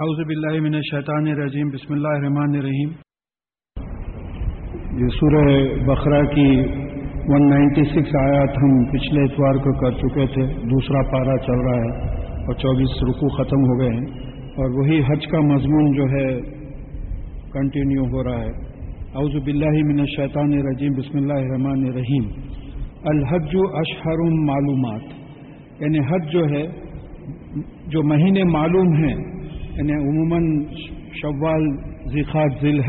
اعوذ 0.00 0.26
باللہ 0.26 0.60
من 0.60 0.74
الشیطان 0.74 1.26
الرجیم، 1.26 1.68
بسم 1.68 1.94
اللہ 1.94 2.08
الرحمن 2.08 2.54
الرحیم۔ 2.56 2.88
یہ 5.00 5.08
سورہ 5.08 5.42
بقرہ 5.86 6.22
کی 6.22 6.46
196 7.32 8.14
آیات 8.20 8.48
ہم 8.48 8.84
پچھلے 8.84 9.22
اتوار 9.22 9.54
کو 9.54 9.72
کر 9.78 9.90
چکے 9.90 10.26
تھے، 10.26 10.46
دوسرا 10.46 11.02
پارا 11.02 11.36
چل 11.38 11.60
رہا 11.60 11.76
ہے 11.76 11.90
اور 12.36 12.54
چوبیس 12.54 13.02
رکو 13.02 13.28
ختم 13.28 13.60
ہو 13.60 13.80
گئے 13.80 13.88
ہیں۔ 13.88 14.06
اور 14.56 14.70
وہی 14.70 15.00
حج 15.00 15.26
کا 15.26 15.40
مضمون 15.40 15.92
جو 15.92 16.02
ہے 16.02 16.40
کنٹینیو 17.52 18.02
ہو 18.02 18.24
رہا 18.24 18.40
ہے۔ 18.40 18.50
اعوذ 19.14 19.44
باللہ 19.44 19.84
من 19.84 20.00
الشیطان 20.00 20.52
الرجیم، 20.52 20.92
بسم 20.92 21.18
اللہ 21.18 21.32
الرحمن 21.32 21.84
الرحیم۔ 21.86 22.24
الحج 23.04 23.56
اشہر 23.72 24.24
معلومات 24.32 25.02
یعنی 25.80 25.98
حج 25.98 26.32
جو 26.32 26.40
ہے، 26.46 26.66
جو 27.86 28.02
مہینے 28.02 28.44
معلوم 28.44 28.92
ہیں 28.92 29.39
یعنی 29.76 29.92
عموماً 29.92 30.64
شوال 31.12 31.68
ذیخات 32.12 32.62
ذیل 32.62 32.80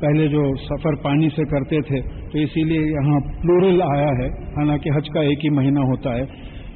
پہلے 0.00 0.28
جو 0.28 0.42
سفر 0.56 0.94
پانی 0.94 1.28
سے 1.28 1.44
کرتے 1.44 1.80
تھے، 1.80 2.00
تو 2.32 2.38
اسی 2.38 2.62
لیے 2.64 2.80
یہاں 2.80 3.20
پلورل 3.42 3.82
آیا 3.82 4.08
ہے، 4.08 4.28
حالانکہ 4.56 4.90
حج 4.96 5.08
کا 5.08 5.20
ایک 5.20 5.44
ہی 5.44 5.50
مہینہ 5.50 5.80
ہوتا 5.80 6.14
ہے۔ 6.14 6.24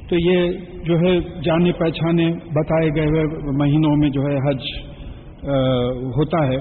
تو 0.09 0.15
یہ 0.19 0.51
جو 0.83 0.99
ہے 0.99 1.19
جانے 1.41 1.71
پہچانے 1.71 2.31
بتائے 2.31 2.89
گئے 2.95 3.05
ہوئے 3.05 3.23
مہینوں 3.57 3.95
میں 3.97 4.09
جو 4.09 4.21
ہے 4.21 4.37
حج 4.37 4.61
ہوتا 6.17 6.47
ہے۔ 6.47 6.57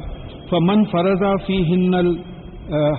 فمن 0.51 0.85
فرضا 0.85 1.37
فی 1.47 1.63
ہنل 1.63 2.15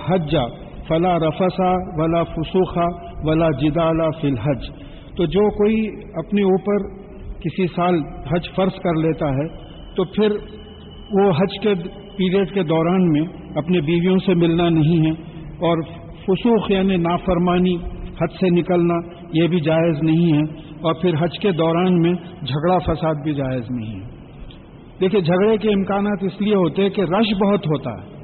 حجا 0.08 0.46
فلا 0.88 1.18
رفسا 1.18 1.72
ولا 1.96 2.22
فسوخا 2.22 2.86
ولا 3.24 3.50
جدالا 3.50 4.10
فی 4.20 4.28
الحج۔ 4.28 4.70
تو 5.16 5.24
جو 5.24 5.50
کوئی 5.50 5.86
اپنے 6.14 6.42
اوپر 6.42 7.07
کسی 7.40 7.66
سال 7.66 8.00
حج 8.30 8.48
فرض 8.56 8.80
کر 8.80 8.94
لیتا 8.94 9.28
ہے، 9.28 9.48
تو 9.94 10.04
پھر 10.04 10.32
وہ 11.10 11.30
حج 11.30 11.58
کے 11.62 11.74
پیریڈ 12.16 12.50
کے 12.50 12.62
دوران 12.62 13.08
میں 13.08 13.22
اپنے 13.54 13.80
بیویوں 13.80 14.18
سے 14.26 14.34
ملنا 14.34 14.68
نہیں 14.68 15.06
ہے 15.06 15.10
اور 15.58 15.82
فسوخ 16.22 16.70
یعنی 16.70 16.96
نافرمانی 16.96 17.76
حج 18.20 18.32
سے 18.40 18.50
نکلنا 18.50 18.94
یہ 19.32 19.46
بھی 19.46 19.60
جائز 19.60 20.02
نہیں 20.02 20.32
ہے 20.32 20.42
اور 20.80 20.94
پھر 20.94 21.14
حج 21.20 21.38
کے 21.38 21.52
دوران 21.52 22.00
میں 22.02 22.12
جھگڑا 22.40 22.78
فساد 22.78 23.14
بھی 23.24 23.34
جائز 23.34 23.70
نہیں 23.70 24.00
ہے۔ 24.00 24.06
دیکھیے، 25.00 25.20
جھگڑے 25.20 25.56
کے 25.56 25.68
امکانات 25.68 26.24
اس 26.24 26.40
لیے 26.40 26.54
ہوتے 26.54 26.82
ہیں 26.82 26.90
کہ 26.90 27.00
رش 27.00 27.34
بہت 27.42 27.66
ہوتا 27.66 27.90
ہے۔ 27.90 28.17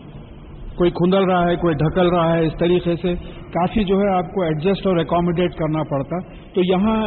کوئی 0.76 0.90
کھندل 0.90 1.24
رہا 1.24 1.50
ہے، 1.50 1.56
کوئی 1.56 1.74
ڈھکل 1.74 2.08
رہا 2.08 2.36
ہے، 2.36 2.46
اس 2.46 2.52
طریقے 2.58 2.94
سے 3.02 3.14
کافی 3.40 3.84
جو 3.84 3.96
ہے 3.96 4.16
آپ 4.16 4.34
کو 4.34 4.42
ایڈجسٹ 4.42 4.86
اور 4.86 4.96
اکاموڈیٹ 4.96 5.54
کرنا 5.54 5.82
پڑتا۔ 5.82 6.18
تو 6.54 6.60
یہاں 6.64 7.06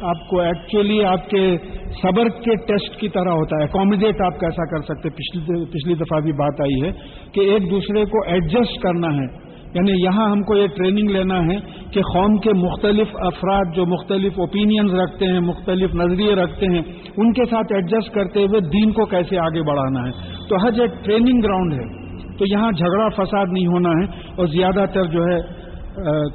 آپ 0.00 0.28
کو 0.28 0.40
ایکچولی 0.40 1.04
آپ 1.04 1.30
کے 1.30 1.56
صبر 2.02 2.28
کے 2.28 2.54
ٹیسٹ 2.54 3.00
کی 3.00 3.08
طرح 3.08 3.30
ہوتا 3.30 3.56
ہے۔ 3.56 3.64
اکاموڈیٹ 3.64 4.20
آپ 4.20 4.40
کیسا 4.40 4.76
کر 4.76 4.82
سکتے؟ 4.82 5.10
پچھلی 5.10 5.64
پچھلی 5.64 5.94
دفعہ 5.94 6.20
بھی 6.20 6.32
بات 6.32 6.60
آئی 6.60 6.86
ہے 6.86 6.92
کہ 7.32 7.40
ایک 7.40 7.70
دوسرے 7.70 8.04
کو 8.04 8.22
ایڈجسٹ 8.26 8.82
کرنا 8.82 9.08
ہے۔ 9.08 9.46
یعنی 9.74 10.04
یہاں 10.04 10.30
ہم 10.30 10.42
کو 10.42 10.56
یہ 10.56 10.66
ٹریننگ 10.66 11.08
لینا 11.08 11.38
ہے 11.38 11.56
کہ 11.92 12.00
قوم 12.00 12.36
کے 12.36 12.52
مختلف 12.52 13.06
افراد 13.14 13.64
جو 13.74 13.86
مختلف 13.86 14.32
اوپینینز 14.38 14.94
رکھتے 14.94 15.26
ہیں، 15.26 15.40
مختلف 15.40 15.94
نظریے 15.94 16.34
رکھتے 16.34 16.66
ہیں، 16.66 16.82
ان 17.16 17.32
کے 17.32 17.44
ساتھ 17.44 17.72
ایڈجسٹ 17.72 18.14
کرتے 18.14 18.40
ہوئے 18.40 18.60
دین 18.60 18.92
کو 18.92 19.06
کیسے 19.06 19.38
آگے 19.38 19.62
بڑھانا 19.62 20.06
ہے۔ 20.06 20.10
تو 20.48 20.66
حج 20.66 20.80
ایک 20.80 21.04
ٹریننگ 21.04 21.40
گراؤنڈ 21.40 21.72
ہے۔ 21.72 22.05
تو 22.38 22.44
یہاں 22.52 22.72
جھگڑا 22.72 23.08
فساد 23.08 23.46
نہیں 23.50 23.66
ہونا 23.66 23.88
ہے 23.88 24.04
اور 24.36 24.46
زیادہ 24.46 24.84
تر 24.94 25.04
جو 25.04 25.22
ہے 25.22 25.66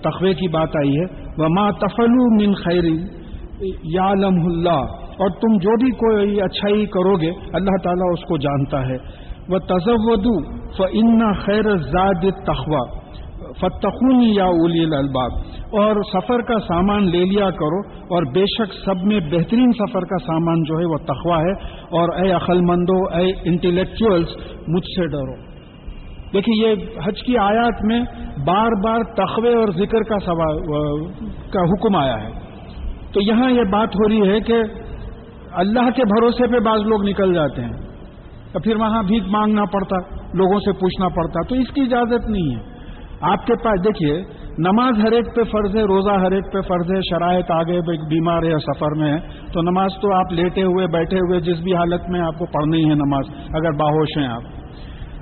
تخوے 0.04 0.34
کی 0.34 0.48
بات 0.48 0.70
آئی 0.76 0.94
ہے۔ 0.96 1.06
وہ 1.38 1.48
ماں 1.60 1.72
تفلو 1.72 2.46
من 2.46 2.54
خیری 2.54 2.98
یا 3.84 4.04
اللہ 4.04 4.86
اور 5.20 5.30
تم 5.30 5.58
جو 5.58 5.78
بھی 5.84 5.92
کوئی 5.92 6.42
اچھائی 6.42 6.86
کرو 6.86 7.16
گے، 7.16 7.32
اللہ 7.54 7.78
تعالیٰ 7.84 8.14
اس 8.14 8.20
کو 8.20 8.38
جانتا 8.38 8.88
ہے۔ 8.88 8.98
وہ 9.50 9.59
تزودو 9.59 10.62
ف 10.78 10.82
ان 10.92 11.34
خیر 11.34 11.78
زاد 11.78 12.46
تخوا 12.46 13.02
فتخونی 13.59 14.36
یا 14.36 14.44
اولی 14.44 14.84
الباب 14.84 15.31
اور 15.81 15.96
سفر 16.13 16.42
کا 16.42 16.59
سامان 16.59 17.09
لے 17.09 17.25
لیا 17.25 17.50
کرو۔ 17.50 17.90
اور 17.90 18.24
بے 18.24 18.44
شک 18.46 18.74
سب 18.86 19.03
میں 19.03 19.19
بہترین 19.19 19.72
سفر 19.72 20.02
کا 20.02 20.18
سامان 20.18 20.63
جو 20.63 20.80
ہے، 20.80 20.86
وہ 20.86 20.98
تخوا 20.98 21.40
ہے۔ 21.40 21.52
اور 21.75 22.24
اے 22.24 22.31
عقل 22.31 22.62
مندو 22.62 23.18
اے 23.18 23.31
انٹلیکچوئلس 23.44 24.30
مجھ 24.68 24.86
سے 24.86 25.08
ڈرو۔ 25.08 25.50
دیکھیے 26.34 26.69
یہ 26.69 26.75
حج 27.08 27.24
کی 27.24 27.38
آیات 27.38 27.86
میں 27.86 28.00
بار 28.46 28.84
بار 28.84 29.00
تخوے 29.18 29.53
اور 29.53 29.68
ذکر 29.68 30.00
کا 30.00 30.19
سوال 30.25 30.59
کا 31.52 31.62
حکم 31.62 31.96
آیا 31.96 32.24
ہے۔ 32.24 32.30
تو 33.14 33.22
یہاں 33.22 33.52
یہ 33.52 33.64
بات 33.64 33.90
ہو 33.90 34.09
رہی 34.09 34.30
ہے 34.30 34.40
کہ 34.40 34.56
اللہ 35.52 35.90
کے 35.96 36.03
بھروسے 36.03 36.47
پہ 36.47 36.59
بعض 36.59 36.80
لوگ 36.81 37.03
نکل 37.03 37.34
جاتے 37.34 37.62
ہیں۔ 37.62 37.74
تو 38.53 38.59
پھر 38.59 38.75
وہاں 38.75 39.03
بھیک 39.03 39.24
مانگنا 39.28 39.66
پڑتا، 39.66 39.96
لوگوں 40.34 40.59
سے 40.59 40.72
پوچھنا 40.72 41.08
پڑتا، 41.08 41.47
تو 41.47 41.56
اس 41.56 41.68
کی 41.74 41.81
اجازت 41.81 42.30
نہیں 42.30 42.56
ہے۔ 42.56 42.62
آپ 43.22 43.46
کے 43.46 43.53
پاس، 43.63 43.84
دیکھیے، 43.84 44.24
نماز 44.58 45.06
ہر 45.06 45.12
ایک 45.12 45.36
پہ 45.36 45.44
فرض 45.44 45.75
ہے، 45.75 45.81
روزہ 45.81 46.09
ہر 46.09 46.31
ایک 46.31 46.53
پہ 46.53 46.62
فرض 46.62 46.92
ہے، 46.92 47.02
شرائط 47.09 47.52
آگے 47.52 47.81
بیمار 47.81 48.44
ہے 48.44 48.50
سفر 48.50 48.98
میں 48.98 49.13
ہے، 49.13 49.19
تو 49.53 49.62
نماز 49.62 49.90
تو 50.02 50.13
آپ 50.13 50.31
لیٹے 50.31 50.63
ہوئے، 50.63 50.88
بیٹھے 50.88 51.18
ہوئے، 51.18 51.40
جس 51.40 51.59
بھی 51.59 51.75
حالت 51.75 52.09
میں 52.09 52.22
آپ 52.22 52.38
کو 52.40 52.46
پڑھنی 52.46 52.90
ہے 52.90 52.96
نماز، 52.96 53.25
اگر 53.53 53.72
باہوش 53.72 54.18
ہیں 54.18 54.28
آپ۔ 54.28 54.61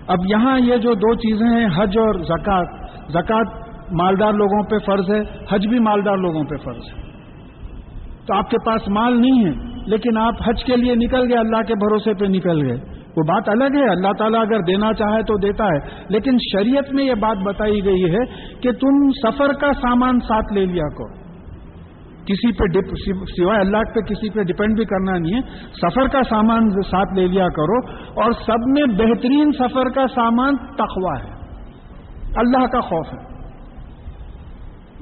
اب 0.09 0.17
یہاں 0.29 0.59
یہ 0.59 0.77
جو 0.77 0.93
دو 0.93 1.15
چیزیں 1.15 1.47
ہیں، 1.47 1.67
حج 1.75 1.97
اور 1.97 2.13
زکوٰۃ۔ 2.13 2.65
زکوٰۃ 3.09 3.45
مالدار 3.91 4.33
لوگوں 4.33 4.63
پہ 4.63 4.85
فرض 4.85 5.09
ہے، 5.09 5.21
حج 5.51 5.67
بھی 5.67 5.79
مالدار 5.79 6.17
لوگوں 6.17 6.43
پہ 6.43 6.55
فرض 6.55 6.77
ہے۔ 6.77 7.01
تو 8.27 8.35
آپ 8.35 8.49
کے 8.49 8.57
پاس 8.65 8.81
مال 8.87 9.21
نہیں 9.21 9.45
ہے، 9.45 9.51
لیکن 9.85 10.17
آپ 10.17 10.33
حج 10.47 10.63
کے 10.63 10.75
لیے 10.75 10.95
نکل 10.95 11.31
گئے، 11.31 11.39
اللہ 11.39 11.57
کے 11.57 11.73
بھروسے 11.73 12.13
پہ 12.13 12.25
نکل 12.25 12.65
گئے۔ 12.65 12.77
وہ 13.17 13.23
بات 13.27 13.49
الگ 13.49 13.63
ہے، 13.63 13.89
اللہ 13.89 14.11
تعالیٰ 14.17 14.41
اگر 14.41 14.59
دینا 14.59 14.93
چاہے 14.93 15.21
تو 15.21 15.37
دیتا 15.37 15.65
ہے۔ 15.65 16.03
لیکن 16.09 16.37
شریعت 16.37 16.93
میں 16.93 17.03
یہ 17.03 17.13
بات 17.13 17.37
بتائی 17.37 17.85
گئی 17.85 18.03
ہے 18.03 18.25
کہ 18.61 18.71
تم 18.71 19.09
سفر 19.27 19.53
کا 19.53 19.73
سامان 19.73 20.19
ساتھ 20.19 20.53
لے 20.53 20.65
لیا 20.65 20.87
کرو۔ 20.97 21.28
کسی 22.29 22.51
پہ 22.51 22.79
سوائے 23.25 23.59
اللہ 23.59 23.77
پہ 23.77 23.99
کسی 23.99 24.29
پہ 24.29 24.41
ڈپینڈ 24.41 24.77
بھی 24.77 24.85
کرنا 24.85 25.17
نہیں 25.17 25.35
ہے، 25.35 25.39
سفر 25.73 26.07
کا 26.07 26.19
سامان 26.29 26.69
ساتھ 26.69 27.19
لے 27.19 27.27
لیا 27.27 27.47
کرو 27.47 27.91
اور 28.21 28.31
سب 28.31 28.67
میں 28.67 28.83
بہترین 28.85 29.51
سفر 29.51 29.89
کا 29.89 30.07
سامان 30.07 30.57
تخوا 30.57 31.19
ہے۔ 31.19 31.39
اللہ 32.35 32.65
کا 32.65 32.79
خوف 32.81 33.07
ہے۔ 33.13 33.29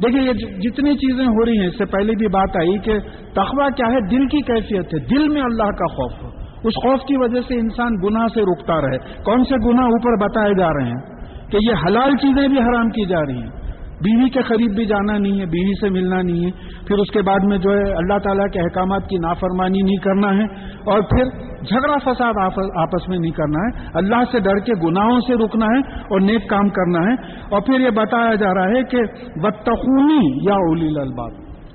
دیکھیے، 0.04 0.22
یہ 0.22 0.34
جی- 0.34 0.60
جتنی 0.60 0.94
چیزیں 0.94 1.26
ہو 1.26 1.46
رہی 1.46 1.60
ہیں، 1.60 1.68
اس 1.68 1.78
سے 1.78 1.86
پہلے 1.86 2.12
بھی 2.12 2.28
بات 2.28 2.58
آئی 2.58 2.78
کہ 2.78 3.00
تخوا 3.34 3.70
کیا 3.70 3.94
ہے؟ 3.94 4.00
دل 4.10 4.28
کی 4.28 4.42
کیفیت 4.42 4.86
ہے۔ 4.86 5.00
دل 5.00 5.28
میں 5.28 5.42
اللہ 5.42 5.64
کا 5.64 5.88
خوف 5.88 6.24
ہو۔ 6.24 6.30
اس 6.64 6.74
خوف 6.74 7.00
کی 7.08 7.18
وجہ 7.18 7.42
سے 7.48 7.56
انسان 7.56 7.94
گناہ 8.04 8.28
سے 8.34 8.42
رکتا 8.42 8.82
رہے۔ 8.82 8.98
کون 9.24 9.44
سے 9.44 9.70
گناہ 9.70 9.86
اوپر 9.86 10.26
بتائے 10.26 10.54
جا 10.60 10.74
رہے 10.74 10.88
ہیں 10.88 11.16
کہ 11.52 11.58
یہ 11.62 11.74
حلال 11.88 12.12
چیزیں 12.12 12.48
بھی 12.48 12.60
حرام 12.60 12.90
کی 12.90 13.06
جا 13.06 13.22
رہی 13.22 13.42
ہیں؟ 13.42 13.67
بیوی 14.04 14.30
کے 14.30 14.42
قریب 14.42 14.76
بھی 14.76 14.86
جانا 14.86 15.18
نہیں 15.18 15.40
ہے، 15.40 15.46
بیوی 15.46 15.72
سے 15.82 15.90
ملنا 15.90 16.22
نہیں 16.22 16.46
ہے۔ 16.46 16.52
پھر 16.88 16.98
اس 16.98 17.12
کے 17.12 17.22
بعد 17.22 17.40
میں 17.44 17.58
جو 17.58 17.72
ہے 17.72 17.92
اللہ 17.92 18.18
تعالیٰ 18.18 18.46
کے 18.46 18.60
احکامات 18.60 19.08
کی 19.10 19.16
نافرمانی 19.16 19.82
نہیں 19.82 19.96
کرنا 19.96 20.38
ہے 20.38 20.44
اور 20.64 21.02
پھر 21.02 21.24
جھگڑا 21.64 21.96
فساد 21.98 22.34
آپس 22.76 23.10
میں 23.10 23.18
نہیں 23.18 23.32
کرنا 23.32 23.60
ہے۔ 23.60 23.90
اللہ 23.94 24.24
سے 24.32 24.40
ڈر 24.40 24.60
کے 24.60 24.88
گناہوں 24.88 25.20
سے 25.20 25.34
رکنا 25.34 25.66
ہے 25.66 25.80
اور 26.00 26.22
نیک 26.22 26.50
کام 26.50 26.70
کرنا 26.70 27.00
ہے۔ 27.00 27.14
اور 27.50 27.62
پھر 27.62 27.80
یہ 27.80 27.90
بتایا 27.90 28.36
جا 28.36 28.54
رہا 28.54 28.68
ہے 28.68 28.84
کہ 28.84 28.98
بتخونی 29.44 30.48
یا 30.48 30.54
اولی 30.54 30.88
الباب 30.88 31.32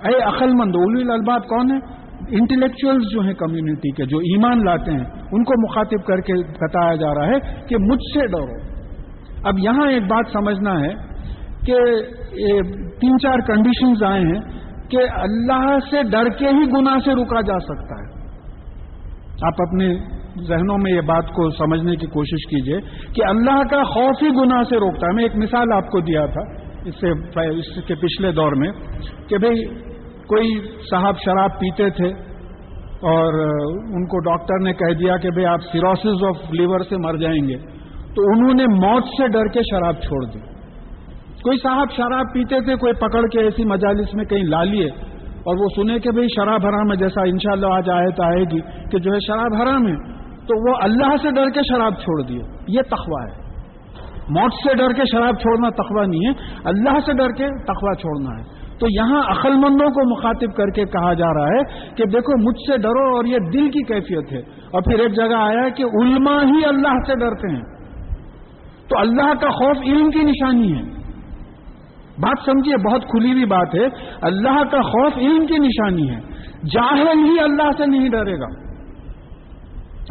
اے 0.06 0.22
عقل 0.22 0.50
مند، 0.54 0.76
اولی 0.76 1.12
الباب 1.12 1.48
کون 1.48 1.70
ہے؟ 1.70 2.02
انٹلیکچوئلز 2.38 3.02
جو 3.12 3.20
ہیں 3.20 3.34
کمیونٹی 3.34 3.90
کے، 3.90 4.04
جو 4.04 4.18
ایمان 4.18 4.64
لاتے 4.64 4.92
ہیں، 4.92 5.04
ان 5.32 5.44
کو 5.44 5.70
مخاطب 5.70 6.04
کر 6.06 6.20
کے 6.20 6.32
بتایا 6.34 6.94
جا 6.94 7.14
رہا 7.14 7.26
ہے 7.26 7.64
کہ 7.68 7.76
مجھ 7.80 8.00
سے 8.14 8.26
ڈرو۔ 8.26 8.72
اب 9.44 9.54
یہاں 9.58 9.90
ایک 9.90 10.02
بات 10.02 10.24
سمجھنا 10.32 10.80
ہے۔ 10.80 11.11
کہ 11.66 11.76
تین 13.00 13.18
چار 13.22 13.38
کنڈیشنز 13.46 14.02
آئے 14.02 14.20
ہیں 14.20 14.40
کہ 14.88 14.98
اللہ 15.14 15.78
سے 15.90 16.02
ڈر 16.02 16.28
کے 16.38 16.48
ہی 16.48 16.64
گناہ 16.78 16.98
سے 17.04 17.12
رکا 17.12 17.40
جا 17.40 17.58
سکتا 17.58 17.98
ہے۔ 17.98 18.10
آپ 19.42 19.62
اپنے 19.68 19.94
ذہنوں 20.48 20.78
میں 20.78 20.92
یہ 20.92 21.00
بات 21.00 21.28
کو 21.28 21.50
سمجھنے 21.50 21.96
کی 21.96 22.06
کوشش 22.06 22.46
کیجیے 22.50 22.80
کہ 23.12 23.22
اللہ 23.28 23.62
کا 23.70 23.82
خوف 23.82 24.22
ہی 24.22 24.28
گناہ 24.28 24.62
سے 24.62 24.76
روکتا 24.76 25.06
ہے۔ 25.06 25.14
میں 25.14 25.22
ایک 25.22 25.36
مثال 25.36 25.72
آپ 25.72 25.86
کو 25.86 26.00
دیا 26.00 26.26
تھا 26.26 26.40
اس 26.84 26.94
سے 27.00 27.10
اس 27.48 27.86
کے 27.86 27.94
پچھلے 27.94 28.32
دور 28.32 28.52
میں 28.52 28.72
کہ 29.28 29.38
بھئی 29.38 29.64
کوئی 30.26 30.60
صاحب 30.90 31.14
شراب 31.24 31.60
پیتے 31.60 31.90
تھے 31.90 32.08
اور 33.10 33.34
ان 33.68 34.06
کو 34.06 34.18
ڈاکٹر 34.18 34.64
نے 34.64 34.72
کہہ 34.72 34.94
دیا 34.94 35.16
کہ 35.16 35.30
بھئی 35.30 35.46
آپ 35.46 35.60
سیروسز 35.72 36.24
آف 36.24 36.52
لیور 36.52 36.80
سے 36.80 36.96
مر 36.96 37.16
جائیں 37.16 37.48
گے۔ 37.48 37.56
تو 38.14 38.22
انہوں 38.32 38.54
نے 38.54 38.64
موت 38.64 39.04
سے 39.04 39.28
ڈر 39.28 39.46
کے 39.52 39.60
شراب 39.70 39.94
چھوڑ 39.94 40.24
دی۔ 40.24 40.51
کوئی 41.42 41.58
صاحب 41.58 41.86
شراب 41.96 42.24
پیتے 42.34 42.60
تھے، 42.64 42.74
کوئی 42.76 42.92
پکڑ 42.92 43.26
کے 43.26 43.40
ایسی 43.40 43.64
مجالس 43.64 44.14
میں 44.14 44.24
کہیں 44.24 44.42
لا 44.42 44.64
لیے 44.64 44.88
اور 45.28 45.56
وہ 45.60 45.66
سنے 45.76 45.98
کہ 45.98 46.10
بھئی 46.10 46.28
شراب 46.28 46.66
حرام 46.66 46.90
ہے، 46.90 46.96
جیسا 46.96 47.22
انشاءاللہ 47.22 47.66
آج 47.66 47.90
آئے 47.90 48.10
تو 48.16 48.22
آئے 48.22 48.42
گی 48.42 48.60
کہ 48.60 48.98
جو 48.98 49.12
ہے 49.12 49.18
شراب 49.26 49.62
حرام 49.62 49.86
ہے، 49.86 50.12
تو 50.46 50.70
وہ 50.70 50.76
اللہ 50.82 51.16
سے 51.22 51.30
ڈر 51.30 51.50
کے 51.50 51.60
شراب 51.68 51.94
چھوڑ 51.94 52.22
دیے۔ 52.22 52.40
یہ 52.68 52.82
تخوا 52.82 53.22
ہے۔ 53.22 53.42
موت 54.28 54.52
سے 54.52 54.74
ڈر 54.74 54.92
کے 54.92 55.02
شراب 55.12 55.34
چھوڑنا 55.34 55.68
تخوا 55.70 56.06
نہیں 56.06 56.28
ہے، 56.28 56.32
اللہ 56.64 56.98
سے 57.06 57.12
ڈر 57.12 57.28
کے 57.28 57.44
تخوا 57.64 57.94
چھوڑنا 57.94 58.30
ہے۔ 58.30 58.62
تو 58.78 58.86
یہاں 58.90 59.22
عقل 59.22 59.52
مندوں 59.52 59.86
کو 59.86 60.18
مخاطب 60.18 60.56
کر 60.56 60.70
کے 60.70 60.84
کہا 60.84 61.12
جا 61.12 61.34
رہا 61.34 61.46
ہے 61.46 61.90
کہ 61.94 62.04
دیکھو، 62.04 62.48
مجھ 62.48 62.70
سے 62.70 62.78
ڈرو 62.78 63.16
اور 63.16 63.24
یہ 63.24 63.38
دل 63.52 63.70
کی 63.70 63.82
کیفیت 63.82 64.32
ہے۔ 64.32 64.38
اور 64.38 64.82
پھر 64.82 65.00
ایک 65.00 65.16
جگہ 65.16 65.36
آیا 65.36 65.68
کہ 65.68 65.82
علماء 65.82 66.38
ہی 66.38 66.64
اللہ 66.64 66.94
سے 67.06 67.14
ڈرتے 67.14 67.54
ہیں۔ 67.54 67.62
تو 68.88 68.98
اللہ 68.98 69.34
کا 69.40 69.48
خوف 69.48 69.76
علم 69.86 70.10
کی 70.10 70.18
نشانی 70.18 70.72
ہے۔ 70.76 70.91
بات 72.22 72.44
سمجھیے، 72.44 72.90
بہت 72.90 73.02
کھلی 73.02 73.32
ہوئی 73.32 73.44
بات 73.44 73.74
ہے۔ 73.74 73.86
اللہ 74.22 74.64
کا 74.70 74.82
خوف 74.82 75.12
علم 75.16 75.46
کی 75.46 75.58
نشانی 75.58 76.10
ہے۔ 76.10 76.20
جاہل 76.74 77.24
ہی 77.24 77.40
اللہ 77.42 77.70
سے 77.78 77.86
نہیں 77.86 78.08
ڈرے 78.08 78.40
گا۔ 78.40 78.62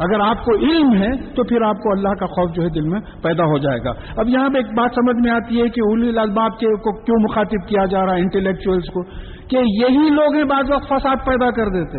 اگر 0.00 0.20
آپ 0.20 0.44
کو 0.44 0.54
علم 0.54 1.02
ہے، 1.02 1.34
تو 1.34 1.44
پھر 1.44 1.62
آپ 1.62 1.76
کو 1.76 1.92
اللہ 1.92 2.08
کا 2.08 2.26
خوف 2.26 2.54
جو 2.54 2.62
ہے 2.62 2.68
دل 2.68 2.88
میں 2.88 3.00
پیدا 3.22 3.44
ہو 3.44 3.58
جائے 3.58 3.78
گا۔ 3.84 3.92
اب 4.16 4.28
یہاں 4.28 4.48
پہ 4.48 4.56
ایک 4.56 4.66
بات 4.66 4.90
سمجھ 4.94 5.16
میں 5.16 5.30
آتی 5.30 5.62
ہے 5.62 5.68
کہ 5.68 5.80
الی 5.84 6.18
الباب 6.18 6.58
کے 6.58 6.66
کو 6.66 7.04
کیوں 7.04 7.22
مخاطب 7.22 7.68
کیا 7.68 7.84
جا 7.84 8.06
رہا 8.06 8.14
ہے 8.14 8.20
انٹلیکچوئلس 8.20 8.84
کو؟ 8.92 9.02
کہ 9.48 9.56
یہی 9.56 10.08
لوگ 10.10 10.34
ہیں، 10.34 10.44
بعض 10.44 10.70
وقت 10.70 10.88
فساد 10.88 11.16
پیدا 11.26 11.50
کر 11.50 11.68
دیتے۔ 11.68 11.98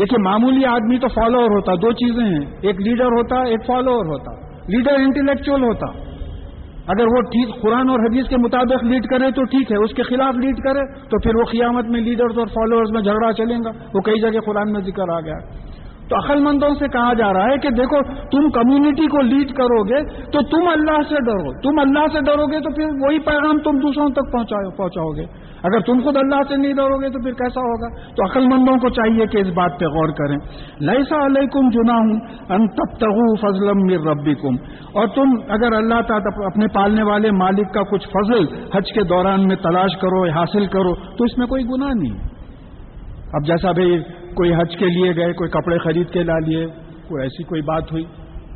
دیکھیے، 0.00 0.22
معمولی 0.22 0.64
آدمی 0.64 0.98
تو 0.98 1.08
فالوور 1.08 1.50
ہوتا، 1.50 1.74
دو 1.74 1.92
چیزیں 1.92 2.24
ہیں۔ 2.24 2.56
ایک 2.62 2.80
لیڈر 2.80 3.04
ہوتا، 3.04 3.36
ایک 3.36 3.66
فالوور 3.66 4.06
ہوتا۔ 4.06 4.32
لیڈر 4.68 4.92
انٹلیکچوئل 4.92 5.62
ہوتا۔ 5.62 6.09
اگر 6.90 7.06
وہ 7.06 7.20
ٹھیک 7.20 7.62
قرآن 7.62 7.90
اور 7.90 7.98
حدیث 7.98 8.28
کے 8.28 8.36
مطابق 8.36 8.84
لیڈ 8.84 9.06
کرے 9.06 9.30
تو 9.30 9.44
ٹھیک 9.44 9.72
ہے، 9.72 9.76
اس 9.76 9.94
کے 9.94 10.02
خلاف 10.02 10.34
لیڈ 10.34 10.56
کرے 10.60 10.84
تو 11.10 11.18
پھر 11.18 11.36
وہ 11.36 11.44
قیامت 11.44 11.84
میں 11.84 12.00
لیڈرز 12.00 12.38
اور 12.38 12.46
فالوورز 12.46 12.90
میں 12.92 13.02
جھگڑا 13.02 13.32
چلیں 13.32 13.58
گا۔ 13.64 13.70
وہ 13.94 14.00
کئی 14.00 14.20
جگہ 14.20 14.40
قرآن 14.40 14.72
میں 14.72 14.80
ذکر 14.80 15.08
آ 15.12 15.20
گیا۔ 15.20 15.38
تو 16.10 16.18
عقل 16.18 16.40
مندوں 16.42 16.74
سے 16.78 16.88
کہا 16.88 17.12
جا 17.14 17.32
رہا 17.32 17.44
ہے 17.44 17.58
کہ 17.58 17.70
دیکھو، 17.70 17.98
تم 18.30 18.50
کمیونٹی 18.50 19.06
کو 19.06 19.20
لیڈ 19.20 19.52
کرو 19.52 19.82
گے 19.82 20.00
تو 20.32 20.40
تم 20.42 20.68
اللہ 20.68 21.02
سے 21.08 21.14
ڈرو۔ 21.24 21.52
تم 21.60 21.78
اللہ 21.78 22.06
سے 22.12 22.18
ڈرو 22.20 22.46
گے 22.46 22.60
تو 22.60 22.70
پھر 22.74 22.84
وہی 23.00 23.18
پیغام 23.18 23.58
تم 23.58 23.78
دوسروں 23.78 24.08
تک 24.10 24.32
پہنچاؤ 24.32 25.10
گے 25.10 25.24
اگر 25.62 25.80
تم 25.80 26.00
خود 26.04 26.16
اللہ 26.16 26.42
سے 26.48 26.56
نہیں 26.56 26.72
ڈرو 26.72 26.98
گے 26.98 27.08
تو 27.08 27.22
پھر 27.22 27.32
کیسا 27.32 27.60
ہوگا؟ 27.60 27.88
تو 28.16 28.24
عقل 28.30 28.46
مندوں 28.46 28.76
کو 28.76 28.88
چاہیے 28.88 29.26
کہ 29.26 29.38
اس 29.38 29.46
بات 29.46 29.80
پہ 29.80 29.86
غور 29.86 30.08
کریں۔ 30.08 30.36
لئیسا 30.80 31.26
علیکم 31.26 31.70
جنا 31.70 31.92
ہوں 31.92 32.20
ان 32.48 32.68
تب 32.68 32.96
فضلم 33.40 33.78
مر 33.78 34.10
ربی 34.10 34.34
اور 34.92 35.06
تم 35.06 35.30
اگر 35.48 35.72
اللہ 35.72 36.00
تعالیٰ 36.08 36.46
اپنے 36.46 36.66
پالنے 36.74 37.02
والے 37.02 37.30
مالک 37.30 37.74
کا 37.74 37.82
کچھ 37.82 38.08
فضل 38.08 38.44
حج 38.76 38.92
کے 38.92 39.02
دوران 39.02 39.46
میں 39.46 39.56
تلاش 39.56 39.96
کرو، 39.96 40.24
حاصل 40.24 40.66
کرو، 40.66 40.94
تو 40.94 41.24
اس 41.24 41.38
میں 41.38 41.46
کوئی 41.46 41.64
گناہ 41.64 41.90
نہیں۔ 41.94 42.18
اب 43.32 43.46
جیسا 43.46 43.72
بھائی 43.72 44.02
کوئی 44.34 44.54
حج 44.54 44.76
کے 44.76 44.86
لیے 44.86 45.16
گئے، 45.16 45.32
کوئی 45.32 45.50
کپڑے 45.50 45.78
خرید 45.78 46.10
کے 46.10 46.22
لا 46.22 46.38
لیے، 46.38 46.66
کوئی 47.08 47.22
ایسی 47.22 47.42
کوئی 47.42 47.62
بات 47.62 47.92
ہوئی۔ 47.92 48.04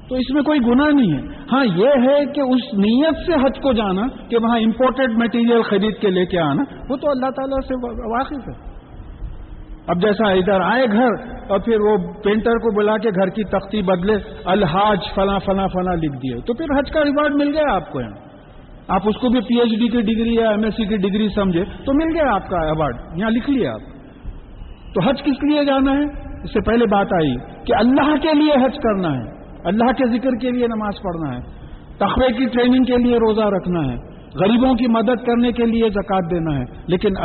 تو 0.09 0.15
اس 0.15 0.35
میں 0.35 0.43
کوئی 0.43 0.61
گناہ 0.67 0.89
نہیں 0.89 1.13
ہے۔ 1.13 1.21
ہاں 1.53 1.65
یہ 1.65 1.89
ہے 1.89 2.25
کہ 2.27 2.41
اس 2.41 2.75
نیت 2.75 3.17
سے 3.27 3.33
حج 3.33 3.61
کو 3.63 3.73
جانا، 3.73 4.03
کہ 4.29 4.37
وہاں 4.43 4.59
امپورٹڈ 4.59 5.11
مٹیریل 5.11 5.63
خرید 5.63 5.97
کے 5.97 6.11
لے 6.11 6.27
کے 6.27 6.39
آنا، 6.39 6.63
وہ 6.91 6.97
تو 6.97 7.11
اللہ 7.11 7.31
تعالیٰ 7.31 7.61
سے 7.61 7.75
واقف 8.13 8.49
ہے۔ 8.49 8.75
اب 9.87 10.03
جیسا 10.03 10.31
ادھر 10.31 10.61
آئے 10.61 10.87
گھر، 10.93 11.09
اور 11.49 11.59
پھر 11.59 11.81
وہ 11.81 11.97
پینٹر 12.25 12.51
کو 12.51 12.77
بلا 12.77 12.99
کے 12.99 13.09
گھر 13.09 13.29
کی 13.29 13.45
تختی 13.45 13.83
بدلے، 13.83 14.17
الحاج 14.45 14.99
فلاں 15.15 15.39
فلاں 15.39 15.69
فلاں 15.69 15.97
لکھ 15.97 16.17
دیے۔ 16.17 16.41
تو 16.41 16.55
پھر 16.55 16.79
حج 16.79 16.91
کا 16.91 17.01
ریوارڈ 17.05 17.35
مل 17.35 17.57
گیا 17.57 17.75
آپ 17.75 17.93
کو۔ 17.93 18.01
یہاں 18.01 18.25
آپ 18.89 19.01
اس 19.05 19.17
کو 19.17 19.29
بھی 19.29 19.41
پی 19.41 19.61
ایچ 19.61 19.71
ڈی 19.71 19.89
کی 19.89 20.01
ڈگری 20.01 20.35
یا 20.35 20.51
ایم 20.51 20.65
ایس 20.65 20.75
سی 20.77 20.85
کی 20.85 20.97
ڈگری 20.97 21.29
سمجھے، 21.35 21.65
تو 21.65 21.93
مل 21.93 22.17
گیا 22.17 22.35
آپ 22.35 22.49
کا 22.49 22.57
ایوارڈ 22.59 22.97
یہاں 23.17 23.31
لکھ 23.31 23.51
لیا 23.51 23.73
آپ۔ 23.73 23.94
تو 24.95 25.09
حج 25.09 25.23
کس 25.23 25.45
لیے 25.51 25.65
جانا 25.65 25.93
ہے؟ 25.93 26.05
اس 26.45 26.53
سے 26.53 26.61
پہلے 26.61 26.85
بات 26.91 27.07
آئی 27.13 27.35
کہ 27.65 27.75
اللہ 27.79 28.17
کے 28.23 28.35
لیے 28.35 28.53
حج 28.53 28.77
کرنا 28.83 29.09
ہے۔ 29.09 29.45
اللہ 29.65 29.85
کے 29.85 30.19
ذکر 30.19 30.31
کے 30.41 30.51
لیے 30.51 30.67
نماز 30.67 30.95
پڑھنا 31.03 31.37
ہے۔ 31.37 31.41
تخوے 31.99 32.33
کی 32.33 32.45
ٹریننگ 32.45 32.85
کے 32.85 32.97
لیے 32.97 33.17
روزہ 33.17 33.43
رکھنا 33.43 33.81
ہے۔ 33.81 33.97
غریبوں 34.35 34.75
کی 34.75 34.87
مدد 34.87 35.25
کرنے 35.27 35.53
کے 35.53 35.67
لیے 35.67 35.89
زکات 35.89 36.31
دینا 36.31 36.59
ہے۔ 36.59 36.65
لیکن 36.87 37.17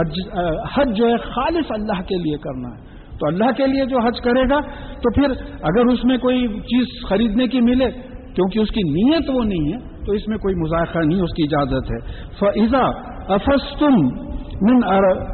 حج 0.77 0.97
جو 0.97 1.07
ہے 1.07 1.17
خالص 1.17 1.65
اللہ 1.69 2.01
کے 2.01 2.15
لیے 2.15 2.37
کرنا 2.37 2.69
ہے۔ 2.69 2.99
تو 3.19 3.27
اللہ 3.27 3.51
کے 3.57 3.67
لیے 3.67 3.85
جو 3.85 3.99
حج 3.99 4.21
کرے 4.23 4.41
گا، 4.41 4.59
تو 4.95 5.13
پھر 5.13 5.43
اگر 5.61 5.85
اس 5.85 6.05
میں 6.05 6.17
کوئی 6.17 6.47
چیز 6.47 6.85
خریدنے 7.09 7.47
کی 7.47 7.61
ملے، 7.61 7.91
کیونکہ 8.35 8.59
اس 8.59 8.69
کی 8.69 8.81
نیت 8.81 9.29
وہ 9.29 9.43
نہیں 9.43 9.73
ہے، 9.73 10.05
تو 10.05 10.11
اس 10.11 10.27
میں 10.27 10.37
کوئی 10.37 10.55
مذاکرہ 10.55 11.03
نہیں، 11.03 11.21
اس 11.21 11.29
کی 11.29 11.43
اجازت 11.43 11.91
ہے۔ 11.91 11.99
فضا 12.39 12.85
افسم 13.33 14.28
من 14.61 14.75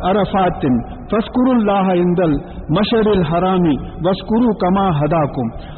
عرفات 0.10 0.66
فسکر 1.12 1.50
اللہ 1.50 1.92
اندل 1.92 2.34
مشر 2.70 3.10
الحرامی 3.10 3.76
وسکرو 4.02 4.54
کما 4.54 4.90
ہدا 4.90 5.24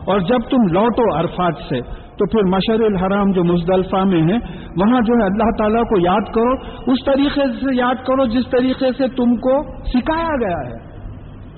اور 0.06 0.20
جب 0.20 0.40
تم 0.50 0.68
لوٹو 0.72 1.20
عرفات 1.20 1.54
سے 1.70 1.82
تو 2.18 2.26
پھر 2.26 2.44
مشر 2.44 2.84
الحرام 2.84 3.32
جو 3.32 3.44
مزدلفہ 3.44 4.04
میں 4.04 4.22
ہے 4.22 4.38
وہاں 4.78 5.02
جو 5.02 5.14
ہے 5.14 5.26
اللہ 5.26 5.50
تعالیٰ 5.58 5.82
کو 5.84 6.00
یاد 6.00 6.34
کرو، 6.34 6.54
اس 6.92 7.06
طریقے 7.06 7.54
سے 7.54 7.76
یاد 7.76 7.96
کرو 7.96 8.26
جس 8.26 8.50
طریقے 8.50 8.92
سے 8.98 9.08
تم 9.08 9.36
کو 9.36 9.64
سکھایا 9.74 10.36
گیا 10.36 10.70
ہے۔ 10.70 10.88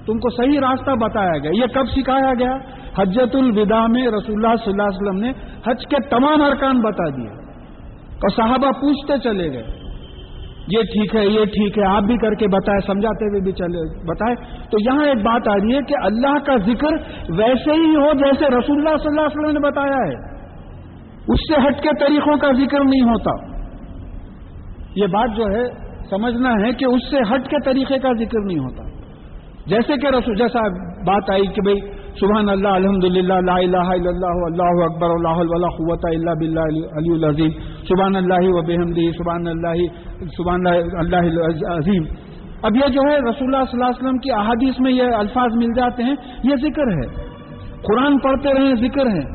تم 0.05 0.17
کو 0.17 0.29
صحیح 0.29 0.59
راستہ 0.59 0.91
بتایا 0.91 1.37
گیا۔ 1.37 1.51
یہ 1.53 1.65
کب 1.73 1.85
سکھایا 1.85 2.33
گیا؟ 2.33 2.55
حجت 2.97 3.35
الوداع 3.35 3.85
میں 3.87 4.07
رسول 4.07 4.45
اللہ 4.45 4.55
صلی 4.63 4.71
اللہ 4.71 4.83
علیہ 4.83 5.01
وسلم 5.01 5.19
نے 5.19 5.29
حج 5.67 5.85
کے 5.89 5.97
تمام 6.09 6.41
ارکان 6.41 6.81
بتا 6.81 7.09
دیے۔ 7.09 7.29
اور 8.07 8.29
صحابہ 8.29 8.71
پوچھتے 8.71 9.17
چلے 9.17 9.51
گئے۔ 9.51 9.78
یہ 10.71 10.81
ٹھیک 10.81 11.15
ہے، 11.15 11.25
یہ 11.25 11.45
ٹھیک 11.45 11.77
ہے، 11.77 11.83
آپ 11.83 12.03
بھی 12.03 12.17
کر 12.17 12.33
کے 12.33 12.47
بتائے 12.47 12.79
سمجھاتے 12.87 13.25
ہوئے 13.25 13.41
بھی 13.41 13.51
چلے 13.51 14.05
بتائے 14.05 14.35
تو 14.71 14.77
یہاں 14.81 15.05
ایک 15.05 15.17
بات 15.17 15.47
آ 15.47 15.53
رہی 15.53 15.75
ہے 15.75 15.81
کہ 15.81 15.93
اللہ 16.01 16.39
کا 16.45 16.55
ذکر 16.57 16.93
ویسے 17.29 17.71
ہی 17.71 17.95
ہو 17.95 18.13
جیسے 18.13 18.45
رسول 18.45 18.77
اللہ 18.77 18.97
صلی 18.97 19.07
اللہ 19.07 19.21
علیہ 19.21 19.39
وسلم 19.39 19.51
نے 19.51 19.67
بتایا 19.67 20.07
ہے۔ 20.07 20.39
اس 21.27 21.39
سے 21.49 21.67
ہٹ 21.67 21.81
کے 21.83 21.89
طریقوں 21.99 22.37
کا 22.37 22.51
ذکر 22.51 22.79
نہیں 22.79 23.01
ہوتا۔ 23.01 23.31
یہ 24.95 25.07
بات 25.07 25.29
جو 25.37 25.43
ہے، 25.43 25.63
سمجھنا 26.09 26.49
ہے 26.49 26.71
کہ 26.73 26.85
اس 26.85 27.01
سے 27.11 27.17
ہٹ 27.17 27.47
کے 27.47 27.55
طریقے 27.65 27.99
کا 27.99 28.09
ذکر 28.19 28.45
نہیں 28.45 28.59
ہوتا۔ 28.59 28.83
جیسے 29.65 29.97
کہ 29.97 30.07
رسول، 30.07 30.35
جیسا 30.35 30.59
بات 31.05 31.31
آئی 31.31 31.47
کہ 31.47 31.61
بھائی 31.61 31.98
سبحان 32.17 32.49
اللہ 32.49 32.75
الحمد 32.75 33.03
للہ 33.07 33.35
لا 33.41 33.55
الہ 33.57 33.83
الا 33.89 34.09
اللہ 34.09 34.39
اللہ 34.45 34.81
اکبر 34.83 35.11
اللہ 35.11 35.75
قوت 35.75 36.05
اللہ 36.05 36.37
بلّہ 36.39 36.65
علی 36.93 37.13
العظیم 37.13 37.51
سبحان 37.87 38.15
اللہ 38.15 38.47
و 38.51 38.61
بحمدی 38.63 39.05
سبحان 39.17 39.47
اللہ 39.47 40.29
سبحان 40.37 40.67
اللہ 40.67 41.27
عظیم 41.71 42.07
اب 42.61 42.75
یہ 42.75 42.93
جو 42.93 43.01
ہے 43.01 43.17
رسول 43.19 43.47
اللہ 43.47 43.65
صلی 43.65 43.79
اللہ 43.79 43.85
علیہ 43.85 43.99
وسلم 43.99 44.17
کی 44.19 44.31
احادیث 44.37 44.79
میں 44.79 44.91
یہ 44.91 45.17
الفاظ 45.17 45.55
مل 45.55 45.75
جاتے 45.75 46.03
ہیں 46.03 46.15
یہ 46.43 46.63
ذکر 46.63 46.91
ہے 46.93 47.05
قرآن 47.83 48.17
پڑھتے 48.19 48.53
رہیں 48.53 48.73
ذکر 48.81 49.11
ہے 49.11 49.27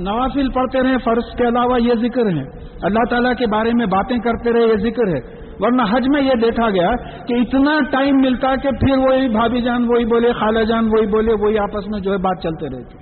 نوافل 0.00 0.50
پڑھتے 0.50 0.82
رہیں 0.82 0.98
فرض 1.04 1.30
کے 1.36 1.46
علاوہ 1.48 1.80
یہ 1.80 2.00
ذکر 2.00 2.30
ہے 2.30 2.42
اللہ 2.82 3.08
تعالیٰ 3.10 3.32
کے 3.38 3.46
بارے 3.46 3.72
میں 3.72 3.86
باتیں 3.88 4.16
کرتے 4.20 4.52
رہے 4.52 4.68
یہ 4.68 4.82
ذکر 4.82 5.14
ہے 5.14 5.20
ورنہ 5.62 5.82
حج 5.90 6.08
میں 6.12 6.22
یہ 6.22 6.40
دیکھا 6.42 6.68
گیا 6.76 6.90
کہ 7.28 7.34
اتنا 7.40 7.78
ٹائم 7.90 8.20
ملتا 8.20 8.54
کہ 8.62 8.70
پھر 8.80 8.98
وہی 9.04 9.28
بھابھی 9.36 9.60
جان 9.62 9.84
وہی 9.90 10.04
بولے، 10.12 10.32
خالہ 10.40 10.64
جان 10.70 10.90
وہی 10.92 11.06
بولے، 11.12 11.32
وہی 11.42 11.58
آپس 11.64 11.88
میں 11.92 12.00
جو 12.00 12.12
ہے 12.12 12.18
بات 12.26 12.42
چلتے 12.42 12.74
رہتی 12.74 13.00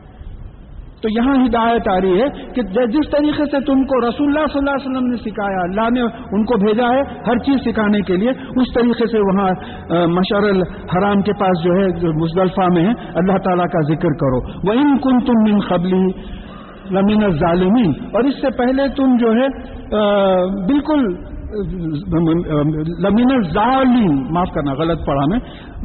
تو 1.02 1.08
یہاں 1.10 1.34
ہدایت 1.34 1.86
آ 1.88 1.92
رہی 2.00 2.20
ہے 2.20 2.26
کہ 2.56 2.62
جس 2.94 3.06
طریقے 3.12 3.44
سے 3.52 3.58
تم 3.66 3.84
کو 3.90 4.00
رسول 4.00 4.26
اللہ 4.26 4.48
صلی 4.52 4.58
اللہ 4.58 4.74
علیہ 4.78 4.88
وسلم 4.88 5.06
نے 5.10 5.16
سکھایا، 5.20 5.62
اللہ 5.68 5.86
نے 5.94 6.02
ان 6.38 6.42
کو 6.50 6.58
بھیجا 6.64 6.88
ہے 6.94 7.06
ہر 7.28 7.38
چیز 7.46 7.62
سکھانے 7.68 8.00
کے 8.10 8.18
لیے، 8.22 8.34
اس 8.62 8.74
طریقے 8.74 9.08
سے 9.12 9.22
وہاں 9.28 9.46
مشر 10.16 10.48
الحرام 10.48 11.22
کے 11.28 11.36
پاس 11.40 11.64
جو 11.64 11.78
ہے 11.78 11.86
مزدلفہ 12.18 12.68
میں 12.74 12.84
ہے 12.88 12.92
اللہ 13.22 13.40
تعالیٰ 13.46 13.68
کا 13.76 13.82
ذکر 13.92 14.18
کرو۔ 14.24 14.42
وہ 14.68 14.76
ان 14.82 14.92
کن 15.06 15.24
تم 15.30 15.42
من 15.46 15.64
قبلی 15.70 16.02
لمین 16.98 17.28
ظالمین 17.40 17.90
اور 18.12 18.30
اس 18.30 18.40
سے 18.40 18.50
پہلے 18.58 18.88
تم 18.96 19.16
جو 19.18 19.32
ہے 19.40 19.48
بالکل 20.68 21.10
لمین 23.04 23.30
ظالم 23.54 24.14
معاف 24.32 24.50
کرنا، 24.54 24.72
غلط 24.72 25.00
پڑھا 25.06 25.24
میں 25.26 25.38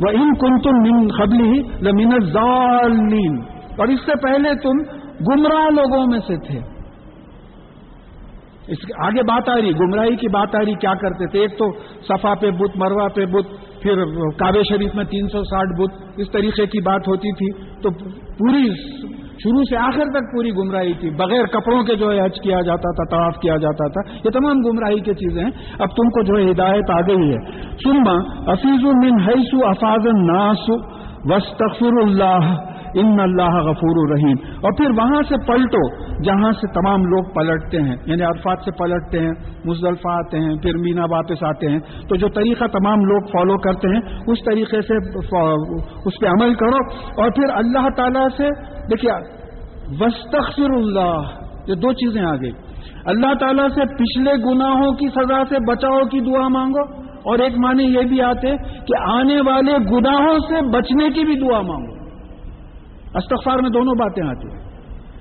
وہ 0.03 0.09
ان 0.11 0.33
کن 0.33 0.59
تم 0.61 0.75
من 0.81 1.07
قبلی 1.17 1.51
لمین 1.81 2.13
ظالم 2.33 3.35
اور 3.77 3.87
اس 3.87 4.05
سے 4.05 4.15
پہلے 4.23 4.53
تم 4.63 4.81
گمراہ 5.29 5.67
لوگوں 5.75 6.05
میں 6.07 6.19
سے 6.27 6.37
تھے۔ 6.47 6.59
اس 8.67 8.79
آگے 8.97 9.23
بات 9.23 9.49
آ 9.49 9.55
رہی، 9.55 9.71
گمراہی 9.71 10.15
کی 10.15 10.27
بات 10.27 10.55
آ 10.55 10.59
رہی، 10.59 10.73
کیا 10.73 10.93
کرتے 10.93 11.27
تھے؟ 11.27 11.39
ایک 11.39 11.57
تو 11.57 11.65
صفا 12.01 12.33
پہ 12.41 12.49
بت 12.51 12.77
مروا 12.77 13.07
پہ 13.07 13.25
بت، 13.25 13.47
پھر 13.81 14.03
کعبے 14.37 14.61
شریف 14.69 14.95
میں 14.95 15.03
تین 15.03 15.27
سو 15.27 15.43
ساٹھ 15.43 15.81
بت، 15.81 15.91
اس 16.17 16.31
طریقے 16.31 16.65
کی 16.65 16.81
بات 16.81 17.07
ہوتی 17.07 17.31
تھی، 17.31 17.49
تو 17.81 17.89
پوری 18.37 18.65
شروع 19.43 19.63
سے 19.69 19.77
آخر 19.77 20.05
تک 20.05 20.35
پوری 20.35 20.49
گمراہی 20.51 20.93
تھی۔ 20.93 21.09
بغیر 21.09 21.45
کپڑوں 21.45 21.83
کے 21.83 21.95
جو 21.95 22.11
ہے 22.11 22.25
حج 22.25 22.41
کیا 22.43 22.61
جاتا 22.61 22.91
تھا، 22.95 23.17
طواف 23.17 23.41
کیا 23.41 23.55
جاتا 23.57 23.87
تھا، 23.87 24.17
یہ 24.25 24.29
تمام 24.29 24.53
گمراہی 24.53 24.99
کی 24.99 25.13
چیزیں 25.13 25.43
ہیں۔ 25.43 25.51
اب 25.79 25.87
تم 25.87 26.09
کو 26.09 26.23
جو 26.23 26.45
ہے 26.45 26.51
ہدایت 26.51 26.89
آ 26.89 27.01
گئی 27.01 27.33
ہے۔ 27.33 27.69
سنما 27.83 28.15
افیز 28.51 28.85
المن 28.85 29.19
حیث 29.19 29.53
افاظ 29.53 30.07
الناس 30.07 30.69
وسطر 31.25 31.85
اللہ 32.03 32.55
ان 32.95 33.19
اللہ 33.19 33.55
غفور 33.55 34.09
الرحیم۔ 34.09 34.37
اور 34.63 34.71
پھر 34.77 34.89
وہاں 34.89 35.21
سے 35.29 35.35
پلٹو، 35.47 36.05
جہاں 36.21 36.51
سے 36.51 36.81
تمام 36.81 37.05
لوگ 37.05 37.23
پلٹتے 37.33 37.81
ہیں 37.81 37.95
یعنی 38.05 38.21
عرفات 38.21 38.57
سے 38.65 38.71
پلٹتے 38.71 39.19
ہیں، 39.19 39.31
مزدلفہ 39.65 40.07
آتے 40.07 40.39
ہیں، 40.39 40.55
پھر 40.55 40.77
مینا 40.77 41.03
واپس 41.11 41.43
آتے 41.43 41.69
ہیں۔ 41.69 41.79
تو 41.79 42.15
جو 42.15 42.27
طریقہ 42.29 42.65
تمام 42.65 43.05
لوگ 43.05 43.21
فالو 43.21 43.57
کرتے 43.57 43.87
ہیں، 43.87 44.01
اس 44.27 44.37
طریقے 44.45 44.81
سے 44.81 44.95
اس 46.05 46.19
پہ 46.19 46.27
عمل 46.27 46.53
کرو۔ 46.53 46.95
اور 47.21 47.31
پھر 47.31 47.43
اللہ 47.53 47.89
تعالی 47.97 48.19
سے، 48.37 48.49
دیکھیے 48.87 49.11
وسطر 49.99 50.71
اللہ 50.71 51.21
یہ 51.67 51.75
دو 51.75 51.91
چیزیں 51.93 52.21
آ 52.21 52.35
گئی۔ 52.35 52.51
اللہ 53.05 53.33
تعالیٰ 53.39 53.67
سے 53.69 53.81
پچھلے 53.81 54.31
گناہوں 54.33 54.91
کی 54.91 55.07
سزا 55.07 55.43
سے 55.49 55.55
بچاؤ 55.67 55.99
کی 55.99 56.19
دعا 56.19 56.47
مانگو۔ 56.47 57.05
اور 57.05 57.39
ایک 57.39 57.57
معنی 57.57 57.83
یہ 57.83 57.99
بھی 57.99 58.21
آتے 58.21 58.57
کہ 58.57 59.09
آنے 59.09 59.37
والے 59.41 59.77
گناہوں 59.77 60.39
سے 60.39 60.77
بچنے 60.77 61.09
کی 61.09 61.25
بھی 61.25 61.39
دعا 61.39 61.61
مانگو۔ 61.61 61.94
استغفار 63.15 63.61
میں 63.61 63.69
دونوں 63.69 63.95
باتیں 63.95 64.23
آتی 64.27 64.47
ہیں۔ 64.47 64.63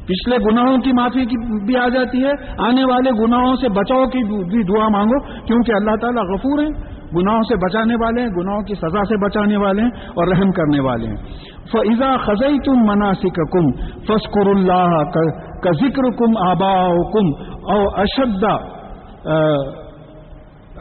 پچھلے 0.08 0.38
گناہوں 0.44 0.78
کی 0.78 0.92
معافی 0.92 1.24
کی 1.26 1.36
بھی 1.66 1.76
آ 1.76 1.88
جاتی 1.88 2.24
ہے، 2.24 2.32
آنے 2.58 2.84
والے 2.84 3.10
گناہوں 3.20 3.54
سے 3.56 3.68
بچاؤ 3.68 4.04
کی 4.06 4.22
بھی 4.24 4.62
دعا 4.64 4.88
مانگو، 4.88 5.20
کیونکہ 5.46 5.72
اللہ 5.72 5.96
تعالیٰ 6.00 6.24
غفور 6.32 6.62
ہیں۔ 6.62 6.72
گناہوں 7.16 7.42
سے 7.48 7.56
بچانے 7.56 7.94
والے 7.94 8.20
ہیں، 8.20 8.28
گناہوں 8.28 8.62
کی 8.62 8.74
سزا 8.74 9.02
سے 9.08 9.16
بچانے 9.24 9.56
والے 9.56 9.82
ہیں 9.82 9.90
اور 10.14 10.28
رحم 10.28 10.50
کرنے 10.50 10.80
والے 10.80 11.06
ہیں۔ 11.06 11.16
فضا 11.72 12.16
خزئی 12.16 12.58
تم 12.64 12.80
مناسک 12.86 13.38
کم 13.52 13.70
فسکر 14.08 14.48
اللہ 14.48 14.96
کا 15.12 15.70
ذکر 15.80 16.10
کم 16.18 16.36
آبا 16.48 16.72
کم 17.14 17.30
او 17.72 17.80
اشد 17.96 18.44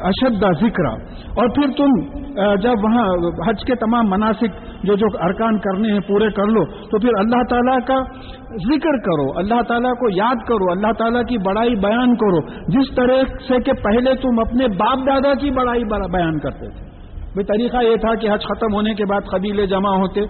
اشد 0.10 0.44
ذکر 0.62 0.86
اور 0.86 1.50
پھر 1.50 1.72
تم 1.78 1.92
جب 2.62 2.84
وہاں 2.84 3.08
حج 3.48 3.64
کے 3.66 3.76
تمام 3.76 4.10
مناسک 4.10 4.62
جو 4.84 4.96
جو 4.96 5.06
ارکان 5.24 5.58
کرنے 5.58 5.92
ہیں 5.92 6.00
پورے 6.00 6.30
کر 6.30 6.46
لو 6.46 6.66
تو 6.66 7.00
پھر 7.00 7.10
اللہ 7.20 7.44
تعالیٰ 7.50 7.80
کا 7.88 8.04
ذکر 8.56 8.98
کرو 8.98 9.40
اللہ 9.40 9.62
تعالیٰ 9.62 9.92
کو 9.92 10.10
یاد 10.10 10.48
کرو 10.48 10.72
اللہ 10.72 10.92
تعالیٰ 10.98 11.24
کی 11.24 11.38
بڑائی 11.38 11.76
بیان 11.76 12.16
کرو 12.16 12.48
جس 12.68 12.96
طرح 12.96 13.38
سے 13.48 13.60
کہ 13.60 13.72
پہلے 13.74 14.16
تم 14.16 14.40
اپنے 14.40 14.68
باپ 14.68 14.98
دادا 14.98 15.34
کی 15.34 15.52
بڑائی 15.52 15.84
بیان 16.12 16.40
کرتے 16.40 16.70
تھے۔ 16.70 16.94
بھائی 17.20 17.44
طریقہ 17.44 17.78
یہ 17.84 17.96
تھا 17.96 18.16
کہ 18.16 18.28
حج 18.28 18.42
ختم 18.44 18.74
ہونے 18.74 18.94
کے 18.94 19.06
بعد 19.06 19.22
قبیلے 19.32 19.66
جمع 19.66 19.96
ہوتے 19.96 20.22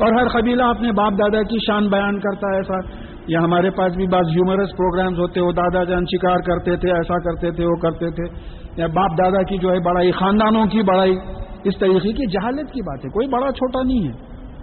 اور 0.00 0.20
ہر 0.20 0.28
قبیلہ 0.28 0.62
اپنے 0.62 0.92
باپ 0.92 1.12
دادا 1.12 1.42
کی 1.42 1.56
شان 1.66 1.88
بیان 1.88 2.20
کرتا 2.20 2.46
ہے 2.46 2.56
ایسا۔ 2.56 3.10
یا 3.26 3.40
ہمارے 3.40 3.70
پاس 3.70 3.96
بھی 3.96 4.06
بعض 4.06 4.26
ہیومرس 4.26 4.70
پروگرامز 4.70 5.18
ہوتے، 5.18 5.40
وہ 5.40 5.52
دادا 5.52 5.84
جان 5.84 6.04
شکار 6.04 6.36
کرتے 6.36 6.76
تھے، 6.76 6.90
ایسا 6.90 7.18
کرتے 7.18 7.50
تھے، 7.50 7.64
وہ 7.64 7.76
کرتے 7.76 8.10
تھے۔ 8.10 8.38
یا 8.76 8.86
باپ 8.86 9.10
دادا 9.18 9.42
کی 9.42 9.58
جو 9.58 9.72
ہے 9.72 9.78
بڑائی، 9.78 10.10
خاندانوں 10.10 10.66
کی 10.66 10.82
بڑائی۔ 10.82 11.14
اس 11.64 11.78
طریقے 11.78 12.12
کی 12.12 12.26
جہالت 12.26 12.72
کی 12.72 12.82
بات 12.82 13.04
ہے، 13.04 13.10
کوئی 13.10 13.28
بڑا 13.28 13.52
چھوٹا 13.52 13.82
نہیں 13.82 14.08
ہے۔ 14.08 14.12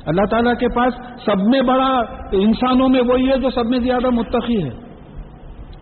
اللہ 0.06 0.26
تعالیٰ 0.30 0.54
کے 0.60 0.68
پاس 0.68 0.94
سب 1.26 1.38
میں 1.38 1.62
بڑا 1.62 2.02
انسانوں 2.32 2.90
میں 2.90 3.02
وہی 3.02 3.32
ہے 3.32 3.38
جو 3.38 3.50
سب 3.50 3.66
میں 3.66 3.80
زیادہ 3.80 4.10
متقی 4.10 4.64
ہے۔ 4.64 4.88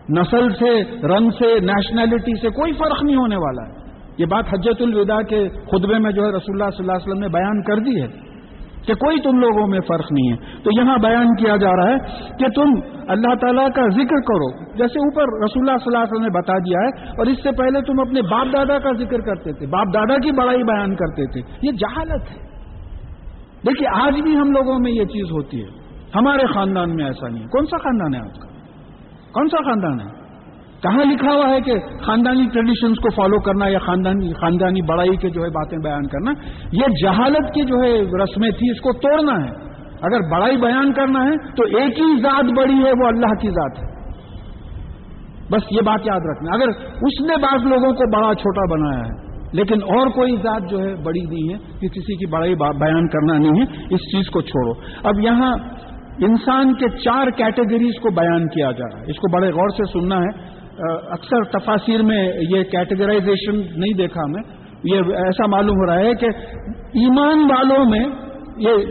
نسل 0.08 0.48
سے، 0.48 0.82
رنگ 1.06 1.30
سے 1.30 1.60
نیشنلٹی 1.60 2.40
سے 2.40 2.48
کوئی 2.48 2.72
فرق 2.72 3.02
نہیں 3.02 3.16
ہونے 3.16 3.36
والا 3.36 3.62
ہے۔ 3.62 3.86
یہ 4.18 4.26
بات 4.26 4.44
حجت 4.52 4.82
الوداع 4.82 5.22
کے 5.22 5.48
خطبے 5.48 5.98
میں 5.98 6.12
جو 6.12 6.22
ہے 6.22 6.28
رسول 6.28 6.62
اللہ 6.62 6.76
صلی 6.76 6.84
اللہ 6.84 6.92
علیہ 6.92 7.06
وسلم 7.06 7.18
نے 7.18 7.28
بیان 7.28 7.62
کر 7.62 7.76
دی 7.76 8.02
ہے۔ 8.02 8.25
کہ 8.86 8.94
کوئی 8.94 9.20
تم 9.20 9.38
لوگوں 9.38 9.66
میں 9.66 9.80
فرق 9.88 10.12
نہیں 10.12 10.32
ہے۔ 10.32 10.36
تو 10.36 10.82
یہاں 10.82 10.98
بیان 10.98 11.34
کیا 11.34 11.56
جا 11.56 11.76
رہا 11.76 11.90
ہے 11.90 11.98
کہ 12.38 12.48
تم 12.48 12.70
اللہ 13.08 13.34
تعالیٰ 13.34 13.68
کا 13.74 13.88
ذکر 13.88 14.20
کرو۔ 14.20 14.64
جیسے 14.64 14.98
اوپر 14.98 15.22
رسول 15.22 15.68
اللہ 15.68 15.78
صلی 15.78 15.96
اللہ 15.96 15.98
علیہ 15.98 16.12
وسلم 16.12 16.22
نے 16.22 16.38
بتا 16.38 16.58
دیا 16.58 16.78
ہے، 16.78 17.08
اور 17.10 17.26
اس 17.26 17.36
سے 17.42 17.50
پہلے 17.52 17.80
تم 17.80 18.00
اپنے 18.00 18.22
باپ 18.22 18.46
دادا 18.52 18.78
کا 18.78 18.90
ذکر 18.98 19.20
کرتے 19.20 19.52
تھے۔ 19.52 19.66
باپ 19.66 19.86
دادا 19.94 20.14
کی 20.14 20.32
بڑائی 20.32 20.62
بیان 20.62 20.94
کرتے 20.94 21.26
تھے۔ 21.26 21.40
یہ 21.62 21.72
جہالت 21.72 22.30
ہے۔ 22.30 22.46
دیکھیے، 23.66 24.06
آج 24.06 24.20
بھی 24.20 24.36
ہم 24.36 24.50
لوگوں 24.50 24.78
میں 24.78 24.92
یہ 24.92 25.04
چیز 25.04 25.32
ہوتی 25.32 25.60
ہے۔ 25.60 25.86
ہمارے 26.14 26.46
خاندان 26.46 26.96
میں 26.96 27.04
ایسا 27.04 27.28
نہیں 27.28 27.42
ہے۔ 27.42 27.48
کون 27.48 27.66
سا 27.66 27.76
خاندان 27.76 28.14
ہے 28.14 28.20
آپ 28.20 28.40
کا؟ 28.40 28.48
کون 29.32 29.48
سا 29.48 29.56
خاندان 29.64 30.00
ہے؟ 30.00 30.15
کہاں 30.86 31.04
لکھا 31.04 31.32
ہوا 31.32 31.54
ہے 31.54 31.60
کہ 31.60 31.78
خاندانی 32.02 32.46
ٹریڈیشنز 32.52 32.96
کو 32.96 33.10
فالو 33.10 33.40
کرنا 33.40 33.68
یا 33.68 33.78
خاندانی 33.78 34.32
خاندانی 34.32 34.82
بڑائی 34.82 35.16
کے 35.16 35.30
جو 35.30 35.42
ہے 35.42 35.48
باتیں 35.48 35.78
بیان 35.84 36.06
کرنا، 36.06 36.30
یہ 36.72 36.84
جہالت 37.02 37.54
کی 37.54 37.64
جو 37.64 37.82
ہے 37.82 38.22
رسمیں 38.22 38.50
تھی، 38.50 38.70
اس 38.70 38.80
کو 38.80 38.92
توڑنا 38.92 39.44
ہے۔ 39.44 39.66
اگر 40.02 40.30
بڑائی 40.32 40.56
بیان 40.56 40.92
کرنا 40.92 41.24
ہے 41.24 41.36
تو 41.36 41.78
ایک 41.78 41.98
ہی 41.98 42.20
ذات 42.22 42.44
بڑی 42.56 42.74
ہے، 42.74 42.90
وہ 43.00 43.06
اللہ 43.06 43.40
کی 43.40 43.48
ذات 43.48 43.78
ہے۔ 43.78 43.96
بس 45.52 45.62
یہ 45.70 45.80
بات 45.86 46.00
یاد 46.04 46.20
رکھنا۔ 46.20 46.54
اگر 46.54 46.68
اس 47.02 47.20
نے 47.20 47.36
بعض 47.36 47.66
لوگوں 47.66 47.92
کو 47.92 48.20
بڑا 48.20 48.34
چھوٹا 48.34 48.74
بنایا 48.74 49.00
ہے، 49.00 49.26
لیکن 49.52 49.82
اور 49.82 50.06
کوئی 50.06 50.36
ذات 50.36 50.70
جو 50.70 50.78
ہے 50.80 50.94
بڑی 50.94 51.20
نہیں 51.20 51.54
ہے 51.54 51.58
کہ 51.80 51.88
کسی 51.88 52.16
کی 52.16 52.26
بڑائی 52.26 52.54
بیان 52.54 53.08
کرنا 53.08 53.38
نہیں 53.38 53.62
ہے، 53.62 53.82
اس 53.90 54.00
چیز 54.00 54.30
کو 54.30 54.40
چھوڑو۔ 54.40 54.72
اب 55.08 55.20
یہاں 55.20 55.56
انسان 56.18 56.74
کے 56.74 56.88
چار 56.88 57.30
کیٹیگریز 57.30 58.00
کو 58.02 58.10
بیان 58.10 58.48
کیا 58.48 58.72
جا 58.72 58.84
رہا 58.92 58.98
ہے۔ 58.98 59.04
اس 59.10 59.16
کو 59.16 59.32
بڑے 59.32 59.50
غور 59.50 59.68
سے 59.68 59.92
سننا 59.92 60.16
ہے۔ 60.16 60.55
اکثر 60.78 61.44
تفاصیر 61.50 62.02
میں 62.02 62.22
یہ 62.50 62.62
کیٹیگرائزیشن 62.72 63.58
نہیں 63.58 63.94
دیکھا 63.98 64.26
میں۔ 64.26 64.42
یہ 64.84 65.14
ایسا 65.20 65.46
معلوم 65.46 65.78
ہو 65.78 65.86
رہا 65.86 66.00
ہے 66.00 66.14
کہ 66.14 66.28
ایمان 67.02 67.44
والوں 67.50 67.84
میں 67.90 68.04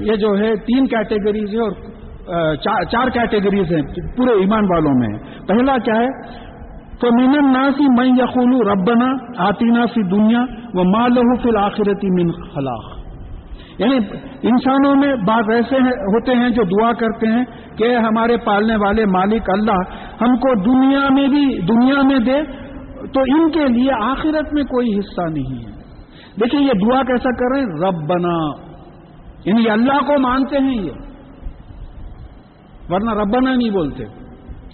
یہ 0.05 0.15
جو 0.15 0.31
ہے، 0.39 0.55
تین 0.65 0.87
کیٹیگریز 0.87 1.53
ہے 1.53 1.59
اور 1.59 2.55
چار 2.91 3.09
کیٹیگریز 3.09 3.71
ہیں، 3.71 3.81
پورے 4.17 4.39
ایمان 4.41 4.71
والوں 4.71 4.99
میں 4.99 5.13
پہلا 5.47 5.77
کیا 5.85 5.99
ہے؟ 6.01 6.09
تو 6.99 7.15
مین 7.15 7.51
ناسی 7.53 7.87
میں 7.93 8.09
یقول 8.17 8.51
ربنا 8.67 9.07
آتینا 9.45 9.85
فی 9.93 10.03
دنیا 10.11 10.43
و 10.73 10.89
ماں 10.91 11.07
لہو 11.09 11.35
فی 11.43 11.49
الآخرتی 11.49 12.11
من 12.11 12.31
خلاق۔ 12.53 12.94
یعنی 13.77 13.97
انسانوں 14.43 14.95
میں 14.95 15.15
بعض 15.27 15.43
ایسے 15.49 15.75
ہوتے 15.81 16.31
ہیں 16.31 16.49
جو 16.49 16.63
دعا 16.63 16.93
کرتے 16.93 17.27
ہیں 17.27 17.45
کہ 17.77 17.95
ہمارے 17.95 18.37
پالنے 18.37 18.75
والے 18.75 19.05
مالک 19.05 19.49
اللہ 19.49 19.95
ہم 20.21 20.35
کو 20.37 20.63
دنیا 20.63 21.09
میں 21.09 21.27
بھی 21.27 21.59
دنیا 21.59 22.01
میں 22.01 22.19
دے، 22.19 22.43
تو 23.07 23.19
ان 23.19 23.51
کے 23.51 23.67
لیے 23.67 23.91
آخرت 24.03 24.53
میں 24.53 24.63
کوئی 24.63 24.99
حصہ 24.99 25.21
نہیں 25.21 25.65
ہے۔ 25.65 25.75
دیکھیں 26.41 26.59
یہ 26.59 26.71
دعا 26.89 27.03
کیسا 27.03 27.29
کر 27.29 27.55
رہے 27.55 27.87
رب 27.87 28.09
بنا 28.09 28.65
یعنی 29.45 29.69
اللہ 29.69 29.99
کو 29.99 30.19
مانتے 30.19 30.57
ہیں 30.57 30.75
یہ۔ 30.75 30.91
ورنہ 32.89 33.11
ربنا 33.11 33.55
نہیں 33.55 33.69
بولتے۔ 33.69 34.03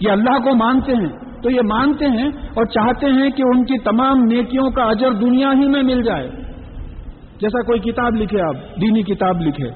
یہ 0.00 0.10
اللہ 0.10 0.38
کو 0.38 0.54
مانتے 0.56 0.92
ہیں۔ 0.92 1.32
تو 1.42 1.50
یہ 1.50 1.60
مانتے 1.64 2.06
ہیں 2.06 2.28
اور 2.28 2.64
چاہتے 2.64 3.06
ہیں 3.06 3.30
کہ 3.30 3.42
ان 3.42 3.64
کی 3.64 3.78
تمام 3.78 4.18
نیکیوں 4.18 4.70
کا 4.70 4.82
اجر 4.82 5.12
دنیا 5.12 5.52
ہی 5.52 5.68
میں 5.68 5.82
مل 5.82 6.02
جائے۔ 6.02 6.30
جیسا 7.40 7.62
کوئی 7.62 7.80
کتاب 7.80 8.14
لکھے 8.14 8.40
آپ، 8.40 8.54
دینی 8.80 9.02
کتاب 9.02 9.40
لکھے۔ 9.40 9.68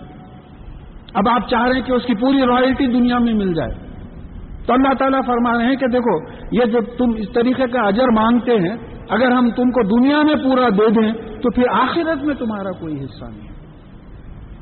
اب 1.14 1.28
آپ 1.30 1.48
چاہ 1.48 1.64
رہے 1.64 1.75
ہیں 1.75 1.82
کہ 1.82 1.92
اس 1.92 2.04
کی 2.06 2.14
پوری 2.14 2.38
رائلٹی 2.38 2.86
دنیا 2.86 3.18
میں 3.18 3.34
مل 3.34 3.54
جائے۔ 3.54 3.86
تو 4.66 4.72
اللہ 4.72 4.94
تعالیٰ 4.98 5.20
فرما 5.26 5.58
رہے 5.58 5.66
ہیں 5.66 5.76
کہ 5.76 5.86
دیکھو، 5.86 6.30
یہ 6.52 6.64
جو 6.64 6.80
تم 6.80 7.10
اس 7.16 7.32
طریقے 7.34 7.66
کا 7.66 7.80
اجر 7.80 8.08
مانگتے 8.08 8.52
ہیں، 8.52 8.76
اگر 9.08 9.30
ہم 9.30 9.50
تم 9.50 9.70
کو 9.70 10.00
دنیا 10.00 10.22
میں 10.22 10.34
پورا 10.34 10.68
دے 10.68 10.90
دیں، 10.90 11.12
تو 11.12 11.50
پھر 11.50 11.62
آخرت 11.72 12.25
میں 12.25 12.34
تمہارا 12.34 12.70
کوئی 12.80 13.04
حصہ 13.04 13.25
نہیں۔ 13.25 13.48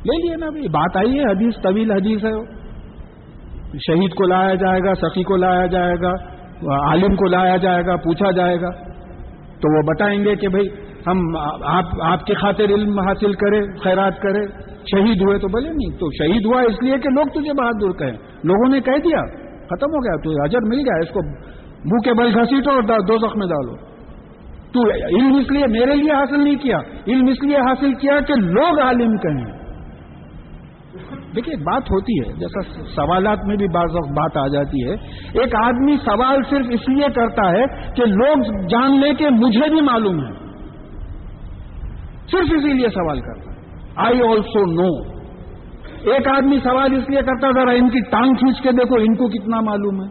لے 0.07 0.27
لیے 0.27 0.37
نا 0.37 0.47
بھائی، 0.51 0.69
بات 0.69 0.97
آئی 0.97 1.19
ہے، 1.19 1.25
حدیث، 1.25 1.55
طویل 1.63 1.91
حدیث 1.93 2.25
ہے۔ 2.25 2.65
شہید 3.73 4.15
کو 4.15 4.25
لایا 4.25 4.55
جائے 4.55 4.81
گا، 4.81 4.95
سخی 4.95 5.23
کو 5.23 5.37
لایا 5.37 5.67
جائے 5.67 5.95
گا، 6.03 6.11
عالم 6.89 7.17
کو 7.17 7.27
لایا 7.27 7.57
جائے 7.57 7.87
گا، 7.87 7.97
پوچھا 7.97 8.31
جائے 8.31 8.61
گا۔ 8.61 8.71
تو 9.61 9.77
وہ 9.77 9.83
بتائیں 9.83 10.25
گے 10.25 10.37
کہ 10.37 10.49
بھائی 10.49 10.69
ہم 11.07 11.37
آپ 11.63 11.85
آپ 12.03 12.27
کی 12.27 12.35
خاطر 12.35 12.65
علم 12.65 12.99
حاصل 12.99 13.33
کرے، 13.33 13.79
خیرات 13.83 14.21
کرے، 14.21 14.47
شہید 14.93 15.23
ہوئے 15.23 15.39
تو 15.39 15.49
بولے 15.49 15.69
نہیں، 15.69 15.99
تو 15.99 16.07
شہید 16.11 16.47
ہوا 16.47 16.63
اس 16.63 16.83
لیے 16.83 16.99
کہ 16.99 17.09
لوگ 17.15 17.27
تجھے 17.27 17.53
بہادر 17.53 17.93
کہیں۔ 17.93 18.17
لوگوں 18.45 18.69
نے 18.71 18.81
کہہ 18.81 19.03
دیا، 19.05 19.25
ختم 19.67 19.87
ہو 19.87 20.05
گیا 20.05 20.17
تو 20.17 20.31
اجر 20.45 20.59
مل 20.63 20.79
گیا، 20.79 20.99
اس 20.99 21.11
کو 21.11 21.21
منہ 21.85 22.01
کے 22.05 22.15
بل 22.15 22.41
گھسیٹو 22.41 22.71
اور 22.71 22.83
دو 22.83 23.19
زخم 23.19 23.39
میں 23.39 23.47
ڈالو۔ 23.47 23.77
تو 24.73 24.81
علم 24.91 25.35
اس 25.35 25.51
لیے 25.51 25.67
میرے 25.67 25.95
لیے 25.95 26.13
حاصل 26.13 26.45
نہیں 26.45 26.57
کیا، 26.57 26.79
علم 27.07 27.27
اس 27.27 27.43
لیے 27.43 27.57
حاصل 27.57 27.95
کیا 27.95 28.21
کہ 28.21 28.35
لوگ 28.35 28.81
عالم 28.81 29.17
کہیں۔ 29.17 29.65
دیکھیے 31.37 31.57
بات 31.57 31.83
ہوتی 31.83 32.21
ہے، 32.21 32.33
جیسا 32.33 32.85
سوالات 32.95 33.39
میں 33.47 33.57
بھی 33.57 33.67
بعض 33.69 33.95
وقت 33.95 34.11
بات 34.11 34.37
آ 34.37 34.47
جاتی 34.47 34.89
ہے، 34.89 34.95
ایک 35.41 35.55
آدمی 35.55 35.97
سوال 36.05 36.43
صرف 36.51 36.67
اس 36.71 36.89
لیے 36.89 37.07
کرتا 37.15 37.51
ہے 37.51 37.65
کہ 37.97 38.05
لوگ 38.05 38.67
جان 38.67 39.01
لے 39.01 39.15
کہ 39.15 39.29
مجھے 39.31 39.71
بھی 39.71 39.81
معلوم 39.81 40.21
ہے۔ 40.25 40.44
صرف 42.31 42.53
اسی 42.57 42.73
لیے 42.73 42.89
سوال 42.89 43.21
کرتا 43.21 43.51
ہے 43.51 43.57
آئی 43.97 44.21
آلسو 44.23 44.65
نو 44.67 45.15
ایک 46.05 46.29
آدمی 46.29 46.59
سوال 46.65 46.97
اس 46.97 47.11
لیے 47.11 47.23
کرتا 47.23 47.51
ذرا 47.51 47.71
ان 47.71 47.89
کی 47.91 48.01
ٹانگ 48.01 48.35
کھینچ 48.35 48.63
کے 48.63 48.73
دیکھو، 48.73 48.95
ان 48.97 49.15
کو 49.15 49.29
کتنا 49.29 49.61
معلوم 49.61 50.05
ہے؟ 50.05 50.09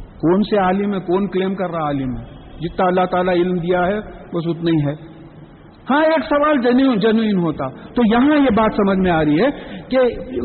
کون 0.00 0.42
سے 0.42 0.56
عالم 0.56 0.94
ہے؟ 0.94 0.98
کون 0.98 1.26
کلیم 1.26 1.54
کر 1.54 1.70
رہا 1.70 1.84
عالم 1.84 2.16
ہے؟ 2.18 2.24
جتنا 2.60 2.86
اللہ 2.86 3.04
تعالیٰ 3.10 3.34
علم 3.34 3.56
دیا 3.56 3.86
ہے، 3.86 4.00
بس 4.00 4.46
اتنا 4.46 4.70
ہی 4.70 4.86
ہے۔ 4.86 5.14
ہاں 5.90 6.04
ایک 6.04 6.24
سوال 6.24 6.56
جنوین 6.62 6.98
جنوین 6.98 7.38
ہوتا۔ 7.38 7.68
تو 7.68 8.02
یہاں 8.12 8.36
یہ 8.36 8.54
بات 8.56 8.72
سمجھ 8.74 8.98
میں 8.98 9.10
آ 9.10 9.24
رہی 9.24 9.42
ہے 9.42 9.50
کہ 9.88 9.98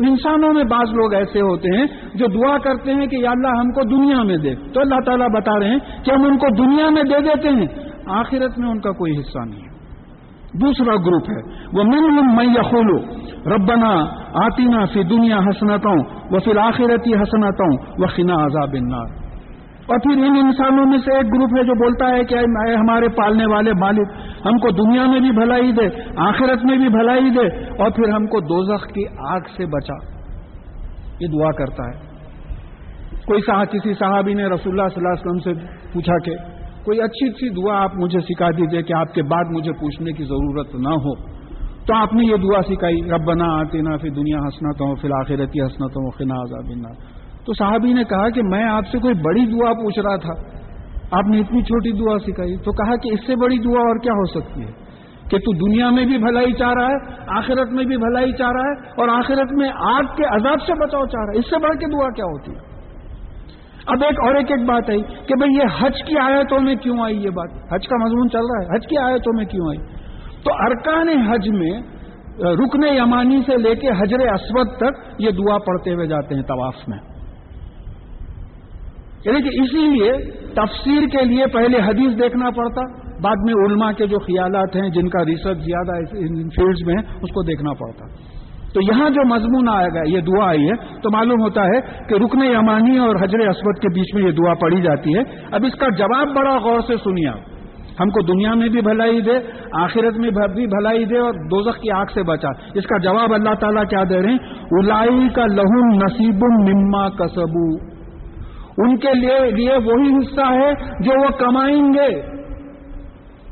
انسانوں 0.06 0.54
میں 0.54 0.64
بعض 0.64 0.94
لوگ 0.94 1.14
ایسے 1.14 1.40
ہوتے 1.40 1.78
ہیں 1.78 1.86
جو 2.14 2.26
دعا 2.26 2.58
کرتے 2.58 2.94
ہیں 2.94 3.06
کہ 3.06 3.16
یا 3.16 3.30
اللہ 3.30 3.48
ہم 3.48 3.70
کو 3.70 3.82
دنیا 3.82 4.22
میں 4.22 4.36
دے۔ 4.36 4.54
تو 4.54 4.80
اللہ 4.80 5.00
تعالیٰ 5.06 5.28
بتا 5.28 5.58
رہے 5.58 5.68
ہیں 5.68 5.78
کہ 6.04 6.10
ہم 6.10 6.24
ان 6.24 6.38
کو 6.38 6.46
دنیا 6.64 6.90
میں 6.90 7.02
دے 7.02 7.20
دیتے 7.20 7.48
ہیں۔ 7.48 7.66
آخرت 8.06 8.58
میں 8.58 8.68
ان 8.68 8.80
کا 8.80 8.90
کوئی 8.90 9.12
حصہ 9.18 9.38
نہیں 9.38 9.60
ہے۔ 9.60 9.69
دوسرا 10.54 10.96
گروپ 10.96 11.30
ہے۔ 11.30 11.40
وہ 11.72 11.82
من 11.82 12.36
میں 12.36 12.44
یقولو 12.44 12.96
ربنا 13.54 14.06
آتینا 14.34 14.84
فی 14.84 15.02
دنیا 15.02 15.38
حسنتوں 15.38 15.96
وہ 16.30 16.38
فی 16.38 16.50
الآخرتی 16.50 17.14
حسنتوں 17.14 17.76
وہ 17.98 18.06
خنا 18.06 18.34
عذاب 18.34 18.72
النار۔ 18.72 19.20
اور 19.86 19.98
پھر 19.98 20.24
ان 20.24 20.36
انسانوں 20.36 20.86
میں 20.86 20.98
سے 20.98 21.12
ایک 21.12 21.26
گروپ 21.26 21.58
ہے 21.58 21.64
جو 21.64 21.74
بولتا 21.74 22.08
ہے 22.16 22.24
کہ 22.24 22.34
اے 22.34 22.74
ہمارے 22.74 23.08
پالنے 23.08 23.46
والے 23.46 23.72
مالک، 23.72 24.08
ہم 24.46 24.58
کو 24.58 24.70
دنیا 24.70 25.06
میں 25.06 25.20
بھی 25.20 25.30
بھلائی 25.30 25.72
دے، 25.72 25.88
آخرت 26.16 26.64
میں 26.64 26.76
بھی 26.76 26.88
بھلائی 26.88 27.30
دے۔ 27.30 27.64
اور 27.64 27.90
پھر 27.90 28.08
ہم 28.08 28.26
کو 28.26 28.40
دوزخ 28.40 28.86
کی 28.86 29.04
آگ 29.28 29.40
سے 29.56 29.66
بچا۔ 29.66 29.94
یہ 31.20 31.26
دعا 31.26 31.50
کرتا 31.50 31.84
ہے۔ 31.84 32.10
کوئی 33.26 33.40
صاحب، 33.46 33.72
کسی 33.72 33.94
صحابی 33.94 34.34
نے 34.34 34.44
رسول 34.44 34.80
اللہ 34.80 34.94
صلی 34.94 35.06
اللہ 35.06 35.08
علیہ 35.08 35.30
وسلم 35.30 35.38
سے 35.38 35.66
پوچھا 35.92 36.18
کہ 36.18 36.59
کوئی 36.84 37.02
اچھی 37.02 37.28
اچھی 37.28 37.48
دعا 37.48 37.82
آپ 37.82 37.90
مجھے 37.94 38.20
سکھا 38.20 38.48
دیجیے 38.50 38.82
کہ 38.82 38.92
آپ 38.92 39.14
کے 39.14 39.22
بعد 39.22 39.44
مجھے 39.50 39.72
پوچھنے 39.72 40.12
کی 40.12 40.24
ضرورت 40.24 40.74
نہ 40.74 40.88
ہو۔ 40.88 41.40
تو 41.86 41.96
آپ 41.96 42.14
نے 42.14 42.22
یہ 42.24 42.36
دعا 42.36 42.62
سکھائی، 42.62 43.02
ربنا 43.10 43.44
آتی 43.44 43.80
نا 43.80 43.96
پھر 43.96 44.10
دنیا 44.10 44.38
حسنت 44.38 44.80
ہو 44.80 44.94
پھر 44.94 45.10
آخرتی 45.10 45.60
حسنت 45.60 45.90
ہو 45.90 46.10
خنا 46.10 46.34
آزاد 46.34 46.94
تو 47.46 47.52
صاحبی 47.52 47.92
نے 47.92 48.04
کہا 48.04 48.28
کہ 48.28 48.42
میں 48.42 48.64
آپ 48.64 48.84
سے 48.92 48.98
کوئی 48.98 49.14
بڑی 49.14 49.46
دعا 49.46 49.72
پوچھ 49.72 49.98
رہا 49.98 50.16
تھا۔ 50.16 50.32
آپ 51.10 51.26
نے 51.26 51.38
اتنی 51.38 51.62
چھوٹی 51.62 51.92
دعا 51.92 52.18
سکھائی۔ 52.18 52.56
تو 52.56 52.72
کہا 52.72 52.96
کہ 52.96 53.12
اس 53.12 53.20
سے 53.26 53.36
بڑی 53.36 53.58
دعا 53.58 53.80
اور 53.80 53.98
کیا 53.98 54.12
ہو 54.12 54.40
سکتی 54.40 54.60
ہے؟ 54.60 54.72
کہ 55.30 55.38
تو 55.38 55.52
دنیا 55.52 55.90
میں 55.90 56.04
بھی 56.04 56.18
بھلائی 56.18 56.52
چاہ 56.52 56.72
رہا 56.72 56.86
ہے، 56.86 57.14
آخرت 57.38 57.72
میں 57.72 57.84
بھی 57.84 57.96
بھلائی 57.96 58.32
چاہ 58.32 58.50
رہا 58.50 58.64
ہے 58.64 58.72
اور 58.72 59.08
آخرت 59.08 59.52
میں 59.52 59.68
آگ 59.68 60.02
کے 60.16 60.24
عذاب 60.24 60.62
سے 60.66 60.72
بچاؤ 60.72 61.06
چاہ 61.06 61.20
رہا 61.20 61.32
ہے۔ 61.32 61.38
اس 61.38 61.44
سے 61.50 61.58
بڑھ 61.58 61.78
کے 61.78 61.86
دعا 61.86 62.08
کیا 62.08 62.24
ہوتی 62.24 62.52
ہے؟ 62.52 62.69
اب 63.86 64.04
ایک 64.04 64.20
اور 64.20 64.34
ایک 64.34 64.50
ایک 64.50 64.68
بات 64.68 64.90
آئی 64.90 65.02
کہ 65.02 65.34
بھئی 65.34 65.54
یہ 65.54 65.62
حج 65.80 66.02
کی 66.06 66.18
آیتوں 66.18 66.58
میں 66.60 66.74
کیوں 66.74 66.98
آئی 67.02 67.16
یہ 67.16 67.30
بات؟ 67.30 67.74
حج 67.74 67.88
کا 67.88 68.04
مضمون 68.04 68.30
چل 68.30 68.38
رہا 68.38 68.62
ہے۔ 68.62 68.76
حج 68.76 68.86
کی 68.86 68.96
آیتوں 68.96 69.36
میں 69.36 69.44
کیوں 69.44 69.68
آئی؟ 69.68 69.78
تو 70.42 70.54
ارکان 70.54 71.08
حج 71.08 71.48
میں 71.48 71.80
رکن 72.38 72.96
یمانی 72.96 73.40
سے 73.46 73.56
لے 73.56 73.74
کے 73.74 73.88
حجر 73.88 74.18
اسود 74.32 74.68
تک 74.76 75.14
یہ 75.18 75.30
دعا 75.30 75.58
پڑھتے 75.58 75.94
ہوئے 75.94 76.06
جاتے 76.06 76.34
ہیں 76.34 76.42
طواف 76.42 76.74
میں۔ 76.88 76.98
یعنی 79.24 79.42
کہ 79.42 79.62
اسی 79.62 79.88
لیے 79.88 80.12
تفسیر 80.54 81.00
کے 81.00 81.24
لیے 81.24 81.46
پہلے 81.46 81.78
حدیث 81.78 82.18
دیکھنا 82.18 82.50
پڑتا، 82.50 82.80
بعد 83.22 83.36
میں 83.44 83.54
علماء 83.54 83.92
کے 83.92 84.06
جو 84.06 84.18
خیالات 84.18 84.76
ہیں، 84.76 84.88
جن 84.88 85.08
کا 85.08 85.24
ریسرچ 85.24 85.56
زیادہ 85.56 85.92
ان 86.12 86.42
فیلڈز 86.42 86.86
میں 86.86 86.94
ہے 86.94 87.12
اس 87.12 87.30
کو 87.30 87.42
دیکھنا 87.42 87.72
پڑتا۔ 87.72 88.29
تو 88.74 88.80
یہاں 88.82 89.10
جو 89.10 89.26
مضمون 89.26 89.68
آئے 89.68 89.88
گا 89.94 90.00
یہ 90.06 90.20
دعا 90.20 90.48
آئی 90.48 90.64
ہے، 90.64 91.00
تو 91.00 91.10
معلوم 91.12 91.42
ہوتا 91.42 91.64
ہے 91.64 91.80
کہ 91.80 92.14
رکن 92.14 92.44
یمانی 92.44 92.98
اور 92.98 93.16
حجر 93.16 93.48
اسود 93.48 93.76
کے 93.78 93.88
بیچ 93.94 94.14
میں 94.14 94.22
یہ 94.22 94.30
دعا 94.30 94.54
پڑھی 94.54 94.80
جاتی 94.80 95.14
ہے۔ 95.14 95.22
اب 95.52 95.64
اس 95.66 95.74
کا 95.74 95.88
جواب 95.88 96.28
بڑا 96.36 96.58
غور 96.58 96.80
سے 96.80 96.94
سنیا 96.96 97.32
ہم 98.00 98.08
کو 98.08 98.22
دنیا 98.22 98.54
میں 98.54 98.68
بھی 98.68 98.80
بھلائی 98.80 99.20
دے، 99.20 99.38
آخرت 99.80 100.16
میں 100.16 100.30
بھی 100.30 100.66
بھلائی 100.66 101.04
دے 101.04 101.18
اور 101.18 101.32
دوزخ 101.32 101.78
کی 101.78 101.90
آگ 101.90 102.04
سے 102.14 102.22
بچا۔ 102.22 102.48
اس 102.74 102.84
کا 102.84 102.98
جواب 102.98 103.34
اللہ 103.34 103.54
تعالیٰ 103.54 103.84
کیا 103.84 104.02
دے 104.10 104.22
رہے 104.22 104.30
ہیں؟ 104.30 104.38
الائی 104.70 105.28
کا 105.28 105.46
لہم 105.46 105.88
نصیب 105.94 106.44
مما 106.68 107.08
کسبو 107.08 107.90
ان 108.82 108.96
کے 108.96 109.12
لیے 109.14 109.72
وہی 109.72 110.14
حصہ 110.16 110.52
ہے 110.52 110.72
جو 111.00 111.22
وہ 111.22 111.28
کمائیں 111.28 111.82
گے۔ 111.82 112.22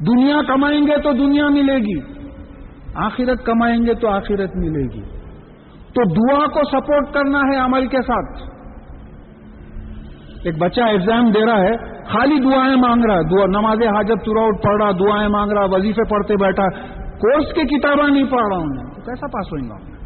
دنیا 0.07 0.41
کمائیں 0.49 0.81
گے 0.81 1.03
تو 1.03 1.13
دنیا 1.13 1.49
ملے 1.49 1.77
گی۔ 1.77 2.18
آخرت 2.99 3.47
کمائیں 3.47 3.87
گے 3.87 3.95
تو 3.95 4.09
آخرت 4.09 4.57
ملے 4.57 4.95
گی۔ 4.95 5.03
تو 5.95 6.05
دعا 6.05 6.47
کو 6.47 6.61
سپورٹ 6.65 7.15
کرنا 7.15 7.39
ہے 7.39 7.57
عمل 7.57 7.87
کے 7.87 7.97
ساتھ۔ 7.97 8.59
ایک 10.45 10.59
بچہ 10.59 10.81
ایگزام 10.81 11.31
دے 11.31 11.47
رہا 11.47 11.59
ہے، 11.59 11.77
خالی 12.05 12.41
دعائیں 12.41 12.77
مانگ 12.77 13.05
رہا 13.05 13.15
ہے۔ 13.15 13.37
دعا، 13.37 13.47
نماز 13.47 13.83
حاجت 13.83 14.25
تراؤٹ 14.25 14.63
پڑھ 14.63 14.83
رہا، 14.83 14.91
دعائیں 14.91 15.29
مانگ 15.29 15.53
رہا، 15.53 15.65
وظیفے 15.65 16.09
پڑھتے 16.09 16.35
بیٹھا۔ 16.41 16.69
کورس 17.19 17.45
کی 17.55 17.79
کتابیں 17.79 18.11
نہیں 18.11 18.25
پڑھ 18.25 18.47
رہا 18.51 18.57
ہوں 18.57 18.77
تو 18.95 19.01
کیسا 19.01 19.27
پاس 19.27 19.47
ہوئیں 19.53 19.71
گا 19.71 19.99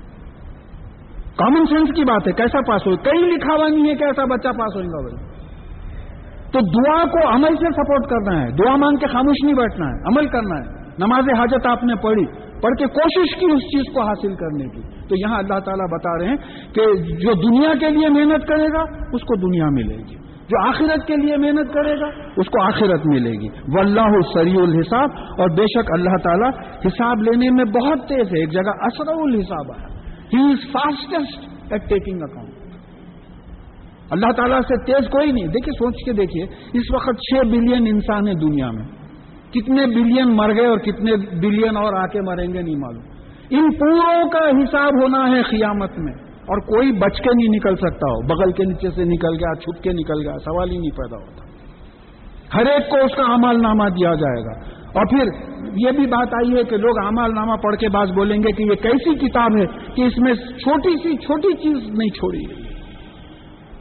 کامن 1.36 1.66
سینس 1.66 1.88
کی 1.96 2.04
بات 2.04 2.26
ہے، 2.26 2.32
کیسا 2.32 2.58
پاس 2.68 2.86
ہوئے؟ 2.86 2.96
کہیں 2.96 3.30
لکھا 3.30 3.54
ہوا 3.54 3.68
نہیں 3.68 3.88
ہے 3.88 3.94
کیسا 3.94 4.24
بچہ 4.24 4.48
پاس 4.48 4.76
ہوئے 4.76 4.86
گا 4.86 5.08
بھائی۔ 5.08 5.42
تو 6.52 6.58
دعا 6.60 7.04
کو 7.04 7.34
عمل 7.34 7.56
سے 7.56 7.72
سپورٹ 7.72 8.10
کرنا 8.10 8.42
ہے۔ 8.42 8.50
دعا 8.50 8.76
مانگ 8.76 8.96
کے 8.96 9.06
خاموش 9.06 9.44
نہیں 9.44 9.54
بیٹھنا 9.54 9.86
ہے، 9.86 10.02
عمل 10.06 10.26
کرنا 10.26 10.56
ہے۔ 10.56 10.90
نماز 10.98 11.24
حاجت 11.38 11.66
آپ 11.66 11.84
نے 11.84 11.94
پڑھی۔ 11.94 12.51
پڑھ 12.62 12.78
کے 12.78 12.86
کوشش 12.86 13.40
کی 13.40 13.46
اس 13.46 13.62
چیز 13.62 13.94
کو 13.94 14.02
حاصل 14.02 14.34
کرنے 14.34 14.64
کی۔ 14.64 14.80
تو 15.08 15.16
یہاں 15.16 15.38
اللہ 15.38 15.58
تعالیٰ 15.58 15.86
بتا 15.92 16.18
رہے 16.18 16.28
ہیں 16.28 16.36
کہ 16.74 16.94
جو 16.94 17.32
دنیا 17.32 17.74
کے 17.80 17.88
لیے 17.88 18.08
محنت 18.08 18.48
کرے 18.48 18.66
گا، 18.68 18.82
اس 19.12 19.20
کو 19.20 19.40
دنیا 19.40 19.66
ملے 19.70 19.96
گی۔ 19.96 20.22
جو 20.42 20.68
آخرت 20.68 21.06
کے 21.06 21.16
لیے 21.16 21.36
محنت 21.36 21.72
کرے 21.72 22.00
گا، 22.00 22.06
اس 22.36 22.46
کو 22.46 22.62
آخرت 22.62 23.00
ملے 23.06 23.30
گی۔ 23.30 23.48
واللہ 23.76 24.08
سری 24.34 24.56
الحساب۔ 24.56 25.08
اور 25.38 25.50
بے 25.50 25.62
شک 25.62 25.92
اللہ 25.92 26.22
تعالیٰ 26.22 26.50
حساب 26.86 27.22
لینے 27.22 27.50
میں 27.50 27.64
بہت 27.64 28.08
تیز 28.08 28.26
ہے۔ 28.34 28.40
ایک 28.40 28.52
جگہ 28.52 28.70
اسر 28.84 29.08
الحساب 29.08 29.70
ہے 29.70 29.92
he 30.34 30.52
is 30.52 30.72
fastest 30.72 31.48
at 31.72 31.88
taking 31.88 32.18
account 32.22 32.52
اللہ 34.10 34.32
تعالیٰ 34.36 34.60
سے 34.60 34.84
تیز 34.84 35.08
کوئی 35.08 35.32
نہیں۔ 35.32 35.46
دیکھیے، 35.46 35.72
سوچ 35.72 35.94
کے 36.04 36.12
دیکھیے، 36.12 36.44
اس 36.72 36.94
وقت 36.94 37.18
چھ 37.18 37.46
بلین 37.46 37.86
انسان 37.86 38.26
ہیں 38.26 38.34
دنیا 38.34 38.70
میں۔ 38.70 39.01
کتنے 39.52 39.86
بلین 39.86 40.36
مر 40.36 40.54
گئے 40.54 40.66
اور 40.66 40.78
کتنے 40.78 41.16
بلین 41.16 41.76
اور 41.76 41.94
آ 41.94 42.06
کے 42.06 42.20
مریں 42.20 42.54
گے 42.54 42.62
نہیں 42.62 42.76
معلوم۔ 42.76 43.02
ان 43.50 43.72
پوروں 43.72 44.30
کا 44.30 44.38
حساب 44.38 45.02
ہونا 45.02 45.36
ہے 45.36 45.42
قیامت 45.42 45.98
میں، 45.98 46.12
اور 46.42 46.60
کوئی 46.60 46.92
بچ 46.92 47.20
کے 47.20 47.30
نہیں 47.34 47.48
نکل 47.48 47.76
سکتا 47.76 48.10
ہو۔ 48.10 48.20
بغل 48.26 48.52
کے 48.52 48.64
نیچے 48.64 48.90
سے 48.90 49.04
نکل 49.04 49.34
گیا، 49.34 49.54
چھپ 49.54 49.82
کے 49.82 49.92
نکل 49.92 50.22
گیا، 50.22 50.38
سوال 50.38 50.70
ہی 50.70 50.78
نہیں 50.78 50.96
پیدا 50.96 51.16
ہوتا۔ 51.16 51.50
ہر 52.54 52.66
ایک 52.66 52.90
کو 52.90 52.96
اس 52.96 53.14
کا 53.16 53.34
عمال 53.34 53.62
نامہ 53.62 53.88
دیا 53.88 54.14
جائے 54.14 54.44
گا۔ 54.44 54.82
اور 54.92 55.06
پھر 55.06 55.28
یہ 55.76 55.90
بھی 55.90 56.06
بات 56.06 56.34
آئی 56.34 56.56
ہے 56.56 56.64
کہ 56.64 56.76
لوگ 56.76 56.98
عمال 57.06 57.34
نامہ 57.34 57.56
پڑھ 57.62 57.76
کے 57.76 57.88
بعض 57.88 58.10
بولیں 58.10 58.36
گے 58.36 58.52
کہ 58.52 58.62
یہ 58.62 58.74
کیسی 58.74 59.14
کتاب 59.14 59.56
ہے 59.56 59.66
کہ 59.94 60.02
اس 60.02 60.18
میں 60.18 60.34
چھوٹی 60.34 60.96
سی، 61.02 61.16
چھوٹی 61.16 61.56
چیز 61.56 61.88
نہیں 61.90 62.08
چھوڑی۔ 62.08 62.44
ہے 62.44 62.62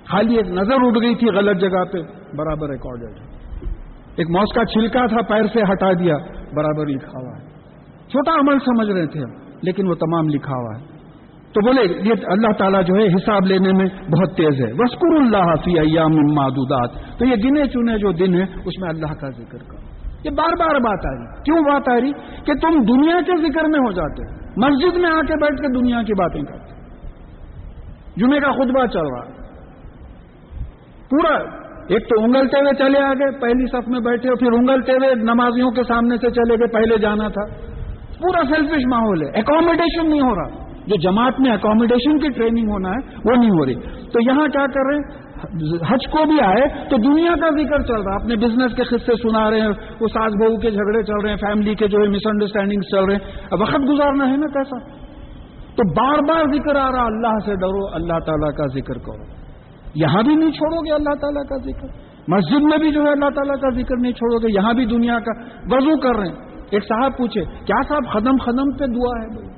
خالی 0.09 0.35
ایک 0.35 0.47
نظر 0.47 0.87
اٹھ 0.87 0.99
گئی 1.01 1.15
تھی 1.15 1.27
غلط 1.27 1.61
جگہ 1.61 1.83
پہ، 1.91 2.01
برابر 2.37 2.69
ریکارڈیڈ 2.69 3.30
ایک 4.15 4.29
موس 4.29 4.55
کا 4.55 4.65
چھلکا 4.65 5.05
تھا، 5.05 5.21
پیر 5.21 5.43
سے 5.43 5.61
ہٹا 5.73 5.93
دیا، 5.93 6.15
برابر 6.55 6.87
لکھا 6.87 7.19
ہوا 7.23 7.37
ہے۔ 7.37 7.47
چھوٹا 8.07 8.33
عمل 8.33 8.59
سمجھ 8.59 8.91
رہے 8.91 9.07
تھے 9.07 9.21
لیکن 9.63 9.87
وہ 9.87 9.95
تمام 9.95 10.27
لکھا 10.27 10.55
ہوا 10.55 10.79
ہے۔ 10.79 10.85
تو 11.53 11.65
بولے، 11.65 12.09
یہ 12.09 12.13
اللہ 12.25 12.51
تعالیٰ 12.57 12.83
جو 12.83 12.95
ہے، 12.95 13.07
حساب 13.07 13.45
لینے 13.45 13.73
میں 13.73 13.85
بہت 13.85 14.37
تیز 14.37 14.65
ہے۔ 14.65 14.73
وسکر 14.77 15.15
اللہ 15.15 15.55
فی 15.65 15.79
ایام 15.79 16.33
معدودات۔ 16.35 17.19
تو 17.19 17.25
یہ 17.25 17.35
گنے 17.45 17.65
چنے 17.67 17.97
جو 17.97 18.11
دن 18.11 18.33
ہے 18.33 18.43
اس 18.43 18.81
میں 18.81 18.89
اللہ 18.89 19.13
کا 19.13 19.29
ذکر 19.29 19.57
کرو۔ 19.57 19.81
یہ 20.23 20.29
بار 20.29 20.53
بار 20.59 20.75
بات 20.75 21.05
آ 21.05 21.09
رہی 21.09 21.43
کیوں 21.43 21.61
بات 21.61 21.89
آ 21.89 21.99
رہی؟ 21.99 22.11
کہ 22.45 22.53
تم 22.53 22.83
دنیا 22.83 23.21
کے 23.21 23.41
ذکر 23.41 23.63
میں 23.63 23.79
ہو 23.79 23.91
جاتے 23.91 24.23
مسجد 24.57 24.97
میں 24.97 25.09
آ 25.09 25.21
کے 25.21 25.33
بیٹھ 25.33 25.61
کے 25.61 25.79
دنیا 25.79 26.03
کی 26.03 26.13
باتیں 26.13 26.41
کرتے 26.41 26.81
جمعے 28.17 28.39
کا 28.39 28.51
خطبہ 28.51 28.85
چل 28.85 28.99
رہا 28.99 29.41
پورا 31.09 31.60
ایک 31.89 32.09
تو 32.09 32.23
انگلتے 32.23 32.59
ہوئے 32.59 32.75
چلے 32.75 32.99
آ 32.99 33.13
گئے 33.13 33.39
پہلی 33.39 33.65
صف 33.67 33.87
میں 33.87 33.99
بیٹھے 33.99 34.29
اور 34.29 34.37
پھر 34.37 34.51
انگلتے 34.51 34.91
ہوئے 34.91 35.15
نمازیوں 35.15 35.71
کے 35.71 35.83
سامنے 35.87 36.15
سے 36.17 36.29
چلے 36.29 36.53
گئے، 36.53 36.67
پہلے 36.67 36.97
جانا 36.97 37.27
تھا۔ 37.27 37.47
پورا 38.19 38.43
سیلفش 38.55 38.81
ماحول 38.89 39.21
ہے۔ 39.21 39.39
اکوموڈیشن 39.39 40.09
نہیں 40.09 40.21
ہو 40.21 40.35
رہا۔ 40.35 40.71
جو 40.87 40.95
جماعت 41.01 41.39
میں 41.39 41.51
اکوموڈیشن 41.51 42.19
کی 42.19 42.29
ٹریننگ 42.29 42.69
ہونا 42.69 42.89
ہے، 42.89 43.17
وہ 43.25 43.35
نہیں 43.35 43.49
ہو 43.49 43.65
رہی۔ 43.65 43.75
تو 44.09 44.19
یہاں 44.25 44.47
کیا 44.47 44.65
کر 44.65 44.85
رہے 44.85 44.95
ہیں؟ 44.95 45.31
حج 45.89 46.07
کو 46.11 46.25
بھی 46.25 46.41
آئے 46.45 46.89
تو 46.89 46.97
دنیا 46.97 47.33
کا 47.41 47.49
ذکر 47.49 47.81
چل 47.81 48.01
رہا۔ 48.01 48.15
اپنے 48.15 48.35
بزنس 48.35 48.75
کے 48.75 48.83
قصے 48.83 49.11
سنا 49.21 49.49
رہے 49.51 49.59
ہیں 49.59 49.67
وہ 49.67 50.07
ساس 50.07 50.31
بہو 50.41 50.57
کے 50.57 50.71
جھگڑے 50.71 51.03
چل 51.03 51.21
رہے 51.23 51.29
ہیں 51.29 51.37
فیملی 51.37 51.75
کے 51.75 51.87
جو 51.87 51.97
ہے 51.97 52.09
مس 52.09 52.21
انڈرسٹینڈنگ 52.25 52.81
چل 52.81 53.05
رہے 53.05 53.15
ہیں۔ 53.15 53.47
وقت 53.61 53.89
گزارنا 53.89 54.29
ہے 54.29 54.37
نا 54.37 54.47
کیسا 54.47 54.79
تو 55.75 55.93
بار 55.93 56.19
بار 56.29 56.53
ذکر 56.53 56.75
آ 56.75 56.91
رہا، 56.91 57.05
اللہ 57.05 57.39
سے 57.45 57.55
ڈرو، 57.55 57.87
اللہ 57.93 58.19
تعالیٰ 58.25 58.53
کا 58.53 58.67
ذکر 58.67 58.93
کرو۔ 58.93 59.40
یہاں 59.95 60.23
بھی 60.23 60.35
نہیں 60.35 60.51
چھوڑو 60.51 60.81
گے 60.81 60.93
اللہ 60.93 61.13
تعالیٰ 61.21 61.43
کا 61.43 61.57
ذکر۔ 61.57 61.87
مسجد 62.27 62.61
میں 62.61 62.77
بھی 62.77 62.91
جو 62.91 63.03
ہے 63.03 63.11
اللہ 63.11 63.29
تعالیٰ 63.29 63.55
کا 63.61 63.69
ذکر 63.69 63.97
نہیں 63.97 64.11
چھوڑو 64.11 64.37
گے، 64.37 64.47
یہاں 64.53 64.73
بھی 64.73 64.85
دنیا 64.85 65.19
کا 65.19 65.31
وضو 65.75 65.97
کر 65.97 66.19
رہے 66.19 66.27
ہیں۔ 66.27 66.35
ایک 66.71 66.83
صاحب 66.83 67.17
پوچھے، 67.17 67.41
کیا 67.41 67.81
صاحب 67.87 68.13
خدم 68.13 68.35
خدم 68.45 68.77
پہ 68.79 68.85
دعا 68.85 69.23
ہے؟ 69.23 69.27
بھائی 69.27 69.51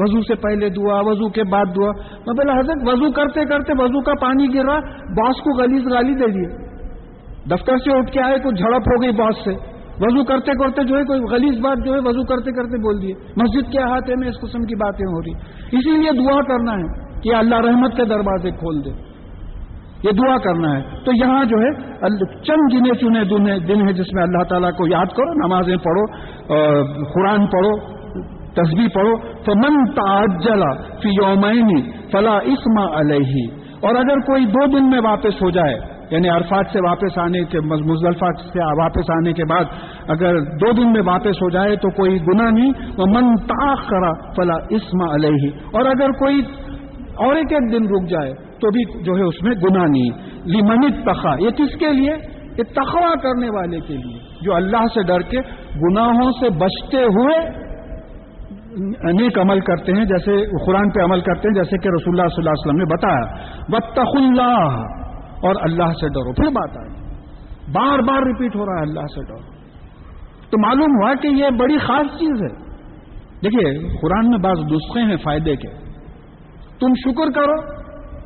وضو 0.00 0.20
سے 0.20 0.34
پہلے 0.34 0.68
دعا، 0.68 1.00
وضو 1.00 1.28
کے 1.28 1.44
بعد 1.44 1.64
دعا۔ 1.64 1.90
میں 2.26 2.34
بولا، 2.34 2.52
حضرت، 2.52 2.76
وضو 2.82 3.12
کرتے 3.12 3.44
کرتے 3.44 3.72
وضو 3.78 4.00
کا 4.00 4.12
پانی 4.20 4.54
گر 4.54 4.64
رہا 4.64 4.78
باس 5.02 5.36
کو 5.36 5.58
گلیز 5.58 5.82
گالی 5.92 6.14
دے 6.14 6.26
دیے۔ 6.26 6.66
دفتر 7.50 7.76
سے 7.76 7.98
اٹھ 7.98 8.12
کے 8.12 8.20
آئے، 8.20 8.38
کچھ 8.38 8.54
جھڑپ 8.54 8.82
ہو 8.82 9.02
گئی 9.02 9.12
باس 9.12 9.44
سے۔ 9.44 9.72
وضو 10.00 10.24
کرتے 10.24 10.52
کرتے 10.52 10.84
جو 10.84 10.98
ہے 10.98 11.04
کوئی 11.04 11.20
غلیظ 11.20 11.60
بات 11.60 11.86
جو 11.86 11.94
ہے 11.94 11.98
وضو 11.98 12.24
کرتے 12.24 12.52
کرتے 12.52 12.82
بول 12.82 13.02
دیے۔ 13.02 13.12
مسجد 13.36 13.72
کے 13.72 13.78
احاطے 13.78 14.14
میں 14.16 14.28
اس 14.28 14.34
قسم 14.40 14.60
کی 14.60 14.74
باتیں 14.74 15.06
ہو 15.06 15.20
رہی۔ 15.20 15.32
اسی 15.76 15.90
لیے 15.90 16.10
دعا 16.12 16.40
کرنا 16.40 16.72
ہے 16.72 17.20
کہ 17.20 17.34
اللہ 17.34 17.54
رحمت 17.54 17.96
کے 17.96 18.04
دروازے 18.04 18.50
کھول 18.50 18.84
دے۔ 18.84 19.11
یہ 20.04 20.12
دعا 20.18 20.36
کرنا 20.44 20.70
ہے۔ 20.76 20.82
تو 21.04 21.12
یہاں 21.16 21.44
جو 21.50 21.58
ہے 21.62 21.70
چند 22.46 22.74
گنے 22.74 22.94
چنے 23.00 23.24
دن 23.68 23.86
ہے 23.86 23.92
جس 23.98 24.12
میں 24.14 24.22
اللہ 24.22 24.42
تعالیٰ 24.50 24.70
کو 24.78 24.86
یاد 24.88 25.12
کرو، 25.16 25.32
نمازیں 25.40 25.76
پڑھو 25.84 26.04
قرآن 27.14 27.46
پڑھو 27.52 27.72
تصویر 28.56 28.88
پڑھو۔ 28.94 29.14
تو 29.44 29.54
من 29.58 29.84
تعجلا 29.94 30.72
فی 31.02 31.14
یومینی 31.20 31.80
فلا 32.12 32.36
اسما 32.54 32.86
علیہ 33.00 33.46
اور 33.86 33.94
اگر 34.00 34.20
کوئی 34.26 34.44
دو 34.56 34.66
دن 34.72 34.90
میں 34.90 35.00
واپس 35.04 35.42
ہو 35.42 35.50
جائے 35.50 35.78
یعنی 36.10 36.28
عرفات 36.28 36.72
سے 36.72 36.80
واپس 36.86 37.16
آنے 37.18 37.42
کے 37.52 37.60
مزدلفہ 37.68 38.30
سے 38.40 38.64
واپس 38.80 39.10
آنے 39.10 39.32
کے 39.32 39.44
بعد 39.52 40.10
اگر 40.14 40.40
دو 40.62 40.72
دن 40.80 40.92
میں 40.92 41.02
واپس 41.06 41.40
ہو 41.42 41.48
جائے 41.50 41.76
تو 41.84 41.90
کوئی 41.96 42.18
گناہ 42.26 42.50
نہیں۔ 42.58 42.72
وہ 42.98 43.06
من 43.12 43.34
تاخ 43.52 43.86
کرا 43.90 44.12
فلا 44.36 44.58
اسما 44.76 45.14
علیہ 45.14 45.50
اور 45.72 45.90
اگر 45.94 46.12
کوئی 46.18 46.42
اور 47.16 47.36
ایک 47.36 47.52
ایک 47.52 47.72
دن 47.72 47.94
رک 47.94 48.10
جائے 48.10 48.32
تو 48.32 48.70
بھی 48.70 49.02
جو 49.02 49.16
ہے 49.16 49.22
اس 49.22 49.42
میں 49.42 49.52
گناہ 49.52 49.84
نہیں۔ 49.84 50.10
لیمنت 50.44 51.04
تخا 51.04 51.34
یہ 51.40 51.50
کس 51.50 51.78
کے 51.78 51.92
لیے؟ 51.92 52.12
یہ 52.58 52.62
تخوا 52.62 53.14
کرنے 53.22 53.50
والے 53.50 53.80
کے 53.80 53.94
لیے۔ 53.94 54.18
جو 54.42 54.54
اللہ 54.54 54.86
سے 54.94 55.02
ڈر 55.02 55.20
کے 55.20 55.38
گناہوں 55.82 56.30
سے 56.40 56.50
بچتے 56.50 56.96
ہوئے 56.96 57.62
نیک 59.12 59.38
عمل 59.38 59.60
کرتے 59.60 59.92
ہیں، 59.92 60.04
جیسے 60.04 60.46
قرآن 60.66 60.90
پہ 60.90 61.00
عمل 61.00 61.20
کرتے 61.20 61.48
ہیں، 61.48 61.54
جیسے 61.54 61.78
کہ 61.82 61.88
رسول 61.88 62.20
اللہ 62.20 62.28
صلی 62.28 62.48
اللہ 62.48 62.50
علیہ 62.50 62.66
وسلم 62.66 62.76
نے 62.76 62.84
بتایا۔ 62.84 63.46
بتخ 63.68 64.10
اللہ 64.14 64.82
اور 65.46 65.54
اللہ 65.60 65.92
سے 66.00 66.08
ڈرو۔ 66.08 66.32
پھر 66.32 66.44
بات 66.44 66.76
آئی۔ 66.76 67.16
بار 67.72 67.98
بار 67.98 68.22
ریپیٹ 68.26 68.56
ہو 68.56 68.66
رہا 68.66 68.72
ہے، 68.72 68.82
اللہ 68.82 69.00
سے 69.00 69.24
ڈرو۔ 69.24 69.52
تو 70.50 70.58
معلوم 70.58 71.02
ہوا 71.02 71.14
کہ 71.14 71.28
یہ 71.28 71.50
بڑی 71.60 71.78
خاص 71.78 72.06
چیز 72.18 72.42
ہے۔ 72.42 72.72
دیکھیے، 73.44 73.88
قرآن 74.02 74.30
میں 74.30 74.38
بعض 74.38 74.58
نسخے 74.58 75.00
ہیں 75.00 75.16
فائدے 75.16 75.56
کے۔ 75.56 75.91
تم 76.82 77.10
شکر 77.10 77.30
کرو۔ 77.30 77.82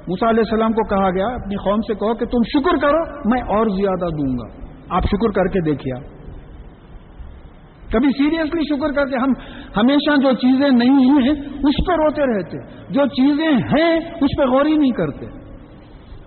موسا 0.09 0.31
علیہ 0.31 0.40
السلام 0.40 0.73
کو 0.73 0.88
کہا 0.88 1.11
گیا، 1.11 1.27
اپنی 1.27 1.57
قوم 1.57 1.81
سے 1.81 1.95
کہو 1.95 2.14
کہ 2.14 2.27
تم 2.27 2.42
شکر 2.42 2.77
کرو، 2.77 3.31
میں 3.31 3.42
اور 3.42 3.66
زیادہ 3.66 4.11
دوں 4.11 4.38
گا۔ 4.38 4.66
آپ 4.88 5.03
شکر 5.03 5.31
کر 5.31 5.47
کے 5.47 5.61
دیکھیے۔ 5.61 6.16
کبھی 7.92 8.09
سیریسلی 8.09 8.77
شکر 8.77 8.92
کر 8.92 9.07
کے 9.07 9.16
ہم 9.16 9.33
ہمیشہ 9.77 10.21
جو 10.21 10.33
چیزیں 10.33 10.71
نہیں 10.71 10.99
ہیں، 10.99 11.31
اس 11.40 11.87
پہ 11.88 11.92
روتے 11.92 12.37
رہتے۔ 12.37 12.57
جو 12.92 13.07
چیزیں 13.07 13.53
ہیں، 13.53 13.97
اس 13.97 14.38
پہ 14.38 14.42
غور 14.42 14.66
ہی 14.66 14.77
نہیں 14.77 14.90
کرتے۔ 14.90 15.27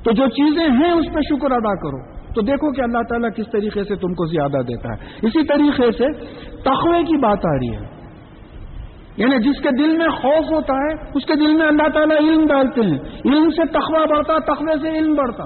تو 0.04 0.12
جو 0.12 0.28
چیزیں 0.28 0.70
ہیں، 0.70 0.92
اس 0.92 1.06
پہ 1.14 1.20
شکر 1.20 1.52
ادا 1.52 1.76
کرو۔ 1.76 2.20
تو 2.34 2.42
دیکھو 2.42 2.72
کہ 2.72 2.82
اللہ 2.82 3.00
تعالیٰ 3.10 3.30
کس 3.30 3.52
طریقے 3.52 3.84
سے 3.84 3.96
تم 3.96 4.14
کو 4.14 4.26
زیادہ 4.26 4.62
دیتا 4.62 4.90
ہے۔ 4.90 5.28
اسی 5.28 5.46
طریقے 5.46 5.92
سے 5.92 6.26
تخوے 6.62 7.04
کی 7.04 7.18
بات 7.18 7.46
آ 7.46 7.54
رہی 7.54 7.76
ہے۔ 7.76 7.99
یعنی 9.20 9.50
جس 9.50 9.62
کے 9.62 9.70
دل 9.70 9.98
میں 9.98 10.10
خوف 10.10 10.52
ہوتا 10.52 10.74
ہے، 10.74 11.12
اس 11.16 11.26
کے 11.26 11.36
دل 11.36 11.54
میں 11.54 11.68
اللہ 11.68 11.90
تعالیٰ 11.94 12.18
علم 12.18 12.48
ڈالتے 12.48 12.82
ہیں۔ 12.82 12.98
علم 13.26 13.50
سے 13.50 13.66
تخوہ 13.66 14.06
بڑھتا 14.06 14.54
تخوے 14.54 14.74
سے 14.82 14.98
علم 14.98 15.14
بڑھتا۔ 15.14 15.44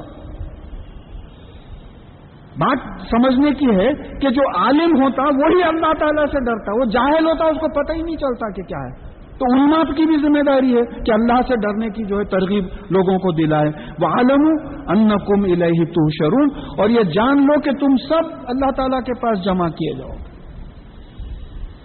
بات 2.58 2.78
سمجھنے 3.02 3.52
کی 3.52 3.66
ہے 3.66 3.94
کہ 3.94 4.30
جو 4.30 4.60
عالم 4.60 5.04
ہوتا، 5.04 5.24
وہی 5.24 5.64
اللہ 5.64 5.94
تعالیٰ 6.00 6.26
سے 6.26 6.46
ڈرتا۔ 6.46 6.80
وہ 6.80 6.86
جاہل 6.86 7.26
ہوتا، 7.26 7.46
اس 7.46 7.58
کو 7.58 7.84
پتہ 7.84 7.94
ہی 7.94 8.02
نہیں 8.02 8.16
چلتا 8.16 8.50
کہ 8.50 8.64
کیا 8.64 8.78
ہے۔ 8.78 9.14
تو 9.34 9.56
علماء 9.56 9.84
کی 9.84 10.06
بھی 10.06 10.18
ذمہ 10.18 10.52
داری 10.52 10.78
ہے 10.78 10.82
کہ 11.04 11.12
اللہ 11.12 11.42
سے 11.48 11.56
ڈرنے 11.56 11.90
کی 11.90 12.04
جو 12.04 12.20
ہے 12.20 12.24
ترغیب 12.24 12.64
لوگوں 12.90 13.18
کو 13.20 13.32
دلائے۔ 13.32 13.68
وہ 14.02 14.08
عالم 14.08 14.48
ان 14.88 15.10
کم 15.10 15.44
الہی 15.44 15.86
تو 15.86 16.10
شرون 16.10 16.50
اور 16.80 16.90
یہ 16.90 17.04
جان 17.04 17.46
لو 17.46 17.60
کہ 17.60 17.72
تم 17.72 17.96
سب 17.98 18.36
اللہ 18.48 18.72
تعالیٰ 18.72 19.00
کے 19.00 19.20
پاس 19.20 19.46
جمع 19.46 19.68
کیے 19.68 19.94
جاؤ۔ 19.94 20.16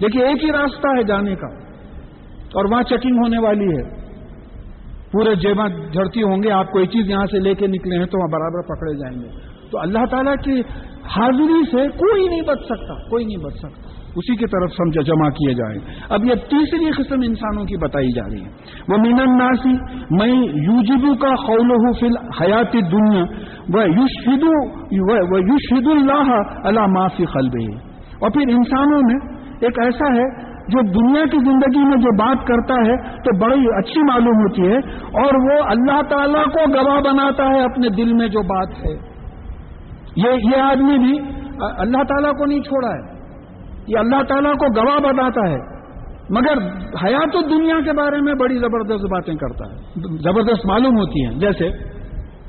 دیکھیے، 0.03 0.27
ایک 0.27 0.45
ہی 0.45 0.53
راستہ 0.53 0.89
ہے 0.89 1.03
جانے 1.03 1.35
کا۔ 1.35 1.68
اور 2.55 2.65
وہاں 2.73 2.83
چیکنگ 2.83 3.17
ہونے 3.17 3.39
والی 3.39 3.67
ہے۔ 3.67 4.09
پورے 5.13 5.35
جیبا 5.35 5.69
جھڑتی 5.69 6.23
ہوں 6.23 6.43
گے 6.43 6.51
آپ 6.51 6.71
کوئی 6.71 6.87
چیز 6.87 7.11
یہاں 7.11 7.27
سے 7.27 7.39
لے 7.39 7.55
کے 7.55 7.67
نکلے 7.67 7.99
ہیں 7.99 8.07
تو 8.07 8.19
وہاں 8.19 8.29
برابر 8.33 8.63
پکڑے 8.63 8.97
جائیں 8.97 9.23
گے۔ 9.23 9.29
تو 9.71 9.81
اللہ 9.81 10.07
تعالیٰ 10.11 10.35
کی 10.45 10.61
حاضری 11.17 11.71
سے 11.71 11.89
کوئی 11.89 12.29
نہیں 12.29 12.43
بچ 12.43 12.61
سکتا، 12.65 12.95
کوئی 13.11 13.25
نہیں 13.25 13.37
بچ 13.37 13.55
سکتا۔ 13.55 13.89
اسی 14.17 14.37
کی 14.37 14.47
طرف 14.47 14.71
سمجھا، 14.71 15.03
جمع 15.03 15.31
کیے 15.31 15.55
جائیں۔ 15.55 15.81
اب 16.09 16.25
یہ 16.25 16.35
تیسری 16.35 17.03
قسم 17.03 17.17
انسانوں 17.25 17.65
کی 17.65 17.77
بتائی 17.77 18.09
جا 18.17 18.23
رہی 18.31 18.45
ہے۔ 18.45 18.49
وہ 18.89 18.99
مین 18.99 19.39
ناسی 19.39 19.73
میں 20.11 20.47
یوجبو 20.47 21.15
کا 21.15 21.35
قول 21.35 21.93
فل 22.01 22.17
حیاتی 22.41 22.81
دنیا 22.81 23.25
وہ 23.75 25.39
یوشید 25.39 25.87
اللہ 25.87 26.33
اللہ 26.65 26.87
معافی 26.87 27.25
خلبے 27.25 27.75
اور 28.21 28.31
پھر 28.31 28.41
انسانوں 28.41 29.01
میں 29.03 29.39
ایک 29.61 29.79
ایسا 29.79 30.15
ہے 30.15 30.49
جو 30.69 30.83
دنیا 30.83 31.25
کی 31.25 31.39
زندگی 31.39 31.85
میں 31.85 31.97
جو 31.97 32.17
بات 32.17 32.47
کرتا 32.47 32.75
ہے 32.75 32.97
تو 32.97 33.39
بڑی 33.39 33.65
اچھی 33.79 34.03
معلوم 34.03 34.37
ہوتی 34.37 34.63
ہے 34.63 34.77
اور 34.95 35.35
وہ 35.35 35.65
اللہ 35.67 36.03
تعالیٰ 36.11 36.45
کو 36.45 36.73
گواہ 36.75 37.01
بناتا 37.01 37.45
ہے 37.45 37.61
اپنے 37.61 37.89
دل 37.89 38.13
میں 38.13 38.29
جو 38.29 38.43
بات 38.43 38.69
ہے۔ 38.87 38.93
یہ 40.17 40.57
یہ 40.57 40.61
آدمی 40.61 40.99
بھی 40.99 41.19
اللہ 41.79 42.03
تعالیٰ 42.03 42.31
کو 42.31 42.47
نہیں 42.47 42.63
چھوڑا 42.63 42.89
ہے۔ 42.89 43.19
یہ 43.89 43.99
اللہ 43.99 44.23
تعالیٰ 44.23 44.53
کو 44.53 44.67
گواہ 44.77 45.13
بناتا 45.13 45.51
ہے۔ 45.51 45.79
مگر 46.31 46.63
حیات 47.05 47.51
دنیا 47.51 47.81
کے 47.85 47.93
بارے 47.93 48.21
میں 48.21 48.35
بڑی 48.35 48.59
زبردست 48.59 49.05
باتیں 49.05 49.35
کرتا 49.35 49.65
ہے۔ 49.65 49.77
زبردست 50.23 50.67
معلوم 50.67 50.99
ہوتی 50.99 51.27
ہیں۔ 51.27 51.35
جیسے 51.35 51.69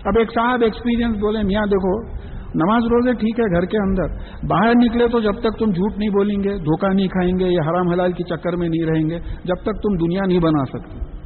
اب 0.06 0.14
ایک 0.18 0.32
صاحب 0.34 0.62
ایکسپیرینس 0.62 1.16
بولے، 1.16 1.44
میاں 1.44 1.66
دیکھو 1.66 2.19
نماز 2.56 2.84
روزے 2.84 3.14
ٹھیک 3.14 3.40
ہے 3.40 3.56
گھر 3.56 3.66
کے 3.66 3.78
اندر۔ 3.78 4.08
باہر 4.48 4.72
نکلے 4.76 5.08
تو 5.08 5.20
جب 5.20 5.32
تک 5.32 5.60
تم 5.60 5.72
جھوٹ 5.72 5.98
نہیں 5.98 6.10
بولیں 6.10 6.44
گے، 6.44 6.58
دھوکہ 6.58 6.94
نہیں 6.94 7.08
کھائیں 7.08 7.40
گے 7.40 7.46
یا 7.46 7.70
حرام 7.70 7.90
حلال 7.90 8.12
کے 8.12 8.24
چکر 8.24 8.56
میں 8.56 8.70
نہیں 8.70 8.86
رہیں 8.92 9.10
گے، 9.10 9.20
جب 9.44 9.56
تک 9.56 9.82
تم 9.82 10.06
دنیا 10.06 10.22
نہیں 10.28 10.40
بنا 10.40 10.66
سکتے۔ 10.66 11.20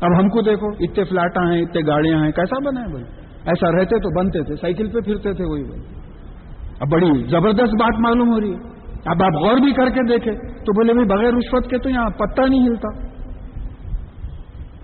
اب 0.00 0.18
ہم 0.18 0.28
کو 0.28 0.40
دیکھو، 0.40 0.66
اتنے 0.80 1.04
فلیٹاں 1.04 1.52
ہیں، 1.52 1.62
اتنے 1.62 1.80
گاڑیاں 1.86 2.24
ہیں، 2.24 2.32
کیسا 2.32 2.58
بنا 2.64 2.80
ہے 2.80 2.88
بھائی؟ 2.88 3.04
ایسا 3.46 3.70
رہتے 3.70 3.98
تو 3.98 4.20
بنتے 4.20 4.42
تھے، 4.42 4.56
سائیکل 4.56 4.88
پہ 4.88 5.00
پھرتے 5.00 5.32
تھے 5.32 5.44
وہی 5.44 5.64
بھائی۔ 5.64 5.82
اب 6.80 6.88
بڑی 6.92 7.22
زبردست 7.30 7.80
بات 7.80 8.00
معلوم 8.00 8.32
ہو 8.32 8.40
رہی 8.40 8.52
ہے۔ 8.52 8.78
اب 9.06 9.22
آپ 9.22 9.32
غور 9.32 9.56
بھی 9.56 9.72
کر 9.72 9.90
کے 9.90 10.08
دیکھیں۔ 10.08 10.32
تو 10.32 10.72
بولے 10.72 10.92
بھائی، 10.92 11.06
بغیر 11.06 11.34
رشوت 11.34 11.70
کے 11.70 11.78
تو 11.78 11.90
یہاں 11.90 12.10
پتہ 12.10 12.42
نہیں 12.42 12.68
ہلتا۔ 12.68 13.07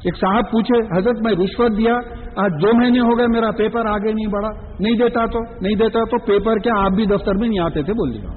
ایک 0.04 0.16
صاحب 0.16 0.44
پوچھے، 0.44 0.98
حضرت، 0.98 1.16
میں 1.24 1.32
رشوت 1.32 1.78
دیا، 1.78 1.94
آج 2.36 2.52
دو 2.62 2.78
مہینے 2.78 3.00
ہو 3.00 3.18
گئے، 3.18 3.26
میرا 3.26 3.50
پیپر 3.50 3.86
آگے 3.86 4.12
نہیں 4.12 4.26
بڑھا، 4.26 4.50
نہیں 4.80 4.96
دیتا 4.96 5.26
تو، 5.26 5.38
نہیں 5.60 5.74
دیتا 5.74 6.04
تو 6.04 6.24
پیپر 6.24 6.56
کیا 6.56 6.72
آپ 6.76 6.90
بھی 6.90 7.06
دفتر 7.06 7.34
میں 7.34 7.48
نہیں 7.48 7.58
آتے 7.58 7.82
تھے؟ 7.82 7.92
بول 7.92 8.14
دیا۔ 8.14 8.30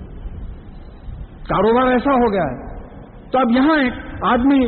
کاروبار 1.50 1.92
ایسا 1.92 2.12
ہو 2.12 2.32
گیا 2.32 2.44
ہے۔ 2.44 2.68
تو 3.32 3.40
اب 3.40 3.52
یہاں 3.52 3.80
ایک 3.80 3.94
آدمی 4.22 4.66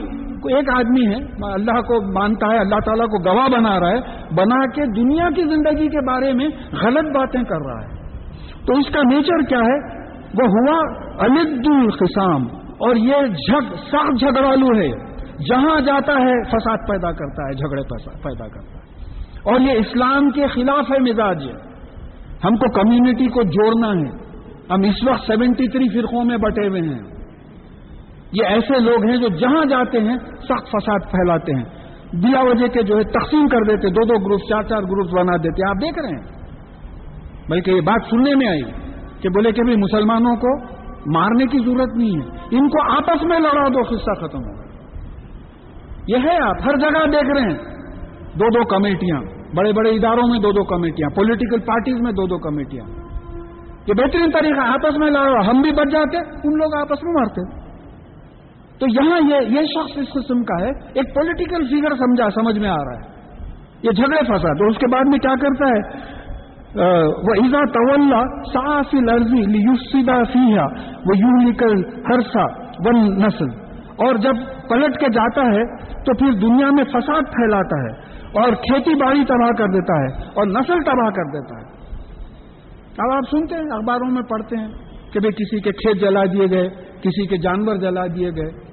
ایک 0.54 0.70
آدمی 0.70 1.08
ہے، 1.08 1.16
اللہ 1.54 1.82
کو 1.82 2.20
مانتا 2.20 2.48
ہے، 2.54 2.58
اللہ 2.58 2.80
تعالیٰ 2.86 3.06
کو 3.06 3.34
گواہ 3.34 3.48
بنا 3.48 3.80
رہا 3.80 3.90
ہے، 3.90 4.00
بنا 4.36 4.66
کے 4.66 4.86
دنیا 4.86 5.30
کی 5.36 5.44
زندگی 5.44 5.88
کے 5.88 6.08
بارے 6.08 6.34
میں 6.34 6.48
غلط 6.82 7.18
باتیں 7.18 7.44
کر 7.44 7.66
رہا 7.66 7.82
ہے۔ 7.82 8.00
تو 8.66 8.74
اس 8.74 8.94
کا 8.94 9.02
نیچر 9.04 9.50
کیا 9.50 9.60
ہے؟ 9.60 10.00
وہ 10.10 10.48
ہوا 10.48 10.80
الد 11.20 11.68
الخسام 11.68 12.48
اور 12.68 12.96
یہ 12.96 13.28
جھگ، 13.28 13.74
سخت 13.76 14.20
جھگڑالو 14.20 14.68
ہے۔ 14.68 15.09
جہاں 15.40 15.82
جاتا 15.82 16.14
ہے، 16.14 16.44
فساد 16.44 16.78
پیدا 16.90 17.12
کرتا 17.12 17.44
ہے، 17.44 17.54
جھگڑے 17.54 17.82
پیدا 18.24 18.48
کرتا 18.48 18.74
ہے۔ 18.74 18.90
اور 19.44 19.60
یہ 19.60 19.72
اسلام 19.72 20.30
کے 20.30 20.48
خلاف 20.48 20.92
ہے 20.92 21.00
مزاج 21.00 21.48
ہم 22.44 22.56
کو 22.56 22.82
کمیونٹی 22.82 23.28
کو 23.28 23.44
جوڑنا 23.44 23.88
ہے۔ 23.88 24.30
ہم 24.70 24.82
اس 24.82 25.08
وقت 25.08 25.28
سیونٹی 25.28 25.68
تھری 25.68 25.90
فرقوں 25.90 26.26
میں 26.26 26.38
بٹے 26.38 26.68
ہوئے 26.68 26.82
ہیں۔ 26.82 27.00
یہ 28.32 28.46
ایسے 28.46 28.80
لوگ 28.80 29.10
ہیں 29.10 29.18
جو 29.18 29.28
جہاں 29.28 29.66
جاتے 29.66 30.00
ہیں، 30.00 30.18
سخت 30.18 30.68
فساد 30.68 31.12
پھیلاتے 31.12 31.52
ہیں۔ 31.54 31.64
بلا 32.14 32.42
وجہ 32.42 32.68
کے 32.68 32.84
جو 32.84 32.98
ہے 32.98 33.04
تقسیم 33.04 33.48
کر 33.48 33.62
دیتے 33.62 33.90
دو 33.90 34.06
دو 34.06 34.26
گروپ 34.26 34.40
چار 34.50 34.64
چار 34.64 34.82
گروپ 34.82 35.20
بنا 35.20 35.38
دیتے 35.38 35.70
آپ 35.70 35.76
دیکھ 35.76 36.00
رہے 36.00 36.10
ہیں۔ 36.10 36.40
بلکہ 37.50 37.72
یہ 37.72 37.82
بات 37.82 38.10
سننے 38.10 38.36
میں 38.36 38.48
آئی 38.48 38.64
کہ 39.22 39.30
بولے 39.30 39.52
کہ 39.52 39.62
بھائی 39.62 39.78
مسلمانوں 39.78 40.36
کو 40.36 40.64
مارنے 41.14 41.46
کی 41.46 41.58
ضرورت 41.66 41.98
نہیں 41.98 42.16
ہے۔ 42.16 42.38
ان 42.52 42.70
کو 42.70 42.98
آپس 42.98 43.24
میں 43.24 43.40
لڑا 43.40 43.68
دو، 43.68 43.82
قصہ 43.82 44.28
ختم 44.28 44.38
ہوگا 44.38 44.69
یہ 46.12 46.26
ہے 46.26 46.36
آپ، 46.44 46.64
ہر 46.66 46.78
جگہ 46.78 47.06
دیکھ 47.14 47.30
رہے 47.30 47.44
ہیں۔ 47.44 47.58
دو 48.40 48.50
دو 48.56 48.64
کمیٹیاں، 48.68 49.20
بڑے 49.56 49.72
بڑے 49.74 49.90
اداروں 49.90 50.28
میں 50.30 50.40
دو 50.40 50.52
دو 50.52 50.64
کمیٹیاں 50.64 51.10
پولیٹیکل 51.16 51.60
پارٹیز 51.68 52.02
میں 52.02 52.12
دو 52.20 52.26
دو 52.28 52.38
کمیٹیاں۔ 52.40 52.86
یہ 53.88 53.94
بہترین 53.94 54.32
طریقہ، 54.32 54.66
آپس 54.74 54.98
میں 55.00 55.10
لڑو، 55.12 55.40
ہم 55.50 55.62
بھی 55.62 55.72
بچ 55.72 55.92
جاتے، 55.92 56.20
ان 56.44 56.58
لوگ 56.58 56.76
آپس 56.80 57.04
میں 57.04 57.14
مارتے 57.14 57.46
تو 58.80 58.88
یہاں 58.90 59.20
یہ 59.30 59.48
یہ 59.54 59.66
شخص 59.70 59.98
اس 59.98 60.12
قسم 60.14 60.44
کا 60.44 60.60
ہے، 60.62 60.70
ایک 60.94 61.16
پولیٹیکل 61.16 61.66
فگر 61.72 61.96
سمجھا، 61.96 62.30
سمجھ 62.36 62.58
میں 62.60 62.70
آ 62.70 62.78
رہا 62.84 63.00
ہے۔ 63.00 63.08
یہ 63.84 63.92
جھگڑے 63.92 64.22
پھنسا 64.28 64.54
تو 64.60 64.68
اس 64.68 64.78
کے 64.78 64.88
بعد 64.92 65.10
میں 65.10 65.20
کیا 65.20 65.34
کرتا 65.42 65.72
ہے؟ 65.74 65.82
وہ 67.28 67.36
ایزا 67.42 67.60
طول 67.76 68.02
صافی 68.54 69.00
لرزی 69.06 69.42
لیوسیدا 69.54 70.18
فیحا 70.34 70.66
وہ 71.06 71.18
یوں 71.18 71.38
نکل، 71.44 71.80
ہرسا 72.10 72.46
ون 72.86 73.00
نسل 73.22 73.50
اور 74.06 74.16
جب 74.16 74.34
پلٹ 74.70 75.00
کے 75.00 75.06
جاتا 75.14 75.42
ہے 75.42 75.64
تو 76.04 76.18
پھر 76.18 76.32
دنیا 76.32 76.72
میں 76.72 76.84
فساد 76.84 77.22
پھیلاتا 77.22 77.84
ہے 77.84 78.20
اور 78.44 78.54
کھیتی 78.54 78.96
باڑی 78.96 79.26
تباہ 79.26 79.50
کر 79.58 79.68
دیتا 79.68 80.00
ہے 80.00 80.30
اور 80.30 80.48
نسل 80.48 80.80
تباہ 80.84 81.10
کر 81.10 81.24
دیتا 81.24 81.60
ہے۔ 81.60 81.80
اب 82.98 83.14
آپ 83.14 83.22
سنتے 83.32 83.56
ہیں، 83.56 83.62
اخباروں 83.62 84.12
میں 84.12 84.22
پڑھتے 84.22 84.58
ہیں 84.58 84.68
کہ 85.14 85.20
بھائی 85.20 85.32
کسی 85.32 85.60
کے 85.60 85.72
کھیت 85.72 86.02
جلا 86.02 86.26
دیے 86.26 86.50
گئے، 86.50 86.70
کسی 87.02 87.28
کے 87.28 87.38
جانور 87.38 87.76
جلا 87.76 88.06
دیے 88.06 88.32
گئے۔ 88.32 88.70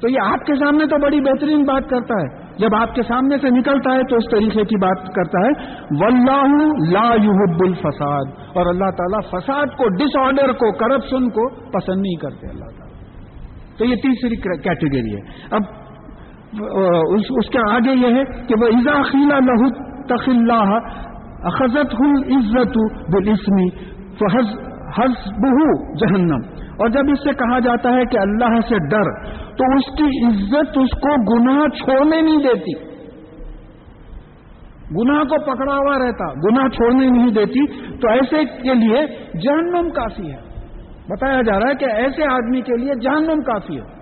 تو 0.00 0.08
یہ 0.08 0.18
آپ 0.24 0.38
کے 0.38 0.54
سامنے 0.54 0.86
تو 0.86 0.98
بڑی 0.98 1.20
بہترین 1.20 1.64
بات 1.64 1.88
کرتا 1.90 2.14
ہے۔ 2.14 2.46
جب 2.58 2.74
آپ 2.74 2.94
کے 2.94 3.02
سامنے 3.02 3.36
سے 3.38 3.50
نکلتا 3.50 3.92
ہے 3.94 4.02
تو 4.10 4.16
اس 4.16 4.24
طریقے 4.30 4.64
کی 4.64 4.76
بات 4.76 5.14
کرتا 5.14 5.38
ہے۔ 5.38 5.76
واللہ 6.00 6.64
لا 6.90 7.14
يحب 7.14 7.60
الفساد۔ 7.60 8.24
اور 8.54 8.66
اللہ 8.66 8.90
تعالیٰ 8.90 9.20
فساد 9.30 9.66
کو 9.66 9.88
ڈس 9.88 10.16
آرڈر 10.16 10.52
کو 10.52 10.72
کرپشن 10.72 11.28
کو 11.28 11.48
پسند 11.48 12.00
نہیں 12.00 12.20
کرتے 12.20 12.48
اللہ 12.48 12.75
تو 13.78 13.84
یہ 13.84 13.96
تیسری 13.96 14.36
کیٹیگری 14.36 15.14
ہے۔ 15.16 15.20
اب 15.50 15.62
اس 17.38 17.48
کے 17.50 17.58
آگے 17.70 17.94
یہ 17.94 18.14
ہے 18.14 18.24
کہ 18.46 18.54
وہ 18.60 18.66
ایزا 18.66 19.02
خیلا 19.02 19.38
لہ 19.38 19.68
تخلاح 20.08 20.70
اخذت 21.42 21.94
ہل 21.94 22.32
عزت 22.36 22.78
حز 24.98 25.16
بہو 25.38 25.68
جہنم 25.94 26.40
اور 26.78 26.88
جب 26.88 27.00
اس 27.12 27.18
سے 27.24 27.32
کہا 27.32 27.58
جاتا 27.58 27.92
ہے 27.92 28.04
کہ 28.04 28.18
اللہ 28.18 28.60
سے 28.68 28.78
ڈر، 28.78 29.10
تو 29.56 29.64
اس 29.76 29.98
کی 29.98 30.26
عزت 30.26 30.78
اس 30.78 30.90
کو 30.90 31.14
گناہ 31.32 31.66
چھوڑنے 31.68 32.20
نہیں 32.20 32.36
دیتی۔ 32.36 32.72
گناہ 35.00 35.22
کو 35.22 35.54
پکڑا 35.54 35.76
ہوا 35.76 35.98
رہتا، 35.98 36.32
گناہ 36.32 36.68
چھوڑنے 36.68 37.10
نہیں 37.10 37.30
دیتی۔ 37.30 37.66
تو 37.96 38.08
ایسے 38.08 38.44
کے 38.44 38.74
لیے 38.74 39.06
جہنم 39.40 39.88
کافی 39.88 40.30
ہے۔ 40.30 40.55
بتایا 41.08 41.42
جا 41.42 41.60
رہا 41.60 41.68
ہے 41.68 41.74
کہ 41.74 41.84
ایسے 41.84 42.22
آدمی 42.32 42.60
کے 42.60 42.76
لیے 42.76 42.94
جہنم 42.94 43.40
کافی 43.40 43.80
ہے۔ 43.80 43.96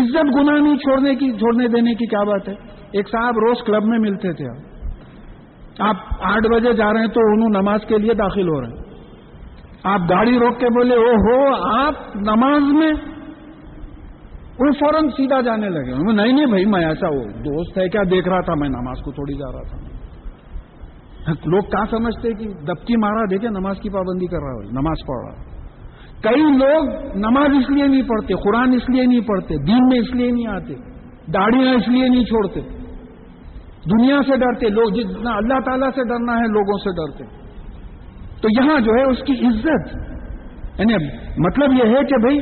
عزت 0.00 0.40
گناہ 0.40 0.60
نہیں 0.60 0.76
چھوڑنے 0.76 1.14
کی، 1.14 1.32
چھوڑنے 1.32 1.68
دینے 1.68 1.94
کی 1.94 2.06
کیا 2.06 2.22
بات 2.22 2.48
ہے؟ 2.48 2.54
ایک 2.92 3.08
صاحب 3.08 3.34
روز 3.38 3.56
کلب 3.66 3.84
میں 3.84 3.98
ملتے 3.98 4.32
تھے۔ 4.32 4.46
آپ 5.78 5.96
آٹھ 6.20 6.48
بجے 6.48 6.72
جا 6.72 6.92
رہے 6.92 7.00
ہیں 7.00 7.06
تو 7.06 7.20
انہوں 7.20 7.62
نماز 7.62 7.80
کے 7.88 7.98
لیے 7.98 8.14
داخل 8.14 8.48
ہو 8.48 8.60
رہے 8.60 8.68
ہیں۔ 8.68 8.76
آپ 9.84 10.00
گاڑی 10.10 10.38
روک 10.38 10.60
کے 10.60 10.66
بولے 10.66 10.94
او 10.94 11.12
ہو 11.14 11.54
آپ 11.78 12.16
نماز 12.16 12.62
میں 12.62 12.92
وہ 14.58 14.72
فوراً 14.72 15.08
سیدھا 15.08 15.40
جانے 15.40 15.68
لگے۔ 15.68 16.14
نہیں 16.14 16.32
نہیں 16.32 16.46
بھائی، 16.46 16.64
میں 16.64 16.84
ایسا 16.84 17.08
وہ 17.08 17.24
دوست 17.24 17.78
ہے 17.78 17.88
کیا؟ 17.88 18.02
دیکھ 18.10 18.28
رہا 18.28 18.40
تھا 18.40 18.54
میں 18.54 18.68
نماز 18.68 19.02
کو 19.04 19.10
تھوڑی 19.10 19.34
جا 19.34 19.52
رہا 19.52 19.62
تھا۔ 19.62 19.98
لوگ 21.46 21.60
کہاں 21.60 21.84
سمجھتے 21.90 22.32
کہ 22.32 22.48
دبکی 22.48 22.96
مارا 22.96 23.24
دیکھے 23.30 23.48
نماز 23.48 23.80
کی 23.80 23.90
پابندی 23.90 24.26
کر 24.26 24.38
رہا 24.38 24.52
ہے، 24.52 24.70
نماز 24.72 24.96
پڑھ 25.06 25.26
رہا 25.26 25.47
کئی 26.22 26.40
لوگ 26.40 26.88
نماز 27.16 27.50
اس 27.60 27.70
لیے 27.70 27.86
نہیں 27.86 28.02
پڑھتے، 28.02 28.34
قرآن 28.34 28.72
اس 28.72 28.90
لیے 28.90 29.06
نہیں 29.06 29.20
پڑھتے، 29.20 29.54
دین 29.66 29.88
میں 29.88 29.98
اس 29.98 30.14
لیے 30.14 30.30
نہیں 30.30 30.46
آتے، 30.46 30.74
داڑیاں 31.32 31.74
اس 31.74 31.88
لیے 31.88 32.08
نہیں 32.08 32.24
چھوڑتے۔ 32.24 32.60
دنیا 33.84 34.20
سے 34.26 34.36
ڈرتے، 34.36 34.68
لوگ 34.68 34.88
جتنا 34.88 35.30
اللہ 35.30 35.60
تعالیٰ 35.64 35.90
سے 35.94 36.08
ڈرنا 36.08 36.32
ہے 36.32 36.46
لوگوں 36.46 36.78
سے 36.78 36.90
ڈرتے۔ 36.90 37.48
تو 38.42 38.48
یہاں 38.62 38.80
جو 38.80 38.92
ہے 38.92 39.02
اس 39.02 39.18
کی 39.26 39.46
عزت۔ 39.46 39.96
یعنی 40.80 40.94
مطلب 41.38 41.72
یہ 41.72 41.96
ہے 41.96 42.04
کہ 42.04 42.16
بھائی 42.16 42.38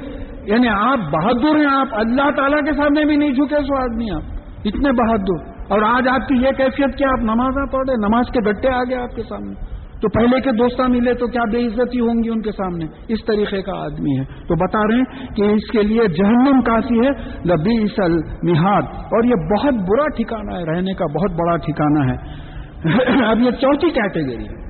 یعنی 0.47 0.69
آپ 0.69 0.99
بہادر 0.99 1.57
ہیں، 1.57 1.67
آپ 1.71 1.89
اللہ 1.93 2.31
تعالیٰ 2.37 2.59
کے 2.59 2.73
سامنے 2.77 3.05
بھی 3.05 3.17
نہیں 3.17 3.33
جھکے 3.33 3.57
سو 3.57 3.83
آدمی 3.83 4.11
آپ۔ 4.11 4.23
اتنے 4.65 4.93
بہادر۔ 4.93 5.57
اور 5.69 5.83
آج 5.83 6.09
آپ 6.09 6.29
کی 6.29 6.35
یہ 6.35 6.51
کیفیت 6.57 6.97
کیا 6.99 7.09
آپ 7.09 7.23
نماز 7.23 7.57
نہ 7.57 7.65
پڑھ 7.65 7.87
رہے 7.89 8.09
نماز 8.09 8.25
کے 8.33 8.41
گٹے 8.41 8.69
آ 8.69 8.83
گئے 8.85 8.97
آپ 8.97 9.17
کے 9.17 9.23
سامنے۔ 9.23 9.76
تو 10.03 10.09
پہلے 10.09 10.41
کے 10.41 10.53
دوستہ 10.53 10.83
ملے 10.83 11.15
تو 11.15 11.27
کیا 11.27 11.43
بے 11.53 11.67
عزتی 11.67 12.01
ہوں 12.01 12.25
گی 12.25 12.29
ان 12.29 12.43
کے 12.43 12.53
سامنے؟ 12.53 12.85
اس 13.09 13.19
طریقے 13.27 13.63
کا 13.63 13.73
آدمی 13.73 14.19
ہے۔ 14.19 14.25
تو 14.25 14.55
بتا 14.55 14.79
رہے 14.89 14.97
ہیں 14.97 15.27
کہ 15.35 15.43
اس 15.43 15.71
کے 15.71 15.83
لیے 15.83 16.09
جہنم 16.09 16.61
کافی 16.61 16.95
ہے۔ 16.95 17.29
لبی 17.29 17.83
اسل 17.83 18.17
مہاد 18.43 18.83
اور 18.83 19.25
یہ 19.25 19.35
بہت 19.35 19.75
برا 19.75 20.07
ٹھکانا 20.17 20.59
ہے، 20.59 20.65
رہنے 20.65 20.95
کا 20.95 21.07
بہت 21.07 21.31
بڑا 21.31 21.57
ٹھکانا 21.57 22.13
ہے۔ 22.13 22.47
اب 23.27 23.41
یہ 23.41 23.51
چوتھی 23.51 23.91
کیٹیگری 23.91 24.45
ہے۔ 24.45 24.67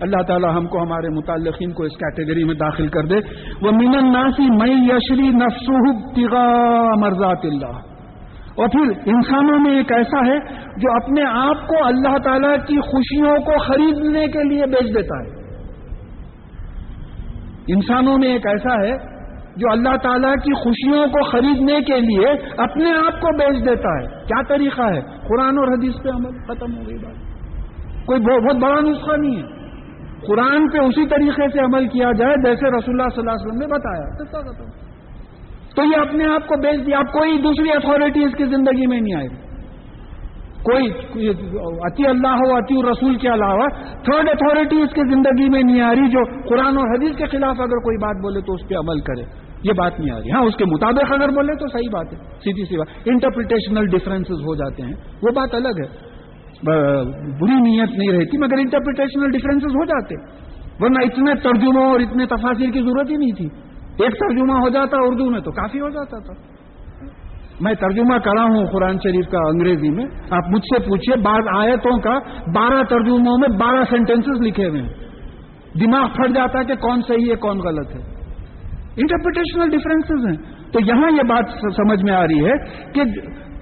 اللہ 0.00 0.22
تعالی 0.22 0.46
ہم 0.56 0.66
کو 0.66 0.82
ہمارے 0.82 1.08
متعلقین 1.08 1.72
کو 1.72 1.82
اس 1.82 1.92
کیٹیگری 1.92 2.44
میں 2.44 2.54
داخل 2.54 2.86
کر 2.86 3.02
دے۔ 3.02 3.16
وہ 3.62 3.70
مین 3.70 3.94
الناسی 3.94 4.50
مئی 4.50 4.72
یشری 4.72 5.28
نفسوہ 5.28 5.92
تغا 6.14 6.94
مرزات 6.96 7.38
اللہ۔ 7.44 7.89
اور 8.56 8.68
پھر 8.68 9.12
انسانوں 9.14 9.58
میں 9.60 9.76
ایک 9.76 9.92
ایسا 9.92 10.26
ہے 10.26 10.38
جو 10.76 10.92
اپنے 10.92 11.22
آپ 11.24 11.68
کو 11.68 11.74
اللہ 11.84 12.18
تعالی 12.18 12.56
کی 12.66 12.80
خوشیوں 12.80 13.36
کو 13.36 13.58
خریدنے 13.58 14.26
کے 14.26 14.48
لیے 14.48 14.62
بیچ 14.66 14.94
دیتا 14.94 15.18
ہے۔ 15.18 15.40
انسانوں 17.68 18.18
میں 18.18 18.28
ایک 18.28 18.46
ایسا 18.46 18.82
ہے 18.82 19.10
جو 19.56 19.66
اللہ 19.72 19.96
تعالیٰ 20.02 20.34
کی 20.34 20.54
خوشیوں 20.54 21.06
کو 21.06 21.30
خریدنے 21.30 21.80
کے 21.80 22.00
لیے 22.00 22.28
اپنے 22.58 22.90
آپ 23.06 23.20
کو 23.20 23.28
بیچ 23.38 23.64
دیتا 23.64 23.88
ہے۔ 23.88 24.24
کیا 24.24 24.42
طریقہ 24.48 24.82
ہے؟ 24.82 25.00
قرآن 25.00 25.58
اور 25.58 25.68
حدیث 25.68 26.02
پہ 26.02 26.08
عمل 26.08 26.30
ختم 26.30 26.76
ہو 26.76 26.82
گئی 26.86 26.98
بات۔ 26.98 27.14
کوئی 28.06 28.20
بہت 28.20 28.56
بڑا 28.56 28.80
نسخہ 28.80 29.16
نہیں 29.16 29.36
ہے۔ 29.36 29.60
قرآن 30.26 30.70
پہ 30.70 30.78
اسی 30.78 31.08
طریقے 31.08 31.48
سے 31.48 31.58
عمل 31.58 31.88
کیا 31.88 32.12
جائے 32.12 32.34
جیسے 32.34 32.66
رسول 32.66 33.00
اللہ 33.00 33.08
صلی 33.14 33.20
اللہ 33.20 33.30
علیہ 33.30 33.46
وسلم 33.46 33.58
نے 33.58 33.66
بتایا۔ 33.66 34.79
تو 35.76 35.82
یہ 35.82 36.00
اپنے 36.00 36.24
آپ 36.24 36.46
کو 36.46 36.54
بیچ 36.62 36.86
دیا۔ 36.86 36.98
اب 36.98 37.12
کوئی 37.12 37.38
دوسری 37.38 37.70
اتھارٹی 37.70 38.24
اس 38.24 38.34
کی 38.38 38.44
زندگی 38.44 38.86
میں 38.86 39.00
نہیں 39.00 39.14
آئے۔ 39.14 39.50
کوئی 40.62 40.86
اتی 41.82 42.06
اللہ 42.06 42.28
ہو، 42.28 42.54
اتی 42.56 42.74
رسول 42.90 43.14
کے 43.14 43.28
علاوہ 43.28 43.68
تھرڈ 44.04 44.28
اتھارٹی 44.28 44.82
اس 44.82 44.90
کی 44.94 45.00
زندگی 45.14 45.48
میں 45.48 45.62
نہیں 45.62 45.80
آ 45.80 45.90
رہی 45.90 46.08
جو 46.08 46.20
قرآن 46.48 46.78
اور 46.78 46.96
حدیث 46.96 47.16
کے 47.16 47.26
خلاف 47.26 47.60
اگر 47.60 47.78
کوئی 47.78 47.96
بات 47.96 48.16
بولے 48.22 48.40
تو 48.40 48.52
اس 48.52 48.68
پہ 48.68 48.74
عمل 48.74 49.00
کرے۔ 49.00 49.22
یہ 49.62 49.72
بات 49.72 50.00
نہیں 50.00 50.14
آ 50.14 50.18
رہی۔ 50.18 50.30
ہاں 50.30 50.42
اس 50.42 50.56
کے 50.56 50.64
مطابق 50.64 51.12
اگر 51.12 51.28
بولے 51.28 51.52
تو 51.52 51.66
صحیح 51.68 51.88
بات 51.92 52.12
ہے۔ 52.12 52.18
سیدھی 52.18 52.64
سی 52.64 52.76
بات۔ 52.76 52.86
انٹرپریٹیشنل 53.04 53.86
ڈفرینسز 53.86 54.30
ہو 54.30 54.54
جاتے 54.54 54.82
ہیں۔ 54.82 54.92
وہ 55.22 55.28
بات 55.34 55.54
الگ 55.54 55.68
ہے۔ 55.68 56.10
بری 57.40 57.60
نیت 57.60 57.90
نہیں 57.98 58.12
رہتی، 58.12 58.38
مگر 58.38 58.58
انٹرپریٹیشنل 58.58 59.30
ڈفرینسز 59.30 59.76
ہو 59.76 59.84
جاتے۔ 59.84 60.14
ورنہ 60.80 60.98
اتنے 61.04 61.34
ترجموں 61.34 61.84
اور 61.84 62.00
اتنے 62.00 62.26
تفاصر 62.26 62.70
کی 62.70 62.82
ضرورت 62.82 63.10
ہی 63.10 63.16
نہیں 63.16 63.36
تھی۔ 63.36 63.48
ایک 64.02 64.12
ترجمہ 64.12 64.52
ہو 64.52 64.68
جاتا 64.68 64.96
اردو 65.00 65.30
میں 65.30 65.40
تو 65.40 65.50
کافی 65.50 65.80
ہو 65.80 65.88
جاتا 65.88 66.18
تھا۔ 66.18 66.60
میں 67.60 67.74
ترجمہ 67.74 68.18
کرا 68.18 68.42
ہوں 68.44 68.66
قرآن 68.66 68.92
شریف 68.92 69.26
کا 69.26 69.38
انگریزی 69.48 69.90
میں۔ 69.90 70.04
آپ 70.30 70.48
مجھ 70.48 70.62
سے 70.62 70.78
پوچھیے 70.78 71.22
بعض 71.22 71.64
آیتوں 71.64 71.98
کا 71.98 72.18
بارہ 72.54 72.82
ترجموں 72.82 73.38
میں 73.38 73.48
بارہ 73.48 73.84
سینٹینسز 73.90 74.40
لکھے 74.40 74.68
ہوئے 74.68 74.82
ہیں۔ 74.82 74.88
دماغ 75.80 76.08
پھٹ 76.16 76.34
جاتا 76.34 76.58
ہے 76.58 76.64
کہ 76.64 76.74
کون 76.74 77.00
صحیح 77.08 77.30
ہے، 77.30 77.36
کون 77.36 77.58
غلط 77.58 77.90
ہے۔ 77.90 78.00
انٹرپریٹیشنل 78.96 79.68
ڈفرینسز 79.68 80.26
ہیں۔ 80.26 80.54
تو 80.72 80.78
یہاں 80.80 81.10
یہ 81.10 81.28
بات 81.28 81.44
سمجھ 81.76 82.04
میں 82.04 82.12
آ 82.12 82.22
رہی 82.22 82.44
ہے 82.44 82.82
کہ 82.92 83.02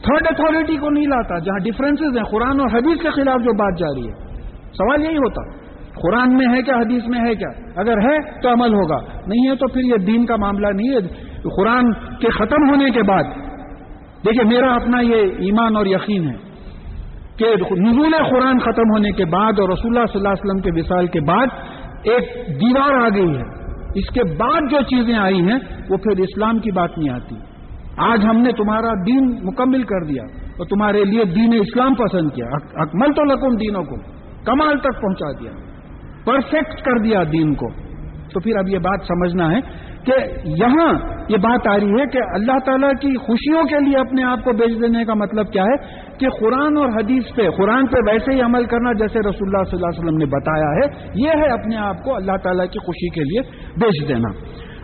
تھرڈ 0.02 0.26
اتھارٹی 0.30 0.76
کو 0.76 0.90
نہیں 0.90 1.06
لاتا، 1.06 1.38
جہاں 1.38 1.58
ڈفرینسز 1.64 2.16
ہیں، 2.16 2.24
قرآن 2.24 2.60
اور 2.60 2.78
حدیث 2.78 3.02
کے 3.02 3.10
خلاف 3.10 3.44
جو 3.44 3.52
بات 3.52 3.78
جاری 3.78 4.08
ہے۔ 4.08 4.42
سوال 4.72 5.02
یہی 5.02 5.16
ہوتا۔ 5.16 5.67
قرآن 6.02 6.34
میں 6.34 6.46
ہے 6.56 6.62
کیا، 6.62 6.76
حدیث 6.76 7.02
میں 7.08 7.18
ہے 7.18 7.34
کیا؟ 7.34 7.48
اگر 7.76 7.98
ہے 7.98 8.40
تو 8.40 8.52
عمل 8.52 8.74
ہوگا۔ 8.74 8.96
نہیں 9.26 9.50
ہے 9.50 9.56
تو 9.56 9.72
پھر 9.72 9.80
یہ 9.80 9.96
دین 9.96 10.26
کا 10.26 10.36
معاملہ 10.36 10.66
نہیں 10.74 10.94
ہے۔ 10.94 11.28
قرآن 11.42 11.92
کے 11.92 12.30
ختم 12.30 12.70
ہونے 12.70 12.90
کے 12.90 13.02
بعد، 13.02 13.24
دیکھیے 14.26 14.44
میرا 14.44 14.74
اپنا 14.74 15.00
یہ 15.00 15.22
ایمان 15.38 15.76
اور 15.76 15.86
یقین 15.86 16.28
ہے 16.28 16.48
کہ 17.36 17.46
نزول 17.70 18.16
قرآن 18.30 18.58
ختم 18.58 18.90
ہونے 18.90 19.10
کے 19.10 19.24
بعد 19.24 19.60
اور 19.60 19.68
رسول 19.68 19.96
اللہ 19.96 20.06
صلی 20.12 20.20
اللہ 20.20 20.28
علیہ 20.28 20.50
وسلم 20.50 20.60
کے 20.60 20.80
وصال 20.80 21.06
کے 21.06 21.20
بعد 21.20 21.46
ایک 22.04 22.46
دیوار 22.60 22.92
آ 22.94 23.08
گئی 23.08 23.36
ہے۔ 23.36 23.42
اس 23.94 24.08
کے 24.08 24.36
بعد 24.36 24.60
جو 24.70 24.80
چیزیں 24.80 25.14
آئی 25.14 25.40
ہیں، 25.40 25.58
وہ 25.90 25.96
پھر 25.96 26.22
اسلام 26.22 26.58
کی 26.58 26.70
بات 26.70 26.98
نہیں 26.98 27.10
آتی۔ 27.10 27.34
آج 27.96 28.24
ہم 28.24 28.36
نے 28.36 28.52
تمہارا 28.52 28.92
دین 29.06 29.24
مکمل 29.42 29.82
کر 29.82 30.04
دیا 30.04 30.22
اور 30.42 30.66
تمہارے 30.66 31.04
لیے 31.04 31.24
دین 31.24 31.52
اسلام 31.52 31.94
پسند 31.94 32.30
کیا۔ 32.30 32.46
اکمل 32.74 33.12
تو 33.12 33.24
لکم 33.24 33.56
دینوں 33.56 33.82
کو 33.82 33.96
کمال 34.44 34.78
تک 34.78 35.00
پہنچا 35.00 35.32
دیا۔ 35.32 35.50
پرفیکٹ 36.28 36.82
کر 36.82 36.98
دیا 36.98 37.22
دین 37.32 37.54
کو۔ 37.54 37.66
تو 38.32 38.40
پھر 38.40 38.56
اب 38.56 38.68
یہ 38.68 38.78
بات 38.78 39.00
سمجھنا 39.00 39.56
ہے 39.56 39.88
کہ 40.04 40.12
یہاں 40.44 40.92
یہ 41.28 41.36
بات 41.36 41.68
آ 41.68 41.76
رہی 41.76 41.90
ہے 41.90 42.06
کہ 42.06 42.18
اللہ 42.34 42.58
تعالیٰ 42.66 42.90
کی 42.90 43.16
خوشیوں 43.16 43.62
کے 43.64 43.84
لیے 43.84 43.98
اپنے 43.98 44.22
آپ 44.22 44.44
کو 44.44 44.52
بیچ 44.52 44.82
دینے 44.82 45.04
کا 45.04 45.14
مطلب 45.14 45.52
کیا 45.52 45.64
ہے 45.64 46.08
کہ 46.18 46.28
قرآن 46.28 46.76
اور 46.76 46.88
حدیث 46.88 47.22
پہ، 47.36 47.50
قرآن 47.50 47.86
پہ 47.86 48.10
ویسے 48.10 48.34
ہی 48.34 48.40
عمل 48.40 48.64
کرنا 48.64 48.92
جیسے 48.92 49.18
رسول 49.18 49.48
اللہ 49.48 49.70
صلی 49.70 49.76
اللہ 49.76 49.86
علیہ 49.86 49.98
وسلم 49.98 50.16
نے 50.16 50.24
بتایا 50.24 50.70
ہے، 50.70 51.10
یہ 51.14 51.30
ہے 51.30 51.52
اپنے 51.52 51.76
آپ 51.76 52.04
کو 52.04 52.16
اللہ 52.16 52.36
تعالیٰ 52.44 52.66
کی 52.66 52.78
خوشی 52.78 53.08
کے 53.08 53.20
لیے 53.20 53.40
بیچ 53.76 54.08
دینا۔ 54.08 54.28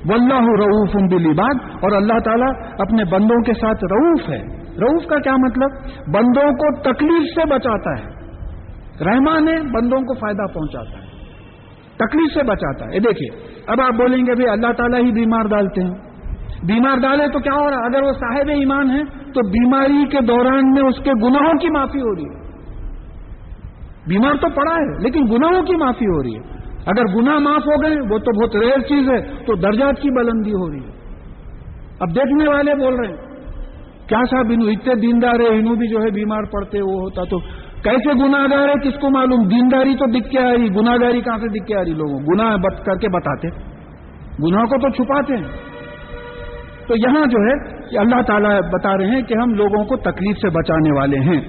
واللہ 0.08 0.40
رعوف 0.40 0.94
بالعباد، 0.94 1.54
اور 1.82 1.96
اللہ 1.96 2.18
تعالیٰ 2.24 2.52
اپنے 2.78 3.04
بندوں 3.04 3.42
کے 3.42 3.52
ساتھ 3.52 3.84
رعوف 3.84 4.28
ہے۔ 4.28 4.42
رعوف 4.80 5.06
کا 5.06 5.18
کیا 5.18 5.36
مطلب؟ 5.36 5.70
بندوں 6.14 6.52
کو 6.52 6.80
تکلیف 6.80 7.34
سے 7.34 7.48
بچاتا 7.50 7.90
ہے۔ 7.90 8.14
رحمان 9.04 9.48
ہے 9.48 9.60
بندوں 9.60 9.98
کو 9.98 10.14
فائدہ 10.14 10.52
پہنچاتا 10.54 10.98
ہے۔ 10.98 11.03
تکلیف 11.96 12.34
سے 12.34 12.42
بچاتا 12.42 12.84
ہے۔ 12.84 12.98
دیکھیے، 12.98 13.62
اب 13.66 13.80
آپ 13.80 13.92
بولیں 13.92 14.26
گے 14.26 14.34
بھائی 14.34 14.48
اللہ 14.48 14.72
تعالیٰ 14.72 15.00
ہی 15.04 15.12
بیمار 15.12 15.44
ڈالتے 15.44 15.82
ہیں۔ 15.82 15.94
بیمار 16.68 16.96
ڈالے 16.98 17.28
تو 17.28 17.38
کیا 17.38 17.54
ہو 17.54 17.70
رہا 17.70 17.78
ہے؟ 17.78 17.86
اگر 17.86 18.02
وہ 18.02 18.12
صاحب 18.12 18.48
ایمان 18.48 18.90
ہے 18.90 19.04
تو 19.04 19.48
بیماری 19.48 20.04
کے 20.08 20.20
دوران 20.20 20.70
میں 20.70 20.82
اس 20.82 20.96
کے 21.04 21.10
گناہوں 21.10 21.58
کی 21.58 21.70
معافی 21.70 22.00
ہو 22.00 22.14
رہی 22.14 22.24
ہے۔ 22.24 22.44
بیمار 24.08 24.34
تو 24.34 24.48
پڑا 24.48 24.74
ہے، 24.74 25.02
لیکن 25.02 25.24
گناہوں 25.24 25.62
کی 25.62 25.76
معافی 25.76 26.06
ہو 26.06 26.22
رہی 26.22 26.34
ہے۔ 26.34 26.40
اگر 26.86 27.04
گناہ 27.16 27.38
معاف 27.38 27.66
ہو 27.66 27.82
گئے، 27.82 27.96
وہ 28.10 28.18
تو 28.18 28.40
بہت 28.40 28.56
ریئر 28.56 28.78
چیز 28.78 29.08
ہے، 29.10 29.20
تو 29.44 29.54
درجات 29.54 30.00
کی 30.00 30.10
بلندی 30.10 30.52
ہو 30.52 30.70
رہی 30.70 30.80
ہے۔ 30.80 30.94
اب 32.00 32.10
دیکھنے 32.10 32.48
والے 32.48 32.74
بول 32.74 32.94
رہے 32.94 33.08
ہیں، 33.08 33.16
کیا 34.08 34.20
صاحب 34.30 34.46
انو 34.50 34.68
اتنے 34.68 34.94
دیندار 34.94 35.40
ہے 35.40 35.58
انہوں 35.58 35.76
بھی 35.76 35.88
جو 35.88 35.98
ہے 35.98 36.10
بیمار 36.10 36.42
پڑتے، 36.42 36.80
وہ 36.82 37.00
ہوتا 37.00 37.24
تو 37.24 37.38
کیسے 37.84 38.24
گناگار 38.24 38.68
ہے؟ 38.68 38.88
کس 38.88 39.00
کو 39.00 39.10
معلوم؟ 39.10 39.48
دینداری 39.48 39.96
تو 39.96 40.06
دکھ 40.06 40.30
کے 40.30 40.38
آ 40.38 40.50
رہی 40.50 40.68
گناگاری 40.68 41.20
کہاں 41.20 41.38
سے 41.38 41.48
دکھ 41.48 41.66
کے 41.66 41.76
آ 41.76 41.80
رہی 41.80 41.92
لوگوں 41.92 42.18
گناہ 42.18 42.56
کر 42.86 42.96
کے 42.96 43.08
بتاتے 43.08 43.48
گناہ 44.42 44.64
کو 44.64 44.80
تو 44.80 44.88
چھپاتے 44.90 45.36
ہیں۔ 45.36 45.74
تو 46.88 46.94
یہاں 46.96 47.26
جو 47.26 47.38
ہے 47.38 47.74
اللہ 47.98 48.22
تعالیٰ 48.22 48.58
بتا 48.72 48.96
رہے 48.96 49.06
ہیں 49.06 49.22
کہ 49.22 49.34
ہم 49.34 49.54
لوگوں 49.54 49.84
کو 49.84 49.96
تکلیف 49.96 50.36
سے 50.36 50.48
بچانے 50.48 50.98
والے 50.98 51.18
ہیں۔ 51.18 51.40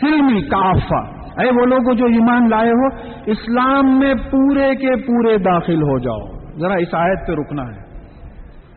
فلمی 0.00 0.42
کافا 0.42 1.20
اے 1.42 1.48
وہ 1.48 1.66
لوگ 1.66 1.96
جو 1.96 2.04
ایمان 2.04 2.48
لائے 2.50 2.70
ہو، 2.70 2.86
اسلام 3.26 3.98
میں 3.98 4.14
پورے 4.14 4.74
کے 4.74 4.96
پورے 4.96 5.38
داخل 5.38 5.82
ہو 5.82 5.98
جاؤ۔ 5.98 6.50
ذرا 6.58 6.74
اس 6.74 6.88
آیت 6.92 7.26
پہ 7.26 7.32
رکنا 7.32 7.62
ہے۔ 7.62 7.89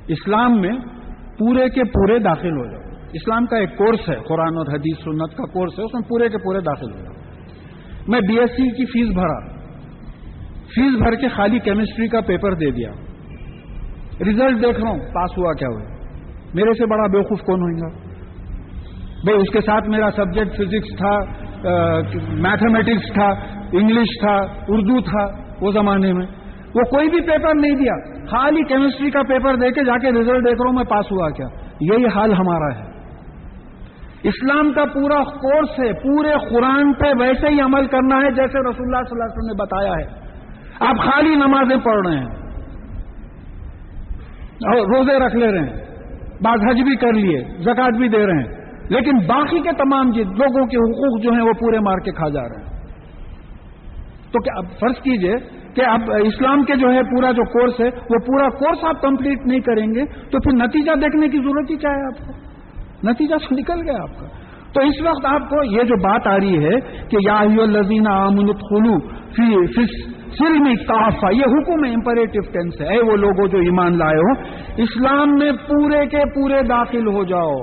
اسلام 0.08 0.62
میں 0.62 0.72
پورے 1.39 1.70
کے 1.70 1.84
پورے 1.84 2.20
داخل 2.20 2.52
ہو 2.52 2.72
جاؤ۔ 2.72 2.82
اسلام 3.13 3.46
کا 3.46 3.58
ایک 3.58 3.78
کورس 3.78 4.10
ہے، 4.10 4.16
قرآن 4.16 4.58
اور 4.58 4.74
حدیث، 4.74 5.04
سنت 5.04 5.38
کا 5.38 5.46
کورس 5.46 5.80
ہے، 5.80 5.84
اس 5.84 5.94
میں 5.94 6.02
پورے 6.02 6.30
کے 6.30 6.38
پورے 6.38 6.60
داخل 6.60 6.94
ہو 6.94 6.98
جاؤ۔ 6.98 7.13
میں 8.08 8.20
بی 8.28 8.39
ایس 8.39 8.50
سی 8.50 8.70
کی 8.70 8.86
فیس 8.86 9.13
بھرا، 9.13 9.39
فیس 10.68 11.02
بھر 11.02 11.16
کے 11.16 11.28
خالی 11.28 11.60
کیمسٹری 11.60 12.08
کا 12.08 12.22
پیپر 12.22 12.54
دے 12.54 12.72
دیا۔ 12.72 12.92
ریزلٹ 14.26 14.63
دیکھ 14.63 14.80
رہا 14.82 14.89
ہوں، 14.89 15.00
پاس 15.00 15.38
ہوا 15.38 15.54
کیا 15.54 15.68
ہوا 15.68 15.82
میرے 16.54 16.74
سے 16.78 16.86
بڑا 16.86 17.08
بیوقوف 17.08 17.42
کون 17.42 17.62
ہوئیں 17.62 17.78
گا؟ 17.78 17.98
بھائی، 19.24 19.38
اس 19.38 19.50
کے 19.54 19.62
ساتھ 19.62 19.89
میرا 19.89 20.10
سبجیکٹ 20.16 20.52
فزکس 20.54 20.98
تھا 20.98 21.20
میتھمیٹکس 22.30 23.13
تھا، 23.13 23.30
انگلش 23.72 24.20
تھا، 24.20 24.36
اردو 24.68 25.02
تھا، 25.02 25.26
وہ 25.62 25.72
زمانے 25.72 26.13
میں۔ 26.13 26.26
وہ 26.76 26.82
کوئی 26.82 27.10
بھی 27.10 27.22
پیپر 27.22 27.56
نہیں 27.56 27.76
دیا۔ 27.76 28.12
خالی 28.32 28.64
کیمسٹری 28.64 29.12
کا 29.12 29.22
پیپر 29.24 29.56
دے 29.56 29.72
کے 29.72 29.84
جا 29.84 29.98
کے 29.98 30.08
ریزلٹ 30.08 30.46
دیکھ 30.46 30.62
رہا 30.62 30.68
ہوں 30.68 30.74
میں 30.74 30.84
پاس 30.84 31.06
ہوا 31.12 31.30
کیا؟ 31.30 31.48
یہی 31.82 32.06
حال 32.06 32.34
ہمارا 32.34 32.78
ہے۔ 32.78 32.94
اسلام 34.24 34.74
کا 34.74 34.86
پورا 34.86 35.24
کورس 35.24 35.70
ہے، 35.80 35.94
پورے 35.94 36.30
قرآن 36.30 36.94
پہ 36.94 37.08
ویسے 37.20 37.54
ہی 37.54 37.62
عمل 37.62 37.86
کرنا 37.86 38.16
ہے، 38.16 38.32
جیسے 38.32 38.70
رسول 38.70 38.96
اللہ 38.96 39.04
صلی 39.10 39.22
اللہ 39.22 39.24
علیہ 39.24 39.36
وسلم 39.36 39.48
نے 39.48 39.64
بتایا 39.64 39.92
ہے۔ 39.92 40.34
آپ 40.80 40.96
خالی 40.96 41.36
نمازیں 41.36 41.78
پڑھ 41.78 42.08
رہے 42.08 42.18
ہیں۔ 42.18 42.44
اور 44.54 44.98
روزے 44.98 45.26
رکھ 45.26 45.36
لے 45.36 45.52
رہے 45.52 45.60
ہیں۔ 45.60 45.84
بعض 46.42 46.60
حج 46.70 46.82
بھی 46.82 46.96
کر 46.96 47.14
لیے 47.14 47.44
زکات 47.60 47.98
بھی 47.98 48.08
دے 48.08 48.26
رہے 48.26 48.34
ہیں۔ 48.34 48.64
لیکن 48.90 49.18
باقی 49.18 49.62
کے 49.62 49.72
تمام 49.72 50.12
جی 50.12 50.24
لوگوں 50.24 50.66
کے 50.66 50.78
حقوق 50.78 51.24
جو 51.24 51.32
ہیں 51.32 51.42
وہ 51.42 51.54
پورے 51.54 51.80
مار 51.80 51.98
کے 51.98 52.12
کھا 52.12 52.30
جا 52.30 52.42
رہے 52.42 52.64
ہیں۔ 52.64 52.74
تو 54.32 54.40
کیا 54.40 54.54
اب 54.58 54.80
فرض 54.80 55.02
کیجیے 55.04 55.36
کہ 55.76 55.82
اب 55.86 56.00
اسلام 56.26 56.64
کے 56.64 56.76
جو 56.76 56.94
ہے 56.94 57.04
پورا 57.04 57.32
جو 57.32 57.44
کورس 57.44 57.80
ہے، 57.80 57.86
وہ 57.86 58.18
پورا 58.28 58.50
کورس 58.50 58.84
آپ 58.84 59.02
کمپلیٹ 59.02 59.46
نہیں 59.46 59.60
کریں 59.60 59.88
گے، 59.94 60.06
تو 60.06 60.38
پھر 60.40 60.68
نتیجہ 60.68 60.92
دیکھنے 60.92 61.28
کی 61.28 61.38
ضرورت 61.38 61.72
ہی 61.72 61.76
کیا 61.76 61.90
ہے 61.90 62.06
آپ 62.06 62.28
کو؟ 62.28 62.34
نتیجہ 63.10 63.36
تو 63.36 63.56
نکل 63.56 63.90
گیا 63.90 64.02
آپ 64.02 64.20
کا۔ 64.20 64.28
تو 64.74 64.82
اس 64.82 65.02
وقت 65.02 65.26
آپ 65.26 65.50
کو 65.50 65.64
یہ 65.64 65.84
جو 65.84 65.96
بات 65.96 66.28
آ 66.28 66.38
رہی 66.38 66.66
ہے 66.66 66.80
کہ 66.80 67.18
یا 67.30 67.44
لذین 67.44 68.08
آمنت 68.08 68.56
خلو 68.70 69.00
فلم 70.40 70.76
کافا 70.76 71.30
یہ 71.30 71.44
حکم 71.44 71.86
ہے 71.86 71.94
امپریٹو 71.94 72.52
ٹینس 72.52 72.82
ہے۔ 72.82 73.02
وہ 73.02 73.16
لوگوں 73.18 73.48
جو 73.48 73.58
ایمان 73.58 73.98
لائے 73.98 74.18
ہو، 74.18 74.42
اسلام 74.78 75.30
میں 75.30 75.52
پورے 75.52 76.06
کے 76.06 76.18
پورے 76.18 76.64
داخل 76.64 77.08
ہو 77.08 77.24
جاؤ۔ 77.24 77.56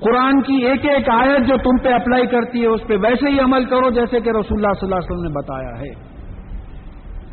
قرآن 0.00 0.42
کی 0.42 0.54
ایک 0.54 0.86
ایک 0.88 1.08
آیت 1.08 1.46
جو 1.46 1.56
تم 1.56 1.84
پہ 1.84 1.88
اپلائی 1.88 2.26
کرتی 2.26 2.62
ہے، 2.62 2.66
اس 2.66 2.86
پہ 2.86 2.94
ویسے 3.02 3.30
ہی 3.30 3.40
عمل 3.40 3.64
کرو 3.64 3.90
جیسے 3.90 4.20
کہ 4.20 4.30
رسول 4.30 4.58
اللہ 4.58 4.72
صلی 4.80 4.92
اللہ 4.92 4.94
علیہ 4.94 5.12
وسلم 5.12 5.22
نے 5.22 5.38
بتایا 5.38 5.80
ہے۔ 5.80 6.13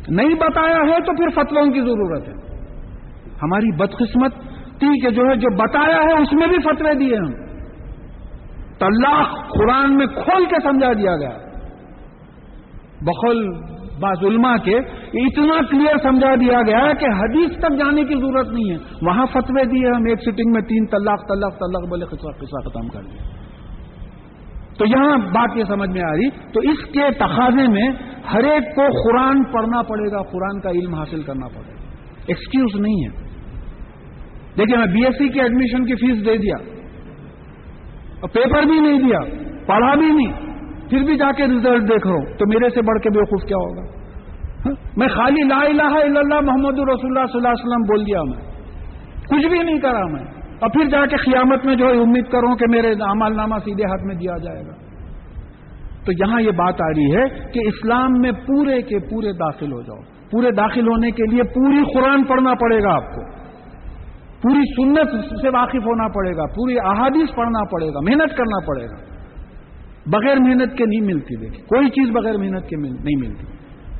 نہیں 0.08 0.34
بتایا 0.34 0.76
ہے 0.76 0.96
تو 1.00 1.12
پھر 1.16 1.28
فتووں 1.28 1.66
کی 1.66 1.80
ضرورت 1.80 2.28
ہے۔ 2.28 2.32
ہماری 3.42 3.76
بدقسمت 3.76 4.32
کہ 4.80 5.10
جو 5.10 5.22
ہے 5.22 5.36
جو 5.36 5.56
بتایا 5.56 5.96
ہے 5.96 6.22
اس 6.22 6.32
میں 6.32 6.46
بھی 6.46 6.56
فتوے 6.58 6.94
دیے 6.94 7.16
ہم۔ 7.16 7.32
طلاق 8.78 9.48
قرآن 9.48 9.96
میں 9.96 10.06
کھول 10.06 10.44
کے 10.44 10.56
سمجھا 10.62 10.92
دیا 10.92 11.16
گیا۔ 11.16 11.38
بخل 13.00 13.50
بعض 14.00 14.24
علماء 14.24 14.56
کے 14.64 14.76
اتنا 15.14 15.54
کلیئر 15.70 15.96
سمجھا 16.02 16.34
دیا 16.34 16.62
گیا 16.62 16.92
کہ 16.92 17.04
حدیث 17.04 17.58
تک 17.58 17.78
جانے 17.78 18.04
کی 18.04 18.14
ضرورت 18.14 18.48
نہیں 18.48 18.70
ہے۔ 18.70 18.76
وہاں 19.02 19.26
فتوے 19.26 19.64
دیے 19.64 19.88
ہم، 19.88 20.04
ایک 20.08 20.20
سٹنگ 20.20 20.52
میں 20.52 20.60
تین 20.60 20.86
طلاق 20.86 21.20
طلاق 21.28 21.52
طلاق، 21.52 21.88
بولے 21.88 22.04
قصہ 22.04 22.38
قصہ 22.40 22.68
ختم 22.68 22.88
کر 22.88 23.02
دیا۔ 23.02 23.41
تو 24.82 24.88
یہاں 24.88 25.16
بات 25.18 25.56
یہ 25.56 25.64
سمجھ 25.64 25.90
میں 25.90 26.02
آ 26.02 26.12
رہی، 26.12 26.30
تو 26.30 26.60
اس 26.60 26.84
کے 26.84 27.10
تقاضے 27.10 27.68
میں 27.68 27.90
ہر 28.32 28.44
ایک 28.44 28.74
کو 28.74 28.82
قرآن 28.82 29.44
پڑھنا 29.44 29.82
پڑے 29.82 30.12
گا، 30.12 30.22
قرآن 30.22 30.60
کا 30.60 30.70
علم 30.70 30.94
حاصل 30.94 31.22
کرنا 31.22 31.48
پڑے 31.48 31.72
گا۔ 31.72 31.80
ایکسکیوز 32.26 32.80
نہیں 32.80 33.04
ہے۔ 33.04 33.28
دیکھیے 34.58 34.76
میں 34.76 34.86
بی 34.86 35.04
ایس 35.04 35.14
سی 35.14 35.28
کی 35.28 35.40
ایڈمیشن 35.40 35.84
کی 35.84 35.94
فیس 35.94 36.26
دے 36.26 36.36
دیا، 36.36 36.56
اور 38.20 38.28
پیپر 38.28 38.62
بھی 38.62 38.80
نہیں 38.80 38.98
دیا، 38.98 39.18
پڑھا 39.66 39.94
بھی 39.94 40.06
نہیں، 40.06 40.32
پھر 40.90 41.02
بھی 41.02 41.16
جا 41.16 41.32
کے 41.32 41.46
ریزلٹ 41.46 41.82
دیکھ 41.88 42.06
رہا 42.06 42.14
ہوں۔ 42.14 42.38
تو 42.38 42.46
میرے 42.46 42.68
سے 42.68 42.80
بڑھ 42.82 43.00
کے 43.00 43.10
بے 43.10 43.46
کیا 43.46 43.56
ہوگا؟ 43.56 43.82
ہاں؟ 44.66 44.74
میں 44.96 45.08
خالی 45.08 45.48
لا 45.48 45.60
الہ 45.60 45.94
الا 45.94 46.20
اللہ 46.20 46.40
محمد 46.40 46.72
رسول 46.72 47.18
اللہ 47.18 47.26
صلی 47.26 47.36
اللہ 47.36 47.48
علیہ 47.48 47.66
وسلم 47.66 47.82
بول 47.82 48.06
دیا 48.06 48.22
میں۔ 48.22 48.52
کچھ 49.28 49.46
بھی 49.46 49.58
نہیں 49.58 49.78
کرا 49.78 50.06
میں۔ 50.06 50.41
اور 50.62 50.70
پھر 50.70 50.84
جا 50.84 51.06
کے 51.06 51.16
قیامت 51.16 51.64
میں 51.64 51.74
جو 51.74 51.86
ہے 51.86 51.90
امید 51.90 52.28
کروں 52.28 52.56
کہ 52.56 52.66
میرے 52.70 52.92
عمال 52.92 53.36
نامہ 53.36 53.54
سیدھے 53.64 53.84
ہاتھ 53.84 54.02
میں 54.04 54.14
دیا 54.14 54.36
جائے 54.36 54.62
گا۔ 54.66 54.72
تو 56.04 56.12
یہاں 56.12 56.40
یہ 56.40 56.50
بات 56.50 56.80
آ 56.80 56.88
رہی 56.88 57.16
ہے 57.16 57.28
کہ 57.28 57.60
اسلام 57.66 58.12
میں 58.12 58.32
پورے 58.32 58.82
کے 58.82 58.98
پورے 58.98 59.32
داخل 59.32 59.72
ہو 59.72 59.82
جاؤ۔ 59.82 60.00
پورے 60.30 60.50
داخل 60.50 60.88
ہونے 60.88 61.10
کے 61.10 61.22
لیے 61.30 61.42
پوری 61.42 61.82
قرآن 61.94 62.24
پڑھنا 62.24 62.54
پڑے 62.54 62.82
گا 62.82 62.94
آپ 62.94 63.14
کو۔ 63.14 63.30
پوری 64.42 64.62
سنت 64.76 65.40
سے 65.40 65.48
واقف 65.48 65.86
ہونا 65.86 66.08
پڑے 66.08 66.36
گا۔ 66.36 66.46
پوری 66.46 66.78
احادیث 66.78 67.34
پڑھنا 67.34 67.64
پڑے 67.64 67.88
گا۔ 67.88 68.00
محنت 68.00 68.36
کرنا 68.36 68.66
پڑے 68.66 68.86
گا۔ 68.86 69.12
بغیر 70.06 70.36
محنت 70.36 70.78
کے 70.78 70.84
نہیں 70.86 71.00
ملتی 71.00 71.36
دیکھیے 71.36 71.64
کوئی 71.64 71.88
چیز 71.88 72.10
بغیر 72.10 72.36
محنت 72.36 72.68
کے 72.68 72.76
نہیں 72.76 73.20
ملتی۔ 73.20 73.51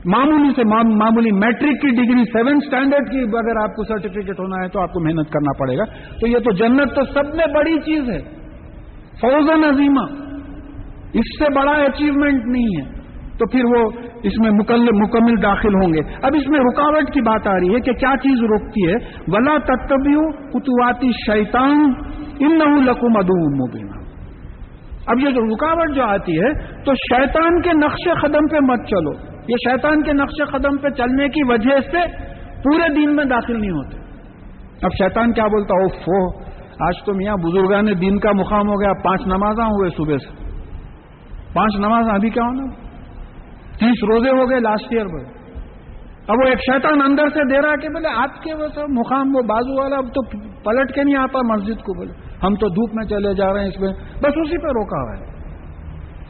معمولی 0.04 0.50
سے 0.56 0.64
معمولی 0.94 1.30
میٹرک 1.30 1.80
کی 1.82 1.90
ڈگری 1.90 2.24
سیون 2.24 2.56
اسٹینڈرڈ 2.62 3.10
کی 3.10 3.18
اگر 3.18 3.62
آپ 3.62 3.76
کو 3.76 3.84
سرٹیفکیٹ 3.84 4.40
ہونا 4.40 4.62
ہے 4.62 4.68
تو 4.68 4.80
آپ 4.80 4.92
کو 4.92 5.00
محنت 5.00 5.30
کرنا 5.30 5.58
پڑے 5.58 5.78
گا۔ 5.78 5.84
تو 6.20 6.26
یہ 6.26 6.38
تو 6.38 6.52
جنت 6.52 6.94
تو 6.94 7.04
سب 7.04 7.34
میں 7.34 7.46
بڑی 7.54 7.80
چیز 7.80 8.10
ہے۔ 8.10 8.18
فوز 9.20 9.50
نظیمہ 9.50 10.00
اس 11.12 11.38
سے 11.38 11.44
بڑا 11.54 11.70
اچیومنٹ 11.70 12.46
نہیں 12.46 12.80
ہے۔ 12.80 13.02
تو 13.38 13.46
پھر 13.46 13.64
وہ 13.64 13.90
اس 14.22 14.32
میں 14.40 14.50
مکمل 14.50 15.42
داخل 15.42 15.74
ہوں 15.74 15.92
گے۔ 15.92 16.00
اب 16.22 16.32
اس 16.34 16.48
میں 16.48 16.60
رکاوٹ 16.60 17.12
کی 17.14 17.20
بات 17.20 17.46
آ 17.46 17.54
رہی 17.60 17.74
ہے 17.74 17.80
کہ 17.80 17.92
کیا 17.92 18.14
چیز 18.16 18.40
روکتی 18.42 18.88
ہے۔ 18.88 18.94
ولا 19.28 19.58
تتبیو 19.58 20.30
کتواتی 20.48 21.10
شیطان 21.12 21.92
ان 22.38 22.84
لکم 22.84 23.16
ادو 23.16 23.68
مبینہ 23.68 24.02
اب 25.06 25.18
یہ 25.18 25.30
جو 25.30 25.54
رکاوٹ 25.54 25.96
جو 25.96 26.04
آتی 26.04 26.40
ہے 26.40 26.52
تو 26.84 26.94
شیطان 26.94 27.60
کے 27.60 27.70
نقش 27.72 28.22
قدم 28.22 28.46
پہ 28.46 28.56
مت 28.62 28.88
چلو۔ 28.88 29.31
یہ 29.48 29.54
شیطان 29.70 30.02
کے 30.02 30.12
نقش 30.12 30.52
قدم 30.52 30.76
پہ 30.76 30.88
چلنے 30.88 31.28
کی 31.28 31.40
وجہ 31.48 31.80
سے 31.90 32.16
پورے 32.62 32.94
دین 32.94 33.16
میں 33.16 33.24
داخل 33.24 33.60
نہیں 33.60 33.70
ہوتے۔ 33.70 33.96
اب 34.82 34.90
شیطان 34.98 35.32
کیا 35.32 35.46
بولتا 35.46 35.74
ہو 35.74 35.88
فو 35.88 36.42
آج 36.86 37.04
تو 37.06 37.12
میاں 37.14 37.36
بزرگان 37.36 37.86
دین 38.00 38.18
کا 38.18 38.32
مقام 38.32 38.68
ہو 38.68 38.80
گیا، 38.80 38.92
پانچ 38.92 39.26
نمازاں 39.26 39.66
ہوئے 39.66 39.90
صبح 39.96 40.16
سے۔ 40.16 40.52
پانچ 41.52 41.76
نماز 41.78 42.04
ابھی 42.08 42.30
کیا 42.30 42.42
ہونا؟ 42.42 42.66
تیس 43.78 44.04
روزے 44.10 44.30
ہو 44.30 44.50
گئے 44.50 44.60
لاسٹ 44.60 44.86
ایئر 44.90 45.06
میں 45.06 45.24
اب 46.28 46.36
وہ 46.42 46.48
ایک 46.48 46.58
شیطان 46.58 47.02
اندر 47.02 47.28
سے 47.28 47.48
دے 47.54 47.66
رہا 47.66 47.76
کہ 47.76 47.88
بولے، 47.88 48.08
آپ 48.16 48.42
کے 48.42 48.54
وہ 48.54 48.68
سب 48.74 48.84
مقام، 48.88 49.36
وہ 49.36 49.42
بازو 49.42 49.82
والا 49.82 49.96
اب 49.96 50.04
تو 50.04 50.22
پلٹ 50.64 50.94
کے 50.94 51.02
نہیں 51.02 51.16
آتا 51.16 51.38
مسجد 51.54 51.82
کو 51.82 51.94
بولے۔ 51.94 52.12
ہم 52.42 52.54
تو 52.54 52.68
دھوپ 52.68 52.94
میں 52.94 53.04
چلے 53.04 53.34
جا 53.34 53.52
رہے 53.52 53.60
ہیں 53.60 53.68
اس 53.68 53.80
میں، 53.80 53.92
بس 53.92 54.32
اسی 54.36 54.58
پہ 54.58 54.66
روکا 54.66 54.96
ہوا 54.96 55.26
ہے۔ 55.26 55.31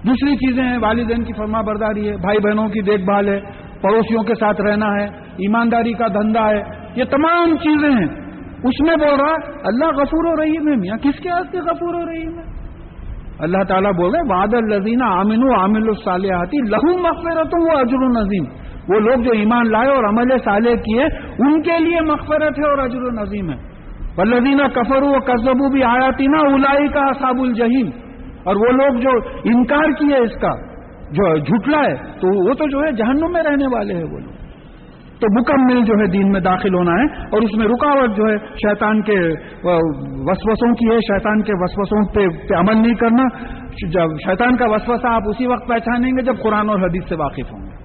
دوسری 0.07 0.37
چیزیں 0.37 0.63
ہیں، 0.63 0.79
والدین 0.79 1.25
کی 1.25 1.33
فرما 1.33 1.61
برداری 1.61 2.11
ہے، 2.11 2.17
بھائی 2.17 2.39
بہنوں 2.39 2.69
کی 2.69 2.81
دیکھ 2.81 3.03
بھال 3.03 3.29
ہے، 3.29 3.41
پڑوسیوں 3.83 4.23
کے 4.23 4.35
ساتھ 4.35 4.61
رہنا 4.61 4.87
ہے، 4.87 5.05
ایمانداری 5.15 5.93
کا 5.93 6.07
دھندا 6.09 6.51
ہے، 6.51 6.63
یہ 6.95 7.05
تمام 7.05 7.57
چیزیں 7.57 7.91
ہیں۔ 7.91 8.23
اس 8.65 8.81
میں 8.81 8.97
بول 8.97 9.21
رہا 9.21 9.35
اللہ 9.65 9.85
غفور 9.85 10.25
ہو 10.25 10.43
رہی 10.43 10.51
ہے۔ 10.51 10.77
میاں، 10.77 10.97
کس 10.97 11.21
کے 11.23 11.29
ہاتھ 11.29 11.57
غفور 11.57 11.95
ہو 11.95 12.07
رہی 12.07 12.23
ہے؟ 12.23 12.63
اللہ 13.39 13.63
تعالیٰ 13.69 13.93
بول 13.93 14.15
رہے 14.15 14.37
واد 14.37 14.55
الزین 14.55 15.03
عامن 15.03 15.43
عامل 15.59 15.89
الصالحاتی 15.89 16.69
لہو 16.69 16.99
مغفرت 16.99 17.55
وہ 17.61 17.79
اجر 17.79 18.21
نظیم۔ 18.21 18.45
وہ 18.89 19.01
لوگ 19.01 19.23
جو 19.23 19.31
ایمان 19.31 19.73
لائے 19.73 19.89
اور 19.89 20.05
عمل 20.05 20.39
صالح 20.45 20.75
کیے، 20.75 21.05
ان 21.39 21.63
کے 21.63 21.79
لیے 21.79 22.01
مغفرت 22.01 22.59
ہے 22.59 22.71
اور 22.71 22.79
اجر 22.79 23.13
نظیم 23.13 23.51
ہے۔ 23.51 23.57
ولدینہ 24.19 24.63
کفر 24.63 25.03
و 25.03 25.13
قصبو 25.25 25.73
بھی 25.73 25.85
آیاتی 25.85 26.27
نا 26.27 26.39
الائی 26.39 26.89
کا 26.89 27.01
اصاب 27.01 27.41
الجہیم 27.41 27.91
اور 28.45 28.57
وہ 28.57 28.73
لوگ 28.73 29.01
جو 29.01 29.11
انکار 29.45 29.91
کیے 29.91 30.17
اس 30.17 30.37
کا، 30.41 30.53
جو 31.13 31.37
جھٹلا 31.39 31.79
ہے، 31.79 31.95
تو 31.95 32.49
وہ 32.49 32.55
تو 32.55 32.69
جو 32.69 32.79
ہے 32.79 32.93
جہنم 32.93 33.33
میں 33.33 33.43
رہنے 33.43 33.67
والے 33.77 33.95
ہیں 33.95 34.05
وہ 34.05 34.19
لوگ۔ 34.19 34.41
تو 35.21 35.29
مکمل 35.41 35.85
جو 35.85 35.95
ہے 35.95 36.07
دین 36.07 36.31
میں 36.33 36.41
داخل 36.41 36.75
ہونا 36.75 36.93
ہے، 36.93 37.05
اور 37.05 37.43
اس 37.43 37.59
میں 37.59 37.67
رکاوٹ 37.67 38.17
جو 38.17 38.25
ہے 38.29 38.37
شیطان 38.55 39.03
کے 39.03 39.19
وسوسوں 40.31 40.73
کی 40.75 40.91
ہے، 40.91 40.99
شیطان 40.99 41.43
کے 41.43 41.53
وسوسوں 41.53 42.15
پہ 42.15 42.27
پہ 42.49 42.55
عمل 42.55 42.77
نہیں 42.77 42.95
کرنا۔ 42.95 43.29
جب 43.91 44.11
شیطان 44.27 44.57
کا 44.57 44.71
وسوسہ 44.71 45.07
آپ 45.07 45.29
اسی 45.29 45.47
وقت 45.47 45.69
پہچانیں 45.69 46.11
گے 46.11 46.23
جب 46.23 46.43
قرآن 46.43 46.69
اور 46.69 46.79
حدیث 46.79 47.09
سے 47.09 47.15
واقف 47.15 47.53
ہوں 47.53 47.61
گے۔ 47.61 47.77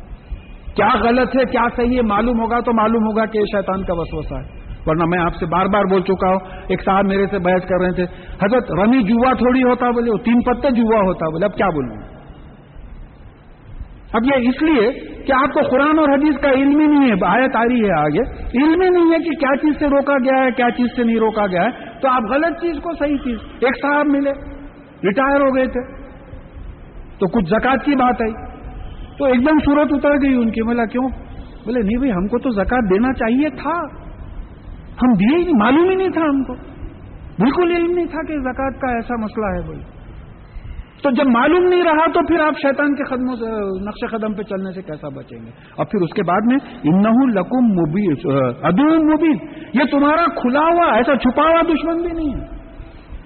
کیا 0.75 0.89
غلط 1.03 1.35
ہے، 1.35 1.45
کیا 1.45 1.67
صحیح 1.75 1.97
ہے، 1.97 2.01
معلوم 2.01 2.39
ہوگا 2.39 2.59
تو 2.59 2.73
معلوم 2.73 3.03
ہوگا 3.03 3.25
کہ 3.25 3.37
یہ 3.37 3.43
شیطان 3.43 3.83
کا 3.83 3.93
وسوسہ 3.93 4.33
ہے۔ 4.33 4.66
ورنہ 4.87 5.03
میں 5.05 5.19
آپ 5.19 5.35
سے 5.35 5.45
بار 5.45 5.65
بار 5.65 5.83
بول 5.83 6.01
چکا 6.01 6.29
ہوں، 6.29 6.39
ایک 6.67 6.85
صاحب 6.85 7.05
میرے 7.05 7.25
سے 7.31 7.39
بحث 7.39 7.67
کر 7.67 7.81
رہے 7.81 7.91
تھے، 7.91 8.03
حضرت 8.43 8.71
رمی 8.71 9.03
جوا 9.03 9.33
تھوڑی 9.33 9.63
ہوتا 9.63 9.89
بولے، 9.89 10.11
وہ 10.11 10.17
تین 10.17 10.41
پتے 10.41 10.71
جوا 10.71 11.01
ہوتا 11.01 11.25
بولے، 11.25 11.45
اب 11.45 11.53
کیا 11.53 11.69
بولوں؟ 11.69 11.95
اب 14.13 14.25
یہ 14.25 14.49
اس 14.49 14.61
لیے 14.61 14.91
کہ 15.25 15.31
آپ 15.31 15.53
کو 15.53 15.59
قرآن 15.69 15.99
اور 15.99 16.09
حدیث 16.09 16.37
کا 16.39 16.49
علم 16.49 16.79
ہی 16.79 16.87
نہیں 16.87 17.11
ہے، 17.11 17.25
آیت 17.25 17.55
آ 17.55 17.63
رہی 17.63 17.85
ہے 17.85 17.91
آگے۔ 17.91 18.21
علم 18.63 18.81
ہی 18.81 18.89
نہیں 18.89 19.13
ہے 19.13 19.19
کہ 19.19 19.29
کیا 19.29 19.55
چیز 19.55 19.79
سے 19.79 19.85
روکا 19.85 20.13
گیا 20.13 20.43
ہے، 20.43 20.51
کیا 20.51 20.69
چیز 20.69 20.87
سے 20.95 21.03
نہیں 21.03 21.19
روکا 21.19 21.47
گیا 21.47 21.63
ہے، 21.63 21.99
تو 22.01 22.07
آپ 22.07 22.21
غلط 22.29 22.61
چیز 22.61 22.75
کو 22.83 22.89
صحیح 22.99 23.17
چیز، 23.17 23.37
ایک 23.59 23.81
صاحب 23.81 24.05
ملے، 24.05 24.31
ریٹائر 25.03 25.41
ہو 25.41 25.55
گئے 25.55 25.65
تھے۔ 25.65 25.97
تو 27.19 27.27
کچھ 27.27 27.45
زکات 27.45 27.85
کی 27.85 27.95
بات 27.95 28.21
آئی۔ 28.21 28.33
تو 29.17 29.25
ایک 29.25 29.39
دم 29.39 29.59
صورت 29.65 29.87
اتر 29.91 30.11
گئی 30.11 30.35
ان 30.35 30.51
کی، 30.51 30.61
بولا 30.61 30.85
کیوں؟ 30.85 31.09
بولے، 31.65 31.79
نہیں 31.79 31.97
بھائی، 31.97 32.11
ہم 32.11 32.27
کو 32.27 32.39
تو 32.39 32.49
زکات 32.49 32.93
دینا 32.93 33.13
چاہیے 33.13 33.49
تھا۔ 33.49 34.06
ہم 35.03 35.13
دیے 35.13 35.37
ہی 35.37 35.43
نہیں، 35.43 35.59
معلوم 35.59 35.89
ہی 35.89 35.95
نہیں 35.95 36.09
تھا 36.09 36.21
ہم 36.21 36.43
کو۔ 36.43 36.53
بالکل 37.39 37.71
علم 37.75 37.91
نہیں 37.91 38.05
تھا 38.05 38.27
کہ 38.27 38.39
زکات 38.39 38.81
کا 38.81 38.91
ایسا 38.91 39.15
مسئلہ 39.23 39.45
ہے 39.45 39.61
بھائی۔ 39.65 39.79
تو 41.03 41.11
جب 41.11 41.23
معلوم 41.27 41.63
نہیں 41.63 41.83
رہا 41.83 42.11
تو 42.11 42.27
پھر 42.27 42.39
آپ 42.39 42.53
شیطان 42.53 42.95
کے 42.95 43.03
قدموں 43.03 43.35
سے، 43.35 43.45
نقش 43.85 44.11
قدم 44.11 44.33
پہ 44.33 44.43
چلنے 44.43 44.73
سے 44.73 44.81
کیسا 44.81 45.09
بچیں 45.09 45.45
گے؟ 45.45 45.51
اور 45.77 45.85
پھر 45.85 46.01
اس 46.01 46.13
کے 46.13 46.23
بعد 46.23 46.41
میں 46.45 46.57
ان 46.83 47.29
لکم 47.29 47.65
مبین 47.65 48.13
ادو 48.63 49.13
مبین۔ 49.13 49.37
یہ 49.73 49.83
تمہارا 49.91 50.25
کھلا 50.41 50.59
ہوا، 50.59 50.95
ایسا 50.95 51.15
چھپا 51.15 51.43
ہوا 51.43 51.61
دشمن 51.61 52.01
بھی 52.01 52.11
نہیں 52.11 52.41
ہے۔ 52.41 52.47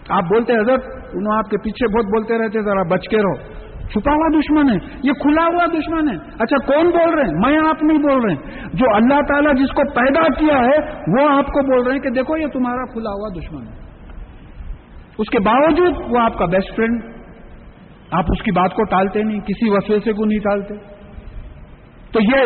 آپ 0.09 0.23
بولتے، 0.23 0.53
حضرت، 0.53 0.83
انہوں 1.13 1.37
آپ 1.37 1.49
کے 1.49 1.57
پیچھے 1.57 1.87
بہت 1.87 2.05
بولتے 2.05 2.37
رہتے، 2.37 2.61
ذرا 2.61 2.83
بچ 2.83 3.07
کے 3.07 3.17
رہو۔ 3.17 3.60
چھپا 3.93 4.11
ہوا 4.11 4.27
دشمن 4.39 4.69
ہے، 4.69 4.97
یہ 5.03 5.11
کھلا 5.13 5.43
ہوا 5.43 5.65
دشمن 5.65 6.09
ہے۔ 6.09 6.15
اچھا 6.39 6.57
کون 6.57 6.85
بول 6.85 7.13
رہے 7.13 7.23
ہیں؟ 7.23 7.33
میں 7.33 7.69
آپ 7.69 7.83
نہیں 7.83 7.97
بول 7.97 8.21
رہے۔ 8.21 8.33
ہیں 8.33 8.65
جو 8.73 8.95
اللہ 8.95 9.21
تعالیٰ 9.27 9.53
جس 9.53 9.69
کو 9.69 9.81
پیدا 9.93 10.33
کیا 10.39 10.57
ہے، 10.59 10.91
وہ 10.91 11.29
آپ 11.37 11.45
کو 11.45 11.75
بول 11.75 11.85
رہے 11.85 11.93
ہیں 11.93 12.01
کہ 12.01 12.09
دیکھو، 12.09 12.37
یہ 12.37 12.47
تمہارا 12.47 12.85
کھلا 12.85 13.09
ہوا 13.09 13.29
دشمن 13.39 13.61
ہے۔ 13.61 13.81
اس 15.17 15.29
کے 15.29 15.39
باوجود 15.39 15.93
وہ 16.09 16.19
آپ 16.19 16.37
کا 16.37 16.45
بیسٹ 16.45 16.75
فرینڈ 16.75 17.03
آپ 18.11 18.23
اس 18.29 18.43
کی 18.43 18.51
بات 18.51 18.73
کو 18.73 18.83
ٹالتے 18.83 19.23
نہیں، 19.23 19.39
کسی 19.39 19.69
وسوسے 19.69 20.13
کو 20.13 20.25
نہیں 20.25 20.39
ٹالتے؟ 20.39 20.73
تو 22.11 22.19
یہ 22.21 22.43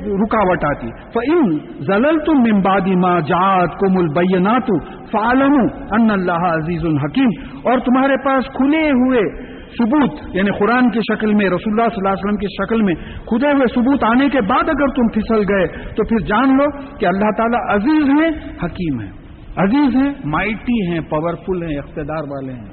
رکاوٹ 0.00 0.64
آتی۔ 0.64 0.88
تو 1.12 1.20
ان 1.32 1.58
زلل 1.80 2.18
تم 2.18 2.32
ممبادی 2.32 2.94
ماں 2.94 3.20
جات 3.20 3.68
کو 3.68 3.90
مل 3.90 4.08
بینات 4.08 4.86
فالم 5.12 5.54
ان 5.90 6.10
اللہ 6.10 6.32
عزیز 6.32 6.84
الحکیم 6.84 7.28
اور 7.64 7.78
تمہارے 7.78 8.16
پاس 8.24 8.44
کھلے 8.44 8.90
ہوئے 8.90 9.53
ثبوت 9.70 10.36
یعنی 10.36 10.58
قرآن 10.58 10.90
کی 10.90 11.00
شکل 11.00 11.34
میں 11.34 11.46
رسول 11.46 11.80
اللہ 11.80 11.88
صلی 11.88 11.96
اللہ 11.96 12.08
علیہ 12.08 12.24
وسلم 12.24 12.36
کی 12.36 12.46
شکل 12.46 12.82
میں، 12.82 12.94
کھدے 13.26 13.46
ہوئے 13.46 13.74
ثبوت 13.74 14.04
آنے 14.04 14.28
کے 14.28 14.40
بعد 14.40 14.62
اگر 14.62 14.86
تم 14.86 15.08
پھسل 15.08 15.54
گئے، 15.54 15.66
تو 15.66 16.08
پھر 16.08 16.26
جان 16.26 16.56
لو 16.56 16.96
کہ 16.96 17.06
اللہ 17.06 17.30
تعالیٰ 17.36 17.74
عزیز 17.74 18.08
ہیں، 18.08 18.30
حکیم 18.64 19.00
ہیں۔ 19.00 19.10
عزیز 19.56 19.96
ہیں، 19.96 20.14
مائٹی 20.24 20.90
ہیں، 20.90 21.00
پاورفل 21.00 21.62
ہیں، 21.62 21.78
اقتدار 21.78 22.22
والے 22.22 22.52
ہیں۔ 22.52 22.72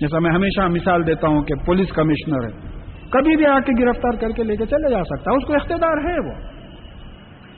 جیسا 0.00 0.18
میں 0.18 0.30
ہمیشہ 0.30 0.68
مثال 0.68 1.06
دیتا 1.06 1.28
ہوں 1.28 1.42
کہ 1.42 1.54
پولیس 1.66 1.88
کمشنر 1.92 2.44
ہے۔ 2.44 2.68
کبھی 3.10 3.36
بھی 3.36 3.46
آ 3.46 3.58
کے 3.58 3.84
گرفتار 3.84 4.20
کر 4.20 4.28
کے 4.28 4.42
لے 4.42 4.56
کے 4.56 4.66
چلے 4.66 4.90
جا 4.90 5.04
سکتا 5.04 5.30
ہے، 5.30 5.36
اس 5.36 5.44
کو 5.44 5.52
اقتدار 5.52 6.10
ہے 6.10 6.28
وہ۔ 6.28 6.34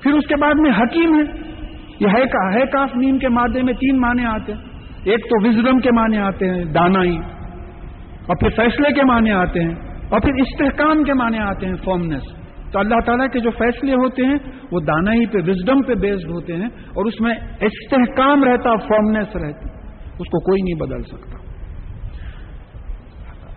پھر 0.03 0.13
اس 0.13 0.27
کے 0.27 0.37
بعد 0.37 0.55
میں 0.55 0.71
حکیم 0.71 1.15
ہے۔ 1.15 1.57
یہ 2.01 2.07
ہے 2.55 2.67
کاف 2.67 2.91
نیم 2.97 3.19
کے 3.19 3.29
مادے 3.29 3.63
میں 3.63 3.73
تین 3.73 4.01
معنی 4.01 4.25
آتے 4.25 4.53
ہیں۔ 4.53 4.61
ایک 5.05 5.21
تو 5.21 5.49
وزڈم 5.49 5.79
کے 5.79 5.91
معنی 5.93 6.19
آتے 6.19 6.51
ہیں، 6.51 6.65
دانائی۔ 6.65 7.19
اور 8.27 8.37
پھر 8.41 8.51
فیصلے 8.57 8.93
کے 8.95 9.05
معنی 9.09 9.33
آتے 9.35 9.61
ہیں 9.61 9.75
اور 10.11 10.21
پھر 10.21 10.43
استحکام 10.43 11.03
کے 11.05 11.15
معنی 11.21 11.39
آتے 11.45 11.67
ہیں 11.67 11.77
فارمنیس 11.85 12.35
تو 12.73 12.79
اللہ 12.79 13.01
تعالیٰ 13.07 13.27
کے 13.33 13.41
جو 13.41 13.51
فیصلے 13.59 13.95
ہوتے 13.99 14.25
ہیں 14.27 14.39
وہ 14.73 14.81
دانائی 14.87 15.27
پہ 15.33 15.43
وزڈم 15.47 15.83
پہ 15.89 15.95
بیسڈ 16.01 16.31
ہوتے 16.31 16.57
ہیں 16.63 16.69
اور 16.93 17.11
اس 17.11 17.21
میں 17.27 17.35
استحکام 17.69 18.45
رہتا 18.45 18.75
فارمنیس 18.87 19.37
رہتی 19.37 19.75
اس 20.19 20.29
کو 20.33 20.41
کوئی 20.45 20.63
نہیں 20.63 20.81
بدل 20.81 21.03
سکتا. 21.09 21.45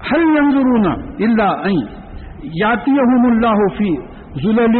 ہر 0.09 0.21
ینظرون 0.35 0.87
اللہ 1.27 1.67
یاتی 2.57 2.95
اللہ 3.01 3.65
فی 3.77 3.89
ظلم 4.41 4.75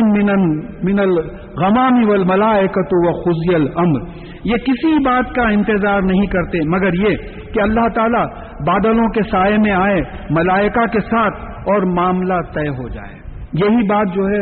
من 0.87 0.99
الغمام 0.99 1.95
والملائکت 2.07 2.93
و 2.95 3.13
خزی 3.21 3.55
الامر 3.55 4.03
یہ 4.49 4.61
کسی 4.65 4.91
بات 5.05 5.33
کا 5.35 5.47
انتظار 5.53 6.01
نہیں 6.03 6.27
کرتے، 6.35 6.59
مگر 6.73 6.97
یہ 6.99 7.25
کہ 7.53 7.61
اللہ 7.61 7.87
تعالیٰ 7.95 8.25
بادلوں 8.67 9.07
کے 9.07 9.21
سائے 9.31 9.57
میں 9.57 9.71
آئے، 9.71 10.01
ملائکہ 10.29 10.85
کے 10.85 10.99
ساتھ 10.99 11.39
اور 11.71 11.81
معاملہ 11.95 12.41
طے 12.53 12.67
ہو 12.69 12.87
جائے۔ 12.87 13.17
یہی 13.53 13.87
بات 13.87 14.13
جو 14.15 14.27
ہے 14.27 14.41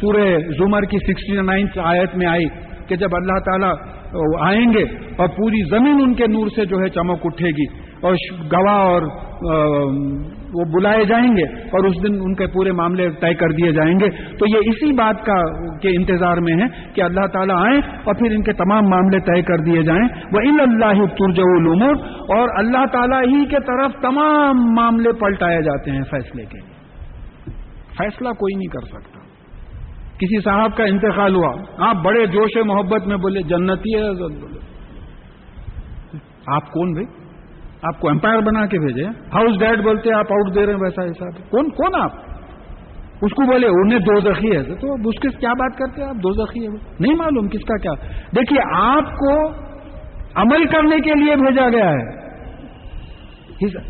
سورہ 0.00 0.26
زمر 0.58 0.82
کی 0.82 0.98
سکسٹی 1.06 1.40
نائنتھ 1.40 1.78
آیت 1.82 2.16
میں 2.16 2.26
آئی 2.26 2.44
کہ 2.88 2.96
جب 2.96 3.14
اللہ 3.14 3.38
تعالیٰ 3.38 3.72
آئیں 4.40 4.66
گے 4.74 4.82
اور 5.16 5.28
پوری 5.28 5.62
زمین 5.70 6.02
ان 6.02 6.14
کے 6.14 6.26
نور 6.26 6.48
سے 6.56 6.64
جو 6.64 6.80
ہے 6.80 6.88
چمک 6.88 7.24
اٹھے 7.24 7.48
گی 7.48 7.66
اور 8.00 8.14
گواہ 8.52 8.80
اور 8.86 9.02
وہ 10.54 10.64
بلائے 10.64 11.04
جائیں 11.04 11.36
گے 11.36 11.60
اور 11.64 11.84
اس 11.84 11.94
دن 12.02 12.14
ان 12.14 12.34
کے 12.34 12.46
پورے 12.46 12.72
معاملے 12.72 13.10
طے 13.10 13.34
کر 13.34 13.48
دیے 13.48 13.72
جائیں 13.72 13.94
گے۔ 14.00 14.08
تو 14.08 14.46
یہ 14.54 14.58
اسی 14.64 14.92
بات 14.92 15.24
کا 15.26 15.68
کے 15.78 15.88
انتظار 15.88 16.36
میں 16.36 16.62
ہے 16.62 16.92
کہ 16.94 17.00
اللہ 17.00 17.26
تعالیٰ 17.32 17.56
آئیں 17.58 17.80
اور 18.04 18.14
پھر 18.14 18.30
ان 18.30 18.42
کے 18.42 18.52
تمام 18.52 18.84
معاملے 18.84 19.20
طے 19.20 19.42
کر 19.42 19.56
دیے 19.56 19.82
جائیں۔ 19.82 20.08
وہ 20.32 20.40
ان 20.44 20.56
اللہ 20.60 21.04
ترج 21.04 21.40
العمور 21.40 21.94
اور 22.38 22.48
اللہ 22.58 22.86
تعالیٰ 22.92 23.22
ہی 23.22 23.44
کے 23.44 23.60
طرف 23.66 24.02
تمام 24.02 24.74
معاملے 24.74 25.12
پلٹائے 25.12 25.62
جاتے 25.62 25.90
ہیں 25.90 26.02
فیصلے 26.10 26.44
کے 26.44 26.72
فیصلہ 27.98 28.28
کوئی 28.28 28.54
نہیں 28.54 28.68
کر 28.68 28.86
سکتا۔ 28.86 29.18
کسی 30.18 30.42
صاحب 30.42 30.76
کا 30.76 30.84
انتقال 30.84 31.34
ہوا۔ 31.34 31.52
آپ 31.78 31.96
بڑے 32.04 32.26
جوش 32.26 32.56
محبت 32.66 33.06
میں 33.06 33.16
بولے، 33.16 33.42
جنتی 33.42 33.94
ہے 33.94 34.12
بولے۔ 34.40 34.58
آپ 36.46 36.70
کون 36.70 36.92
بھائی؟ 36.92 37.21
آپ 37.82 38.00
کو 38.00 38.08
امپائر 38.08 38.38
بنا 38.38 38.66
کے 38.66 38.78
بھیجے۔ 38.78 39.04
ہاؤس 39.04 39.58
ڈیڈ 39.58 39.82
بولتے 39.82 40.12
آپ 40.12 40.32
آؤٹ 40.32 40.54
دے 40.54 40.66
رہے 40.66 40.72
ہیں، 40.72 40.80
ویسا 40.80 41.04
حساب 41.04 41.50
کون 41.50 41.68
کون 41.68 42.02
آپ؟ 42.02 42.10
اس 43.22 43.30
کو 43.30 43.46
بولے، 43.46 43.66
انہیں 43.66 43.98
دو 43.98 44.20
زخی 44.20 44.56
ہے۔ 44.56 44.62
تو 44.62 44.94
اس 44.94 45.20
کے 45.20 45.28
کیا 45.28 45.52
بات 45.52 45.78
کرتے 45.78 46.02
ہیں؟ 46.02 46.08
آپ 46.08 46.14
دو 46.14 46.32
زخی 46.32 46.66
ہے 46.66 46.68
نہیں 47.00 47.14
معلوم 47.14 47.48
کس 47.48 47.60
کا 47.60 47.76
کیا۔ 47.76 47.92
دیکھیے، 48.36 48.58
آپ 48.74 49.02
کو 49.02 49.48
عمل 50.34 50.64
کرنے 50.64 51.00
کے 51.00 51.24
لیے 51.24 51.36
بھیجا 51.36 51.68
گیا 51.68 51.90
ہے۔ 51.90 52.22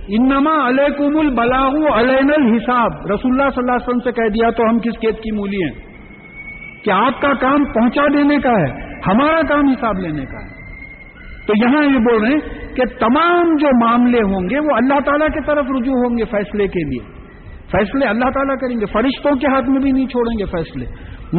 انما 0.08 0.68
علیکم 0.68 1.18
البلاغ 1.18 1.92
علین 1.92 2.30
الحساب۔ 2.36 2.90
رسول 2.92 3.32
اللہ 3.32 3.50
صلی 3.50 3.60
اللہ 3.60 3.72
علیہ 3.72 3.88
وسلم 3.88 3.98
سے 3.98 4.12
کہہ 4.12 4.28
دیا 4.28 4.50
تو 4.50 4.62
ہم 4.70 4.78
کس 4.78 4.98
کیت 5.00 5.20
کی 5.20 5.30
مولی 5.30 5.62
ہیں؟ 5.62 5.92
کہ 6.84 6.90
آپ 6.90 7.20
کا 7.20 7.32
کام 7.34 7.64
پہنچا 7.64 8.02
دینے 8.14 8.38
کا 8.38 8.50
ہے، 8.50 9.00
ہمارا 9.06 9.42
کام 9.48 9.68
حساب 9.68 9.98
لینے 9.98 10.24
کا 10.24 10.38
ہے۔ 10.38 10.62
تو 11.46 11.52
یہاں 11.56 11.84
یہ 11.84 11.98
بول 11.98 12.22
رہے 12.22 12.30
ہیں 12.30 12.61
کہ 12.76 12.84
تمام 13.00 13.56
جو 13.56 13.86
معاملے 13.86 14.18
ہوں 14.18 14.50
گے 14.50 14.58
وہ 14.58 14.76
اللہ 14.76 15.00
تعالیٰ 15.04 15.26
کی 15.26 15.40
طرف 15.46 15.64
رجوع 15.64 15.94
ہوں 15.94 16.18
گے 16.18 16.24
فیصلے 16.24 16.66
کے 16.66 16.88
لیے۔ 16.88 17.22
فیصلے 17.70 18.06
اللہ 18.06 18.30
تعالیٰ 18.34 18.56
کریں 18.60 18.80
گے۔ 18.80 18.86
فرشتوں 18.86 19.32
کے 19.32 19.46
ہاتھ 19.54 19.70
میں 19.70 19.80
بھی 19.80 19.92
نہیں 19.92 20.06
چھوڑیں 20.06 20.38
گے 20.38 20.44
فیصلے۔ 20.44 20.84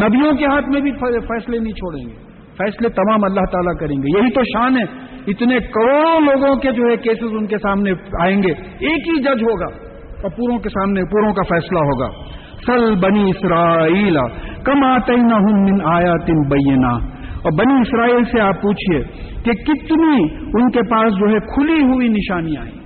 نبیوں 0.08 0.34
کے 0.34 0.46
ہاتھ 0.46 0.70
میں 0.70 0.82
بھی 0.82 0.92
فیصلے 1.20 1.60
نہیں 1.60 1.74
چھوڑیں 1.74 2.04
گے۔ 2.06 2.14
فیصلے 2.58 2.90
تمام 2.90 3.20
اللہ 3.24 3.42
تعالیٰ 3.52 3.80
کریں 3.80 3.96
گے۔ 3.96 4.20
یہی 4.20 4.32
تو 4.32 4.42
شان 4.44 4.78
ہے۔ 4.78 4.84
اتنے 5.28 5.60
کروڑوں 5.60 6.20
لوگوں 6.20 6.56
کے 6.56 6.72
جو 6.72 6.84
ہے 6.84 6.96
کیسز 6.98 7.28
ان 7.32 7.48
کے 7.48 7.58
سامنے 7.58 7.92
آئیں 8.22 8.44
گے۔ 8.44 8.52
ایک 8.80 9.08
ہی 9.08 9.22
جج 9.22 9.44
ہوگا 9.44 9.76
اور 10.24 10.30
پوروں 10.30 10.60
کے 10.60 10.70
سامنے 10.70 11.02
پوروں 11.04 11.34
کا 11.34 11.42
فیصلہ 11.50 11.80
ہوگا۔ 11.80 12.34
سل 12.66 12.96
بنی 12.96 13.30
اسرائیل 13.30 14.18
کم 14.64 14.84
آتے 14.84 15.16
نہ 15.16 15.84
آیا 15.84 16.14
تن 16.26 16.50
بینا 16.50 17.13
اور 17.44 17.52
بنی 17.52 17.82
اسرائیل 17.82 18.24
سے 18.24 18.42
آپ 18.42 18.62
پوچھئے 18.62 19.02
کہ 19.44 19.52
کتنی 19.52 20.24
ان 20.54 20.72
کے 20.72 20.82
پاس 20.90 21.14
جو 21.14 21.30
ہے 21.30 21.40
کھلی 21.40 21.82
ہوئی 21.84 22.08
نشانیاں 22.08 22.62
آئیں 22.62 22.84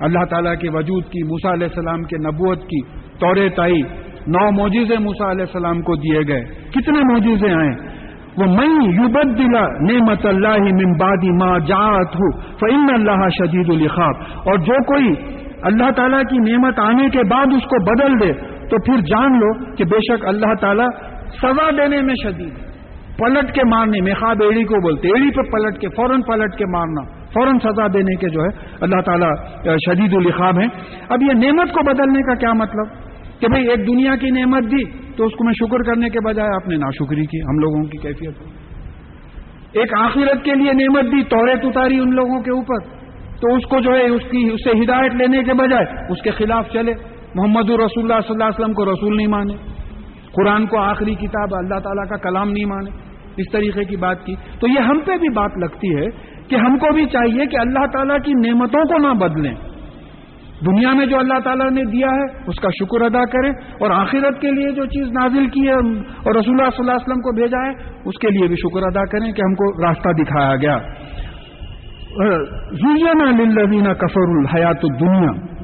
اللہ 0.00 0.24
تعالیٰ 0.24 0.56
کے 0.56 0.70
وجود 0.70 1.04
کی 1.04 1.22
موسا 1.22 1.52
علیہ 1.52 1.66
السلام 1.66 2.02
کے 2.02 2.16
نبوت 2.16 2.62
کی 2.62 2.80
تورے 3.20 3.48
تائی 3.48 3.82
نو 4.26 4.50
موجزے 4.50 4.98
موسا 4.98 5.30
علیہ 5.30 5.44
السلام 5.48 5.80
کو 5.80 5.96
دیے 5.96 6.20
گئے۔ 6.28 6.42
کتنے 6.70 7.00
موجزے 7.12 7.52
آئے؟ 7.54 7.70
وہ 8.38 8.44
میں 8.44 8.86
یوبد 8.86 9.38
دلا 9.38 9.62
نعمت 9.90 10.26
اللہ 10.26 10.56
ممبادی 10.80 11.32
ماں 11.32 11.58
جات 11.58 12.16
ہوں 12.16 12.40
فعن 12.60 12.94
اللہ 12.94 13.28
شدید 13.28 13.70
الخاب 13.70 14.22
اور 14.44 14.58
جو 14.58 14.82
کوئی 14.82 15.14
اللہ 15.62 15.90
تعالیٰ 15.90 16.22
کی 16.22 16.38
نعمت 16.50 16.78
آنے 16.78 17.08
کے 17.08 17.22
بعد 17.30 17.54
اس 17.56 17.62
کو 17.62 17.82
بدل 17.84 18.20
دے 18.20 18.32
تو 18.68 18.76
پھر 18.76 19.00
جان 19.00 19.38
لو 19.38 19.52
کہ 19.74 19.84
بے 19.84 19.98
شک 20.00 20.24
اللہ 20.26 20.54
تعالیٰ 20.60 20.88
سزا 21.42 21.70
دینے 21.70 22.02
میں 22.02 22.14
شدید 22.24 22.52
ہے۔ 22.52 22.73
پلٹ 23.18 23.52
کے 23.52 23.60
مارنے 23.64 24.00
میں 24.00 24.12
ایڑی 24.40 24.64
کو 24.64 24.80
بولتے 24.80 25.08
ایڑی 25.08 25.30
پہ 25.30 25.50
پلٹ 25.50 25.80
کے، 25.80 25.88
فوراً 25.88 26.20
پلٹ 26.20 26.58
کے 26.58 26.66
مارنا، 26.66 27.24
فوراً 27.24 27.58
سزا 27.58 27.86
دینے 27.86 28.16
کے 28.16 28.28
جو 28.28 28.40
ہے، 28.40 28.76
اللہ 28.80 29.00
تعالیٰ 29.00 29.30
شدید 29.64 30.14
الخاب 30.14 30.60
ہیں۔ 30.60 30.68
اب 31.08 31.22
یہ 31.22 31.46
نعمت 31.46 31.72
کو 31.72 31.80
بدلنے 31.82 32.22
کا 32.22 32.34
کیا 32.34 32.52
مطلب؟ 32.52 33.04
کہ 33.40 33.46
بھئی 33.48 33.68
ایک 33.68 33.86
دنیا 33.86 34.16
کی 34.16 34.30
نعمت 34.30 34.62
دی 34.62 34.84
تو 35.16 35.24
اس 35.24 35.32
کو 35.32 35.44
میں 35.44 35.52
شکر 35.52 35.82
کرنے 35.82 36.08
کے 36.08 36.18
بجائے 36.24 36.48
آپ 36.48 36.68
نے 36.68 36.76
ناشکری 36.76 37.26
کی، 37.26 37.40
ہم 37.40 37.58
لوگوں 37.58 37.84
کی 37.84 37.98
کیفیت۔ 37.98 38.34
ایک 39.72 39.94
آخرت 39.98 40.44
کے 40.44 40.54
لیے 40.54 40.72
نعمت 40.72 41.04
دی 41.04 41.24
توریت 41.24 41.60
اتاری 41.62 41.98
ان 41.98 42.14
لوگوں 42.14 42.40
کے 42.40 42.50
اوپر۔ 42.50 43.04
تو 43.40 43.54
اس 43.54 43.64
کو 43.64 43.80
جو 43.80 43.90
ہے، 43.90 44.04
اس 44.04 44.22
کی، 44.22 44.50
اس 44.52 44.64
سے 44.64 44.70
ہدایت 44.70 45.14
لینے 45.14 45.42
کے 45.42 45.54
بجائے 45.54 46.12
اس 46.12 46.22
کے 46.22 46.30
خلاف 46.30 46.68
چلے۔ 46.72 46.92
محمد 47.34 47.70
الرسول 47.70 48.12
اللہ 48.12 48.20
صلی 48.20 48.32
اللہ 48.32 48.44
علیہ 48.44 48.62
وسلم 48.62 48.72
کو 48.72 48.84
رسول 48.84 49.16
نہیں 49.16 49.26
مانے۔ 49.26 49.54
قرآن 50.36 50.66
کو 50.66 50.78
آخری 50.78 51.14
کتاب 51.14 51.48
اللہ 51.52 51.78
تعالیٰ 51.78 52.08
کا 52.08 52.16
کلام 52.16 52.50
نہیں 52.50 52.64
مانے، 52.64 52.90
اس 53.36 53.52
طریقے 53.52 53.84
کی 53.84 53.96
بات 53.96 54.24
کی۔ 54.24 54.34
تو 54.60 54.66
یہ 54.66 54.78
ہم 54.78 54.98
پہ 55.06 55.16
بھی 55.16 55.28
بات 55.28 55.50
لگتی 55.56 55.96
ہے 55.96 56.06
کہ 56.48 56.54
ہم 56.54 56.78
کو 56.78 56.92
بھی 56.92 57.06
چاہیے 57.06 57.46
کہ 57.46 57.56
اللہ 57.56 57.86
تعالیٰ 57.92 58.16
کی 58.24 58.32
نعمتوں 58.32 58.84
کو 58.84 59.08
نہ 59.08 59.14
بدلیں۔ 59.14 59.54
دنیا 60.66 60.92
میں 60.92 61.06
جو 61.06 61.18
اللہ 61.18 61.38
تعالیٰ 61.44 61.70
نے 61.70 61.84
دیا 61.84 62.06
ہے، 62.06 62.24
اس 62.46 62.60
کا 62.60 62.68
شکر 62.70 63.02
ادا 63.02 63.24
کریں۔ 63.24 63.50
اور 63.50 63.90
آخرت 63.90 64.40
کے 64.40 64.50
لیے 64.50 64.70
جو 64.70 64.84
چیز 64.84 65.12
نازل 65.12 65.46
کی 65.46 65.66
ہے 65.66 65.72
اور 65.72 66.34
رسول 66.34 66.60
اللہ 66.60 66.70
صلی 66.70 66.78
اللہ 66.78 66.92
علیہ 66.92 67.04
وسلم 67.04 67.20
کو 67.20 67.34
بھیجا 67.34 67.66
ہے، 67.66 67.70
اس 68.04 68.18
کے 68.20 68.28
لیے 68.30 68.46
بھی 68.48 68.56
شکر 68.56 68.80
ادا 68.86 69.04
کریں 69.04 69.32
کہ 69.32 69.42
ہم 69.42 69.54
کو 69.54 69.86
راستہ 69.86 70.08
دکھایا 70.08 70.56
گیا۔ 70.56 70.78
زینا 72.72 73.24
للذین 73.24 73.84
کفر 73.84 74.28
الحیات 74.28 74.78
الدنیا۔ 74.82 75.54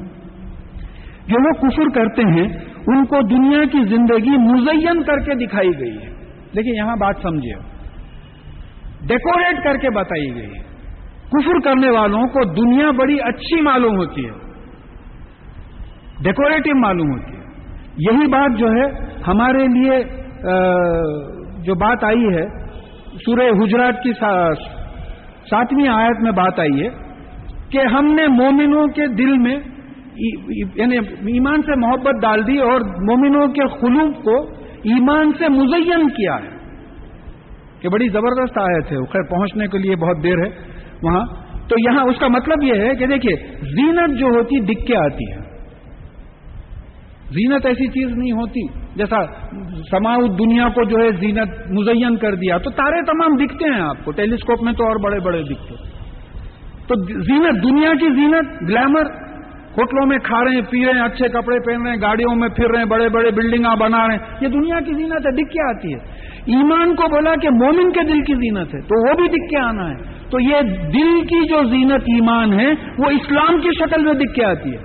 جو 1.27 1.47
وہ 1.47 1.69
کفر 1.69 1.89
کرتے 1.95 2.21
ہیں 2.21 2.70
ان 2.87 3.05
کو 3.05 3.27
دنیا 3.27 3.63
کی 3.65 3.95
زندگی 3.95 4.37
مزین 4.37 5.03
کر 5.03 5.19
کے 5.19 5.45
دکھائی 5.45 5.79
گئی 5.79 5.97
ہے۔ 5.97 6.13
لیکن 6.53 6.69
یہاں 6.69 6.95
بات 6.95 7.15
سمجھے۔ 7.21 7.53
ڈیکوریٹ 9.07 9.63
کر 9.63 9.77
کے 9.77 9.89
بتائی 9.89 10.35
گئی 10.35 10.53
ہے۔ 10.53 10.63
کفر 11.31 11.59
کرنے 11.59 11.89
والوں 11.89 12.23
کو 12.23 12.53
دنیا 12.53 12.91
بڑی 12.91 13.17
اچھی 13.19 13.61
معلوم 13.61 13.95
ہوتی 13.97 14.25
ہے۔ 14.25 14.31
ڈیکوریٹو 16.23 16.79
معلوم 16.79 17.11
ہوتی 17.11 17.35
ہے۔ 17.35 17.41
یہی 17.97 18.27
بات 18.27 18.57
جو 18.57 18.67
ہے، 18.67 19.13
ہمارے 19.27 19.63
لیے 19.63 20.03
جو 21.63 21.75
بات 21.75 22.03
آئی 22.03 22.23
ہے، 22.23 22.45
سورہ 23.25 23.63
حجرات 23.63 24.03
کی 24.03 24.13
ساتویں 25.49 25.87
آیت 25.87 26.21
میں 26.21 26.31
بات 26.31 26.59
آئی 26.59 26.83
ہے 26.83 26.89
کہ 27.69 27.77
ہم 27.77 28.05
نے 28.05 28.27
مومنوں 28.27 28.87
کے 28.87 29.07
دل 29.07 29.37
میں 29.37 29.55
یعنی 30.75 30.97
ایمان 31.33 31.61
سے 31.61 31.75
محبت 31.75 32.21
ڈال 32.21 32.47
دی 32.47 32.57
اور 32.57 32.81
مومنوں 32.81 33.47
کے 33.47 33.67
خلوب 33.67 34.23
کو 34.23 34.49
ایمان 34.67 35.31
سے 35.39 35.49
مزین 35.49 36.09
کیا 36.09 36.35
ہے۔ 36.35 36.61
کہ 37.79 37.89
بڑی 37.89 38.07
زبردست 38.07 38.57
آئے 38.57 38.81
تھے 38.81 38.95
خیر، 38.97 39.29
پہنچنے 39.29 39.67
کے 39.67 39.77
لیے 39.77 39.95
بہت 39.95 40.23
دیر 40.23 40.37
ہے 40.37 40.49
وہاں۔ 41.03 41.25
تو 41.69 41.91
یہاں 41.91 42.03
اس 42.03 42.19
کا 42.19 42.27
مطلب 42.27 42.63
یہ 42.63 42.73
ہے 42.73 42.95
کہ 42.95 43.05
دیکھیے، 43.05 43.35
زینت 43.61 44.19
جو 44.19 44.25
ہوتی 44.25 44.59
دکھ 44.59 44.85
کے 44.85 44.95
آتی 44.95 45.31
ہے 45.31 45.51
زینت 47.31 47.65
ایسی 47.65 47.87
چیز 47.87 48.17
نہیں 48.17 48.31
ہوتی۔ 48.31 48.67
جیسا 48.95 49.25
سماؤ 49.91 50.27
دنیا 50.27 50.69
کو 50.69 50.83
جو 50.83 50.97
ہے 51.03 51.11
زینت 51.11 51.71
مزین 51.71 52.17
کر 52.17 52.35
دیا۔ 52.35 52.57
تو 52.57 52.69
تارے 52.69 53.05
تمام 53.05 53.45
دکھتے 53.45 53.73
ہیں 53.73 53.81
آپ 53.81 54.05
کو۔ 54.05 54.11
ٹیلیسکوپ 54.11 54.63
میں 54.63 54.73
تو 54.73 54.85
اور 54.85 54.95
بڑے 54.95 55.19
بڑے 55.19 55.43
دکھتے 55.43 55.75
تو 56.87 56.95
زینت، 57.03 57.63
دنیا 57.63 57.93
کی 57.93 58.15
زینت، 58.15 58.61
گلیمر 58.61 59.20
ہوٹلوں 59.77 60.07
میں 60.07 60.17
کھا 60.17 60.43
رہے 60.43 60.51
ہیں، 60.51 60.61
پی 60.61 60.85
رہے 60.85 60.93
ہیں، 60.93 61.01
اچھے 61.01 61.29
کپڑے 61.29 61.59
پہن 61.59 61.81
رہے 61.81 61.91
ہیں، 61.91 62.01
گاڑیوں 62.01 62.35
میں 62.35 62.49
پھر 62.49 62.69
رہے 62.69 62.79
ہیں، 62.79 62.85
بڑے 62.85 63.09
بڑے 63.09 63.31
بلڈنگ 63.31 63.65
بنا 63.79 64.07
رہے 64.07 64.15
ہیں۔ 64.15 64.19
یہ 64.41 64.47
دنیا 64.47 64.79
کی 64.79 64.93
زینت 64.93 65.25
ہے 65.25 65.31
دکھ 65.31 65.53
کے 65.53 65.69
آتی 65.69 65.93
ہے۔ 65.93 65.99
ایمان 66.57 66.95
کو 66.95 67.07
بولا 67.09 67.35
کہ 67.41 67.49
مومن 67.49 67.91
کے 67.91 68.03
دل 68.03 68.21
کی 68.21 68.35
زینت 68.35 68.75
ہے، 68.75 68.81
تو 68.81 69.09
وہ 69.09 69.13
بھی 69.15 69.27
دکھ 69.27 69.49
کے 69.49 69.57
آنا 69.57 69.89
ہے۔ 69.89 69.95
تو 70.29 70.39
یہ 70.39 70.61
دل 70.87 71.21
کی 71.21 71.47
جو 71.47 71.69
زینت، 71.69 72.01
ایمان 72.01 72.59
ہے، 72.59 72.71
وہ 72.97 73.05
اسلام 73.05 73.61
کی 73.61 73.69
شکل 73.79 74.05
میں 74.05 74.13
دکھ 74.13 74.33
کے 74.33 74.43
آتی 74.43 74.73
ہے۔ 74.73 74.83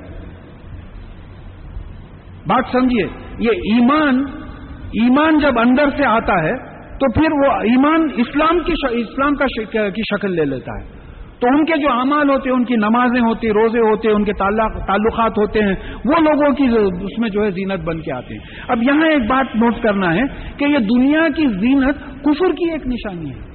بات 2.47 2.65
سمجھیے، 2.73 3.07
یہ 3.39 3.51
ایمان 3.51 4.25
ایمان 4.87 5.39
جب 5.39 5.59
اندر 5.59 5.89
سے 5.97 6.05
آتا 6.05 6.43
ہے، 6.43 6.57
تو 6.97 7.13
پھر 7.13 7.33
وہ 7.33 7.53
ایمان 7.53 8.09
اسلام 8.17 8.59
کی 8.59 8.73
اسلام 8.91 9.35
کا 9.35 9.45
کی 9.89 10.03
شکل 10.03 10.37
لے 10.37 10.45
لیتا 10.45 10.73
ہے۔ 10.81 10.96
تو 11.41 11.49
ان 11.49 11.65
کے 11.65 11.73
جو 11.77 11.89
اعمال 11.93 12.31
ہوتے 12.31 12.51
ہیں، 12.51 12.57
ان 12.57 12.65
کی 12.65 12.77
نمازیں 12.77 13.21
ہوتی، 13.21 13.49
روزے 13.51 13.79
ہوتے 13.79 14.09
ہیں 14.09 14.15
ان 14.15 14.25
کے 14.25 14.33
تعلقات 14.33 15.33
ہوتے 15.39 15.63
ہیں، 15.63 15.75
وہ 16.05 16.21
لوگوں 16.21 16.55
کی 16.55 16.65
اس 17.05 17.19
میں 17.19 17.29
جو 17.29 17.45
ہے 17.45 17.51
زینت 17.51 17.81
بن 17.85 18.01
کے 18.01 18.13
آتے 18.13 18.35
ہیں۔ 18.35 18.41
اب 18.69 18.83
یہاں 18.83 19.09
ایک 19.09 19.27
بات 19.29 19.57
نوٹ 19.57 19.75
کرنا 19.83 20.15
ہے 20.15 20.21
کہ 20.57 20.65
یہ 20.65 20.79
دنیا 20.79 21.29
کی 21.37 21.47
زینت 21.47 22.25
کفر 22.25 22.53
کی 22.53 22.73
ایک 22.73 22.87
نشانی 22.87 23.31
ہے۔ 23.31 23.47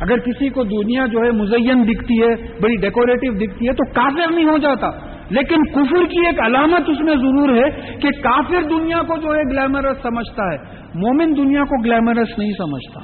اگر 0.00 0.18
کسی 0.18 0.48
کو 0.48 0.64
دنیا 0.64 1.06
جو 1.06 1.18
ہے 1.24 1.30
مزین 1.30 1.82
دکھتی 1.82 2.22
ہے، 2.22 2.58
بڑی 2.62 2.76
ڈیکوریٹو 2.76 3.34
دکھتی 3.34 3.68
ہے، 3.68 3.72
تو 3.72 3.92
کافر 3.92 4.32
نہیں 4.34 4.44
ہو 4.44 4.58
جاتا۔ 4.58 4.90
لیکن 5.30 5.64
کفر 5.64 6.04
کی 6.04 6.26
ایک 6.26 6.40
علامت 6.46 6.90
اس 6.90 7.00
میں 7.00 7.14
ضرور 7.14 7.48
ہے 7.48 7.96
کہ 8.00 8.08
کافر 8.10 8.62
دنیا 8.62 9.02
کو 9.02 9.16
جو 9.16 9.34
ہے 9.34 9.50
گلیمرس 9.50 9.96
سمجھتا 10.02 10.52
ہے۔ 10.52 10.56
مومن 10.94 11.36
دنیا 11.36 11.60
کو 11.60 11.82
گلیمرس 11.82 12.38
نہیں 12.38 12.52
سمجھتا۔ 12.58 13.00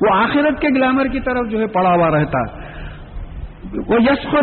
وہ 0.00 0.14
آخرت 0.14 0.60
کے 0.60 0.68
گلیمر 0.68 1.06
کی 1.06 1.20
طرف 1.20 1.48
جو 1.50 1.60
ہے 1.60 1.66
پڑا 1.66 1.94
ہوا 1.94 2.10
رہتا 2.10 2.38
ہے۔ 2.38 2.70
وہ 3.88 4.02
یس 4.02 4.34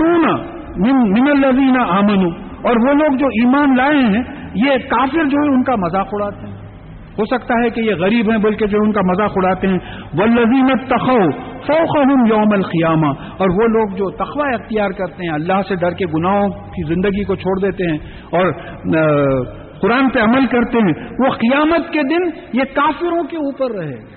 من 0.78 1.28
الزین 1.28 1.78
آمن 1.90 2.26
اور 2.62 2.76
وہ 2.88 2.94
لوگ 2.94 3.18
جو 3.18 3.28
ایمان 3.28 3.78
لائے 3.78 4.00
ہیں، 4.00 4.24
یہ 4.56 4.78
کافر 4.90 5.26
جو 5.26 5.38
ہے 5.38 5.56
ان 5.56 5.64
کا 5.64 5.76
مذاق 5.76 6.08
اڑاتے 6.12 6.48
ہیں۔ 6.48 6.58
ہو 7.20 7.26
سکتا 7.26 7.54
ہے 7.64 7.70
کہ 7.70 7.82
یہ 7.82 7.96
غریب 7.96 8.32
ہیں، 8.32 8.38
بلکہ 8.38 8.66
جو 8.66 8.78
ان 8.82 8.92
کا 8.92 9.02
مذاق 9.02 9.32
اڑاتے 9.36 9.68
ہیں۔ 9.68 9.78
وہ 10.14 10.26
لذیم 10.26 10.68
تخو 10.68 11.32
فوقہم 11.42 12.26
یوم 12.26 12.54
القیامہ 12.54 13.08
اور 13.38 13.50
وہ 13.50 13.68
لوگ 13.68 13.96
جو 13.96 14.10
تخوہ 14.10 14.54
اختیار 14.54 14.90
کرتے 14.90 15.28
ہیں، 15.28 15.34
اللہ 15.34 15.62
سے 15.68 15.76
ڈر 15.76 15.92
کے 15.92 16.06
گناہوں 16.06 16.50
کی 16.50 16.94
زندگی 16.94 17.24
کو 17.24 17.36
چھوڑ 17.36 17.60
دیتے 17.60 17.92
ہیں 17.92 17.98
اور 18.30 18.54
قرآن 19.82 20.10
پہ 20.10 20.20
عمل 20.20 20.46
کرتے 20.46 20.78
ہیں۔ 20.78 21.10
وہ 21.20 21.30
قیامت 21.30 21.94
کے 21.94 22.00
دن 22.02 22.30
یہ 22.54 22.64
کافروں 22.64 23.24
کے 23.24 23.38
اوپر 23.38 23.76
رہے۔ 23.80 23.96
گا 23.96 24.17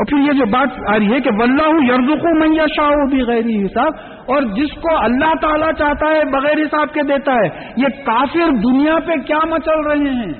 اور 0.00 0.06
پھر 0.06 0.18
یہ 0.18 0.32
جو 0.32 0.44
بات 0.46 0.76
آ 0.88 0.98
رہی 0.98 1.12
ہے 1.12 1.20
کہ 1.20 1.30
ولہ 1.38 1.64
یرزقو 1.86 2.30
میاں 2.38 2.66
شاہ 2.76 3.02
بھی 3.10 3.22
غیر 3.22 3.48
حساب، 3.64 3.98
اور 4.26 4.42
جس 4.42 4.70
کو 4.82 4.96
اللہ 4.98 5.34
تعالیٰ 5.40 5.72
چاہتا 5.78 6.06
ہے 6.06 6.24
بغیر 6.24 6.62
حساب 6.62 6.94
کے 6.94 7.02
دیتا 7.02 7.32
ہے، 7.32 7.48
یہ 7.76 7.86
کافر 8.06 8.54
دنیا 8.62 8.98
پہ 9.06 9.16
کیا 9.26 9.38
مچل 9.50 9.80
رہے 9.80 10.12
ہیں؟ 10.12 10.32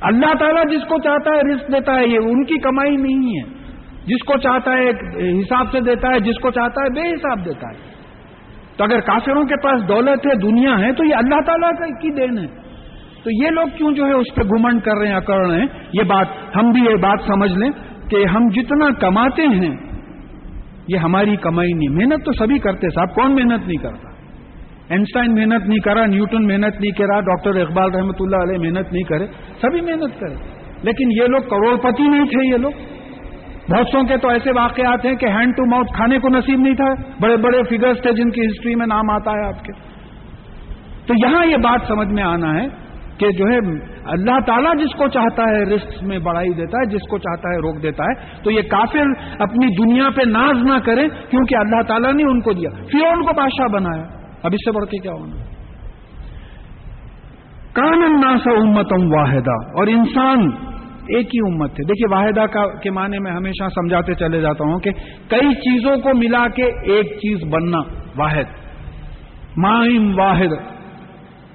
اللہ 0.00 0.34
تعالیٰ 0.38 0.64
جس 0.70 0.84
کو 0.88 0.98
چاہتا 0.98 1.30
ہے 1.30 1.52
رزق 1.52 1.72
دیتا 1.72 1.94
ہے، 1.94 2.06
یہ 2.06 2.18
ان 2.18 2.44
کی 2.44 2.58
کمائی 2.58 2.96
نہیں 2.96 3.36
ہے۔ 3.36 3.44
جس 4.06 4.24
کو 4.24 4.36
چاہتا 4.38 4.72
ہے 4.72 4.90
حساب 5.40 5.72
سے 5.72 5.80
دیتا 5.80 6.08
ہے، 6.08 6.20
جس 6.20 6.38
کو 6.38 6.50
چاہتا 6.50 6.82
ہے 6.82 6.94
بے 6.94 7.14
حساب 7.14 7.44
دیتا 7.44 7.68
ہے۔ 7.68 7.94
تو 8.76 8.84
اگر 8.84 9.00
کافروں 9.00 9.44
کے 9.44 9.56
پاس 9.62 9.88
دولت 9.88 10.26
ہے، 10.26 10.34
دنیا 10.34 10.78
ہے، 10.78 10.92
تو 10.92 11.04
یہ 11.04 11.14
اللہ 11.14 11.40
تعالیٰ 11.46 11.70
کی 12.00 12.10
دین 12.10 12.38
ہے؟ 12.38 12.46
تو 13.24 13.44
یہ 13.44 13.50
لوگ 13.50 13.66
کیوں 13.76 13.92
جو 13.92 14.06
ہے 14.06 14.12
اس 14.12 14.34
پہ 14.34 14.42
گھمنڈ 14.42 14.82
کر 14.82 14.98
رہے 14.98 15.08
ہیں، 15.08 15.14
اکڑ 15.14 15.46
رہے 15.46 15.60
ہیں؟ 15.60 15.66
یہ 15.92 16.02
بات 16.02 16.26
ہم 16.56 16.70
بھی 16.70 16.80
یہ 16.80 16.96
بات 16.96 17.20
سمجھ 17.26 17.52
لیں۔ 17.52 17.70
کہ 18.10 18.24
ہم 18.24 18.48
جتنا 18.48 18.90
کماتے 19.00 19.42
ہیں، 19.42 19.76
یہ 20.88 20.96
ہماری 20.96 21.36
کمائی 21.36 21.72
نہیں۔ 21.72 21.94
محنت 21.96 22.24
تو 22.24 22.32
سبھی 22.32 22.58
کرتے 22.58 22.88
صاحب، 22.88 23.14
کون 23.14 23.34
محنت 23.34 23.66
نہیں 23.66 23.82
کرتا؟ 23.82 24.08
اینسٹائن 24.88 25.34
محنت 25.34 25.68
نہیں 25.68 25.78
کرا، 25.78 26.06
نیوٹن 26.06 26.46
محنت 26.46 26.80
نہیں 26.80 26.90
کرا، 26.90 27.20
ڈاکٹر 27.20 27.60
اقبال 27.60 27.90
رحمۃ 27.94 28.20
اللہ 28.20 28.36
علیہ 28.36 28.58
محنت 28.58 28.92
نہیں 28.92 29.02
کرے، 29.02 29.26
سبھی 29.62 29.80
محنت 29.80 30.20
کرے۔ 30.20 30.34
لیکن 30.82 31.22
یہ 31.22 31.26
لوگ 31.26 31.40
کروڑ 31.40 31.76
پتی 31.76 32.08
نہیں 32.08 32.24
تھے، 32.24 32.52
یہ 32.52 32.56
لوگ۔ 32.56 32.72
بہت 33.70 33.86
سو 33.92 34.06
کے 34.06 34.16
تو 34.16 34.28
ایسے 34.28 34.50
واقعات 34.50 35.06
ہیں 35.06 35.14
کہ 35.14 35.26
ہینڈ 35.26 35.56
ٹو 35.56 35.70
ماؤتھ 35.70 35.96
کھانے 35.96 36.18
کو 36.18 36.28
نصیب 36.28 36.60
نہیں 36.60 36.74
تھا۔ 36.74 37.02
بڑے 37.20 37.36
بڑے 37.36 37.62
فگرس 37.62 38.02
تھے 38.02 38.12
جن 38.12 38.30
کی 38.30 38.40
ہسٹری 38.40 38.74
میں 38.74 38.86
نام 38.86 39.10
آتا 39.10 39.30
ہے 39.30 39.46
آپ 39.46 39.64
کے۔ 39.64 39.72
تو 41.06 41.14
یہاں 41.14 41.46
یہ 41.46 41.56
بات 41.56 41.80
سمجھ 41.88 42.08
میں 42.08 42.22
آنا 42.22 42.54
ہے 42.54 42.85
کہ 43.18 43.30
جو 43.30 43.44
ہے 43.44 43.58
اللہ 44.04 44.40
تعالیٰ 44.46 44.74
جس 44.78 44.98
کو 44.98 45.08
چاہتا 45.08 45.42
ہے 45.42 45.62
رسک 45.62 46.02
میں 46.02 46.18
بڑھائی 46.18 46.50
دیتا 46.50 46.78
ہے، 46.78 46.86
جس 46.86 47.08
کو 47.08 47.18
چاہتا 47.18 47.48
ہے 47.48 47.56
روک 47.56 47.82
دیتا 47.82 48.04
ہے، 48.04 48.42
تو 48.42 48.50
یہ 48.50 48.62
کافر 48.62 49.04
اپنی 49.38 49.84
دنیا 49.84 50.10
پہ 50.16 50.22
ناز 50.26 50.62
نہ 50.62 50.78
کرے 50.84 51.08
کیونکہ 51.30 51.54
اللہ 51.56 51.82
تعالیٰ 51.82 52.12
نے 52.12 52.22
ان 52.22 52.40
کو 52.40 52.52
دیا۔ 52.52 52.70
پھر 52.90 53.06
ان 53.06 53.22
کو 53.22 53.32
بادشاہ 53.36 53.66
بنایا۔ 53.66 54.02
اب 54.42 54.50
اس 54.52 54.64
سے 54.64 54.72
بڑھ 54.72 54.84
کے 54.84 54.98
کیا 54.98 55.12
ہونا؟ 55.12 55.36
کان 57.72 58.02
الناس 58.02 58.46
امتم 58.46 59.14
واحدہ۔ 59.14 59.76
اور 59.76 59.86
انسان 59.86 60.48
ایک 61.08 61.26
ہی 61.26 61.52
امت 61.52 61.70
ہے۔ 61.70 61.84
دیکھیے، 61.84 62.16
واحدہ 62.16 62.46
کا 62.46 62.78
کے 62.78 62.90
معنی 62.90 63.18
میں 63.18 63.32
ہمیشہ 63.32 63.68
سمجھاتے 63.68 64.14
چلے 64.14 64.40
جاتا 64.40 64.64
ہوں 64.64 64.78
کہ 64.78 64.90
کئی 65.28 65.54
چیزوں 65.54 65.96
کو 65.96 66.10
ملا 66.14 66.48
کے 66.48 66.92
ایک 66.92 67.06
چیز 67.06 67.52
بننا 67.52 67.78
واحد۔ 68.16 68.44
مائم 69.56 70.18
واحد۔ 70.18 70.75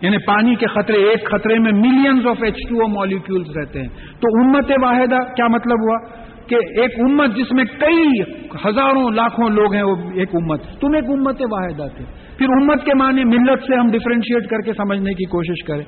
یعنی 0.01 0.17
پانی 0.17 0.55
کے 0.55 0.67
خطرے، 0.67 0.97
ایک 0.97 1.31
خطرے 1.31 1.59
میں 1.59 1.71
millions 1.71 2.27
of 2.27 2.37
H 2.41 2.55
two 2.69 2.81
O 2.81 2.87
molecules 2.87 3.47
رہتے 3.57 3.81
ہیں۔ 3.81 3.87
تو 4.19 4.43
امت 4.43 4.71
واحدہ 4.81 5.33
کیا 5.35 5.47
مطلب 5.47 5.83
ہوا؟ 5.83 5.97
کہ 6.47 6.55
ایک 6.55 6.99
امت 6.99 7.35
جس 7.35 7.51
میں 7.51 7.63
کئی 7.63 8.21
ہزاروں، 8.65 9.09
لاکھوں 9.09 9.49
لوگ 9.49 9.73
ہیں، 9.73 9.83
وہ 9.83 9.95
ایک 10.13 10.29
امت۔ 10.33 10.61
تم 10.63 10.87
ایک 10.95 11.03
امت 11.03 11.41
واحدہ 11.41 11.87
تھے۔ 11.97 12.05
پھر 12.37 12.45
امت 12.61 12.85
کے 12.85 12.95
معنی 12.95 13.23
ملت 13.23 13.59
سے 13.67 13.75
ہم 13.75 13.91
ڈفرینشیٹ 13.91 14.49
کر 14.49 14.57
کے 14.61 14.73
سمجھنے 14.73 15.13
کی 15.13 15.25
کوشش 15.25 15.63
کریں 15.63 15.83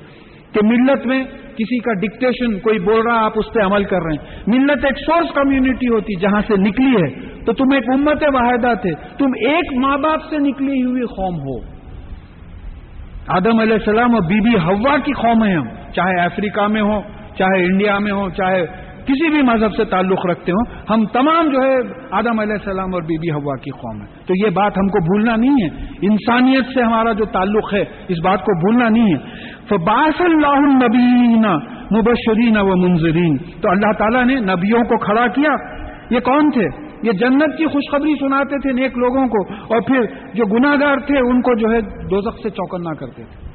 کہ 0.52 0.60
ملت 0.62 1.06
میں 1.06 1.24
کسی 1.54 1.78
کا 1.78 1.92
ڈکٹیشن 1.92 2.58
کوئی 2.58 2.78
بول 2.78 3.00
رہا، 3.06 3.24
آپ 3.24 3.32
اس 3.36 3.52
پہ 3.54 3.60
عمل 3.60 3.84
کر 3.84 4.02
رہے 4.02 4.12
ہیں۔ 4.12 4.42
ملت 4.46 4.84
ایک 4.84 4.98
سورس 4.98 5.34
کمیونٹی 5.34 5.88
ہوتی، 5.88 6.20
جہاں 6.20 6.40
سے 6.46 6.56
نکلی 6.56 6.96
ہے۔ 6.96 7.38
تو 7.44 7.52
تم 7.52 7.64
ایک 7.74 7.84
امت 7.94 8.22
واحدہ 8.22 8.74
تھے۔ 8.82 8.90
تم 9.18 9.26
ایک 9.48 9.84
ماں 9.84 9.98
باپ 9.98 10.20
سے 10.30 10.36
نکلی 10.38 10.82
ہوئی 10.82 11.02
قوم 11.02 11.34
ہو۔ 11.34 11.73
آدم 13.28 13.58
علیہ 13.58 13.72
السلام 13.72 14.14
اور 14.14 14.22
بی 14.22 14.40
بی 14.40 14.56
ہوا 14.56 14.96
کی 14.98 15.12
قوم 15.12 15.44
ہیں 15.44 15.56
ہم، 15.56 15.92
چاہے 15.92 16.24
افریقہ 16.24 16.66
میں 16.66 16.82
ہو 16.82 17.00
چاہے 17.38 17.64
انڈیا 17.64 17.98
میں 17.98 18.12
ہو 18.12 18.30
چاہے 18.30 18.66
کسی 19.04 19.28
بھی 19.30 19.42
مذہب 19.42 19.74
سے 19.74 19.84
تعلق 19.84 20.26
رکھتے 20.26 20.52
ہوں، 20.52 20.74
ہم 20.90 21.06
تمام 21.06 21.48
جو 21.48 21.60
ہے 21.60 21.76
آدم 22.10 22.38
علیہ 22.38 22.52
السلام 22.52 22.94
اور 22.94 23.02
بی 23.02 23.18
بی 23.18 23.30
ہوا 23.30 23.56
کی 23.56 23.70
قوم 23.70 24.00
ہے 24.00 24.06
تو 24.26 24.46
یہ 24.46 24.50
بات 24.50 24.72
ہم 24.78 24.88
کو 24.88 25.04
بھولنا 25.04 25.36
نہیں 25.36 25.56
ہے۔ 25.62 25.68
انسانیت 26.02 26.64
سے 26.74 26.82
ہمارا 26.82 27.12
جو 27.12 27.24
تعلق 27.24 27.74
ہے، 27.74 27.84
اس 28.08 28.18
بات 28.24 28.40
کو 28.40 28.58
بھولنا 28.60 28.88
نہیں 28.88 29.14
ہے۔ 29.14 29.18
فباس 29.68 30.20
اللہ 30.20 30.56
النبین 30.56 31.46
مبشرین 31.98 32.56
و 32.56 32.76
منظرین 32.76 33.36
تو 33.36 33.70
اللہ 33.70 33.92
تعالیٰ 33.98 34.24
نے 34.24 34.34
نبیوں 34.34 34.84
کو 34.84 34.98
کھڑا 34.98 35.26
کیا۔ 35.26 35.50
یہ 36.10 36.20
کون 36.20 36.50
تھے؟ 36.50 36.93
یہ 37.04 37.12
جنت 37.12 37.58
کی 37.58 37.66
خوشخبری 37.66 38.14
سناتے 38.20 38.58
تھے 38.58 38.72
نیک 38.72 38.98
لوگوں 38.98 39.26
کو 39.28 39.52
اور 39.52 39.80
پھر 39.80 40.00
جو 40.34 40.44
گناگار 40.46 40.96
تھے 40.96 41.18
ان 41.18 41.40
کو 41.40 41.56
جو 41.56 41.74
ہے 41.74 41.80
دوزخ 41.80 42.42
سے 42.42 42.50
چوکنا 42.50 42.94
کرتے 42.94 43.22
تھے۔ 43.22 43.48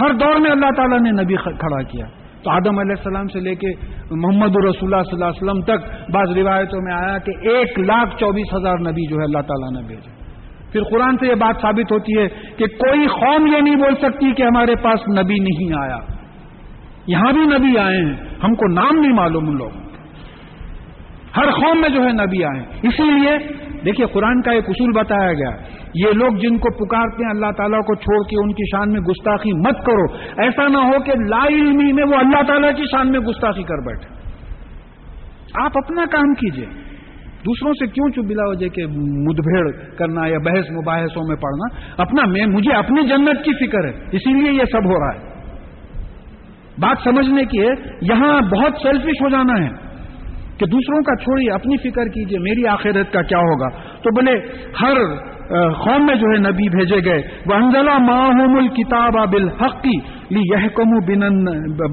ہر 0.00 0.12
دور 0.12 0.40
میں 0.40 0.50
اللہ 0.50 0.66
تعالیٰ 0.76 1.00
نے 1.00 1.10
نبی 1.10 1.34
کھڑا 1.36 1.82
کیا۔ 1.82 2.06
تو 2.42 2.50
آدم 2.50 2.78
علیہ 2.78 2.94
السلام 2.98 3.28
سے 3.28 3.40
لے 3.40 3.54
کے 3.54 3.68
محمد 4.10 4.56
رسول 4.64 4.94
اللہ 4.94 5.10
صلی 5.10 5.22
اللہ 5.22 5.24
علیہ 5.24 5.42
وسلم 5.42 5.62
تک 5.62 6.10
بعض 6.10 6.38
روایتوں 6.38 6.80
میں 6.82 6.94
آیا 6.94 7.18
کہ 7.18 7.48
ایک 7.48 7.78
لاکھ 7.78 8.16
چوبیس 8.20 8.54
ہزار 8.54 8.78
نبی 8.78 9.10
جو 9.10 9.16
ہے 9.16 9.24
اللہ 9.24 9.38
تعالیٰ 9.38 9.82
نے 9.82 9.86
بھیجے۔ 9.86 10.22
پھر 10.72 10.82
قرآن 10.82 11.16
سے 11.16 11.26
یہ 11.26 11.34
بات 11.34 11.56
ثابت 11.62 11.92
ہوتی 11.92 12.18
ہے 12.18 12.28
کہ 12.56 12.66
کوئی 12.66 13.06
قوم 13.06 13.46
یہ 13.46 13.60
نہیں 13.60 13.76
بول 13.76 13.94
سکتی 13.94 14.32
کہ 14.32 14.42
ہمارے 14.42 14.74
پاس 14.76 15.00
نبی 15.18 15.34
نہیں 15.34 15.82
آیا۔ 15.82 15.98
یہاں 17.06 17.32
بھی 17.32 17.40
نبی 17.40 17.78
آئے 17.78 17.96
ہیں۔ 17.96 18.14
ہم 18.44 18.54
کو 18.54 18.72
نام 18.72 19.00
نہیں 19.00 19.12
معلوم 19.12 19.48
ان 19.48 19.56
لوگوں 19.56 19.81
ہر 21.36 21.50
قوم 21.50 21.80
میں 21.80 21.88
جو 21.88 22.02
ہے 22.04 22.12
نبی 22.12 22.44
آئے 22.44 22.60
اسی 22.82 23.02
لیے 23.02 23.62
دیکھیے 23.84 24.06
قرآن 24.06 24.42
کا 24.42 24.50
ایک 24.50 24.64
اصول 24.68 24.90
بتایا 24.96 25.32
گیا، 25.32 25.50
یہ 25.94 26.12
لوگ 26.14 26.36
جن 26.36 26.58
کو 26.58 26.84
پکارتے 26.84 27.24
ہیں 27.24 27.30
اللہ 27.30 27.50
تعالیٰ 27.56 27.80
کو 27.80 27.94
چھوڑ 27.94 28.26
کے 28.26 28.42
ان 28.42 28.52
کی 28.52 28.64
شان 28.70 28.92
میں 28.92 29.00
گستاخی 29.00 29.52
مت 29.52 29.86
کرو۔ 29.86 30.16
ایسا 30.42 30.68
نہ 30.68 30.78
ہو 30.78 31.02
کہ 31.02 31.12
لا 31.28 31.46
علمی 31.46 31.92
میں 31.92 32.04
وہ 32.04 32.14
اللہ 32.14 32.42
تعالیٰ 32.42 32.74
کی 32.76 32.82
شان 32.84 33.10
میں 33.10 33.20
گستاخی 33.20 33.62
کر 33.62 33.78
بیٹھے۔ 33.78 34.14
آپ 35.64 35.70
اپنا 35.74 36.04
کام 36.10 36.34
کیجیے۔ 36.34 36.66
دوسروں 37.46 37.72
سے 37.72 37.86
کیوں 37.86 38.08
چپ 38.10 38.28
بلا 38.28 38.48
وجہ 38.48 38.68
کہ 38.68 38.86
مدبھیڑ 38.96 39.70
کرنا 39.70 40.26
یا 40.26 40.38
بحث 40.44 40.70
مباحثوں 40.70 41.28
میں 41.28 41.36
پڑھنا 41.36 41.92
اپنا 42.02 42.24
میں، 42.26 42.46
مجھے 42.46 42.76
اپنی 42.76 43.02
جنت 43.08 43.44
کی 43.44 43.66
فکر 43.66 43.84
ہے، 43.84 43.90
اسی 44.12 44.40
لیے 44.40 44.52
یہ 44.52 44.64
سب 44.72 44.84
ہو 44.84 45.00
رہا 45.00 45.14
ہے۔ 45.14 45.32
بات 46.78 46.96
سمجھنے 47.04 47.44
کی 47.44 47.60
ہے، 47.60 47.72
یہاں 48.02 48.40
بہت 48.40 48.72
سیلفش 48.82 49.22
ہو 49.22 49.28
جانا 49.28 49.64
ہے۔ 49.64 49.91
کہ 50.62 50.70
دوسروں 50.70 51.02
کا 51.02 51.16
چھوڑیے، 51.16 51.52
اپنی 51.52 51.76
فکر 51.76 52.04
کیجیے 52.08 52.38
میری 52.38 52.66
آخرت 52.66 53.12
کا 53.12 53.22
کیا 53.22 53.38
ہوگا؟ 53.38 53.68
تو 53.78 54.10
بولے، 54.10 54.38
ہر 54.80 54.94
قوم 55.72 56.06
میں 56.06 56.14
جو 56.14 56.26
ہے 56.26 56.38
نبی 56.38 56.68
بھیجے 56.68 57.04
گئے 57.04 57.22
وہ 57.46 57.54
انزلہ 57.54 57.98
ماہوم 57.98 58.56
الکتاب 58.56 59.30
بالحقی 59.30 59.98
لی 60.30 60.68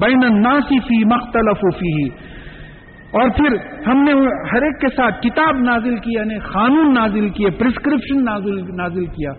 بین 0.00 0.24
الناسی 0.24 0.78
فی 0.78 1.04
مختلف 1.04 1.58
فی 1.78 2.08
اور 3.10 3.28
پھر 3.28 3.56
ہم 3.86 4.02
نے 4.02 4.12
ہر 4.52 4.62
ایک 4.62 4.80
کے 4.80 4.86
ساتھ 4.96 5.20
کتاب 5.20 5.56
نازل 5.58 5.96
کی 5.96 6.10
یعنی 6.14 6.38
قانون 6.38 6.94
نازل 6.94 7.28
کیے 7.28 7.50
پرسکرپشن 7.50 8.24
نازل 8.76 9.06
کیا۔ 9.06 9.30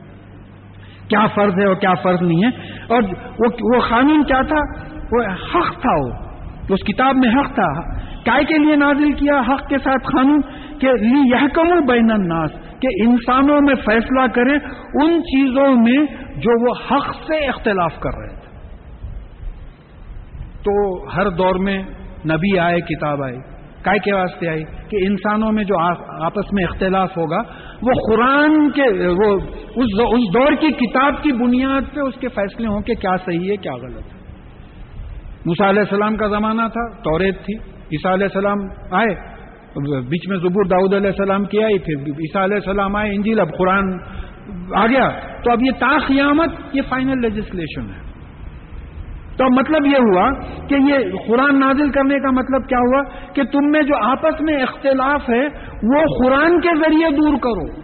کیا 1.08 1.28
فرض 1.36 1.60
ہے 1.60 1.66
اور 1.66 1.76
کیا 1.76 1.94
فرض 1.94 2.22
نہیں 2.22 2.44
ہے؟ 2.44 2.50
اور 2.88 3.02
وہ 3.40 3.80
قانون 3.90 4.24
کیا 4.24 4.42
تھا؟ 4.42 4.60
وہ 5.12 5.24
حق 5.32 5.82
تھا 5.82 5.96
وہ۔ 5.96 6.10
اس 6.70 6.80
کتاب 6.80 7.16
میں 7.16 7.30
حق 7.30 7.56
تھا۔ 7.56 8.02
کائے 8.26 8.44
کے 8.44 8.58
لیے 8.58 8.76
نازل 8.76 9.12
کیا 9.20 9.40
حق 9.48 9.68
کے 9.68 9.78
ساتھ 9.78 10.12
قانون 10.12 10.42
کہ 10.80 10.92
یہ 11.06 11.48
کم 11.54 11.70
بین 11.88 12.12
الناس، 12.12 12.52
کہ 12.82 12.90
انسانوں 13.04 13.60
میں 13.62 13.76
فیصلہ 13.86 14.26
کرے 14.36 14.58
ان 15.02 15.22
چیزوں 15.24 15.70
میں 15.78 15.98
جو 16.44 16.58
وہ 16.66 16.74
حق 16.92 17.10
سے 17.28 17.46
اختلاف 17.46 18.00
کر 18.00 18.20
رہے 18.20 18.36
تھے۔ 18.36 18.50
تو 20.66 20.74
ہر 21.16 21.30
دور 21.38 21.56
میں 21.60 21.78
نبی 22.26 22.58
آئے، 22.60 22.80
کتاب 22.90 23.24
آئی 23.24 23.38
کائے 23.84 24.00
کے 24.00 24.14
واسطے 24.14 24.48
آئی 24.50 24.64
کہ 24.90 24.98
انسانوں 25.08 25.52
میں 25.52 25.64
جو 25.64 25.80
آپس 26.26 26.52
میں 26.54 26.64
اختلاف 26.64 27.18
ہوگا، 27.18 27.42
وہ 27.82 27.94
قرآن 28.08 28.70
کے، 28.70 28.88
وہ 29.20 29.30
اس 29.76 30.34
دور 30.34 30.56
کی 30.62 30.72
کتاب 30.82 31.22
کی 31.24 31.32
بنیاد 31.32 31.94
پہ 31.94 32.02
اس 32.02 32.20
کے 32.20 32.28
فیصلے 32.28 32.68
ہوں 32.68 32.82
کہ 32.82 32.94
کیا 32.96 33.16
صحیح 33.26 33.50
ہے، 33.52 33.56
کیا 33.58 33.74
غلط 33.74 34.14
ہے۔ 34.14 34.20
موسا 35.46 35.70
علیہ 35.70 35.82
السلام 35.82 36.16
کا 36.16 36.28
زمانہ 36.28 36.68
تھا، 36.68 36.86
توریت 37.02 37.44
تھی۔ 37.46 37.56
عیسیٰ 37.92 38.12
علیہ 38.12 38.28
السلام 38.36 38.58
آئے، 38.92 39.16
بیچ 40.02 40.30
میں 40.30 40.38
زبور 40.38 40.66
داؤد 40.66 40.94
علیہ 40.94 41.08
السلام 41.08 41.44
کی 41.44 41.64
آئی 41.64 41.80
پھر 41.80 42.08
عیسیٰ 42.08 42.44
علیہ 42.44 42.56
السلام 42.56 42.96
آئے، 42.96 43.16
انجیل، 43.16 43.40
اب 43.40 43.58
قرآن 43.58 43.94
آ 44.76 44.88
گیا۔ 44.88 45.10
تو 45.44 45.52
اب 45.52 45.60
یہ 45.62 45.72
تاخیامت 45.80 46.50
یہ 46.74 46.82
فائنل 46.90 47.22
لیجسلیشن 47.22 47.82
ہے۔ 47.82 48.12
تو 49.38 49.46
مطلب 49.46 49.86
یہ 49.86 49.98
ہوا 49.98 50.32
کہ 50.68 50.76
یہ 50.76 50.98
قرآن 51.28 51.60
نازل 51.60 51.90
کرنے 51.90 52.20
کا 52.20 52.32
مطلب 52.32 52.70
کیا 52.70 52.78
ہوا؟ 52.78 53.04
کہ 53.34 53.44
تم 53.44 53.72
میں 53.72 53.82
جو 53.82 53.96
آپس 53.96 54.42
میں 54.42 54.54
اختلاف 54.54 55.30
ہے، 55.30 55.46
وہ 55.84 56.24
قرآن 56.24 56.62
کے 56.62 56.70
ذریعے 56.80 57.10
دور 57.10 57.38
کرو۔ 57.38 57.82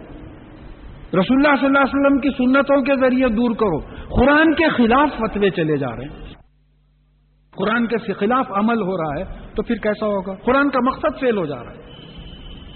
رسول 1.20 1.46
اللہ 1.46 1.56
صلی 1.56 1.66
اللہ 1.66 1.78
علیہ 1.78 2.06
وسلم 2.06 2.18
کی 2.18 2.28
سنتوں 2.30 2.82
کے 2.82 2.94
ذریعے 2.96 3.28
دور 3.28 3.50
کرو۔ 3.50 3.78
قرآن 4.20 4.54
کے 4.54 4.68
خلاف 4.68 5.08
فتوے 5.18 5.50
چلے 5.50 5.76
جا 5.76 5.96
رہے 5.96 6.04
ہیں۔ 6.04 6.27
قرآن 7.58 7.86
کے 7.86 8.12
خلاف 8.12 8.46
عمل 8.50 8.82
ہو 8.82 8.96
رہا 8.96 9.20
ہے 9.20 9.50
تو 9.54 9.62
پھر 9.62 9.74
کیسا 9.74 10.06
ہوگا؟ 10.06 10.34
قرآن 10.44 10.70
کا 10.70 10.80
مقصد 10.80 11.20
فیل 11.20 11.36
ہو 11.36 11.46
جا 11.46 11.64
رہا 11.64 11.70
ہے۔ 11.70 11.88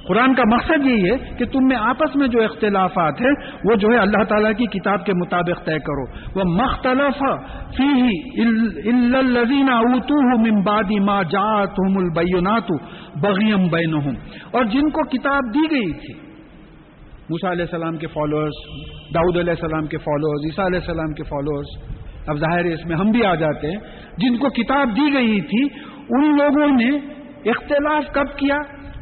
قرآن 0.07 0.35
کا 0.35 0.43
مقصد 0.55 0.87
یہی 0.87 1.11
ہے 1.11 1.16
کہ 1.39 1.45
تم 1.45 1.59
میں 1.62 1.76
آپس 1.76 2.16
میں 2.16 2.28
جو 2.28 2.43
اختلافات 2.43 3.20
ہیں، 3.20 3.33
وہ 3.64 3.74
جو 3.74 3.89
ہے 3.89 3.99
اللہ 3.99 4.24
تعالیٰ 4.24 4.53
کی 4.53 4.66
کتاب 4.66 5.05
کے 5.07 5.12
مطابق 5.12 5.64
طے 5.64 5.78
کرو۔ 5.78 6.05
وہ 6.39 6.45
مختلف 6.45 7.22
فی 7.76 7.89
الزین 9.18 9.70
ما 11.05 11.22
جات 11.22 11.80
البینات 11.97 12.72
بغیم 13.16 13.68
بین 13.68 13.95
اور 14.51 14.64
جن 14.64 14.91
کو 14.91 15.09
کتاب 15.09 15.55
دی 15.55 15.70
گئی 15.70 15.93
تھی 15.93 16.14
موسا 17.30 17.53
علیہ 17.53 17.64
السلام 17.72 17.97
کے 17.97 18.07
فالوورس 18.07 18.55
داؤد 19.14 19.37
علیہ 19.37 19.55
السلام 19.61 19.87
کے 19.87 19.99
فالوورز 19.99 20.45
عیسیٰ 20.45 20.64
علیہ 20.64 20.80
السلام 20.80 21.12
کے 21.12 21.22
فالوورز 21.22 22.01
اب 22.27 22.37
ظاہر 22.37 22.64
ہے 22.64 22.73
اس 22.73 22.87
میں 22.87 22.97
ہم 22.97 23.11
بھی 23.11 23.25
آ 23.25 23.35
جاتے 23.35 23.70
ہیں۔ 23.70 23.79
جن 24.18 24.37
کو 24.37 24.49
کتاب 24.49 24.89
دی 24.97 25.14
گئی 25.14 25.41
تھی، 25.41 25.64
ان 26.11 26.37
لوگوں 26.37 26.66
نے 26.66 26.91
اختلاف 27.51 28.05
کب 28.12 28.39
کیا؟ 28.39 28.57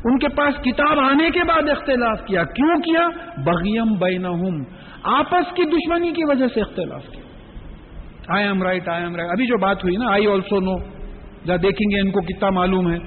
ان 0.05 0.19
کے 0.19 0.29
پاس 0.29 0.55
کتاب 0.63 0.99
آنے 0.99 1.31
کے 1.31 1.41
بعد 1.45 1.69
اختلاف 1.69 2.25
کیا۔ 2.25 2.45
کیوں 2.45 2.81
کیا؟ 2.81 3.09
بغیم 3.37 3.93
بینہم۔ 3.99 4.63
آپس 5.03 5.55
کی 5.55 5.63
دشمنی 5.63 6.13
کی 6.13 6.23
وجہ 6.29 6.47
سے 6.55 6.61
اختلاف 6.61 7.03
کیا۔ 7.07 7.23
I 8.29 8.47
am 8.47 8.63
right 8.63 8.89
I 8.89 9.05
am 9.05 9.17
right 9.17 9.31
ابھی 9.31 9.47
جو 9.47 9.59
بات 9.59 9.85
ہوئی 9.85 9.97
نا 9.97 10.13
آئی 10.13 10.27
آلسو 10.27 10.61
نو 10.61 10.77
جا 11.47 11.57
دیکھیں 11.57 11.97
گے 11.97 12.01
ان 12.01 12.11
کو 12.11 12.21
کتنا 12.21 12.51
معلوم 12.51 12.93
ہے۔ 12.93 12.99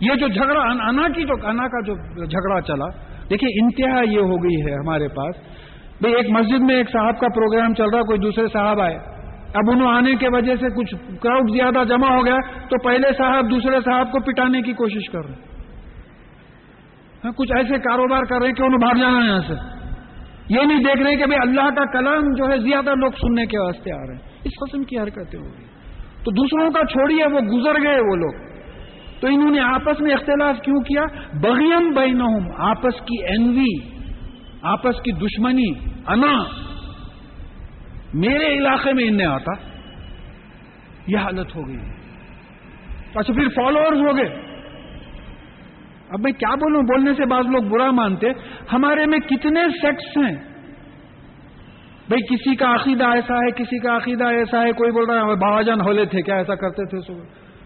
یہ 0.00 0.14
جو 0.14 0.28
جھگڑا، 0.28 0.60
انا 0.60 1.08
کی 1.08 1.24
جو، 1.24 1.46
انا 1.46 1.68
کا 1.68 1.80
جو 1.86 1.94
جھگڑا 2.24 2.60
چلا 2.60 2.86
دیکھیے 3.30 3.60
انتہا 3.62 4.10
یہ 4.10 4.18
ہو 4.18 4.36
گئی 4.36 4.66
ہے 4.66 4.74
ہمارے 4.74 5.08
پاس۔ 5.08 5.53
بھائی، 6.00 6.14
ایک 6.14 6.30
مسجد 6.30 6.60
میں 6.60 6.76
ایک 6.76 6.88
صاحب 6.92 7.18
کا 7.20 7.28
پروگرام 7.28 7.74
چل 7.74 7.84
رہا، 7.84 8.00
کوئی 8.00 8.18
دوسرے 8.18 8.46
صاحب 8.52 8.80
آئے۔ 8.80 8.94
اب 9.54 9.70
انہوں 9.72 9.92
آنے 9.92 10.14
کی 10.14 10.26
وجہ 10.32 10.54
سے 10.60 10.66
کچھ 10.68 10.94
کراؤڈ 11.22 11.50
زیادہ 11.50 11.84
جمع 11.88 12.16
ہو 12.16 12.24
گیا، 12.24 12.36
تو 12.70 12.82
پہلے 12.84 13.08
صاحب 13.18 13.50
دوسرے 13.50 13.76
صاحب 13.84 14.12
کو 14.12 14.20
پٹانے 14.20 14.62
کی 14.62 14.72
کوشش 14.72 15.10
کر 15.10 15.24
رہے 15.24 15.54
ہاں 17.24 17.32
کچھ 17.32 17.52
ایسے 17.56 17.78
کاروبار 17.78 18.22
کر 18.22 18.38
رہے 18.38 18.46
ہیں 18.46 18.54
کہ 18.54 18.62
انہوں 18.62 18.78
بھاگ 18.78 18.98
جانا 18.98 19.26
یہاں 19.26 19.40
سے۔ 19.48 19.54
یہ 20.48 20.60
نہیں 20.60 20.78
دیکھ 20.78 21.02
رہے 21.02 21.16
کہ 21.16 21.26
بھائی، 21.26 21.40
اللہ 21.42 21.70
کا 21.70 21.84
کلام 21.84 22.34
جو 22.34 22.44
ہے، 22.52 22.58
زیادہ 22.58 22.90
لوگ 22.94 23.10
سننے 23.10 23.46
کے 23.46 23.58
واسطے 23.58 23.92
آ 23.92 24.06
رہے 24.06 24.14
ہیں۔ 24.14 24.20
اس 24.44 24.52
قسم 24.60 24.82
کی 24.82 24.98
حرکتیں 24.98 25.38
ہو 25.38 25.44
گئی 25.44 25.64
تو 26.24 26.30
دوسروں 26.30 26.70
کا 26.70 26.80
چھوڑیے 26.86 27.24
وہ 27.32 27.40
گزر 27.40 27.82
گئے 27.82 28.00
وہ 28.10 28.16
لوگ۔ 28.16 28.54
تو 29.20 29.26
انہوں 29.26 29.50
نے 29.50 29.60
آپس 29.60 30.00
میں 30.00 30.14
اختلاف 30.14 30.56
کیوں 30.60 30.80
کیا؟ 30.80 31.02
بغیم 31.42 31.90
بینہم، 31.90 32.48
آپس 32.56 33.00
کی 33.00 33.24
اینوی 33.26 33.93
آپس 34.64 35.02
کی 35.02 35.12
دشمنی، 35.12 35.70
انا۔ 36.06 36.44
میرے 38.14 38.46
علاقے 38.58 38.92
میں 38.92 39.04
انہیں 39.04 39.26
آتا۔ 39.26 39.52
یہ 41.06 41.18
حالت 41.18 41.56
ہو 41.56 41.68
گئی۔ 41.68 41.78
اچھا 43.14 43.34
پھر 43.34 43.48
فالوورز 43.48 43.98
ہو 43.98 44.16
گئے۔ 44.16 44.42
اب 46.10 46.20
میں 46.20 46.32
کیا 46.32 46.54
بولوں؟ 46.54 46.82
بولنے 46.82 47.14
سے 47.14 47.26
بعض 47.26 47.44
لوگ 47.46 47.62
برا 47.62 47.90
مانتے۔ 47.90 48.26
ہمارے 48.72 49.06
میں 49.06 49.18
کتنے 49.18 49.60
سیکٹس 49.80 50.18
ہیں؟ 50.18 50.36
بھئی 52.08 52.36
کسی 52.36 52.56
کا 52.56 52.74
عقیدہ 52.74 53.04
ایسا 53.04 53.34
ہے، 53.34 53.50
کسی 53.50 53.78
کا 53.78 53.96
عقیدہ 53.96 54.24
ایسا 54.24 54.62
ہے، 54.62 54.72
کوئی 54.72 54.90
بول 54.90 55.10
رہا 55.10 55.22
ہے 55.22 55.34
بابا 55.34 55.62
جان 55.62 55.80
ہولے 55.80 56.04
تھے، 56.04 56.22
کیا 56.22 56.36
ایسا 56.36 56.54
کرتے 56.54 56.84
تھے 56.84 57.12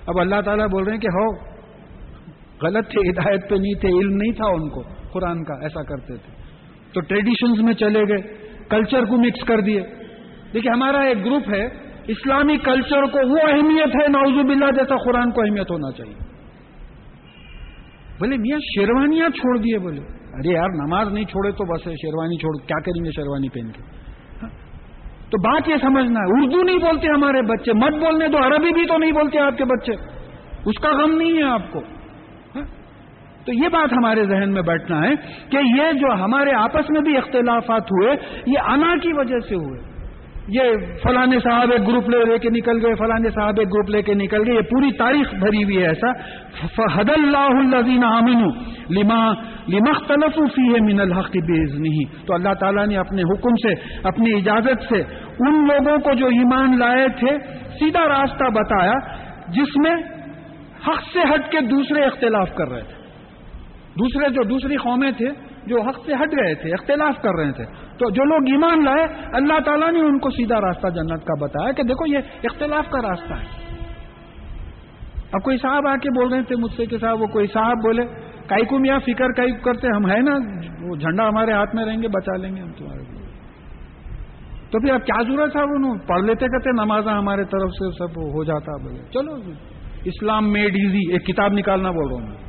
اب 0.07 0.21
اللہ 0.21 0.41
تعالیٰ 0.41 0.67
بول 0.67 0.85
رہے 0.85 0.93
ہیں 0.93 1.01
کہ 1.01 1.07
ہو، 1.07 1.35
غلط 2.63 2.89
تھے، 2.89 3.11
ہدایت 3.11 3.51
پہ 3.51 3.55
نہیں 3.55 3.75
تھے، 3.75 3.89
علم 3.89 4.17
نہیں 4.17 4.33
تھا 4.33 4.47
ان 4.47 4.69
کو، 4.69 4.83
قرآن 5.13 5.45
کا، 5.45 5.55
ایسا 5.63 5.83
کرتے 5.83 6.17
تھے۔ 6.17 6.48
تو 6.95 7.01
ٹریڈیشنز 7.01 7.61
میں 7.61 7.75
چلے 7.75 8.01
گئے 8.01 8.49
کلچر 8.69 9.05
کو 9.05 9.17
مکس 9.17 9.45
کر 9.45 9.61
دیے۔ 9.61 9.81
دیکھیے، 10.55 10.73
ہمارا 10.73 11.01
ایک 11.01 11.25
گروپ 11.25 11.55
ہے، 11.55 11.69
اسلامی 12.07 12.57
کلچر 12.57 13.03
کو 13.03 13.29
وہ 13.29 13.39
اہمیت 13.49 13.97
ہے 14.03 14.09
نوزو 14.09 14.49
باللہ 14.49 14.65
جیسا 14.65 14.97
قرآن 15.05 15.31
کو 15.31 15.41
اہمیت 15.43 15.71
ہونا 15.71 15.93
چاہیے۔ 15.93 16.15
بولے، 18.21 18.37
میاں 18.37 18.59
شیروانیاں 18.59 19.29
چھوڑ 19.29 19.59
دیے، 19.59 19.79
بولے۔ 19.79 20.01
ارے 20.33 20.53
یار، 20.53 20.69
نماز 20.69 21.13
نہیں 21.13 21.25
چھوڑے 21.25 21.51
تو 21.51 21.75
بس 21.75 21.81
شیروانی 21.81 22.37
چھوڑ، 22.37 22.67
کیا 22.67 22.81
کریں 22.81 23.05
گے 23.05 23.11
شیروانی 23.11 23.49
پہن 23.49 23.71
کے؟ 23.71 23.83
ہاں؟ 24.43 24.49
تو 25.31 25.41
بات 25.41 25.69
یہ 25.69 25.75
سمجھنا 25.83 26.21
ہے، 26.21 26.43
اردو 26.43 26.63
نہیں 26.63 26.79
بولتے 26.79 27.07
ہمارے 27.07 27.43
بچے، 27.43 27.73
مت 27.73 27.93
بولنے 27.93 28.29
تو 28.29 28.39
عربی 28.39 28.73
بھی 28.75 28.87
تو 28.87 28.99
نہیں 28.99 29.13
بولتے 29.13 29.39
آپ 29.39 29.59
کے 29.59 29.65
بچے۔ 29.65 29.93
اس 30.67 30.83
کا 30.83 30.91
غم 30.91 31.17
نہیں 31.17 31.39
ہے 31.39 31.43
آپ 31.43 31.73
کو۔ 31.73 31.81
تو 33.49 33.53
یہ 33.55 33.69
بات 33.69 33.93
ہمارے 33.93 34.25
ذہن 34.25 34.53
میں 34.53 34.63
بیٹھنا 34.63 35.01
ہے 35.03 35.15
کہ 35.51 35.57
یہ 35.57 35.93
جو 35.93 36.25
ہمارے 36.25 36.51
آپس 36.55 36.91
میں 36.91 37.01
بھی 37.01 37.17
اختلافات 37.17 37.83
ہوئے، 37.83 38.17
یہ 38.47 38.59
انا 38.67 38.97
کی 39.03 39.13
وجہ 39.13 39.39
سے 39.49 39.55
ہوئے۔ 39.55 39.81
یہ 40.49 40.75
فلانے 41.03 41.39
صاحب 41.39 41.73
ایک 41.73 41.89
گروپ 41.89 42.11
لے 42.11 42.25
لے 42.25 42.39
کے 42.39 42.49
نکل 42.51 42.87
گئے 42.87 42.95
فلانے 42.95 43.31
صاحب 43.31 43.55
ایک 43.59 43.69
گروپ 43.69 43.91
لے 43.91 44.03
کے 44.03 44.15
نکل 44.15 44.47
گئے، 44.47 44.55
یہ 44.55 44.61
پوری 44.61 44.93
تاریخ 44.93 45.35
بھری 45.35 45.65
ہوئی 45.65 45.83
ہے 45.83 45.87
ایسا۔ 45.87 46.11
حد 46.95 47.11
اللہ 47.17 47.77
الزین 47.77 48.05
امین 48.05 48.45
لما 48.91 49.33
لمختلف 49.69 50.35
فی 50.55 50.75
ہے 50.75 50.81
من 50.81 51.01
الحق 51.01 51.37
بیز 51.47 51.81
نہیں 51.81 52.27
تو 52.27 52.35
اللہ 52.35 52.55
تعالیٰ 52.61 52.87
نے 52.87 52.97
اپنے 52.97 53.23
حکم 53.23 53.55
سے، 53.55 53.75
اپنی 54.03 54.35
اجازت 54.35 54.95
سے 54.95 55.01
ان 55.39 55.65
لوگوں 55.65 55.99
کو 55.99 56.15
جو 56.15 56.27
ایمان 56.27 56.79
لائے 56.79 57.09
تھے، 57.09 57.39
سیدھا 57.79 58.09
راستہ 58.09 58.51
بتایا، 58.51 58.99
جس 59.49 59.77
میں 59.77 59.97
حق 60.89 61.03
سے 61.13 61.19
ہٹ 61.35 61.53
کے 61.53 61.61
دوسرے 61.61 62.05
اختلاف 62.05 62.55
کر 62.55 62.69
رہے 62.69 62.81
تھے۔ 62.81 62.98
دوسرے 63.99 64.31
جو 64.31 64.43
دوسری 64.43 64.77
قومیں 64.77 65.11
تھے، 65.11 65.29
جو 65.67 65.83
حق 65.83 66.07
سے 66.07 66.13
ہٹ 66.15 66.33
گئے 66.33 66.55
تھے، 66.55 66.71
اختلاف 66.71 67.23
کر 67.23 67.35
رہے 67.35 67.53
تھے۔ 67.53 67.65
تو 67.99 68.11
جو 68.11 68.25
لوگ 68.25 68.39
ایمان 68.47 68.85
لائے، 68.85 69.07
اللہ 69.33 69.61
تعالیٰ 69.65 69.93
نے 69.93 70.01
ان 70.01 70.19
کو 70.19 70.31
سیدھا 70.31 70.61
راستہ 70.61 70.89
جنت 70.89 71.25
کا 71.25 71.35
بتایا 71.41 71.73
کہ 71.73 71.83
دیکھو 71.83 72.07
یہ 72.07 72.19
اختلاف 72.45 72.91
کا 72.91 72.99
راستہ 73.11 73.33
ہے۔ 73.33 73.69
اب 75.33 75.43
کوئی 75.43 75.57
صاحب 75.57 75.87
آ 75.89 75.97
کے 75.97 76.11
بول 76.11 76.33
رہے 76.33 76.43
تھے 76.43 76.57
مجھ 76.57 76.73
سے 76.77 76.87
کہ 76.87 76.99
صاحب 76.99 77.21
وہ 77.21 77.27
کوئی 77.27 77.47
صاحب 77.47 77.77
بولے، 77.83 78.03
کائی 78.47 78.65
کو 78.65 78.79
میاں 78.79 78.99
فکر 78.99 79.33
کائی 79.33 79.53
کرتے، 79.53 79.87
ہم 79.97 80.11
ہے 80.11 80.19
نا، 80.21 80.35
وہ 80.83 80.97
جھنڈا 80.97 81.29
ہمارے 81.29 81.53
ہاتھ 81.53 81.77
میں 81.77 81.85
رہیں 81.85 82.03
گے، 82.03 82.09
بچا 82.09 82.37
لیں 82.37 82.57
گے 82.57 82.61
ہم 82.61 82.73
تمہارے 82.73 83.19
تو 84.71 84.81
پھر 84.81 84.95
اب 84.95 85.05
کیا 85.05 85.23
ضرورت 85.23 85.57
ہے؟ 85.57 85.63
انہوں 85.63 85.99
پڑھ 86.09 86.23
لیتے 86.23 86.47
کہتے، 86.47 86.71
نمازاں 86.71 87.19
ہمارے 87.19 87.45
طرف 87.45 87.71
سے 87.71 87.91
سب 87.99 88.21
ہو 88.21 88.45
جاتا 88.45 88.77
بولے۔ 88.83 89.03
چلو 89.13 89.39
جی۔ 89.39 89.53
اسلام 90.05 90.53
میڈ 90.53 90.75
ایزی، 90.75 91.13
ایک 91.13 91.27
کتاب 91.27 91.53
نکالنا 91.53 91.91
بول 91.91 92.23
رہا 92.23 92.29
ہوں 92.29 92.48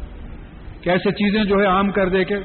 کہ 0.82 0.90
ایسے 0.90 1.12
چیزیں 1.12 1.44
جو 1.44 1.56
ہے 1.60 1.66
عام 1.66 1.92
کر 1.92 2.10
دے 2.10 2.26
کے۔ 2.26 2.36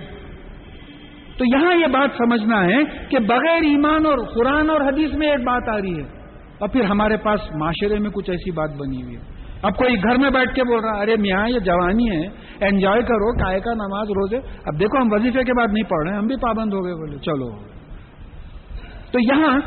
تو 1.39 1.45
یہاں 1.45 1.75
یہ 1.75 1.87
بات 1.87 2.11
سمجھنا 2.19 2.65
ہے 2.65 3.07
کہ 3.09 3.19
بغیر 3.19 3.63
ایمان 3.63 4.07
اور 4.07 4.19
قرآن 4.19 4.71
اور 4.71 4.81
حدیث 4.81 5.15
میں 5.15 5.29
ایک 5.29 5.41
بات 5.45 5.69
آ 5.69 5.81
رہی 5.81 5.97
ہے۔ 5.97 6.25
اور 6.59 6.69
پھر 6.69 6.85
ہمارے 6.85 7.17
پاس 7.17 7.41
معاشرے 7.61 7.99
میں 7.99 8.11
کچھ 8.11 8.31
ایسی 8.31 8.51
بات 8.51 8.71
بنی 8.71 9.03
ہوئی 9.03 9.17
ہے۔ 9.17 9.21
اب 9.63 9.77
کوئی 9.77 9.95
گھر 9.95 10.19
میں 10.19 10.31
بیٹھ 10.31 10.55
کے 10.55 10.63
بول 10.65 10.81
رہا 10.81 11.01
ارے 11.01 11.17
میاں، 11.17 11.49
یہ 11.49 11.59
جوانی 11.59 12.11
ہے 12.11 12.29
انجوائے 12.67 13.03
کرو 13.03 13.45
کائے 13.45 13.61
کا 13.61 13.75
نماز، 13.75 14.07
روزے۔ 14.11 14.37
اب 14.37 14.81
دیکھو، 14.81 15.03
ہم 15.03 15.13
وظیفے 15.13 15.45
کے 15.45 15.53
بعد 15.59 15.67
نہیں 15.73 15.85
پڑھ 15.85 16.05
رہے 16.05 16.11
ہیں 16.11 16.19
ہم 16.19 16.27
بھی 16.27 16.37
پابند 16.37 16.73
ہو 16.73 16.85
گئے، 16.85 16.95
بولے، 16.95 17.19
چلو۔ 17.19 17.51
تو 19.11 19.19
یہاں 19.21 19.61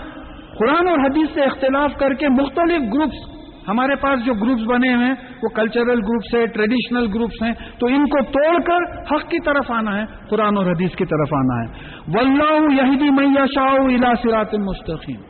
قرآن 0.60 0.88
اور 0.88 1.00
حدیث 1.00 1.34
سے 1.34 1.42
اختلاف 1.42 1.92
کر 2.00 2.14
کے 2.14 2.30
مختلف 2.30 2.94
گروپس 2.94 3.37
ہمارے 3.68 3.96
پاس 3.96 4.26
جو 4.26 4.34
گروپس 4.34 4.62
بنے 4.62 4.90
ہیں، 4.90 5.14
وہ 5.44 5.50
کلچرل 5.50 6.00
گروپس 6.00 6.36
ہیں 6.36 6.46
ٹریڈیشنل 6.46 7.08
گروپس 7.16 7.44
ہیں، 7.44 7.54
تو 7.80 7.88
ان 7.88 8.06
کو 8.06 8.24
توڑ 8.24 8.62
کر 8.62 9.00
حق 9.02 9.30
کی 9.30 9.40
طرف 9.40 9.72
آنا 9.72 9.98
ہے، 9.98 10.06
قرآن 10.30 10.58
اور 10.58 10.66
حدیث 10.66 10.96
کی 10.96 11.06
طرف 11.06 11.34
آنا 11.34 11.62
ہے۔ 11.62 11.88
واللہ 12.18 12.82
یہدی 12.82 13.10
میاں 13.10 13.46
شاہ 13.46 13.74
الا 13.84 14.14
سرات 14.24 14.54
المستقیم 14.54 15.22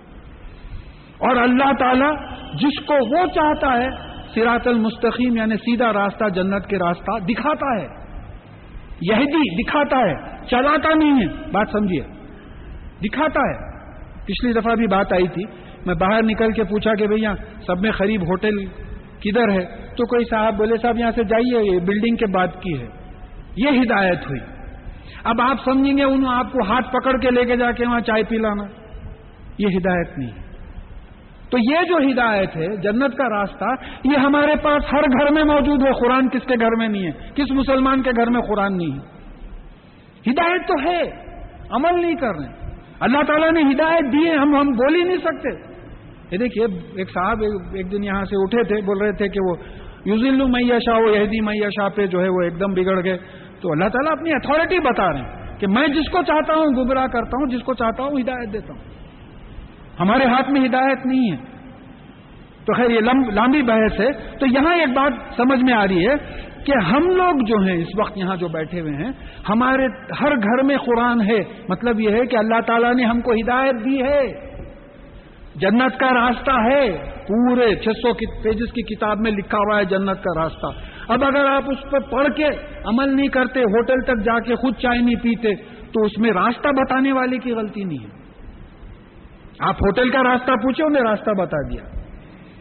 اور 1.17 1.35
اللہ 1.35 1.73
تعالی 1.79 2.15
جس 2.53 2.85
کو 2.85 2.93
وہ 2.93 3.25
چاہتا 3.35 3.77
ہے 3.77 3.89
سرات 4.35 4.67
المستقیم 4.67 5.37
یعنی 5.37 5.55
سیدھا 5.55 5.93
راستہ، 5.93 6.29
جنت 6.29 6.67
کے 6.67 6.77
راستہ 6.77 7.19
دکھاتا 7.19 7.81
ہے۔ 7.81 7.87
یہدی، 9.01 9.63
دکھاتا 9.63 9.97
ہے۔ 9.97 10.45
چلاتا 10.45 10.93
نہیں 10.93 11.21
ہے۔ 11.21 11.51
بات 11.51 11.67
سمجھیے۔ 11.71 12.01
دکھاتا 12.99 13.39
ہے۔ 13.39 13.79
پچھلی 14.23 14.53
دفعہ 14.53 14.75
بھی 14.75 14.87
بات 14.87 15.13
آئی 15.13 15.27
تھی۔ 15.27 15.43
میں 15.87 15.95
باہر 15.95 16.23
نکل 16.23 16.51
کے 16.51 16.63
پوچھا 16.63 16.93
کہ 16.93 17.07
بھیا 17.07 17.33
سب 17.67 17.79
میں 17.79 17.91
قریب 17.91 18.21
ہوٹل 18.21 18.65
کدھر 19.19 19.51
ہے؟ 19.51 19.65
تو 19.65 20.05
کوئی 20.05 20.25
صاحب 20.25 20.57
بولے، 20.57 20.75
صاحب 20.81 20.97
یہاں 20.97 21.11
سے 21.11 21.23
جائیے، 21.23 21.73
یہ 21.73 21.79
بلڈنگ 21.79 22.15
کے 22.15 22.25
بعد 22.25 22.47
کی 22.47 22.81
ہے۔ 22.81 22.87
یہ 23.55 23.67
ہدایت 23.67 24.17
ہوئی۔ 24.17 24.39
اب 25.23 25.41
آپ 25.41 25.55
سمجھیں 25.65 25.97
گے، 25.97 26.03
انہوں 26.03 26.33
آپ 26.33 26.51
کو 26.51 26.59
ہاتھ 26.61 26.91
پکڑ 26.91 27.17
کے 27.17 27.29
لے 27.29 27.45
کے 27.45 27.55
جا 27.55 27.71
کے 27.71 27.85
وہاں 27.85 27.99
چائے 27.99 28.23
پلانا۔ 28.23 28.63
یہ 29.57 29.67
ہدایت 29.77 30.17
نہیں۔ 30.17 30.31
تو 31.49 31.57
یہ 31.57 31.75
جو 31.89 32.11
ہدایت 32.11 32.55
ہے، 32.55 32.75
جنت 32.75 33.17
کا 33.17 33.29
راستہ، 33.29 33.65
یہ 34.03 34.17
ہمارے 34.17 34.55
پاس 34.55 34.93
ہر 34.93 35.01
گھر 35.01 35.31
میں 35.31 35.43
موجود 35.43 35.83
ہے۔ 35.83 35.91
قرآن 35.91 36.29
کس 36.29 36.47
کے 36.47 36.53
گھر 36.59 36.75
میں 36.77 36.87
نہیں 36.87 37.05
ہے؟ 37.05 37.11
کس 37.35 37.51
مسلمان 37.51 38.01
کے 38.01 38.09
گھر 38.09 38.29
میں 38.29 38.41
قرآن 38.41 38.77
نہیں 38.77 38.91
ہے؟ 38.91 39.17
ہدایت 40.31 40.67
تو 40.67 40.73
ہے۔ 40.85 41.01
عمل 41.69 42.01
نہیں 42.01 42.15
کر 42.15 42.27
رہے۔ 42.27 42.71
اللہ 42.99 43.17
تعالیٰ 43.27 43.51
نے 43.51 43.61
ہدایت 43.61 44.13
دی 44.13 44.29
ہے، 44.29 44.35
ہم 44.35 44.55
ہم 44.55 44.67
بول 44.67 44.95
ہی 44.95 45.03
نہیں 45.03 45.17
سکتے۔ 45.17 45.76
یہ 46.31 46.37
دیکھیے، 46.37 46.65
ایک 46.95 47.09
صاحب 47.09 47.37
ایک 47.73 47.91
دن 47.91 48.03
یہاں 48.03 48.25
سے 48.25 48.43
اٹھے 48.43 48.63
تھے، 48.63 48.81
بول 48.85 49.01
رہے 49.01 49.11
تھے 49.11 49.27
کہ 49.27 49.39
وہ 49.49 49.55
یوزل 50.05 50.41
میاں 50.49 50.79
شاہ 50.79 50.97
وہ 50.97 51.17
یہدی 51.17 51.41
میاں 51.41 51.69
شاہ 51.69 51.89
پہ 51.89 52.05
جو 52.05 52.23
ہے 52.23 52.29
وہ 52.29 52.41
ایک 52.41 52.59
دم 52.59 52.73
بگڑ 52.73 53.03
گئے۔ 53.03 53.17
تو 53.61 53.71
اللہ 53.71 53.87
تعالیٰ 53.87 54.11
اپنی 54.11 54.31
اتھارٹی 54.31 54.79
بتا 54.79 55.13
رہے 55.13 55.19
ہیں 55.19 55.59
کہ 55.59 55.67
میں 55.67 55.87
جس 55.87 56.09
کو 56.11 56.17
چاہتا 56.27 56.53
ہوں 56.53 56.65
گمراہ 56.65 57.07
کرتا 57.07 57.37
ہوں، 57.39 57.47
جس 57.47 57.63
کو 57.63 57.73
چاہتا 57.73 58.03
ہوں 58.03 58.19
ہدایت 58.19 58.53
دیتا 58.53 58.73
ہوں۔ 58.73 58.81
ہمارے 59.99 60.25
ہاتھ 60.25 60.49
میں 60.51 60.61
ہدایت 60.65 61.05
نہیں 61.05 61.31
ہے۔ 61.31 61.37
تو 62.65 62.73
خیر، 62.73 62.91
یہ 62.91 62.99
لمبی 63.31 63.61
بحث 63.61 63.99
ہے۔ 63.99 64.37
تو 64.39 64.45
یہاں 64.45 64.75
ایک 64.75 64.89
بات 64.89 65.13
سمجھ 65.37 65.59
میں 65.63 65.73
آ 65.73 65.87
رہی 65.87 66.07
ہے 66.07 66.13
کہ 66.65 66.73
ہم 66.85 67.09
لوگ 67.09 67.45
جو 67.45 67.55
ہیں 67.67 67.77
اس 67.77 67.87
وقت 67.99 68.17
یہاں 68.17 68.35
جو 68.35 68.47
بیٹھے 68.47 68.81
ہوئے 68.81 68.93
ہیں، 68.93 69.11
ہمارے 69.49 69.85
ہر 70.21 70.35
گھر 70.35 70.63
میں 70.63 70.77
قرآن 70.77 71.21
ہے۔ 71.21 71.39
مطلب 71.69 71.99
یہ 71.99 72.09
ہے 72.09 72.25
کہ 72.25 72.37
اللہ 72.37 72.61
تعالیٰ 72.65 72.93
نے 72.93 73.03
ہم 73.03 73.21
کو 73.21 73.31
ہدایت 73.31 73.85
دی 73.85 74.01
ہے۔ 74.01 74.46
جنت 75.61 75.99
کا 75.99 76.13
راستہ 76.13 76.51
ہے۔ 76.51 76.97
پورے 77.27 77.75
چھ 77.75 77.89
سو 77.89 78.13
پیجز 78.13 78.73
کی 78.73 78.95
کتاب 78.95 79.17
میں 79.19 79.31
لکھا 79.31 79.57
ہوا 79.57 79.79
ہے 79.79 79.85
جنت 79.85 80.23
کا 80.23 80.43
راستہ۔ 80.43 80.67
اب 81.07 81.23
اگر 81.23 81.45
آپ 81.45 81.63
اس 81.67 81.91
پر 81.91 81.99
پڑھ 81.99 82.27
کے 82.35 82.45
عمل 82.85 83.15
نہیں 83.15 83.27
کرتے، 83.27 83.59
ہوٹل 83.59 84.01
تک 84.07 84.25
جا 84.25 84.39
کے 84.39 84.55
خود 84.55 84.75
چائے 84.75 85.01
نہیں 85.01 85.15
پیتے، 85.15 85.55
تو 85.91 86.03
اس 86.03 86.17
میں 86.17 86.31
راستہ 86.31 86.67
بتانے 86.67 87.11
والے 87.11 87.37
کی 87.37 87.51
غلطی 87.51 87.83
نہیں 87.83 88.03
ہے۔ 88.03 88.17
آپ 89.59 89.75
ہوٹل 89.75 90.09
کا 90.09 90.19
راستہ 90.23 90.51
پوچھے 90.51 90.83
انہیں 90.83 91.03
راستہ 91.09 91.31
بتا 91.31 91.69
دیا۔ 91.69 91.83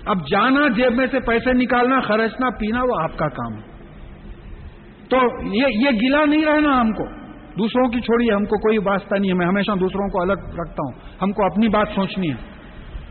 اب 0.07 0.17
جانا، 0.31 0.69
جیب 0.69 0.95
میں 0.95 1.07
سے 1.11 1.21
پیسے 1.21 1.53
نکالنا، 1.53 2.01
خرچنا، 2.01 2.51
پینا، 2.51 2.83
وہ 2.83 3.03
آپ 3.03 3.19
کا 3.19 3.29
کام 3.29 3.55
ہے۔ 3.55 3.77
تو 5.09 5.17
یہ 5.43 5.67
یہ 5.75 5.91
گلا 5.91 6.25
نہیں 6.25 6.45
رہنا 6.45 6.81
ہم 6.81 6.93
کو۔ 6.93 7.05
دوسروں 7.59 7.89
کی 7.89 8.01
چھوڑیے 8.01 8.35
ہم 8.35 8.45
کو 8.45 8.57
کوئی 8.59 8.79
واسطہ 8.79 9.15
نہیں 9.15 9.31
ہے۔ 9.31 9.37
میں 9.37 9.47
ہمیشہ 9.47 9.73
دوسروں 9.73 10.09
کو 10.09 10.23
الگ 10.23 10.33
رکھتا 10.33 10.83
ہوں۔ 10.83 10.93
ہم 11.23 11.33
کو 11.33 11.45
اپنی 11.45 11.69
بات 11.69 11.89
سوچنی 11.95 12.31
ہے۔ 12.31 12.56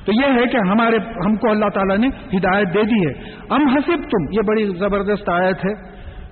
تو 0.06 0.12
یہ 0.12 0.40
ہے 0.40 0.48
کہ 0.48 0.58
ہمارے 0.58 0.98
ہم 1.26 1.36
کو 1.36 1.50
اللہ 1.50 1.70
تعالیٰ 1.74 1.98
نے 1.98 2.08
ہدایت 2.38 2.74
دے 2.74 2.84
دی 2.84 3.08
ہے۔ 3.08 3.14
ام 3.50 3.68
حسب 3.68 4.08
تم 4.12 4.32
یہ 4.32 4.42
بڑی 4.48 4.66
زبردست 4.66 5.30
آیت 5.30 5.66
ہے۔ 5.66 5.74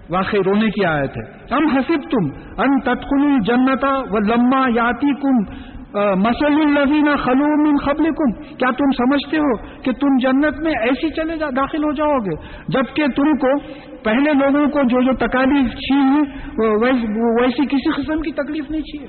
واقعی 0.10 0.40
رونے 0.46 0.70
کی 0.70 0.86
آیت 0.86 1.18
ہے۔ 1.18 1.56
ام 1.56 1.68
حسب 1.68 2.10
تم 2.12 2.26
ان 2.62 2.80
تتکل 2.80 3.40
جنتا 3.46 3.98
و 4.12 4.20
لما 4.20 4.68
یاتی 4.76 5.14
کم 5.14 5.74
مسل 6.20 6.46
الزین 6.46 7.16
خلوم 7.16 7.76
خبل 7.86 8.04
کم 8.04 8.32
کیا 8.32 8.70
تم 8.72 8.92
سمجھتے 8.92 9.38
ہو 9.38 9.56
کہ 9.82 9.92
تم 9.92 10.18
جنت 10.22 10.60
میں 10.60 10.72
ایسی 10.82 11.10
چلے 11.10 11.38
جا 11.38 11.50
داخل 11.50 11.84
ہو 11.84 11.92
جاؤ 11.92 12.18
گے 12.18 12.36
جبکہ 12.68 13.08
تم 13.08 13.38
کو 13.38 13.58
پہلے 14.04 14.34
لوگوں 14.34 14.68
کو 14.68 14.84
جو 14.84 15.02
جو 15.02 15.14
تکالیف 15.14 15.76
چھی 15.76 16.00
ویسی 17.42 17.66
کسی 17.66 18.02
قسم 18.02 18.22
کی 18.22 18.32
تکلیف 18.32 18.72
نہیں 18.72 18.82
چاہیے 18.82 19.08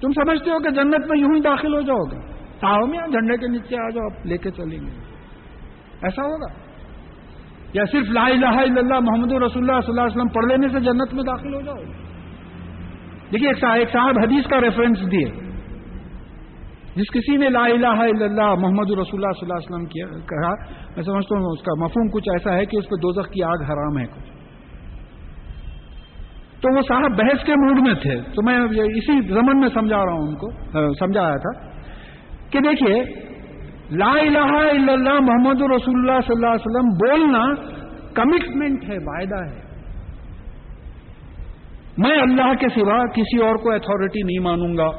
تم 0.00 0.10
سمجھتے 0.10 0.50
ہو 0.50 0.58
کہ 0.58 0.70
جنت 0.70 1.06
میں 1.08 1.18
یوں 1.18 1.34
ہی 1.34 1.40
داخل 1.40 1.74
ہو 1.74 1.80
جاؤ 1.80 2.04
گے 2.12 2.31
آؤ 2.62 2.86
میں 2.86 2.98
جھنڈے 2.98 3.36
کے 3.36 3.48
نیچے 3.48 3.76
آ 3.76 3.88
جاؤ، 3.88 4.04
آپ 4.04 4.26
لے 4.26 4.38
کے 4.38 4.50
چلیں 4.50 4.78
گے۔ 4.78 4.90
ایسا 6.02 6.22
ہوگا؟ 6.22 6.46
یا 7.72 7.84
صرف 7.92 8.10
لا 8.10 8.24
الہ 8.24 8.46
الا 8.46 8.80
اللہ 8.80 9.00
محمد 9.00 9.32
رسول 9.32 9.70
اللہ 9.70 9.80
صلی 9.80 9.90
اللہ 9.90 10.00
علیہ 10.00 10.16
وسلم 10.16 10.28
پڑھ 10.28 10.46
لینے 10.46 10.68
سے 10.68 10.80
جنت 10.80 11.14
میں 11.14 11.24
داخل 11.24 11.54
ہو 11.54 11.60
جاؤ۔ 11.60 11.76
دیکھیے، 13.32 13.48
ایک 13.48 13.90
صاحب 13.92 14.18
حدیث 14.22 14.46
کا 14.46 14.60
ریفرنس 14.60 14.98
دیے۔ 15.12 15.52
جس 16.96 17.10
کسی 17.12 17.36
نے 17.36 17.48
لا 17.48 17.64
الہ 17.64 17.86
الا 17.86 18.24
اللہ 18.24 18.54
محمد 18.54 18.90
رسول 18.90 19.24
اللہ 19.24 19.40
صلی 19.40 19.50
اللہ 19.50 19.54
علیہ 19.54 19.74
وسلم 19.74 19.84
کیا، 19.84 20.06
کہا، 20.06 20.50
میں 20.96 21.02
سمجھتا 21.02 21.38
ہوں 21.38 21.52
اس 21.52 21.62
کا 21.62 21.84
مفہوم 21.84 22.08
کچھ 22.08 22.28
ایسا 22.28 22.54
ہے 22.54 22.66
کہ 22.66 22.76
اس 22.76 22.84
پہ 22.84 22.94
دوزخ 22.96 23.30
کی 23.30 23.42
آگ 23.42 23.62
حرام 23.70 23.98
ہے 23.98 24.04
کچھ۔ 24.04 24.32
تو 26.60 26.76
وہ 26.76 26.82
صاحب 26.88 27.18
بحث 27.18 27.44
کے 27.44 27.52
موڈ 27.52 27.80
میں 27.86 27.94
تھے۔ 27.94 28.20
تو 28.20 28.42
میں 28.42 28.58
اسی 28.82 29.28
زمن 29.28 29.60
میں 29.60 29.68
سمجھا 29.74 30.04
رہا 30.04 30.12
ہوں 30.12 30.28
ان 30.28 30.34
کو 30.34 30.50
سمجھایا 30.94 31.36
تھا۔ 31.36 31.71
کہ 32.52 32.60
دیکھیے، 32.60 33.02
لا 33.90 34.10
الہ 34.10 34.54
الا 34.68 34.92
اللہ 34.92 35.20
محمد 35.20 35.62
رسول 35.62 35.94
اللہ 35.96 36.20
صلی 36.26 36.34
اللہ 36.34 36.46
علیہ 36.46 36.66
وسلم 36.66 36.88
بولنا 36.88 37.54
کمٹمنٹ 38.14 38.84
ہے، 38.84 38.96
وعدہ 39.06 39.50
ہے۔ 39.50 39.62
میں 41.98 42.18
اللہ 42.18 42.54
کے 42.60 42.68
سوا 42.68 43.06
کسی 43.06 43.38
اور 43.38 43.56
کو 43.56 43.70
اتارٹی 43.70 44.22
نہیں 44.22 44.44
مانوں 44.44 44.76
گا۔ 44.76 44.90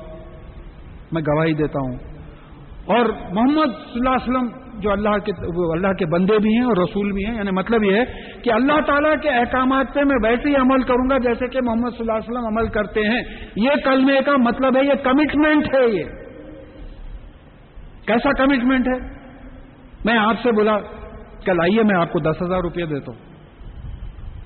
میں 1.12 1.22
گواہی 1.22 1.54
دیتا 1.54 1.80
ہوں۔ 1.80 1.98
اور 2.86 3.06
محمد 3.32 3.66
صلی 3.66 4.00
اللہ 4.00 4.10
علیہ 4.10 4.38
وسلم 4.38 4.64
جو 4.80 4.92
اللہ 4.92 5.10
کے 5.10 5.32
اللہ 5.74 5.94
کے 5.94 6.06
بندے 6.06 6.38
بھی 6.40 6.58
ہیں 6.58 6.64
اور 6.64 6.78
رسول 6.78 7.12
بھی 7.12 7.26
ہیں 7.26 7.36
یعنی 7.36 7.52
مطلب 7.52 7.84
یہ 7.84 7.96
ہے 7.96 8.04
کہ 8.44 8.52
اللہ 8.52 8.82
تعالیٰ 8.88 9.16
کے 9.22 9.30
احکامات 9.30 9.94
پہ 9.94 10.00
میں 10.00 10.30
ویسے 10.30 10.50
ہی 10.50 10.56
عمل 10.56 10.82
کروں 10.82 11.10
گا 11.10 11.18
جیسے 11.18 11.48
کہ 11.48 11.60
محمد 11.64 11.90
صلی 11.90 12.00
اللہ 12.00 12.12
علیہ 12.12 12.32
وسلم 12.32 12.58
عمل 12.58 12.68
کرتے 12.68 13.02
ہیں۔ 13.02 13.22
یہ 13.56 13.70
کلمے 13.86 14.20
کا 14.26 14.32
مطلب 14.38 14.78
ہے، 14.78 14.86
یہ 14.86 15.04
کمٹمنٹ 15.04 15.76
ہے 15.76 15.90
یہ۔ 15.90 16.23
کیسا 18.08 18.30
کمٹمنٹ 18.38 18.88
ہے؟ 18.88 19.08
میں 20.06 20.18
آپ 20.18 20.36
سے 20.44 20.52
بولا 20.52 20.78
کل 21.46 21.60
آئیے 21.62 21.84
میں 21.84 22.02
آپ 22.02 22.12
کو 22.12 22.20
دس 22.20 22.42
ہزار 22.42 22.60
روپیہ 22.60 22.86
دیتا 22.86 23.12
ہوں۔ 23.12 23.34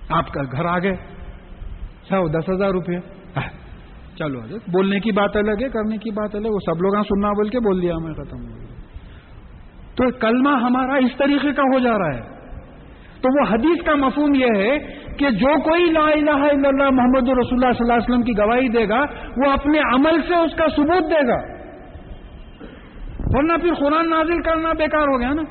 آپ 0.10 0.32
کا 0.32 0.42
گھر 0.52 0.66
آ 0.66 0.80
گئے 0.80 0.96
سر 2.10 2.28
دس 2.28 2.50
ہزار 2.50 2.70
روپیہ 2.70 2.98
ہاں۔ 3.36 3.50
چلو 4.18 4.40
بولنے 4.72 5.00
کی 5.00 5.12
بات 5.12 5.38
الگ 5.38 5.52
ہے، 5.52 5.70
کرنے 5.70 5.98
کی 5.98 6.12
بات 6.12 6.36
الگ 6.36 6.48
وہ 6.48 6.60
سب 6.66 6.82
لوگ 6.82 7.04
سننا 7.04 7.30
بول 7.30 7.50
کے 7.50 7.60
بول 7.60 7.82
دیا، 7.82 7.94
میں 7.98 8.14
ختم 8.14 8.38
ہو 8.38 8.56
گیا۔ 8.56 8.68
تو 9.96 10.20
کلمہ 10.20 10.50
ہمارا 10.50 10.94
اس 10.94 11.18
طریقے 11.18 11.52
کا 11.54 11.62
ہو 11.62 11.80
جا 11.80 11.98
رہا 11.98 12.16
ہے۔ 12.16 12.38
تو 13.22 13.42
وہ 13.42 13.54
حدیث 13.54 13.86
کا 13.86 13.96
مفہوم 13.96 14.36
یہ 14.36 14.48
ہے 14.58 14.78
کہ 15.18 15.30
جو 15.30 15.62
کوئی 15.62 15.92
لا 15.92 16.00
الہ 16.00 16.46
الا 16.46 16.70
اللہ 16.70 16.90
محمد 16.90 17.24
رسول 17.24 17.64
اللہ 17.64 17.72
صلی 17.72 17.82
اللہ 17.82 17.94
علیہ 17.94 18.10
وسلم 18.10 18.22
کی 18.22 18.38
گواہی 18.38 18.70
دے 18.70 18.90
گا، 18.90 19.00
وہ 19.38 19.52
اپنے 19.52 19.80
عمل 19.80 20.22
سے 20.28 20.36
اس 20.36 20.52
کا 20.56 20.66
ثبوت 20.76 21.12
دے 21.12 21.28
گا۔ 21.28 21.57
ورنہ 23.34 23.54
پھر 23.54 23.74
قرآن 23.74 24.10
نازل 24.10 24.42
کرنا 24.42 24.74
بیکار 24.74 25.08
ہو 25.08 25.20
گیا 25.20 25.30
نا۔ 25.30 25.42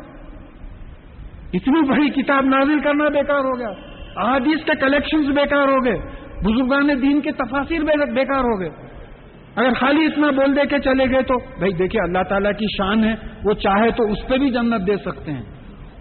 اتنی 1.53 1.89
بڑی 1.89 2.23
کتاب 2.23 2.45
نازل 2.45 2.81
کرنا 2.81 3.09
بیکار 3.09 3.39
ہو 3.39 3.59
گیا۔ 3.59 3.69
احادیث 4.17 4.65
کے 4.65 4.73
کلیکشنز 4.81 5.29
بیکار 5.29 5.69
ہو 5.69 5.85
گئے۔ 5.85 5.97
بزرگان 6.45 7.03
دین 7.03 7.21
کے 7.21 7.33
تفاصر 7.33 7.85
بیکار 8.13 8.45
ہو 8.45 8.61
گئے۔ 8.61 8.69
اگر 9.57 9.73
خالی 9.73 10.05
اتنا 10.05 10.31
بول 10.31 10.57
دے 10.57 10.67
کے 10.67 10.79
چلے 10.79 11.11
گئے 11.11 11.23
تو 11.23 11.39
بھائی 11.39 11.73
دیکھیے 11.73 12.03
اللہ 12.03 12.29
تعالیٰ 12.29 12.53
کی 12.53 12.65
شان 12.77 13.05
ہے۔ 13.05 13.15
وہ 13.45 13.53
چاہے 13.53 13.91
تو 13.91 14.05
اس 14.05 14.29
پہ 14.29 14.39
بھی 14.39 14.51
جنت 14.51 14.87
دے 14.87 14.97
سکتے 14.97 15.33
ہیں۔ 15.33 15.43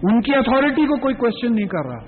ان 0.04 0.22
کی 0.22 0.36
اتھارٹی 0.36 0.86
کو 0.86 1.00
کوئی 1.00 1.16
کوشچن 1.16 1.56
نہیں 1.56 1.68
کر 1.68 1.90
رہا۔ 1.90 2.00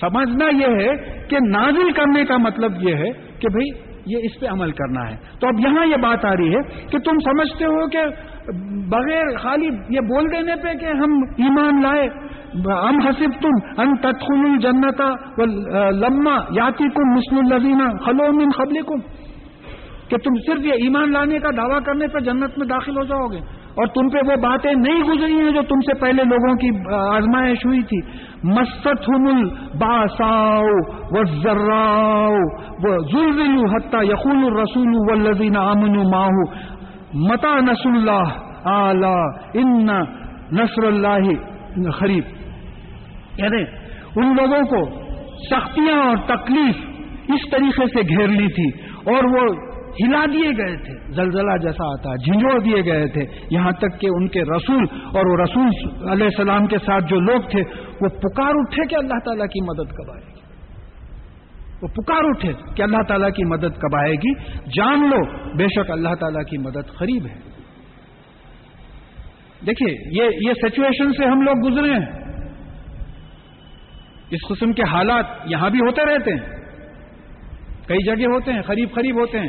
سمجھنا 0.00 0.44
یہ 0.44 0.86
ہے 0.86 1.22
کہ 1.28 1.36
نازل 1.48 1.92
کرنے 1.92 2.24
کا 2.24 2.36
مطلب 2.36 2.88
یہ 2.88 2.94
ہے 2.94 3.10
کہ 3.12 3.48
بھائی 3.48 3.92
یہ 4.06 4.18
اس 4.22 4.40
پہ 4.40 4.46
عمل 4.46 4.70
کرنا 4.70 5.10
ہے۔ 5.10 5.16
تو 5.40 5.46
اب 5.46 5.60
یہاں 5.60 5.86
یہ 5.86 5.96
بات 5.96 6.24
آ 6.24 6.36
رہی 6.36 6.54
ہے 6.54 6.86
کہ 6.90 6.98
تم 6.98 7.18
سمجھتے 7.18 7.64
ہو 7.64 7.88
کہ 7.88 7.98
بغیر 8.88 9.36
خالی 9.36 9.66
یہ 9.88 10.00
بول 10.00 10.32
دینے 10.32 10.56
پہ 10.56 10.74
کہ 10.74 10.86
ہم 10.86 11.12
ایمان 11.36 11.82
لائے 11.82 12.08
ہم 12.66 13.00
حسب 13.08 13.42
تم 13.42 13.80
ان 13.80 13.96
تتخل 13.96 14.44
الجنتا 14.44 15.12
لما 15.90 16.36
یاتی 16.50 16.88
کم 16.88 17.12
مسل 17.14 17.54
الزینہ 17.54 17.98
خلو 18.04 18.32
من 18.32 18.50
خبل 18.50 18.80
کہ 20.08 20.16
تم 20.16 20.34
صرف 20.46 20.64
یہ 20.64 20.72
ایمان 20.72 21.12
لانے 21.12 21.38
کا 21.38 21.48
دعویٰ 21.56 21.80
کرنے 21.84 22.06
پہ 22.06 22.18
جنت 22.18 22.58
میں 22.58 22.66
داخل 22.66 22.96
ہو 22.96 23.04
جاؤ 23.04 23.26
گے۔ 23.26 23.38
اور 23.74 23.86
تم 23.86 24.08
پہ 24.08 24.18
وہ 24.26 24.36
باتیں 24.36 24.72
نہیں 24.74 25.02
گزری 25.02 25.32
ہیں 25.32 25.50
جو 25.50 25.62
تم 25.62 25.80
سے 25.80 25.98
پہلے 26.00 26.24
لوگوں 26.24 26.54
کی 26.56 26.70
آزمائش 26.94 27.66
ہوئی 27.66 27.82
تھی۔ 27.82 28.00
مست 28.44 28.88
ہن 28.88 29.48
باساؤ 29.78 30.66
و 31.10 31.24
ذراؤ 31.24 32.34
وہ 32.84 32.98
ضلع 33.12 33.76
حتہ 33.76 33.96
یقول 34.04 34.44
الرسول 34.44 34.92
و 34.94 35.14
لذین 35.14 35.56
امن 35.56 35.96
ماہو 36.10 36.71
متا 37.14 37.54
نس 37.60 37.86
اللہ 37.86 38.68
اعلی 38.68 39.14
ان 39.54 39.86
نصر 40.52 40.86
اللہ 40.86 41.90
خریف 41.90 42.24
یعنی 43.36 43.62
ان 44.16 44.34
لوگوں 44.36 44.62
کو 44.66 44.80
سختیاں 45.50 45.98
اور 46.02 46.16
تکلیف 46.26 46.76
اس 47.34 47.50
طریقے 47.50 47.86
سے 47.86 48.08
گھیر 48.16 48.28
لی 48.28 48.48
تھی 48.48 48.68
اور 49.14 49.24
وہ 49.24 49.44
ہلا 50.00 50.24
دیے 50.32 50.50
گئے 50.58 50.76
تھے، 50.76 50.94
زلزلہ 51.14 51.56
جیسا 51.62 51.86
آتا 51.92 52.14
جھنجھوڑ 52.16 52.58
دیے 52.58 52.84
گئے 52.84 53.06
تھے۔ 53.06 53.24
یہاں 53.50 53.72
تک 53.72 54.00
کہ 54.00 54.06
ان 54.06 54.28
کے 54.28 54.42
رسول 54.42 54.84
اور 55.04 55.30
وہ 55.30 55.36
رسول 55.42 55.68
علیہ 56.10 56.24
السلام 56.24 56.66
کے 56.66 56.78
ساتھ 56.78 57.04
جو 57.04 57.20
لوگ 57.20 57.50
تھے، 57.50 57.62
وہ 58.00 58.08
پکار 58.08 58.60
اٹھے 58.60 58.86
کہ 58.86 58.96
اللہ 58.96 59.18
تعالیٰ 59.24 59.46
کی 59.46 59.60
مدد 59.60 59.92
کب 59.92 60.10
آئے 60.10 60.20
گی 60.20 60.31
وہ 61.82 61.88
پکار 61.88 62.24
اٹھے 62.24 62.52
کہ 62.76 62.82
اللہ 62.82 63.02
تعالیٰ 63.08 63.30
کی 63.30 63.44
مدد 63.44 63.78
کب 63.80 63.96
آئے 63.96 64.12
گی؟ 64.12 64.34
جان 64.76 65.10
لو، 65.10 65.48
بے 65.56 65.64
شک 65.64 65.90
اللہ 65.90 66.14
تعالیٰ 66.20 66.44
کی 66.44 66.58
مدد 66.58 66.98
قریب 66.98 67.26
ہے۔ 67.26 67.34
دیکھیے، 69.66 70.22
یہ 70.22 70.30
یہ 70.48 70.52
سچویشن 70.52 71.12
سے 71.12 71.24
ہم 71.24 71.40
لوگ 71.40 71.72
گزرے 71.72 71.92
ہیں۔ 71.92 72.22
اس 74.30 74.40
قسم 74.48 74.72
کے 74.72 74.82
حالات 74.90 75.24
یہاں 75.44 75.70
بھی 75.70 75.78
ہوتے 75.78 76.14
رہتے 76.14 76.30
ہیں۔ 76.30 76.56
کئی 77.86 78.06
جگہ 78.06 78.24
ہوتے 78.24 78.52
ہیں، 78.52 78.62
قریب 78.62 78.88
قریب 78.94 79.20
ہوتے 79.20 79.40
ہیں۔ 79.40 79.48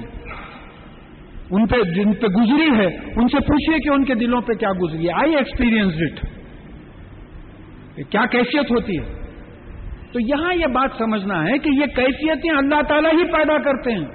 ان 1.51 1.67
پہ، 1.67 1.75
جن 1.75 2.13
پہ 2.13 2.27
گزری 2.27 2.77
ہے، 2.77 2.95
ان 2.95 3.27
سے 3.27 3.39
پوچھیے 3.39 3.79
کہ 3.79 3.89
ان 3.89 4.03
کے 4.03 4.15
دلوں 4.15 4.41
پہ 4.41 4.53
کیا 4.53 4.69
گزری 4.81 5.07
ہے۔ 5.07 5.13
آئی 5.21 5.35
ایکسپیرئنس 5.35 5.93
اٹ 5.99 6.25
کیا 8.11 8.25
کیفیت 8.25 8.71
ہوتی 8.71 8.97
ہے۔ 8.97 9.22
تو 10.13 10.19
یہاں 10.19 10.53
یہ 10.53 10.65
بات 10.65 10.89
سمجھنا 10.97 11.43
ہے 11.43 11.57
کہ 11.57 11.69
یہ 11.69 11.85
کیفیتیں 11.85 12.57
اللہ 12.57 12.81
تعالیٰ 12.81 13.13
ہی 13.13 13.31
پیدا 13.31 13.57
کرتے 13.57 13.91
ہیں۔ 13.91 14.05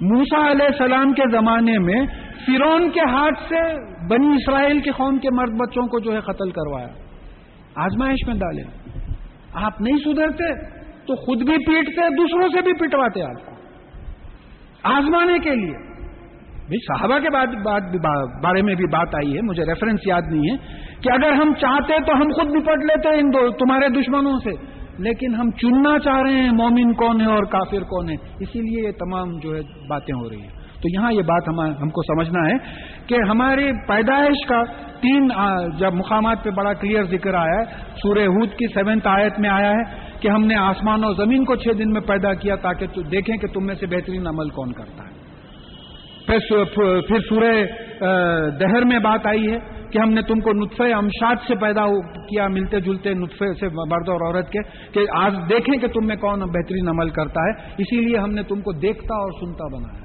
موسا 0.00 0.50
علیہ 0.50 0.66
السلام 0.66 1.12
کے 1.12 1.22
زمانے 1.32 1.78
میں 1.78 2.06
فرون 2.46 2.90
کے 2.90 3.00
ہاتھ 3.00 3.42
سے 3.48 3.74
بنی 4.10 4.28
اسرائیل 4.28 4.80
کے 4.80 4.90
قوم 4.90 5.18
کے 5.18 5.28
مرد 5.32 5.50
بچوں 5.50 5.86
کو 5.86 6.00
جو 6.00 6.12
ہے 6.12 6.20
قتل 6.20 6.50
کروایا۔ 6.50 6.88
آزمائش 7.74 8.26
میں 8.26 8.34
ڈالے۔ 8.34 8.62
آپ 9.54 9.80
نہیں 9.80 9.96
سدھرتے 9.96 10.54
تو 11.06 11.16
خود 11.16 11.38
بھی 11.38 11.66
پیٹتے، 11.66 12.16
دوسروں 12.16 12.48
سے 12.48 12.62
بھی 12.62 12.72
پٹواتے 12.72 13.22
آپ 13.22 13.46
کو۔ 13.46 13.52
آزمانے 14.82 15.38
کے 15.38 15.50
لیے۔ 15.50 15.94
صحابہ 16.78 17.18
کے 17.18 17.30
بعد 17.30 17.46
بارے 18.42 18.62
میں 18.62 18.74
بھی 18.74 18.86
بات 18.86 19.14
آئی 19.14 19.36
ہے، 19.36 19.40
مجھے 19.42 19.64
ریفرنس 19.64 20.00
یاد 20.06 20.22
نہیں 20.30 20.52
ہے۔ 20.52 20.84
کہ 21.04 21.12
اگر 21.12 21.32
ہم 21.32 21.54
چاہتے 21.54 21.92
تو 22.06 22.12
ہم 22.16 22.28
خود 22.34 22.54
نپٹ 22.56 22.84
لیتے 22.84 23.08
ان 23.08 23.28
دو 23.28 23.50
تمہارے 23.50 23.88
دشمنوں 23.88 24.38
سے۔ 24.38 24.50
لیکن 24.98 25.34
ہم 25.34 25.50
چننا 25.50 25.98
چاہ 25.98 26.22
رہے 26.22 26.32
ہیں 26.32 26.52
مومن 26.52 26.92
کون 26.92 27.20
ہے 27.20 27.26
اور 27.26 27.44
کافر 27.44 27.82
کون 27.82 28.08
ہے۔ 28.08 28.14
اسی 28.40 28.60
لیے 28.60 28.86
یہ 28.86 28.90
تمام 28.90 29.38
جو 29.38 29.56
ہے 29.56 29.60
باتیں 29.88 30.14
ہو 30.14 30.30
رہی 30.30 30.40
ہیں۔ 30.40 30.48
تو 30.50 31.00
یہاں 31.00 31.12
یہ 31.12 31.22
بات 31.22 31.48
ہم 31.82 31.88
کو 31.90 32.02
سمجھنا 32.02 32.48
ہے 32.48 32.54
کہ 33.06 33.16
ہماری 33.30 33.72
پیدائش 33.88 34.46
کا 34.46 34.62
تین 35.00 35.28
جب 35.78 35.94
مقامات 35.94 36.44
پہ 36.44 36.50
بڑا 36.50 36.72
کلیئر 36.72 37.04
ذکر 37.04 37.34
آیا 37.34 37.60
ہے، 37.60 37.64
سورہ 38.02 38.26
ہود 38.26 38.50
کی 38.50 38.66
سیونتھ 38.74 39.08
آیت 39.08 39.40
میں 39.40 39.50
آیا 39.50 39.70
ہے 39.70 40.10
کہ 40.20 40.28
ہم 40.28 40.44
نے 40.44 40.54
آسمان 40.54 41.04
اور 41.04 41.14
زمین 41.14 41.44
کو 41.44 41.56
چھ 41.56 41.78
دن 41.78 41.90
میں 41.90 42.00
پیدا 42.00 42.34
کیا 42.34 42.56
تاکہ 42.56 42.86
دیکھیں 42.86 43.36
کہ 43.36 43.46
تم 43.46 43.66
میں 43.66 43.74
سے 43.74 43.86
بہترین 43.86 44.26
عمل 44.26 44.48
کون 44.48 44.72
کرتا 44.72 45.04
ہے۔ 45.04 45.14
پھر 47.00 47.18
سورہ 47.28 47.64
دہر 48.60 48.84
میں 48.84 48.98
بات 48.98 49.26
آئی 49.26 49.52
ہے۔ 49.52 49.73
کہ 49.94 49.98
ہم 49.98 50.10
نے 50.10 50.22
تم 50.22 50.40
کو 50.40 50.52
نطفے 50.52 50.92
امشاد 50.92 51.36
سے 51.46 51.54
پیدا 51.54 51.86
کیا، 52.28 52.48
ملتے 52.48 52.80
جلتے 52.80 53.14
نطفے 53.14 53.52
سے 53.60 53.66
مرد 53.68 54.08
اور 54.08 54.20
عورت 54.20 54.50
کے، 54.50 54.62
کہ 54.92 55.00
آج 55.16 55.34
دیکھیں 55.50 55.78
کہ 55.78 55.86
تم 55.86 56.06
میں 56.06 56.16
کون 56.16 56.40
بہترین 56.40 56.88
عمل 56.88 57.10
کرتا 57.10 57.40
ہے۔ 57.40 57.74
اسی 57.78 58.00
لیے 58.00 58.18
ہم 58.18 58.30
نے 58.30 58.42
تم 58.42 58.60
کو 58.60 58.72
دیکھتا 58.72 59.14
اور 59.14 59.30
سنتا 59.40 59.68
بنایا۔ 59.76 60.04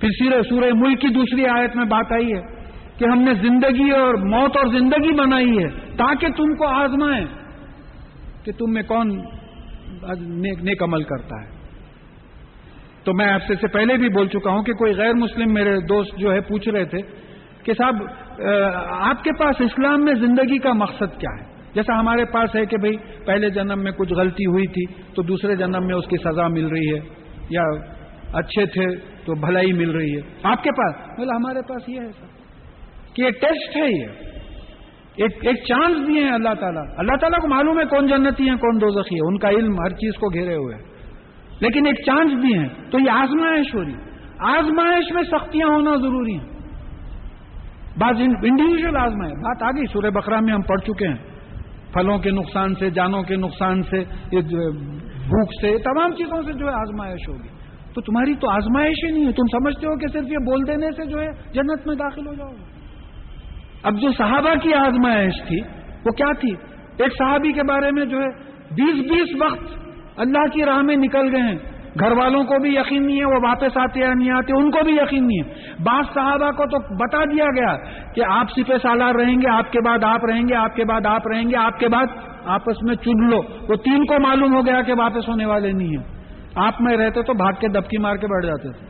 پھر 0.00 0.08
سیرے 0.08 0.42
سورہ 0.48 0.70
ملک 0.74 1.00
کی 1.00 1.08
دوسری 1.08 1.46
آیت 1.46 1.76
میں 1.76 1.84
بات 1.84 2.12
آئی 2.12 2.32
ہے 2.32 2.40
کہ 2.98 3.04
ہم 3.04 3.18
نے 3.18 3.34
زندگی 3.34 3.90
اور 3.90 4.14
موت 4.14 4.56
اور 4.56 4.66
زندگی 4.66 5.12
بنائی 5.12 5.58
ہے 5.58 5.68
تاکہ 5.96 6.28
تم 6.36 6.54
کو 6.54 6.66
آزمائیں 6.66 7.26
کہ 8.44 8.52
تم 8.52 8.72
میں 8.72 8.82
کون 8.82 9.08
نیک 10.62 10.82
عمل 10.82 11.02
کرتا 11.02 11.42
ہے۔ 11.42 11.48
تو 13.04 13.12
میں 13.12 13.26
آپ 13.26 13.40
سے 13.48 13.66
پہلے 13.68 13.96
بھی 13.96 14.08
بول 14.08 14.28
چکا 14.28 14.50
ہوں 14.50 14.62
کہ 14.62 14.72
کوئی 14.72 14.94
غیر 14.96 15.14
مسلم 15.14 15.52
میرے 15.54 15.76
دوست 15.88 16.18
جو 16.18 16.32
ہے 16.32 16.40
پوچھ 16.40 16.68
رہے 16.68 16.84
تھے 16.84 16.98
کہ 17.64 17.72
صاحب 17.72 17.94
آپ 18.88 19.24
کے 19.24 19.30
پاس 19.32 19.60
اسلام 19.60 20.04
میں 20.04 20.14
زندگی 20.14 20.58
کا 20.58 20.72
مقصد 20.72 21.20
کیا 21.20 21.30
ہے؟ 21.40 21.52
جیسا 21.74 22.00
ہمارے 22.00 22.24
پاس 22.24 22.56
ہے 22.56 22.66
کہ 22.66 22.76
بھئی، 22.76 22.96
پہلے 23.26 23.50
جنم 23.50 23.82
میں 23.82 23.92
کچھ 23.92 24.12
غلطی 24.12 24.46
ہوئی 24.46 24.66
تھی، 24.66 24.84
تو 25.14 25.22
دوسرے 25.22 25.56
جنم 25.56 25.86
میں 25.86 25.94
اس 25.94 26.04
کی 26.04 26.16
سزا 26.16 26.48
مل 26.48 26.66
رہی 26.66 26.94
ہے، 26.94 27.00
یا 27.50 27.62
اچھے 28.32 28.66
تھے 28.66 28.86
تو 29.24 29.34
بھلائی 29.34 29.72
مل 29.72 29.90
رہی 29.90 30.16
ہے۔ 30.16 30.20
آپ 30.42 30.62
کے 30.62 30.70
پاس؟ 30.70 30.94
بولے 31.18 31.36
ہمارے 31.36 31.62
پاس 31.62 31.88
یہ 31.88 32.00
ہے 32.00 32.12
سر 32.12 32.26
کہ 33.14 33.22
یہ 33.22 33.30
ٹیسٹ 33.30 33.76
ہے 33.76 33.90
یہ۔ 33.90 34.06
ایک 35.16 35.46
ایک 35.46 35.56
چانس 35.68 36.08
دیے 36.08 36.24
ہیں 36.24 36.32
اللہ 36.32 36.54
تعالیٰ۔ 36.60 36.82
اللہ 36.96 37.16
تعالیٰ 37.20 37.38
کو 37.40 37.48
معلوم 37.48 37.78
ہے 37.80 37.84
کون 37.84 38.06
جنتی 38.06 38.48
ہیں، 38.48 38.56
کون 38.56 38.80
دوزخی 38.80 39.14
ہے 39.14 39.28
ان 39.28 39.38
کا 39.38 39.48
علم 39.48 39.74
ہر 39.74 39.90
چیز 39.90 40.14
کو 40.14 40.28
گھیرے 40.28 40.54
ہوئے 40.54 40.76
لیکن 41.60 41.86
ایک 41.86 42.04
چانس 42.06 42.42
دیے 42.42 42.58
ہیں۔ 42.58 42.68
تو 42.90 42.98
یہ 42.98 43.10
آزمائش 43.10 43.74
ہو 43.74 43.84
رہی 43.84 43.94
آزمائش 44.38 45.12
میں 45.12 45.22
سختیاں 45.22 45.66
ہونا 45.66 45.94
ضروری 45.96 46.34
ہیں۔ 46.34 46.53
بعض 47.98 48.20
انڈیویجل 48.20 48.96
آزمائش 48.96 49.32
بات 49.32 49.62
آ 49.62 49.70
گئی 49.70 49.86
سورہ 49.92 50.10
بکرا 50.10 50.40
میں 50.40 50.54
ہم 50.54 50.60
پڑھ 50.60 50.80
چکے 50.80 51.08
ہیں۔ 51.08 51.16
پھلوں 51.92 52.18
کے 52.18 52.30
نقصان 52.30 52.74
سے، 52.74 52.90
جانوں 52.90 53.22
کے 53.22 53.36
نقصان 53.36 53.82
سے 53.82 54.04
بھوک 54.30 55.48
سے 55.60 55.78
تمام 55.78 56.10
چیزوں 56.12 56.42
سے 56.42 56.52
جو 56.52 56.68
ہے 56.68 56.74
آزمائش 56.74 57.28
ہوگی۔ 57.28 57.48
تو 57.94 58.00
تمہاری 58.00 58.34
تو 58.34 58.50
آزمائش 58.50 59.04
ہی 59.04 59.10
نہیں 59.10 59.26
ہے۔ 59.26 59.32
تم 59.32 59.58
سمجھتے 59.58 59.86
ہو 59.86 59.96
کہ 59.96 60.06
صرف 60.12 60.24
یہ 60.24 60.36
بول 60.36 60.66
دینے 60.66 60.86
سے 60.96 61.04
جو 61.04 61.20
ہے 61.20 61.30
جنت 61.52 61.86
میں 61.86 61.94
داخل 61.94 62.26
ہو 62.26 62.34
جاؤ 62.34 62.48
گے۔ 62.48 62.64
اب 63.82 64.00
جو 64.00 64.12
صحابہ 64.12 64.54
کی 64.62 64.74
آزمائش 64.74 65.48
تھی، 65.48 65.60
وہ 66.06 66.10
کیا 66.10 66.32
تھی؟ 66.40 66.50
ایک 66.96 67.12
صحابی 67.18 67.52
کے 67.52 67.62
بارے 67.62 67.90
میں 67.90 68.04
جو 68.04 68.18
ہے، 68.18 68.28
بیس 68.70 69.10
بیس 69.10 69.42
وقت 69.42 69.90
اللہ 70.16 70.46
کی 70.52 70.64
راہ 70.64 70.82
میں 70.82 70.96
نکل 70.96 71.34
گئے 71.34 71.42
ہیں۔ 71.42 71.58
گھر 72.00 72.12
والوں 72.12 72.44
کو 72.44 72.62
بھی 72.62 72.76
یقین 72.76 73.06
نہیں 73.06 73.20
ہے، 73.20 73.24
وہ 73.24 73.40
واپس 73.42 73.76
آتے 73.76 74.00
یا 74.00 74.14
نہیں 74.14 74.30
آتے، 74.30 74.52
ان 74.58 74.70
کو 74.70 74.84
بھی 74.84 74.92
یقین 74.92 75.26
نہیں 75.26 75.42
ہے۔ 75.44 75.52
بعض 75.82 76.14
صحابہ 76.14 76.50
کو 76.50 76.66
تو 76.66 76.78
بتا 76.78 77.24
دیا 77.24 77.44
گیا 77.44 77.76
کہ 78.12 78.22
آپ 78.28 78.46
سپہ 78.50 78.72
سالار 78.82 79.14
رہیں 79.14 79.36
گے، 79.36 79.48
آپ 79.48 79.72
کے 79.72 79.78
بعد 79.80 80.04
آپ 80.04 80.24
رہیں 80.24 80.48
گے، 80.48 80.54
آپ 80.54 80.76
کے 80.76 80.84
بعد 80.84 81.06
آپ 81.06 81.28
رہیں 81.28 81.44
گے، 81.44 81.56
آپ 81.56 81.78
کے 81.78 81.88
بعد 81.88 82.06
آپس 82.44 82.82
میں 82.82 82.94
چن 82.94 83.30
لو۔ 83.30 83.38
وہ 83.68 83.74
تین 83.74 84.04
کو 84.04 84.14
معلوم 84.22 84.54
ہو 84.54 84.66
گیا 84.66 84.82
کہ 84.82 84.92
واپس 84.98 85.28
ہونے 85.28 85.46
والے 85.46 85.72
نہیں 85.72 85.88
ہیں۔ 85.88 86.04
آپ 86.54 86.72
میں 86.80 86.96
رہتے 86.96 87.22
تو 87.22 87.32
بھاگ 87.32 87.52
کے 87.60 87.68
دبکی 87.68 87.98
مار 87.98 88.16
کے 88.16 88.26
بیٹھ 88.26 88.46
جاتے۔ 88.46 88.72
تھے 88.72 88.86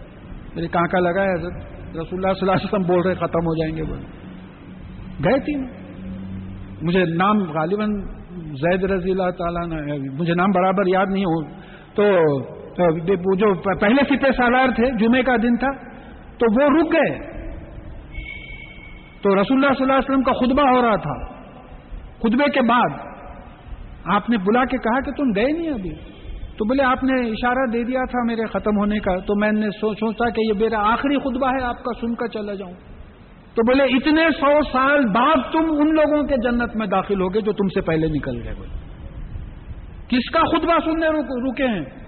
میری 0.54 0.68
کہاں 0.68 1.00
لگا 1.00 1.22
ہے، 1.22 1.32
حضرت 1.32 1.52
رسول 1.90 2.24
اللہ 2.24 2.32
صلی 2.32 2.38
اللہ 2.40 2.52
علیہ 2.52 2.66
وسلم 2.66 2.82
بول 2.82 3.00
رہے، 3.06 3.14
ختم 3.14 3.46
ہو 3.46 3.56
جائیں 3.56 3.76
گے 3.76 3.82
وہ 3.82 3.96
گئے 5.24 5.40
تین۔ 5.40 5.66
مجھے 6.82 7.04
نام 7.04 7.38
غالباً 7.38 8.02
زید 8.52 8.84
رضی 8.84 9.10
اللہ 9.10 9.30
تعالیٰ 9.30 9.68
نے 9.68 9.98
مجھے 10.20 10.34
نام 10.34 10.50
برابر 10.54 10.82
یاد 10.86 11.06
نہیں 11.10 11.24
ہو۔ 11.24 11.44
تو 11.94 12.04
جو 12.78 13.54
پہلے 13.54 14.02
سپے 14.04 14.32
سالار 14.32 14.68
تھے 14.68 14.90
جمعے 14.98 15.22
کا 15.22 15.36
دن 15.36 15.56
تھا، 15.56 15.70
تو 16.38 16.52
وہ 16.52 16.80
رک 16.80 16.92
گئے۔ 16.92 17.34
تو 19.22 19.42
رسول 19.42 19.64
اللہ 19.64 19.74
صلی 19.74 19.82
اللہ 19.82 19.92
علیہ 19.92 20.12
وسلم 20.12 20.22
کا 20.22 20.32
خطبہ 20.32 20.76
ہو 20.76 20.82
رہا 20.82 20.96
تھا۔ 20.96 21.34
خطبے 22.18 22.50
کے 22.50 22.62
بعد 22.62 22.90
آپ 24.04 24.30
نے 24.30 24.36
بلا 24.36 24.64
کے 24.64 24.76
کہا 24.76 25.00
کہ 25.00 25.10
تم 25.12 25.30
گئے 25.36 25.52
نہیں 25.52 25.70
ابھی۔ 25.70 25.94
تو 26.56 26.64
بولے، 26.64 26.82
آپ 26.82 27.04
نے 27.04 27.28
اشارہ 27.28 27.70
دے 27.72 27.84
دیا 27.84 28.00
تھا 28.10 28.24
میرے 28.26 28.46
ختم 28.46 28.78
ہونے 28.78 28.98
کا۔ 28.98 29.18
تو 29.18 29.34
میں 29.40 29.52
نے 29.52 29.66
سوچا 29.70 30.30
کہ 30.30 30.40
یہ 30.48 30.52
میرا 30.58 30.92
آخری 30.92 31.16
خطبہ 31.16 31.48
ہے، 31.48 31.64
آپ 31.64 31.76
کا 31.76 32.00
سن 32.00 32.14
کر 32.14 32.26
چلا 32.26 32.54
جاؤں۔ 32.54 32.72
تو 33.54 33.62
بولے، 33.66 33.82
اتنے 33.82 34.26
سو 34.40 34.62
سال 34.72 35.06
بعد 35.14 35.52
تم 35.52 35.64
ان 35.64 35.94
لوگوں 35.94 36.22
کے 36.22 36.34
جنت 36.34 36.76
میں 36.76 36.86
داخل 36.86 37.20
ہوگے 37.20 37.40
جو 37.40 37.52
تم 37.52 37.68
سے 37.68 37.80
پہلے 37.80 38.06
نکل 38.06 38.42
گئے۔ 38.44 38.54
بولے، 38.54 38.78
کس 40.08 40.30
کا 40.30 40.40
خطبہ 40.40 40.78
سننے 40.84 41.06
رکے 41.50 41.66
ہیں؟ 41.66 42.03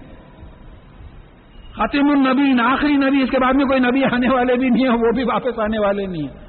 خاتم 1.77 2.09
النبی 2.09 2.51
آخری 2.63 2.95
نبی، 2.97 3.21
اس 3.23 3.29
کے 3.29 3.39
بعد 3.39 3.53
میں 3.53 3.65
کوئی 3.65 3.79
نبی 3.79 4.03
آنے 4.03 4.33
والے 4.33 4.53
بھی 4.55 4.69
نہیں 4.69 4.83
ہیں 4.83 4.95
وہ 4.95 5.11
بھی 5.15 5.23
واپس 5.23 5.59
آنے 5.59 5.79
والے 5.79 6.05
نہیں 6.05 6.21
ہیں۔ 6.21 6.45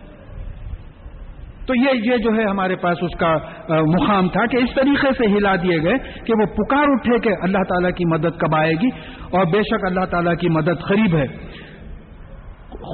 تو 1.67 1.75
یہ 1.77 1.91
یہ 2.05 2.17
جو 2.17 2.31
ہے 2.37 2.45
ہمارے 2.45 2.77
پاس 2.77 2.97
اس 3.03 3.19
کا 3.19 3.37
مقام 3.71 4.29
تھا 4.29 4.47
کہ 4.47 4.57
اس 4.57 4.75
طریقے 4.75 5.13
سے 5.19 5.27
ہلا 5.33 5.57
دیے 5.57 5.83
گئے 5.83 5.99
کہ 6.27 6.35
وہ 6.41 6.47
پکار 6.47 6.85
اٹھے 6.87 7.19
کہ 7.19 7.35
اللہ 7.43 7.65
تعالیٰ 7.69 7.91
کی 7.91 8.05
مدد 8.05 8.39
کب 8.39 8.55
آئے 8.57 8.71
گی 8.71 8.89
اور 9.31 9.45
بے 9.47 9.63
شک 9.63 9.85
اللہ 9.85 10.05
تعالیٰ 10.05 10.35
کی 10.41 10.49
مدد 10.49 10.81
قریب 10.89 11.17
ہے۔ 11.17 11.27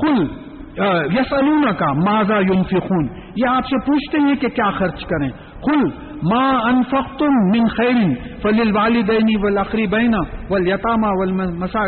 خل 0.00 0.26
یس 1.18 1.30
کا 1.78 1.92
ماضا 1.92 2.36
یونفی 2.36 2.80
خون 2.80 3.08
یہ 3.36 3.46
آپ 3.48 3.66
سے 3.66 3.78
پوچھتے 3.86 4.18
ہیں 4.18 4.34
کہ 4.34 4.48
کیا 4.48 4.70
خرچ 4.70 5.04
کریں۔ 5.04 5.30
خل 5.66 6.04
ماں 6.22 6.60
انفختم 6.60 7.34
من 7.34 7.66
خیرین 7.66 8.14
فلیل 8.42 8.76
والدینی 8.76 9.36
و 9.36 9.48
لقری 9.48 9.86
بینا 9.86 10.18
و 10.50 10.58
یتاما 10.58 11.10
مسا 11.34 11.86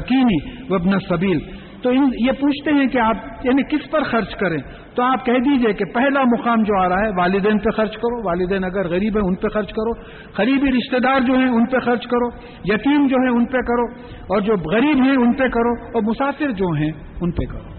کینی 0.00 0.50
وبن 0.70 0.90
سبیل 1.08 1.38
تو 1.82 1.90
ان 1.90 2.10
یہ 2.26 2.32
پوچھتے 2.32 2.70
ہیں 2.70 2.86
کہ 2.86 2.98
آپ 2.98 3.16
یعنی 3.44 3.62
کس 3.62 3.90
پر 3.90 4.02
خرچ 4.02 4.34
کریں؟ 4.34 4.58
تو 4.94 5.02
آپ 5.02 5.26
کہہ 5.26 5.32
دیجیے 5.32 5.72
کہ 5.72 5.84
پہلا 5.84 6.22
مقام 6.22 6.62
جو 6.62 6.82
آ 6.82 6.88
رہا 6.88 7.00
ہے، 7.00 7.10
والدین 7.18 7.58
پہ 7.58 7.70
خرچ 7.70 7.92
کرو۔ 7.92 8.28
والدین 8.28 8.64
اگر 8.64 8.88
غریب 8.88 9.16
ہیں، 9.16 9.24
ان 9.24 9.34
پہ 9.34 9.48
خرچ 9.48 9.68
کرو۔ 9.68 10.02
قریبی 10.32 10.72
رشتہ 10.72 10.96
دار 10.96 11.20
جو 11.20 11.34
ہیں، 11.34 11.48
ان 11.48 11.66
پہ 11.66 11.78
خرچ 11.78 12.06
کرو۔ 12.06 12.28
یتیم 12.64 13.06
جو 13.06 13.16
ہیں، 13.16 13.30
ان 13.30 13.44
پہ 13.44 13.58
کرو۔ 13.58 13.92
اور 14.20 14.40
جو 14.40 14.52
غریب 14.52 15.04
ہیں، 15.04 15.16
ان 15.16 15.32
پہ 15.32 15.48
کرو۔ 15.48 15.86
اور 15.86 16.02
مسافر 16.02 16.50
جو 16.50 16.66
ہیں، 16.66 16.92
ان 17.20 17.30
پہ 17.30 17.44
کرو۔ 17.52 17.71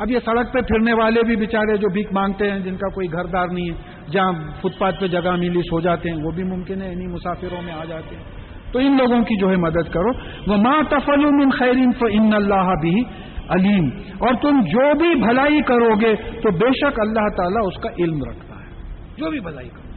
اب 0.00 0.10
یہ 0.10 0.18
سڑک 0.24 0.52
پہ 0.52 0.60
پھرنے 0.60 0.92
والے 0.92 1.22
بھی 1.22 1.36
بےچارے 1.36 1.76
جو 1.76 1.88
بھیک 1.92 2.12
مانگتے 2.12 2.50
ہیں، 2.50 2.58
جن 2.58 2.76
کا 2.76 2.88
کوئی 2.88 3.12
گھر 3.12 3.24
دار 3.24 3.46
نہیں 3.48 3.70
ہے، 3.70 3.74
جہاں 4.12 4.32
فٹ 4.32 4.78
پاتھ 4.78 5.00
پہ 5.00 5.06
جگہ 5.06 5.36
ملی 5.36 5.60
سو 5.62 5.80
جاتے 5.80 6.10
ہیں، 6.10 6.24
وہ 6.24 6.30
بھی 6.30 6.44
ممکن 6.44 6.82
ہے 6.82 6.92
انہیں 6.92 7.08
مسافروں 7.08 7.62
میں 7.62 7.72
آ 7.72 7.84
جاتے 7.84 8.16
ہیں۔ 8.16 8.22
تو 8.72 8.78
ان 8.78 8.96
لوگوں 8.96 9.24
کی 9.24 9.40
جو 9.40 9.50
ہے 9.50 9.56
مدد 9.56 9.92
کرو۔ 9.92 10.08
وہ 10.46 10.56
ماں 10.56 10.82
تفل 10.90 11.24
من 11.24 11.50
خیرین 11.50 11.90
ان 12.00 12.34
اللہ 12.34 12.70
بھی 12.80 13.02
علیم 13.48 13.90
اور 14.18 14.34
تم 14.42 14.60
جو 14.60 14.94
بھی 14.98 15.14
بھلائی 15.14 15.62
کرو 15.62 15.94
گے، 16.00 16.16
تو 16.16 16.50
بے 16.50 16.68
شک 16.68 17.00
اللہ 17.00 17.28
تعالیٰ 17.36 17.66
اس 17.66 17.82
کا 17.82 17.88
علم 17.98 18.18
رکھتا 18.30 18.54
ہے۔ 18.54 18.94
جو 19.16 19.30
بھی 19.30 19.40
بھلائی 19.40 19.68
کرو۔ 19.68 19.90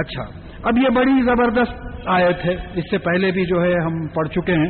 اچھا 0.00 0.22
اب 0.62 0.78
یہ 0.78 0.88
بڑی 0.88 1.22
زبردست 1.22 1.86
آیت 2.06 2.44
ہے۔ 2.44 2.54
اس 2.74 2.84
سے 2.90 2.98
پہلے 2.98 3.30
بھی 3.30 3.44
جو 3.44 3.62
ہے 3.62 3.72
ہم 3.72 4.06
پڑھ 4.06 4.28
چکے 4.28 4.52
ہیں۔ 4.52 4.68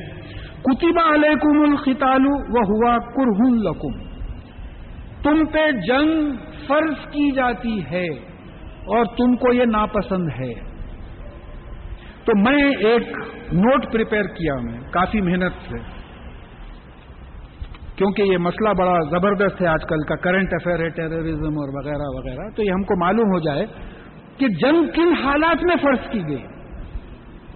کتبہ 0.62 1.14
علیکم 1.14 1.60
الخطالو 1.60 2.30
و 2.30 2.72
ہوا 2.72 2.98
کرہن 2.98 3.56
لکم 3.56 4.09
تم 5.22 5.44
پہ 5.44 5.70
جنگ 5.70 6.32
فرض 6.66 7.06
کی 7.06 7.32
جاتی 7.32 7.80
ہے 7.90 8.06
اور 8.64 9.04
تم 9.04 9.36
کو 9.36 9.52
یہ 9.52 9.64
ناپسند 9.64 10.28
ہے۔ 10.40 10.52
تو 12.24 12.32
میں 12.36 12.70
ایک 12.80 13.08
نوٹ 13.52 13.92
پریپئر 13.92 14.22
کیا 14.22 14.54
میں، 14.54 14.80
کافی 14.90 15.20
محنت 15.20 15.52
سے۔ 15.68 16.00
کیونکہ 17.96 18.22
یہ 18.22 18.38
مسئلہ 18.38 18.68
بڑا 18.78 18.98
زبردست 19.10 19.62
ہے 19.62 19.66
آج 19.66 19.80
کل 19.88 20.02
کا 20.08 20.16
کرنٹ 20.16 20.48
افیئر 20.52 20.78
ہے 20.78 20.88
ٹیررزم 20.88 21.48
اور 21.48 21.84
وغیرہ 21.84 22.18
وغیرہ۔ 22.18 22.50
تو 22.56 22.62
یہ 22.62 22.70
ہم 22.70 22.82
کو 22.82 23.00
معلوم 23.00 23.26
ہو 23.26 23.38
جائے 23.38 23.66
کہ 24.38 24.48
جنگ 24.48 24.84
کن 24.94 25.24
حالات 25.24 25.64
میں 25.64 25.76
فرض 25.82 26.10
کی 26.10 26.22
گئی۔ 26.28 26.44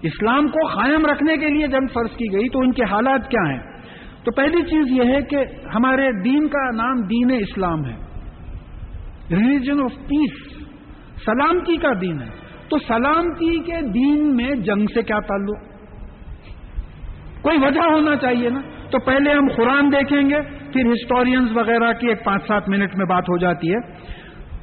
اسلام 0.02 0.48
کو 0.48 0.66
قائم 0.66 1.06
رکھنے 1.06 1.36
کے 1.36 1.48
لیے 1.48 1.66
جنگ 1.66 1.86
فرض 1.94 2.16
کی 2.16 2.32
گئی، 2.32 2.48
تو 2.48 2.58
ان 2.58 2.72
کے 2.72 2.82
حالات 2.84 3.30
کیا 3.30 3.50
ہیں؟ 3.52 3.73
تو 4.24 4.30
پہلی 4.30 4.62
چیز 4.62 5.08
یہ 5.08 5.14
ہے 5.14 5.22
کہ 5.22 5.36
ہمارے 5.74 6.22
دین 6.22 6.48
کا 6.48 6.70
نام 6.76 7.02
دین 7.02 7.30
اسلام 7.30 7.84
ہے۔ 7.84 7.94
ریلیجن 9.30 9.82
آف 9.82 9.92
پیس 9.94 10.52
سلامتی 11.24 11.76
کا 11.76 11.88
دین 12.00 12.22
ہے۔ 12.22 12.44
تو 12.68 12.78
سلامتی 12.78 13.58
کے 13.58 13.80
دین 13.80 14.36
میں 14.36 14.54
جنگ 14.54 14.86
سے 14.94 15.02
کیا 15.02 15.18
تعلق؟ 15.20 15.58
کوئی 17.42 17.58
وجہ 17.58 17.92
ہونا 17.92 18.16
چاہیے 18.16 18.50
نا۔ 18.50 18.60
تو 18.90 18.98
پہلے 18.98 19.32
ہم 19.32 19.46
قرآن 19.56 19.92
دیکھیں 19.92 20.30
گے، 20.30 20.40
پھر 20.72 20.92
ہسٹورینز 20.92 21.56
وغیرہ 21.56 21.92
کی 21.92 22.08
ایک 22.08 22.24
پانچ 22.24 22.46
سات 22.46 22.68
منٹ 22.68 22.96
میں 22.96 23.06
بات 23.06 23.22
ہو 23.22 23.38
جاتی 23.38 23.74
ہے۔ 23.74 23.78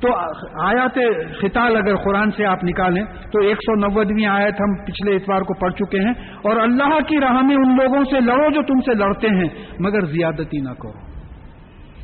تو 0.01 0.15
آیات 0.61 0.95
خطال 1.41 1.75
اگر 1.75 1.95
قرآن 1.95 2.31
سے 2.31 2.45
آپ 2.45 2.63
نکالیں 2.63 3.03
تو 3.03 3.39
ایک 3.39 3.57
سو 3.57 3.75
نوودویں 3.75 4.25
آیت 4.25 4.61
ہم 4.61 4.85
پچھلے 4.85 5.15
اتوار 5.15 5.41
کو 5.41 5.53
پڑھ 5.53 5.73
چکے 5.73 5.99
ہیں 5.99 6.13
اور 6.43 6.55
اللہ 6.55 6.99
کی 7.07 7.19
راہ 7.19 7.31
میں 7.31 7.55
ان 7.55 7.75
لوگوں 7.75 8.03
سے 8.03 8.19
لڑو 8.19 8.49
جو 8.49 8.61
تم 8.61 8.79
سے 8.79 8.93
لڑتے 8.93 9.27
ہیں، 9.27 9.65
مگر 9.79 10.05
زیادتی 10.05 10.61
نہ 10.61 10.69
کرو۔ 10.69 10.91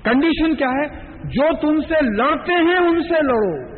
کنڈیشن 0.04 0.56
کیا 0.56 0.68
ہے؟ 0.68 0.88
جو 1.24 1.56
تم 1.56 1.82
سے 1.82 2.06
لڑتے 2.18 2.54
ہیں، 2.54 2.78
ان 2.78 3.04
سے 3.04 3.22
لڑو۔ 3.22 3.78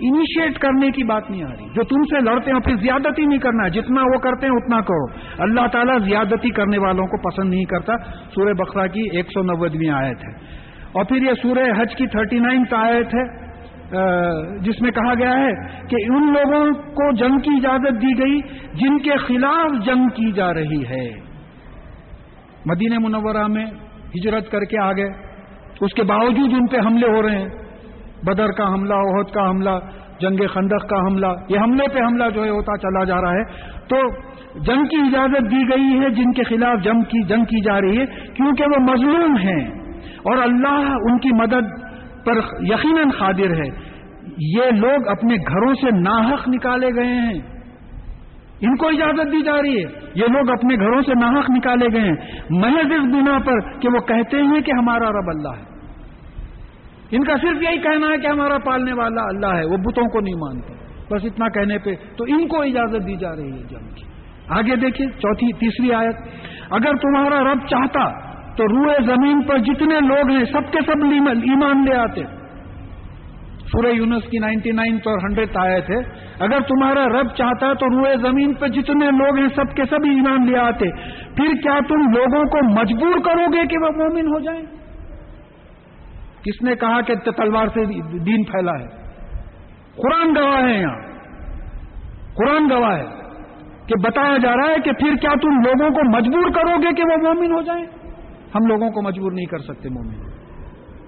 انیشیٹ 0.00 0.58
کرنے 0.58 0.90
کی 0.90 1.04
بات 1.04 1.30
نہیں 1.30 1.44
آ 1.44 1.48
رہی۔ 1.48 1.68
جو 1.74 1.82
تم 1.82 2.02
سے 2.02 2.24
لڑتے 2.24 2.50
ہیں، 2.50 2.60
پھر 2.60 2.76
زیادتی 2.76 3.26
نہیں 3.26 3.38
کرنا۔ 3.38 3.68
جتنا 3.68 4.02
وہ 4.02 4.18
کرتے 4.18 4.46
ہیں، 4.46 4.54
اتنا 4.54 4.80
کرو۔ 4.80 5.04
اللہ 5.42 5.66
تعالیٰ 5.72 5.98
زیادتی 6.08 6.50
کرنے 6.50 6.78
والوں 6.78 7.06
کو 7.06 7.30
پسند 7.30 7.50
نہیں 7.50 7.64
کرتا۔ 7.64 7.92
سورہ 8.06 8.52
بخرا 8.52 8.86
کی 8.86 9.00
ایک 9.00 9.26
سو 9.26 9.42
نوودویں 9.42 9.90
آیت 9.90 10.16
ہے۔ 10.16 10.65
اور 10.96 11.04
پھر 11.04 11.16
یہ 11.16 11.32
سورہ 11.42 11.64
حج 11.78 11.94
کی 11.94 12.06
تھرٹی 12.06 12.38
نائنتھ 12.38 12.74
آیت 12.74 13.14
ہے 13.14 13.24
جس 14.58 14.80
میں 14.82 14.90
کہا 14.90 15.14
گیا 15.14 15.32
ہے 15.32 15.50
کہ 15.88 15.96
ان 16.08 16.32
لوگوں 16.32 16.64
کو 16.92 17.10
جنگ 17.16 17.38
کی 17.38 17.50
اجازت 17.56 18.02
دی 18.02 18.12
گئی 18.18 18.40
جن 18.74 18.98
کے 18.98 19.16
خلاف 19.16 19.84
جنگ 19.86 20.08
کی 20.08 20.32
جا 20.32 20.54
رہی 20.54 20.82
ہے۔ 20.84 21.04
مدینہ 22.66 22.98
منورہ 22.98 23.46
میں 23.46 23.66
ہجرت 24.16 24.50
کر 24.50 24.64
کے 24.64 24.80
آ 24.82 24.92
گئے 24.92 25.06
اس 25.80 25.94
کے 25.94 26.02
باوجود 26.02 26.52
ان 26.52 26.66
پہ 26.66 26.76
حملے 26.86 27.08
ہو 27.08 27.22
رہے 27.22 27.38
ہیں۔ 27.38 27.48
بدر 28.24 28.52
کا 28.52 28.72
حملہ 28.74 28.94
عہد 28.94 29.30
کا 29.34 29.50
حملہ، 29.50 29.78
جنگ 30.20 30.46
خندق 30.46 30.88
کا 30.88 31.00
حملہ، 31.00 31.32
یہ 31.48 31.58
حملے 31.58 31.88
پہ 31.94 31.98
حملہ 31.98 32.24
جو 32.34 32.44
ہے، 32.44 32.50
ہوتا 32.50 32.76
چلا 32.78 33.04
جا 33.04 33.20
رہا 33.20 33.32
ہے۔ 33.32 33.44
تو 33.88 33.96
جنگ 34.60 34.84
کی 34.84 34.96
اجازت 34.96 35.50
دی 35.50 35.62
گئی 35.70 36.00
ہے 36.00 36.10
جن 36.10 36.32
کے 36.32 36.42
خلاف 36.42 36.84
جنگ 36.84 37.02
کی 37.02 37.22
جنگ 37.22 37.44
کی 37.44 37.60
جا 37.64 37.80
رہی 37.80 37.98
ہے، 38.00 38.06
کیونکہ 38.06 38.64
وہ 38.64 38.82
مظلوم 38.82 39.36
ہیں۔ 39.36 39.85
اور 40.14 40.36
اللہ 40.36 40.94
ان 41.10 41.18
کی 41.18 41.34
مدد 41.34 41.82
پر 42.24 42.36
یقیناً 42.60 43.10
قادر 43.18 43.50
ہے۔ 43.50 43.96
یہ 44.38 44.70
لوگ 44.80 45.08
اپنے 45.08 45.34
گھروں 45.34 45.74
سے 45.74 46.00
ناحق 46.00 46.48
نکالے 46.48 46.88
گئے 46.94 47.14
ہیں۔ 47.14 47.34
ان 48.60 48.76
کو 48.76 48.88
اجازت 48.88 49.32
دی 49.32 49.44
جا 49.44 49.62
رہی 49.62 49.84
ہے۔ 49.84 49.90
یہ 50.14 50.24
لوگ 50.32 50.50
اپنے 50.50 50.74
گھروں 50.74 51.02
سے 51.02 51.12
ناحق 51.14 51.50
نکالے 51.50 51.86
گئے 51.92 52.00
ہیں۔ 52.00 52.16
محض 52.50 52.92
اس 52.92 53.14
بنا 53.14 53.38
پر 53.38 53.60
کہ 53.80 53.88
وہ 53.88 53.98
کہتے 53.98 54.42
ہیں 54.42 54.60
کہ 54.60 54.72
ہمارا 54.78 55.10
رب 55.10 55.28
اللہ 55.28 55.48
ہے۔ 55.48 55.64
ان 57.10 57.24
کا 57.24 57.34
صرف 57.36 57.62
یہی 57.62 57.78
کہنا 57.78 58.06
ہے 58.06 58.18
کہ 58.18 58.26
ہمارا 58.26 58.58
پالنے 58.58 58.92
والا 58.92 59.22
اللہ 59.22 59.46
ہے۔ 59.46 59.64
وہ 59.66 59.76
بتوں 59.76 60.04
کو 60.04 60.20
نہیں 60.20 60.34
مانتے۔ 60.34 60.74
بس 61.10 61.24
اتنا 61.24 61.48
کہنے 61.48 61.78
پہ 61.78 61.94
تو 62.16 62.24
ان 62.28 62.48
کو 62.48 62.62
اجازت 62.62 63.06
دی 63.06 63.16
جا 63.16 63.36
رہی 63.36 63.52
ہے 63.52 63.62
جنگ 63.70 63.94
کی۔ 63.94 64.02
آگے 64.48 64.76
دیکھیے 64.76 65.06
چوتھی، 65.06 65.52
تیسری 65.52 65.92
آیت۔ 65.92 66.16
اگر 66.70 66.96
تمہارا 66.96 67.52
رب 67.52 67.58
چاہتا 67.66 68.25
تو 68.56 68.64
روئے 68.64 68.96
زمین 69.06 69.42
پر 69.42 69.58
جتنے 69.58 70.00
لوگ 70.00 70.30
ہیں، 70.30 70.44
سب 70.44 70.72
کے 70.72 70.78
سب 70.86 71.04
ایمان 71.22 71.84
لے 71.84 71.94
آتے۔ 71.94 72.22
سورہ 73.66 73.86
یونس 73.86 74.24
کی 74.24 74.38
نائنٹی 74.38 74.70
نائن 74.70 74.94
اور 74.94 75.18
ہنڈریڈ 75.24 75.48
آئے 75.56 75.80
تھے۔ 75.80 75.94
اگر 76.40 76.60
تمہارا 76.60 77.04
رب 77.04 77.28
چاہتا 77.28 77.72
تو 77.72 77.86
روئے 77.86 78.16
زمین 78.16 78.54
پر 78.54 78.68
جتنے 78.68 79.06
لوگ 79.06 79.38
ہیں، 79.38 79.48
سب 79.56 79.76
کے 79.76 79.82
سب 79.84 79.96
ایمان 79.96 80.46
لے 80.46 80.58
آتے۔ 80.58 80.90
پھر 81.36 81.54
کیا 81.62 81.78
تم 81.88 82.00
لوگوں 82.00 82.44
کو 82.44 82.80
مجبور 82.80 83.20
کرو 83.24 83.52
گے 83.52 83.66
کہ 83.66 83.78
وہ 83.78 83.90
مومن 83.96 84.26
ہو 84.26 84.40
جائیں؟ 84.40 84.62
کس 86.42 86.62
نے 86.62 86.74
کہا 86.74 87.00
کہ 87.00 87.14
تلوار 87.14 87.66
سے 87.66 87.84
دین 88.18 88.44
پھیلا 88.44 88.72
ہے؟ 88.72 88.86
قرآن 89.96 90.28
گواہ 90.36 90.68
ہے 90.68 90.80
یہاں۔ 90.80 90.96
قرآن 92.34 92.70
گواہ 92.70 92.98
ہے 92.98 93.04
کہ 93.86 93.94
بتایا 94.06 94.36
جا 94.36 94.56
رہا 94.56 94.70
ہے 94.70 94.76
کہ 94.84 94.92
پھر 94.92 95.14
کیا 95.14 95.30
تم 95.42 95.50
لوگوں 95.50 95.90
کو 95.90 96.16
مجبور 96.16 96.50
کرو 96.50 96.76
گے 96.76 96.94
کہ 96.94 97.02
وہ 97.02 97.16
مومن 97.22 97.52
ہو 97.52 97.62
جائیں؟ 97.62 97.86
ہم 98.56 98.66
لوگوں 98.66 98.90
کو 98.90 99.02
مجبور 99.02 99.32
نہیں 99.32 99.46
کر 99.46 99.58
سکتے 99.58 99.88
مومن۔ 99.88 100.14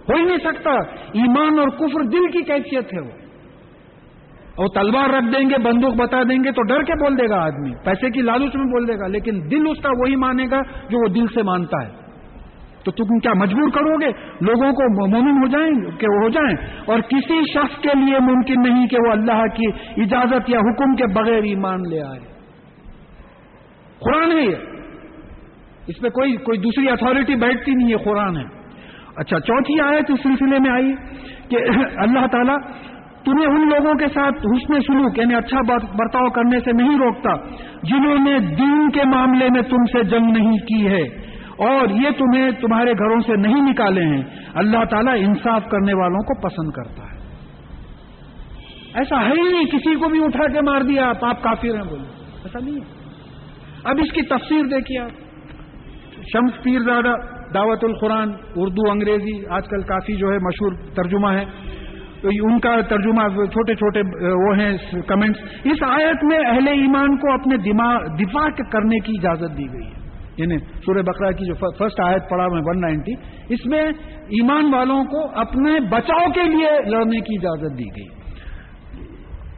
ہو 0.09 0.17
ہی 0.17 0.23
نہیں 0.23 0.39
سکتا۔ 0.39 0.71
ایمان 1.13 1.59
اور 1.59 1.69
کفر 1.69 2.01
دل 2.01 2.31
کی 2.31 2.43
کیفیت 2.43 2.85
ہے 2.85 3.01
وہ۔ 3.01 3.29
اور 4.57 4.67
تلوار 4.75 5.11
رکھ 5.11 5.25
دیں 5.25 5.51
گے، 5.51 5.59
بندوق 5.59 5.95
بتا 5.95 6.23
دیں 6.23 6.45
گے 6.45 6.53
تو 6.53 6.63
ڈر 6.63 6.83
کے 6.83 6.93
بول 6.93 7.19
دے 7.19 7.29
گا 7.29 7.41
آدمی۔ 7.41 7.71
پیسے 7.85 8.11
کی 8.11 8.23
لالچ 8.23 8.57
میں 8.57 8.65
بول 8.65 8.89
دے 8.89 8.99
گا، 8.99 9.07
لیکن 9.07 9.51
دل 9.51 9.71
اس 9.71 9.83
کا 9.83 9.89
وہی 9.89 10.17
مانے 10.17 10.45
گا 10.51 10.61
جو 10.91 10.99
وہ 11.03 11.09
دل 11.09 11.27
سے 11.35 11.43
مانتا 11.43 11.87
ہے۔ 11.87 12.09
تو 12.85 12.91
تم 12.91 13.19
کیا 13.19 13.33
مجبور 13.37 13.71
کرو 13.71 14.01
گے؟ 14.01 14.09
لوگوں 14.41 14.73
کو 14.73 15.11
مومن 15.11 15.31
ہو 15.31 15.47
جائیں 15.47 15.99
کہ 15.99 16.07
وہ 16.09 16.23
ہو 16.23 16.29
جائیں؟ 16.29 16.83
اور 16.87 17.01
کسی 17.01 17.41
شخص 17.55 17.81
کے 17.81 17.89
لیے 17.95 18.19
ممکن 18.19 18.63
نہیں 18.63 18.87
کہ 18.87 18.97
وہ 19.07 19.13
اللہ 19.13 19.47
کی 19.57 19.67
اجازت 20.03 20.51
یا 20.51 20.59
حکم 20.59 20.95
کے 20.95 21.07
بغیر 21.07 21.43
ایمان 21.43 21.81
لے 21.91 22.03
آئے۔ 22.03 22.21
قرآن 23.99 24.33
ہے 24.33 24.43
یہ۔ 24.43 24.78
اس 25.89 26.03
میں 26.03 26.11
کوئی 26.11 26.37
کوئی 26.37 26.59
دوسری 26.59 26.91
اتارٹی 26.91 27.35
بیٹھتی 27.35 27.73
نہیں 27.75 27.93
ہے، 27.93 28.05
قرآن 28.05 28.37
ہے۔ 28.37 28.43
اچھا 29.17 29.41
چوتھی 29.41 29.81
آیت 29.81 30.11
اس 30.11 30.19
سلسلے 30.23 30.59
میں 30.59 30.71
آئی 30.71 30.93
کہ 31.49 31.57
اللہ 31.97 32.27
تعالیٰ 32.27 32.59
تمہیں 33.25 33.47
ان 33.47 33.69
لوگوں 33.69 33.95
کے 33.95 34.07
ساتھ 34.15 34.37
حسن 34.37 34.81
سلوک 34.81 35.19
یعنی 35.19 35.35
اچھا 35.35 35.75
برتاؤ 35.77 36.31
کرنے 36.31 36.61
سے 36.61 36.73
نہیں 36.73 36.99
روکتا، 36.99 37.37
جنہوں 37.83 38.15
نے 38.15 38.39
دین 38.39 38.91
کے 38.91 39.01
معاملے 39.05 39.49
میں 39.51 39.63
تم 39.63 39.85
سے 39.85 40.05
جنگ 40.05 40.31
نہیں 40.31 40.57
کی 40.57 40.89
ہے۔ 40.89 41.29
اور 41.59 41.89
یہ 41.89 42.11
تمہیں 42.19 42.51
تمہارے 42.51 42.93
گھروں 42.93 43.21
سے 43.21 43.37
نہیں 43.37 43.71
نکالے 43.71 44.03
ہیں۔ 44.03 44.23
اللہ 44.55 44.85
تعالیٰ 44.91 45.15
انصاف 45.17 45.63
کرنے 45.65 45.93
والوں 45.95 46.19
کو 46.19 46.49
پسند 46.49 46.71
کرتا 46.71 47.03
ہے۔ 47.03 47.19
ایسا 48.95 49.21
ہے 49.21 49.31
ہی 49.31 49.53
نہیں، 49.53 49.65
کسی 49.65 49.95
کو 49.95 50.09
بھی 50.09 50.25
اٹھا 50.25 50.53
کے 50.53 50.61
مار 50.61 50.81
دیا، 50.81 51.09
آپ 51.09 51.25
آپ 51.25 51.43
کافی 51.43 51.73
ہیں 51.73 51.83
بولے 51.89 52.23
ایسا 52.45 52.59
نہیں 52.65 52.75
ہے۔ 52.75 53.13
اب 53.85 53.97
اس 54.03 54.13
کی 54.13 54.23
تفسیر 54.23 54.63
دیکھیے 54.63 54.99
آپ۔ 54.99 55.28
شمس 56.33 56.63
پیر 56.63 56.81
زادہ، 56.81 57.15
دعوت 57.55 57.85
القرآن، 57.85 58.33
اردو، 58.57 58.91
انگریزی، 58.91 59.47
آج 59.51 59.69
کل 59.69 59.83
کافی 59.83 60.17
جو 60.17 60.27
ہے 60.29 60.39
مشہور 60.39 60.73
ترجمہ 60.95 61.29
ہے 61.29 61.45
ان 62.23 62.61
کا 62.61 62.81
ترجمہ 62.81 63.45
چھوٹے 63.45 63.75
چھوٹے، 63.75 64.01
وہ 64.49 64.59
ہیں 64.59 64.77
کمنٹس۔ 65.07 65.41
اس 65.65 65.83
آیت 65.83 66.25
میں 66.25 66.39
اہل 66.39 66.69
ایمان 66.69 67.17
کو 67.17 67.33
اپنے 67.33 67.57
دفاع 68.25 68.49
کرنے 68.73 68.99
کی 68.99 69.13
اجازت 69.19 69.59
دی 69.59 69.67
گئی 69.73 69.87
ہے۔ 69.87 69.99
یعنی 70.37 70.59
سورہ 70.59 71.03
بقرہ 71.03 71.31
کی 71.31 71.45
جو 71.45 71.55
فرسٹ 71.55 72.01
آیت 72.01 72.31
پڑا 72.31 72.49
میں 72.49 72.63
ون 72.65 72.81
نائنٹی 72.81 73.13
اس 73.49 73.67
میں 73.67 73.83
ایمان 74.13 74.75
والوں 74.75 75.05
کو 75.05 75.41
اپنے 75.41 75.81
بچاؤ 75.81 76.31
کے 76.35 76.43
لیے 76.43 76.91
لڑنے 76.91 77.21
کی 77.21 77.35
اجازت 77.35 77.79
دی 77.79 77.85
گئی۔ 77.85 78.18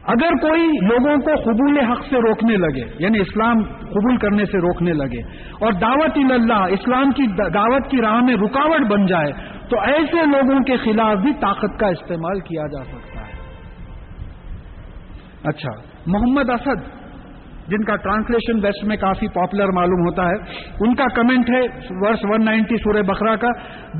اگر 0.07 0.29
کوئی 0.29 0.61
لوگوں 0.61 1.17
کو 1.17 1.51
قبول 1.51 1.79
حق 1.79 2.03
سے 2.09 2.15
روکنے 2.15 2.57
لگے 2.57 2.83
یعنی 2.99 3.19
اسلام 3.19 3.63
قبول 3.63 4.17
کرنے 4.17 4.45
سے 4.45 4.57
روکنے 4.57 4.93
لگے 4.93 5.19
اور 5.59 5.71
دعوت 5.71 6.17
اللہ، 6.31 6.65
اسلام 6.69 7.11
کی 7.11 7.27
دعوت 7.53 7.91
کی 7.91 8.01
راہ 8.01 8.21
میں 8.21 8.35
رکاوٹ 8.35 8.81
بن 8.91 9.05
جائے، 9.05 9.31
تو 9.69 9.79
ایسے 9.79 10.25
لوگوں 10.25 10.59
کے 10.59 10.77
خلاف 10.77 11.17
بھی 11.17 11.33
طاقت 11.33 11.79
کا 11.79 11.87
استعمال 11.87 12.39
کیا 12.39 12.63
جا 12.67 12.83
سکتا 12.83 13.19
ہے۔ 13.19 13.31
اچھا 15.43 15.69
محمد 16.05 16.49
اسد 16.49 17.00
جن 17.71 17.83
کا 17.83 17.95
ٹرانسلیشن 17.95 18.63
ویسٹ 18.63 18.83
میں 18.83 18.95
کافی 18.97 19.27
پاپولر 19.33 19.71
معلوم 19.75 20.05
ہوتا 20.05 20.25
ہے۔ 20.25 20.37
ان 20.85 20.95
کا 20.95 21.07
کمنٹ 21.15 21.49
ہے 21.49 21.61
ورس 22.01 22.25
190 22.25 22.43
نائنٹی 22.43 22.77
سورہ 22.77 23.01
بکرا 23.01 23.35
کا 23.35 23.51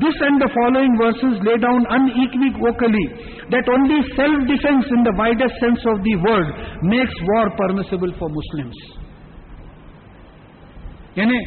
this 0.02 0.22
and 0.22 0.40
the 0.40 0.48
following 0.54 1.00
verses 1.00 1.40
lay 1.48 1.56
down 1.56 1.82
in 1.90 2.08
equivocally 2.62 3.06
that 3.52 3.68
only 3.68 4.00
self 4.16 4.46
defence 4.48 4.92
in 4.96 5.04
the 5.04 5.16
widest 5.18 5.60
sense 5.60 5.86
of 5.86 6.04
the 6.06 6.14
world 6.18 6.52
makes 6.82 7.22
war 7.22 7.56
permissible 7.58 8.12
for 8.18 8.36
Muslims 8.36 8.84
یعنی 11.16 11.38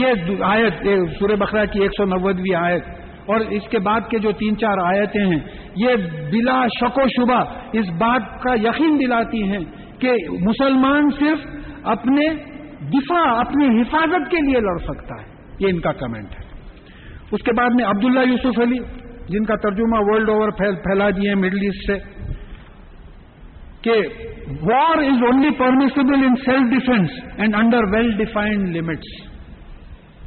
یہ 0.00 0.44
آیت 0.44 0.86
سورہ 1.18 1.36
بکرا 1.36 1.64
کی 1.64 1.82
ایک 1.82 1.90
سو 1.96 2.04
نوودویں 2.04 2.56
آیت۔ 2.56 2.84
اور 3.26 3.40
اس 3.50 3.68
کے 3.70 3.78
بعد 3.78 4.00
کے 4.10 4.18
جو 4.18 4.30
تین 4.32 4.56
چار 4.56 4.78
آیتیں 4.84 5.24
ہیں، 5.24 5.38
یہ 5.76 6.06
بلا 6.30 6.66
شک 6.78 6.98
و 6.98 7.06
شبہ 7.08 7.42
اس 7.72 7.90
بات 7.98 8.40
کا 8.42 8.54
یقین 8.54 8.98
دلاتی 9.00 9.42
ہیں 9.42 9.60
کہ 10.00 10.12
مسلمان 10.30 11.10
صرف 11.18 11.38
اپنے 11.82 12.26
دفاع، 12.88 13.40
اپنی 13.40 13.80
حفاظت 13.80 14.30
کے 14.30 14.36
لیے 14.36 14.60
لڑ 14.60 14.78
سکتا 14.78 15.22
ہے۔ 15.22 15.26
یہ 15.58 15.68
ان 15.68 15.80
کا 15.80 15.92
کمنٹ 15.92 16.30
ہے۔ 16.30 16.48
اس 17.32 17.42
کے 17.42 17.52
بعد 17.52 17.70
میں 17.74 17.84
عبداللہ 17.84 18.20
یوسف 18.20 18.60
علی، 18.60 18.78
جن 19.28 19.44
کا 19.44 19.54
ترجمہ 19.56 19.98
ورلڈ 19.98 20.28
اوور 20.28 20.48
پھیلا 20.50 21.10
دیے 21.10 21.34
مڈل 21.34 21.58
ایسٹ 21.62 21.86
سے، 21.86 22.20
کہ 23.82 23.92
war 24.62 24.98
is 24.98 25.22
only 25.22 25.50
permissible 25.50 26.14
in 26.14 26.34
self 26.36 26.70
defence 26.70 27.10
and 27.36 27.54
under 27.54 27.84
well 27.94 28.16
defined 28.16 28.76
limits 28.76 29.30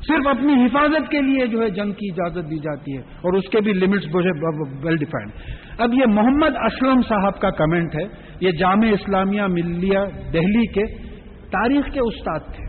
صرف 0.07 0.27
اپنی 0.27 0.53
حفاظت 0.65 1.11
کے 1.11 1.21
لیے 1.21 1.47
جو 1.47 1.61
ہے 1.61 1.69
جنگ 1.69 1.91
کی 1.91 2.07
اجازت 2.11 2.49
دی 2.49 2.57
جاتی 2.57 2.97
ہے 2.97 3.01
اور 3.01 3.33
اس 3.33 3.49
کے 3.49 3.61
بھی 3.61 3.73
لمٹس 3.73 4.15
ویل 4.83 4.97
ڈیفائنڈ 4.97 5.31
اب 5.77 5.93
یہ 5.93 6.05
محمد 6.07 6.55
اسلم 6.55 7.01
صاحب 7.01 7.39
کا 7.39 7.49
کمنٹ 7.49 7.95
ہے۔ 7.95 8.32
یہ 8.43 8.51
جامع 8.51 8.87
اسلامیہ 8.87 9.41
ملیہ 9.41 9.99
دہلی 10.33 10.65
کے 10.65 10.85
تاریخ 11.47 11.85
کے 11.93 11.99
استاد 11.99 12.39
تھے۔ 12.39 12.63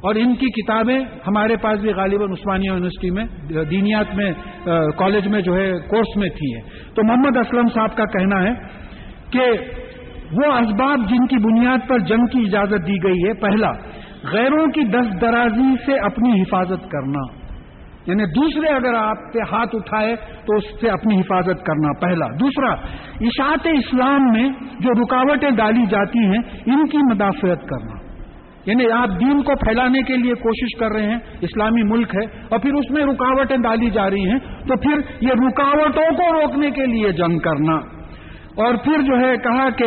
اور 0.00 0.14
ان 0.14 0.34
کی 0.34 0.46
کتابیں 0.46 1.00
ہمارے 1.26 1.56
پاس 1.56 1.80
بھی 1.80 1.90
غالباً 1.90 2.30
عثمانیہ 2.30 2.70
یونیورسٹی 2.70 3.10
میں، 3.10 3.24
دینیات 3.70 4.14
میں 4.14 4.32
کالج 4.98 5.28
میں 5.28 5.40
جو 5.40 5.56
ہے 5.56 5.72
کورس 5.88 6.16
میں 6.16 6.28
تھی 6.28 6.54
ہے 6.54 6.60
تو 6.94 7.02
محمد 7.04 7.36
اسلم 7.36 7.68
صاحب 7.74 7.96
کا 7.96 8.04
کہنا 8.04 8.42
ہے 8.42 8.52
کہ 9.30 9.40
وہ 10.32 10.52
اسباب 10.52 11.08
جن 11.10 11.26
کی 11.26 11.36
بنیاد 11.36 11.88
پر 11.88 11.98
جنگ 11.98 12.26
کی 12.26 12.38
اجازت 12.46 12.86
دی 12.86 12.96
گئی 13.04 13.28
ہے، 13.28 13.34
پہلا، 13.34 13.70
غیروں 14.32 14.66
کی 14.66 14.80
دست 14.80 15.20
درازی 15.20 15.74
سے 15.86 15.92
اپنی 15.92 16.42
حفاظت 16.42 16.90
کرنا۔ 16.90 17.37
یعنی 18.08 18.24
دوسرے 18.24 18.68
اگر 18.68 18.94
آپ 18.94 19.16
پہ 19.32 19.38
ہاتھ 19.52 19.76
اٹھائے 19.76 20.16
تو 20.16 20.56
اس 20.56 20.64
سے 20.80 20.90
اپنی 20.90 21.20
حفاظت 21.20 21.66
کرنا 21.66 21.88
پہلا۔ 22.00 22.26
دوسرا، 22.40 22.72
اشاعت 23.20 23.66
اسلام 23.66 24.26
میں 24.32 24.48
جو 24.80 25.02
رکاوٹیں 25.02 25.50
ڈالی 25.50 25.86
جاتی 25.86 26.18
ہیں، 26.18 26.38
ان 26.66 26.88
کی 26.88 26.98
مدافعت 26.98 27.68
کرنا۔ 27.68 27.98
یعنی 28.66 28.90
آپ 28.90 29.08
دین 29.20 29.42
کو 29.42 29.52
پھیلانے 29.54 30.02
کے 30.02 30.16
لیے 30.16 30.34
کوشش 30.34 30.78
کر 30.78 30.90
رہے 30.92 31.06
ہیں، 31.06 31.18
اسلامی 31.40 31.82
ملک 31.82 32.14
ہے، 32.14 32.24
اور 32.48 32.58
پھر 32.58 32.74
اس 32.74 32.90
میں 32.90 33.04
رکاوٹیں 33.04 33.56
ڈالی 33.56 33.90
جا 33.90 34.10
رہی 34.10 34.30
ہیں، 34.30 34.38
تو 34.38 34.76
پھر 34.76 34.98
یہ 35.20 35.30
رکاوٹوں 35.48 36.16
کو 36.16 36.40
روکنے 36.40 36.70
کے 36.70 36.86
لیے 36.86 37.12
جنگ 37.12 37.38
کرنا۔ 37.38 37.74
اور 38.56 38.74
پھر 38.84 39.02
جو 39.02 39.18
ہے 39.18 39.36
کہا 39.36 39.70
کہ 39.70 39.86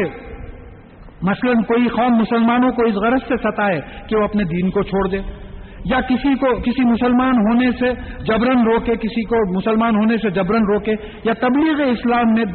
مثلا 1.22 1.54
کوئی 1.54 1.88
قوم 1.88 2.14
مسلمانوں 2.14 2.72
کو 2.72 2.84
اس 2.86 2.96
غرض 2.96 3.28
سے 3.28 3.36
ستائے 3.38 3.82
کہ 4.10 4.18
وہ 4.18 4.24
اپنے 4.24 4.44
دین 4.44 4.70
کو 4.70 4.84
چھوڑ 4.84 5.08
دے۔ 5.08 5.41
یا 5.86 6.00
کسی 6.02 6.34
کو 6.36 6.54
کسی 6.62 6.84
مسلمان 6.86 7.38
ہونے 7.38 7.70
سے 7.80 7.92
جبرن 8.24 8.64
روکے، 8.68 8.96
کسی 8.96 9.24
کو 9.24 9.38
مسلمان 9.56 9.96
ہونے 9.96 10.18
سے 10.18 10.30
جبرن 10.30 10.66
روکے 10.74 10.96
یا 11.26 11.34
تبلیغ 11.40 11.82
اسلام 11.90 12.34
میں 12.34 12.46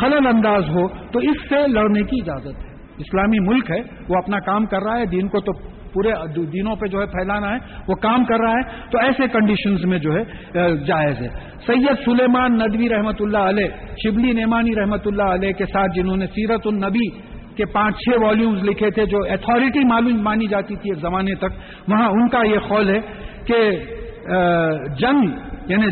خلل 0.00 0.26
انداز 0.26 0.68
ہو، 0.68 0.86
تو 1.12 1.18
اس 1.18 1.48
سے 1.48 1.66
لڑنے 1.66 2.02
کی 2.02 2.20
اجازت 2.20 2.64
ہے۔ 2.64 2.76
اسلامی 2.98 3.38
ملک 3.48 3.70
ہے، 3.70 3.80
وہ 4.08 4.16
اپنا 4.16 4.38
کام 4.38 4.66
کر 4.66 4.82
رہا 4.82 4.98
ہے، 4.98 5.06
دین 5.06 5.28
کو 5.28 5.40
تو 5.40 5.52
پورے 5.92 6.12
دینوں 6.52 6.74
پہ 6.76 6.86
جو 6.86 7.00
ہے 7.00 7.06
پھیلانا 7.06 7.52
ہے، 7.52 7.58
وہ 7.88 7.94
کام 7.94 8.24
کر 8.24 8.40
رہا 8.40 8.52
ہے، 8.52 8.90
تو 8.90 8.98
ایسے 8.98 9.28
کنڈیشنز 9.32 9.84
میں 9.84 9.98
جو 9.98 10.12
ہے 10.12 10.22
جائز 10.86 11.20
ہے۔ 11.22 11.28
سید 11.66 12.04
سلیمان 12.04 12.58
ندوی 12.58 12.88
رحمت 12.88 13.22
اللہ 13.22 13.48
علیہ، 13.52 13.68
شبلی 14.04 14.32
نیمانی 14.32 14.74
رحمت 14.74 15.06
اللہ 15.06 15.32
علیہ 15.34 15.52
کے 15.52 15.64
ساتھ 15.64 15.96
جنہوں 15.96 16.16
نے 16.16 16.26
سیرت 16.26 16.66
النبی 16.66 17.08
کے 17.58 17.66
پانچ 17.72 17.96
چھ 17.98 18.22
والیومز 18.22 18.62
لکھے 18.64 18.90
تھے 18.90 19.06
جو 19.06 19.18
اتھارٹی 19.34 19.84
معلوم 19.88 20.22
مانی 20.24 20.46
جاتی 20.46 20.76
تھی 20.76 20.90
ایک 20.90 21.00
زمانے 21.00 21.34
تک۔ 21.34 21.56
وہاں 21.88 22.08
ان 22.08 22.28
کا 22.28 22.40
یہ 22.46 22.68
قول 22.68 22.90
ہے 22.90 23.00
کہ 23.46 23.60
جنگ 24.98 25.70
یعنی 25.70 25.88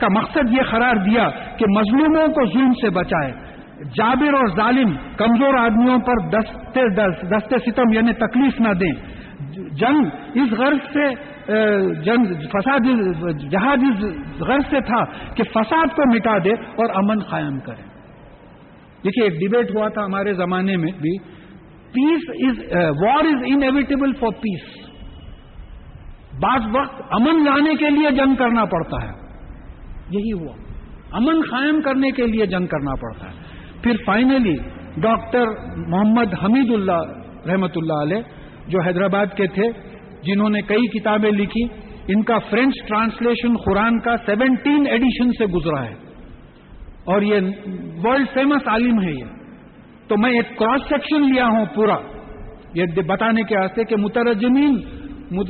کا 0.00 0.08
مقصد 0.12 0.50
یہ 0.52 0.62
قرار 0.70 0.96
دیا 1.04 1.28
کہ 1.58 1.66
مظلوموں 1.76 2.26
کو 2.28 2.44
ظلم 2.54 2.72
سے 2.80 2.90
بچائے۔ 2.90 3.30
جابر 3.96 4.34
اور 4.34 4.48
ظالم 4.56 4.90
کمزور 5.16 5.54
آدمیوں 5.58 5.98
پر 5.98 6.18
دستے 6.30 6.82
دستے 7.30 7.58
ستم 7.66 7.92
یعنی 7.92 8.12
تکلیف 8.24 8.60
نہ 8.60 8.72
دیں۔ 8.80 8.92
جنگ 9.82 10.38
اس 10.40 10.52
غرض 10.58 10.82
سے 10.92 11.06
جنگ 12.04 12.34
فساد 12.52 12.88
جہاز 13.50 13.84
اس 13.90 14.04
غرض 14.40 14.70
سے 14.70 14.80
تھا 14.80 15.04
کہ 15.36 15.42
فساد 15.54 15.96
کو 15.96 16.10
مٹا 16.14 16.36
دے 16.44 16.52
اور 16.80 16.94
امن 16.94 17.22
قائم 17.30 17.58
کرے۔ 17.60 17.89
دیکھیے، 19.04 19.24
ایک 19.24 19.40
ڈبیٹ 19.40 19.76
ہوا 19.76 19.88
تھا 19.88 20.04
ہمارے 20.04 20.32
زمانے 20.32 20.76
میں 20.76 20.92
بھی۔ 20.92 21.18
پیس 21.94 22.20
از 22.28 22.64
وار 22.74 23.24
از 23.24 23.42
انویٹیبل 23.46 24.12
فار 24.12 24.30
پیس 24.30 24.90
بعض 26.42 26.60
وقت 26.74 27.02
امن 27.10 27.44
لانے 27.44 27.74
کے 27.74 27.90
لیے 27.90 28.10
جنگ 28.10 28.34
کرنا 28.34 28.64
پڑتا 28.64 28.96
ہے۔ 29.02 29.10
یہی 30.10 30.32
ہوا۔ 30.32 30.52
امن 31.12 31.40
قائم 31.50 31.80
کرنے 31.80 32.10
کے 32.10 32.26
لیے 32.26 32.46
جنگ 32.46 32.66
کرنا 32.66 32.94
پڑتا 32.94 33.26
ہے۔ 33.26 33.34
پھر 33.82 33.92
فائنلی 34.06 34.56
ڈاکٹر 34.96 35.44
محمد 35.76 36.34
حمید 36.44 36.70
اللہ 36.70 37.02
رحمت 37.48 37.72
اللہ 37.76 37.92
علیہ 37.92 38.22
جو 38.68 38.80
حیدرآباد 38.80 39.26
کے 39.36 39.46
تھے، 39.46 39.70
جنہوں 40.22 40.50
نے 40.50 40.60
کئی 40.60 40.98
کتابیں 40.98 41.30
لکھی، 41.30 41.64
ان 42.08 42.22
کا 42.22 42.38
فرینچ 42.38 42.74
ٹرانسلیشن 42.88 43.54
قرآن 43.66 44.00
کا 44.00 44.16
سیونٹین 44.26 44.86
ایڈیشن 44.90 45.30
سے 45.32 45.46
گزرا 45.46 45.84
ہے۔ 45.84 45.94
اور 47.04 47.22
یہ 47.22 47.40
ورلڈ 48.04 48.28
فیمس 48.34 48.68
عالم 48.68 49.02
ہے 49.02 49.10
یہ۔ 49.10 49.24
تو 50.08 50.16
میں 50.18 50.30
ایک 50.30 50.58
کراس 50.58 50.80
سیکشن 50.88 51.32
لیا 51.32 51.46
ہوں 51.46 51.66
پورا۔ 51.74 51.96
یہ 52.74 52.84
بتانے 53.06 53.42
کے 53.42 53.58
واسطے 53.58 53.84
کہ 53.84 53.96
مترجمین 53.96 54.80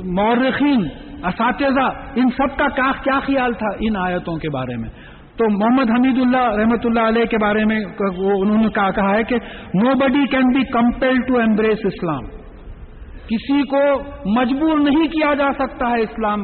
مورخین، 0.04 0.88
اساتذہ، 1.24 1.88
ان 2.14 2.30
سب 2.30 2.58
کا 2.58 2.92
کیا 2.92 3.20
خیال 3.20 3.52
تھا 3.52 3.68
ان 3.80 3.96
آیتوں 3.96 4.36
کے 4.36 4.50
بارے 4.50 4.76
میں؟ 4.76 4.88
تو 5.36 5.50
محمد 5.50 5.90
حمید 5.90 6.18
اللہ 6.18 6.54
رحمت 6.56 6.86
اللہ 6.86 7.00
علیہ 7.00 7.24
کے 7.24 7.36
بارے 7.42 7.64
میں 7.64 7.80
انہوں 8.08 8.58
نے 8.58 8.68
کہا 8.68 9.14
ہے 9.14 9.22
کہ 9.24 9.36
nobody 9.94 10.26
can 10.26 10.42
be 10.42 10.64
compel 10.64 11.20
to 11.28 11.38
embrace 11.38 11.78
Islam 11.84 12.24
کسی 13.26 13.62
کو 13.62 14.02
مجبور 14.26 14.78
نہیں 14.78 15.08
کیا 15.08 15.34
جا 15.34 15.52
سکتا 15.58 15.90
ہے 15.90 16.00
اسلام 16.00 16.42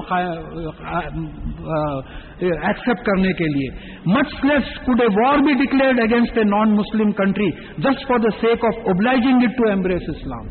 ایکسپٹ 2.43 3.05
کرنے 3.05 3.33
کے 3.33 3.47
لیے 3.49 3.69
much 4.07 4.35
less 4.45 4.73
could 4.87 5.01
a 5.01 5.07
war 5.13 5.39
be 5.39 5.53
declared 5.61 6.01
against 6.01 6.39
a 6.39 6.45
non 6.47 6.75
Muslim 6.75 7.13
country 7.21 7.51
just 7.79 8.07
for 8.09 8.19
the 8.19 8.33
sake 8.41 8.65
of 8.65 8.87
obliging 8.87 9.45
it 9.45 9.57
to 9.59 9.69
embrace 9.69 10.09
Islam 10.09 10.49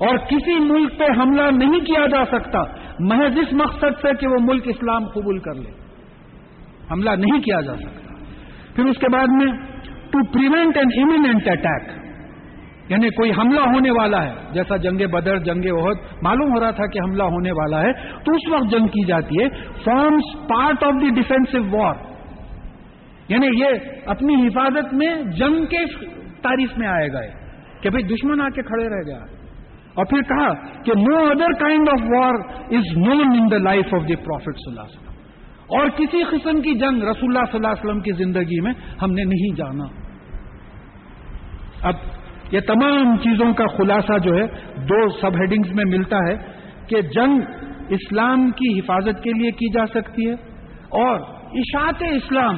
اور 0.00 0.18
کسی 0.26 0.58
ملک 0.64 0.98
پہ 0.98 1.10
حملہ 1.20 1.50
نہیں 1.54 1.84
کیا 1.86 2.06
جا 2.06 2.24
سکتا 2.32 2.62
محض 3.04 3.38
اس 3.38 3.52
مقصد 3.52 4.02
سے 4.02 4.14
کہ 4.20 4.28
وہ 4.28 4.42
ملک 4.42 4.68
اسلام 4.68 5.06
قبول 5.14 5.38
کر 5.38 5.54
لے 5.54 5.70
حملہ 6.90 7.14
نہیں 7.18 7.40
کیا 7.42 7.60
جا 7.60 7.76
سکتا 7.76 8.16
پھر 8.76 8.90
اس 8.90 8.98
کے 8.98 9.12
بعد 9.12 9.34
میں 9.38 9.48
to 10.10 10.24
prevent 10.32 10.76
an 10.76 10.92
imminent 10.98 11.48
attack 11.48 11.96
یعنی 12.88 13.08
کوئی 13.08 13.30
حملہ 13.30 13.60
ہونے 13.60 13.90
والا 13.90 14.24
ہے، 14.24 14.34
جیسا 14.52 14.76
جنگ 14.76 15.10
بدر، 15.10 15.38
جنگ 15.38 15.78
عہد 15.78 15.96
معلوم 16.22 16.54
ہو 16.54 16.60
رہا 16.60 16.70
تھا 16.70 16.86
کہ 16.86 16.98
حملہ 16.98 17.22
ہونے 17.22 17.52
والا 17.52 17.82
ہے، 17.82 17.92
تو 17.92 18.32
اس 18.32 18.52
وقت 18.52 18.70
جنگ 18.70 18.86
کی 18.86 19.06
جاتی 19.06 19.42
ہے۔ 19.42 19.48
Forms 19.84 20.48
part 20.48 20.84
of 20.84 20.92
the 21.00 21.10
defensive 21.10 21.78
war 21.78 21.94
یعنی 23.28 23.46
یہ 23.60 23.66
اپنی 24.06 24.34
حفاظت 24.34 24.94
میں 24.94 25.14
جنگ 25.22 25.64
کے 25.64 26.04
تاریخ 26.42 26.78
میں 26.78 26.88
آئے 26.88 27.08
گئے 27.08 27.30
کہ 27.80 27.90
بھئی 27.90 28.02
دشمن 28.02 28.40
آ 28.40 28.48
کے 28.48 28.62
کھڑے 28.62 28.88
رہ 28.88 29.02
گیا۔ 29.06 29.24
اور 29.94 30.04
پھر 30.04 30.22
کہا 30.22 30.54
کہ 30.82 30.92
no 30.96 31.16
other 31.16 31.52
kind 31.52 31.88
of 31.88 32.08
war 32.16 32.34
is 32.70 32.96
known 32.96 33.20
in 33.20 33.50
the 33.50 33.58
life 33.58 33.94
of 33.94 34.08
the 34.08 34.16
prophet 34.16 34.54
صلی 34.54 34.70
اللہ 34.70 34.80
علیہ 34.80 34.98
وسلم۔ 34.98 35.14
اور 35.78 35.88
کسی 35.88 36.22
قسم 36.24 36.60
کی 36.60 36.74
جنگ 36.74 37.02
رسول 37.02 37.36
اللہ 37.36 37.50
صلی 37.52 37.56
اللہ 37.56 37.68
علیہ 37.68 37.84
وسلم 37.84 38.00
کی 38.00 38.12
زندگی 38.12 38.60
میں 38.60 38.72
ہم 39.02 39.12
نے 39.12 39.24
نہیں 39.24 39.56
جانا۔ 39.56 39.84
اب 41.82 41.94
یہ 42.52 42.60
تمام 42.66 43.16
چیزوں 43.16 43.52
کا 43.52 43.66
خلاصہ 43.76 44.18
جو 44.18 44.34
ہے 44.36 44.46
دو 44.90 45.08
سب 45.20 45.36
ہیڈنگز 45.40 45.72
میں 45.74 45.84
ملتا 45.88 46.18
ہے 46.28 46.36
کہ 46.88 47.00
جنگ 47.14 47.40
اسلام 47.88 48.50
کی 48.50 48.78
حفاظت 48.78 49.22
کے 49.22 49.32
لیے 49.32 49.50
کی 49.50 49.68
جا 49.72 49.84
سکتی 49.94 50.28
ہے 50.28 50.34
اور 51.02 51.20
اشاعت 51.60 52.02
اسلام 52.10 52.56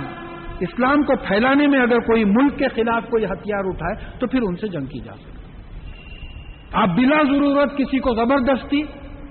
اسلام 0.60 1.02
کو 1.02 1.16
پھیلانے 1.26 1.66
میں 1.66 1.80
اگر 1.80 1.98
کوئی 1.98 2.24
ملک 2.24 2.58
کے 2.58 2.68
خلاف 2.74 3.10
کوئی 3.10 3.24
ہتھیار 3.24 3.68
اٹھائے 3.68 3.94
تو 4.20 4.26
پھر 4.26 4.42
ان 4.42 4.56
سے 4.56 4.68
جنگ 4.68 4.86
کی 4.86 5.00
جا 5.04 5.12
سکتی 5.12 5.38
آپ 6.72 6.88
بلا 6.96 7.22
ضرورت 7.30 7.76
کسی 7.76 7.98
کو 7.98 8.14
زبردستی 8.14 8.82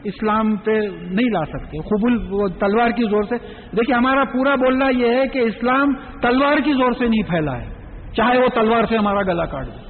اسلام 0.04 0.56
پہ 0.56 0.72
نہیں 0.72 1.30
لا 1.30 1.44
سکتے 1.46 1.82
خبل 1.90 2.18
تلوار 2.60 2.90
کی 2.90 3.04
زور 3.10 3.24
سے۔ 3.24 3.38
دیکھیے 3.78 3.96
ہمارا 3.96 4.24
پورا 4.24 4.56
بولنا 4.56 4.90
یہ 4.98 5.14
ہے 5.14 5.28
کہ 5.28 5.40
اسلام 5.40 5.94
تلوار 6.22 6.58
کی 6.58 6.74
زور 6.74 6.92
سے 6.92 7.08
نہیں 7.08 7.30
پھیلا 7.30 7.58
ہے، 7.58 7.68
چاہے 8.16 8.38
وہ 8.38 8.48
تلوار 8.56 8.86
سے 8.90 8.98
ہمارا 8.98 9.22
گلا 9.22 9.46
کاٹ 9.46 9.68
دے۔ 9.68 9.89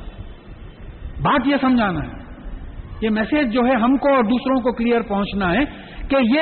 بات 1.22 1.48
یہ 1.48 1.56
سمجھانا 1.62 2.00
ہے۔ 2.00 2.20
یہ 3.02 3.10
میسج 3.10 3.54
جو 3.54 3.62
ہے 3.66 3.76
ہم 3.76 3.98
کو 3.98 4.16
اور 4.16 4.24
دوسروں 4.24 4.62
کو 4.62 4.72
کلیئر 4.72 5.02
پہنچنا 5.02 5.54
ہے 5.54 5.66
کہ 6.10 6.16
یہ 6.36 6.42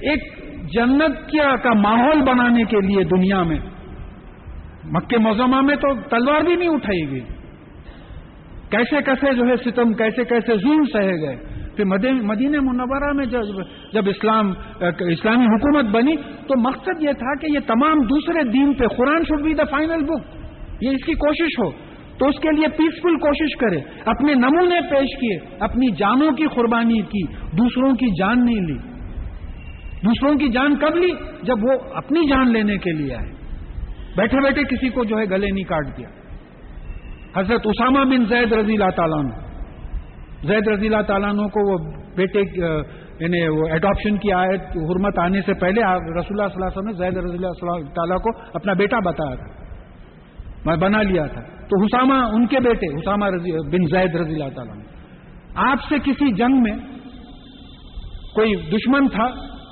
ایک 0.00 0.44
جنت 0.72 1.28
کیا 1.30 1.56
کا 1.56 1.70
ماحول 1.74 2.22
بنانے 2.22 2.64
کے 2.64 2.76
لیے 2.76 3.04
دنیا 3.04 3.42
میں۔ 3.42 3.58
مکے 4.84 5.18
موزمہ 5.18 5.60
میں 5.60 5.76
تو 5.76 5.94
تلوار 5.94 6.40
بھی 6.40 6.56
نہیں 6.56 6.68
اٹھائی 6.68 7.10
گئی۔ 7.10 7.20
کیسے 8.70 8.96
کیسے 9.02 9.34
جو 9.34 9.42
ہے 9.48 9.56
ستم، 9.56 9.92
کیسے 9.92 10.24
کیسے 10.24 10.56
ظلم 10.56 10.84
سہے 10.92 11.20
گئے۔ 11.20 11.54
پھر 11.76 11.84
مدینہ 12.22 12.56
منورہ 12.60 13.12
میں 13.12 13.26
جب 13.26 13.40
جب 13.92 14.02
اسلام، 14.06 14.52
اسلامی 15.00 15.46
حکومت 15.46 15.84
بنی 15.84 16.16
تو 16.16 16.60
مقصد 16.60 17.02
یہ 17.02 17.12
تھا 17.12 17.34
کہ 17.34 17.52
یہ 17.52 17.58
تمام 17.66 17.98
دوسرے 17.98 18.42
دین 18.42 18.74
پہ 18.74 18.86
قرآن 18.86 19.22
should 19.22 19.42
be 19.42 19.54
the 19.54 19.64
final 19.64 20.04
book 20.04 20.36
یہ 20.80 20.90
اس 20.90 21.04
کی 21.04 21.12
کوشش 21.12 21.58
ہو۔ 21.58 21.93
تو 22.18 22.28
اس 22.28 22.34
کے 22.40 22.48
لیے 22.56 22.68
پیسفل 22.68 23.16
کوشش 23.16 23.56
کرے، 23.56 23.78
اپنے 24.06 24.34
نمونے 24.34 24.80
پیش 24.80 25.20
کیے، 25.20 25.56
اپنی 25.60 25.86
جانوں 25.90 26.32
کی 26.32 26.46
قربانی 26.54 27.02
کی، 27.02 27.26
دوسروں 27.32 27.94
کی 27.94 28.06
جان 28.18 28.44
نہیں 28.44 28.66
لی۔ 28.66 28.78
دوسروں 30.04 30.34
کی 30.34 30.48
جان 30.48 30.76
کب 30.76 30.96
لی؟ 30.96 31.10
جب 31.42 31.54
وہ 31.62 31.72
اپنی 31.94 32.28
جان 32.28 32.52
لینے 32.52 32.78
کے 32.78 32.92
لیے 32.92 33.14
آئے۔ 33.14 33.34
بیٹھے 34.16 34.38
بیٹھے 34.44 34.62
کسی 34.62 34.88
کو 34.88 35.04
جو 35.04 35.18
ہے 35.18 35.24
گلے 35.24 35.46
نہیں 35.46 35.64
کاٹ 35.64 35.96
دیا۔ 35.96 36.08
حضرت 37.40 37.60
اسامہ 37.64 38.04
بن 38.04 38.24
زید 38.24 38.52
رضی 38.52 38.72
اللہ 38.72 38.90
تعالیٰ 38.96 39.24
زید 40.44 40.68
رضی 40.68 40.86
اللہ 40.86 41.02
تعالیٰ 41.02 41.36
کو 41.36 41.72
وہ 41.72 41.92
بیٹے 42.16 42.40
یعنی 43.20 43.48
وہ 43.48 43.68
اڈاپشن 43.70 44.16
کی 44.16 44.32
آیت، 44.32 44.60
حرمت 44.60 45.18
آنے 45.18 45.40
سے 45.40 45.54
پہلے 45.54 45.80
رسول 45.82 46.40
اللہ 46.40 46.48
صلی 46.48 46.62
اللہ 46.62 46.64
علیہ 46.64 46.78
وسلم 46.78 46.86
نے 46.86 46.92
زید 46.92 47.16
رضی 47.16 47.44
اللہ 47.44 47.92
تعالیٰ 47.94 48.16
کو 48.16 48.30
اپنا 48.54 48.72
بیٹا 48.72 48.98
بتایا 48.98 49.34
تھا۔ 49.34 49.63
میں 50.66 50.76
بنا 50.76 51.02
لیا 51.02 51.26
تھا۔ 51.26 51.40
تو 51.40 51.84
حسامہ 51.84 52.14
ان 52.14 52.46
کے 52.46 52.60
بیٹے، 52.60 52.86
حسامہ 52.86 53.24
بن 53.72 53.86
زید 53.90 54.14
رضی 54.14 54.42
اللہ 54.42 54.54
تعالیٰ 54.54 54.74
آپ 55.54 55.76
سے 55.88 55.96
کسی 55.98 56.32
جنگ 56.32 56.62
میں 56.62 56.72
کوئی 58.34 58.56
دشمن 58.56 59.08
تھا، 59.08 59.26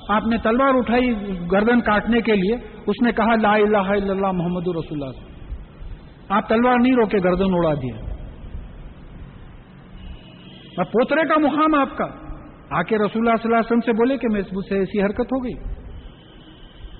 آپ 0.09 0.27
نے 0.27 0.37
تلوار 0.37 0.73
اٹھائی 0.73 1.15
گردن 1.51 1.81
کاٹنے 1.81 2.21
کے 2.21 2.31
لیے، 2.31 2.55
اس 2.87 3.01
نے 3.01 3.11
کہا، 3.11 3.35
لا 3.41 3.53
الہ 3.53 3.77
الا 3.77 4.11
اللہ 4.11 4.31
محمد 4.31 4.67
رسول 4.67 5.03
اللہ 5.03 5.33
آپ 6.29 6.49
تلوار 6.49 6.79
نہیں 6.79 6.93
روکے، 6.93 7.17
گردن 7.23 7.53
اڑا 7.53 7.73
دیا۔ 7.73 8.13
پوترے 10.83 11.27
کا 11.27 11.39
مقام 11.39 11.79
آپ 11.79 11.97
کا۔ 11.97 12.05
آ 12.71 12.81
کے 12.81 12.95
رسول 12.95 13.27
اللہ 13.27 13.35
صلی 13.41 13.45
اللہ 13.45 13.55
علیہ 13.55 13.65
وسلم 13.65 13.79
سے 13.79 13.91
بولے 13.91 14.17
کہ 14.17 14.27
مجھ 14.31 14.69
سے 14.69 14.77
ایسی 14.77 15.01
حرکت 15.01 15.19
ہو 15.19 15.43
گئی۔ 15.43 15.82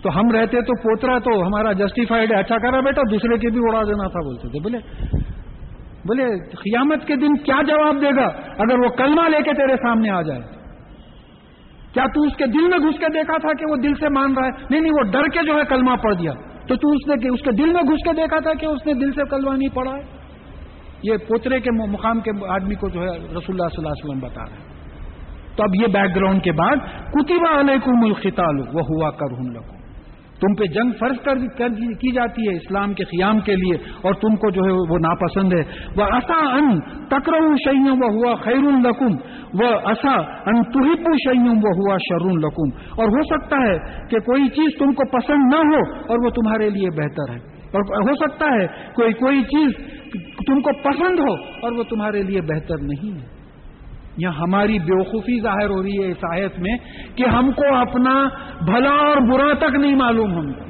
تو 0.03 0.19
ہم 0.19 0.31
رہتے 0.31 0.61
تو 0.61 0.75
پوترا 0.75 1.19
تو 1.19 1.47
ہمارا 1.47 1.71
جسٹیفائڈ 1.71 2.31
ہے۔ 2.31 2.39
اچھا 2.39 2.57
کرا 2.57 2.80
بیٹا، 2.80 3.01
دوسرے 3.11 3.38
کے 3.38 3.49
بھی 3.49 3.59
اڑا 3.63 3.84
دینا 3.84 4.07
تھا 4.07 4.19
بولتے 4.19 4.47
تھے۔ 4.49 4.59
بولے 4.59 4.77
بولے، 6.07 6.23
قیامت 6.49 7.07
کے 7.07 7.15
دن 7.15 7.35
کیا 7.35 7.61
جواب 7.67 8.01
دے 8.01 8.15
گا 8.15 8.25
اگر 8.57 8.80
وہ 8.80 8.89
کلمہ 8.89 9.30
لے 9.30 9.38
کے 9.38 9.53
تیرے 9.53 9.75
سامنے 9.75 10.09
آ 10.09 10.21
جائے؟ 10.21 10.41
کیا 11.93 12.05
تو 12.15 12.21
اس 12.21 12.35
کے 12.35 12.45
دل 12.45 12.67
میں 12.67 12.77
گھس 12.77 12.99
کے 12.99 13.05
دیکھا 13.13 13.38
تھا 13.38 13.49
کہ 13.59 13.71
وہ 13.71 13.75
دل 13.75 13.93
سے 13.95 14.09
مان 14.09 14.34
رہا 14.34 14.45
ہے؟ 14.45 14.65
نہیں 14.69 14.81
نہیں، 14.81 14.91
وہ 14.91 15.11
ڈر 15.11 15.23
کے 15.23 15.39
جو 15.47 15.53
ہے 15.53 15.61
کلمہ 15.69 15.95
پڑھ 15.95 16.15
دیا۔ 16.15 16.31
تو 16.67 16.75
تو 16.75 16.89
اس 16.91 17.07
نے 17.07 17.30
اس 17.30 17.41
کے 17.41 17.51
دل 17.51 17.73
میں 17.73 17.84
گھس 17.84 18.03
کے 18.03 18.13
دیکھا 18.13 18.39
تھا 18.39 18.53
کہ 18.53 18.65
اس 18.65 18.85
نے 18.85 18.93
دل 18.93 19.11
سے 19.11 19.21
کلمہ 19.30 19.55
نہیں 19.55 19.75
پڑھا 19.75 19.91
ہے۔ 19.91 20.01
یہ 21.03 21.17
پوترے 21.17 21.59
کے 21.59 21.71
مقام 21.71 22.19
کے 22.19 22.31
آدمی 22.47 22.75
کو 22.75 22.89
جو 22.89 22.99
ہے 23.01 23.07
رسول 23.07 23.30
اللہ 23.30 23.67
صلی 23.67 23.85
اللہ 23.85 23.89
علیہ 23.89 24.05
وسلم 24.05 24.19
بتا 24.19 24.41
رہے 24.41 24.53
ہیں۔ 24.53 24.73
تو 25.55 25.63
اب 25.63 25.69
یہ 25.75 25.88
بیک 25.88 26.15
گراؤنڈ 26.15 26.43
کے 26.43 26.51
بعد 26.51 26.75
کتبہ 27.11 27.59
علیکم 27.59 28.03
الخطال 28.03 28.59
وہ 28.59 28.81
ہوا 28.81 29.11
کر 29.11 29.31
ہوں 29.31 29.53
لگوں 29.53 29.82
تم 30.41 30.53
پہ 30.53 30.64
جنگ 30.65 30.91
فرض 30.99 31.18
کر 31.26 31.35
کی 31.76 32.11
جاتی 32.11 32.41
ہے 32.41 32.55
اسلام 32.55 32.93
کے 32.93 33.03
قیام 33.03 33.39
کے 33.39 33.55
لیے 33.55 33.76
اور 34.01 34.14
تم 34.14 34.35
کو 34.35 34.49
جو 34.49 34.61
ہے 34.61 34.93
وہ 34.93 34.97
ناپسند 34.97 35.53
ہے۔ 35.53 35.61
وہ 35.97 36.03
اصا 36.03 36.55
ان 36.55 36.80
تکر 37.07 37.55
شعیوں 37.65 37.95
وہ 37.95 38.11
ہوا 38.11 38.35
خیر 38.35 38.64
القم 38.76 39.14
وہ 39.53 39.68
اصا 39.84 40.14
ان 40.45 40.64
تحب 40.64 41.07
شعیوں 41.26 41.55
وہ 41.55 41.72
ہوا 41.77 41.97
شر 41.97 42.26
القم 42.26 42.69
اور 43.01 43.07
ہو 43.07 43.23
سکتا 43.23 43.55
ہے 43.55 43.77
کہ 44.10 44.19
کوئی 44.19 44.49
چیز 44.49 44.80
تم 44.80 44.91
کو 44.91 45.18
پسند 45.18 45.53
نہ 45.53 45.55
ہو 45.55 45.81
اور 46.07 46.26
وہ 46.26 46.30
تمہارے 46.30 46.69
لیے 46.69 46.89
بہتر 46.89 47.34
ہے۔ 47.34 47.53
اور 47.76 48.10
ہو 48.10 48.15
سکتا 48.15 48.45
ہے 48.45 48.68
کوئی 48.95 49.14
کوئی 49.14 49.43
چیز 49.43 49.72
تم 50.47 50.61
کو 50.61 50.72
پسند 50.84 51.19
ہو 51.19 51.34
اور 51.61 51.72
وہ 51.72 51.84
تمہارے 51.84 52.22
لیے 52.22 52.41
بہتر 52.41 52.76
نہیں 52.81 53.15
ہے۔ 53.15 53.43
یہاں 54.18 54.34
ہماری 54.34 54.80
بیوقوفی 54.80 55.41
ظاہر 55.41 55.69
ہو 55.69 55.84
رہی 55.84 56.03
ہے 56.03 56.11
اس 56.11 56.18
آیت 56.34 56.60
میں 56.60 56.77
کہ 57.15 57.23
ہم 57.23 57.52
کو 57.52 57.76
اپنا 57.76 58.27
بھلا 58.61 58.90
اور 58.90 59.18
برا 59.18 59.53
تک 59.53 59.76
نہیں 59.76 59.95
معلوم 59.95 60.34
ہم 60.34 60.53
کو۔ 60.53 60.64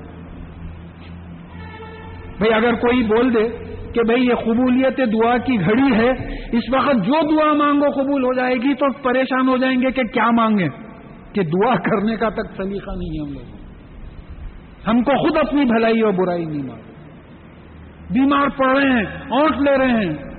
بھائی 2.38 2.53
اگر 2.53 2.74
کوئی 2.74 3.03
بول 3.03 3.34
دے 3.34 3.48
کہ 3.94 4.02
بھائی 4.06 4.26
یہ 4.26 4.36
قبولیت 4.36 4.98
دعا 4.98 5.38
کی 5.38 5.60
گھڑی 5.60 5.95
ہے، 5.95 6.10
اس 6.52 6.74
وقت 6.74 6.95
جو 6.95 7.38
دعا 7.38 7.53
مانگو 7.53 7.90
قبول 7.90 8.24
ہو 8.24 8.34
جائے 8.34 8.56
گی 8.56 8.74
تو 8.74 8.86
پریشان 9.03 9.48
ہو 9.48 9.57
جائیں 9.57 9.82
گے 9.82 9.91
کہ 9.91 10.03
کیا 10.03 10.30
مانگیں۔ 10.32 10.70
کہ 11.34 11.41
دعا 11.44 11.76
کرنے 11.76 12.15
کا 12.15 12.30
تک 12.30 12.56
سلیقہ 12.57 12.91
نہیں 12.98 13.10
ہے 13.10 13.28
ہم 13.28 13.34
لوگ 13.34 13.53
ہم 14.88 15.03
کو 15.03 15.11
خود 15.11 15.48
اپنی 15.48 15.65
بھلائی 15.65 16.02
اور 16.02 16.14
برائی 16.14 16.45
نہیں 16.45 16.64
مانگ 16.64 16.82
بیمار 18.10 18.48
پڑ 18.57 18.78
رہے 18.78 18.90
ہیں 18.90 19.06
اونٹ 19.30 19.56
لے 19.61 19.78
رہے 19.78 20.06
ہیں۔ 20.06 20.32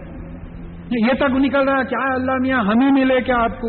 یہ 0.91 1.15
تک 1.17 1.31
نکل 1.31 1.69
رہا 1.69 1.83
کیا 1.83 2.15
اللہ 2.15 2.33
میاں 2.41 2.59
ہم 2.59 2.81
ہی 2.83 3.05
ملے 3.05 3.21
کیا 3.21 3.37
آپ 3.39 3.61
کو 3.61 3.69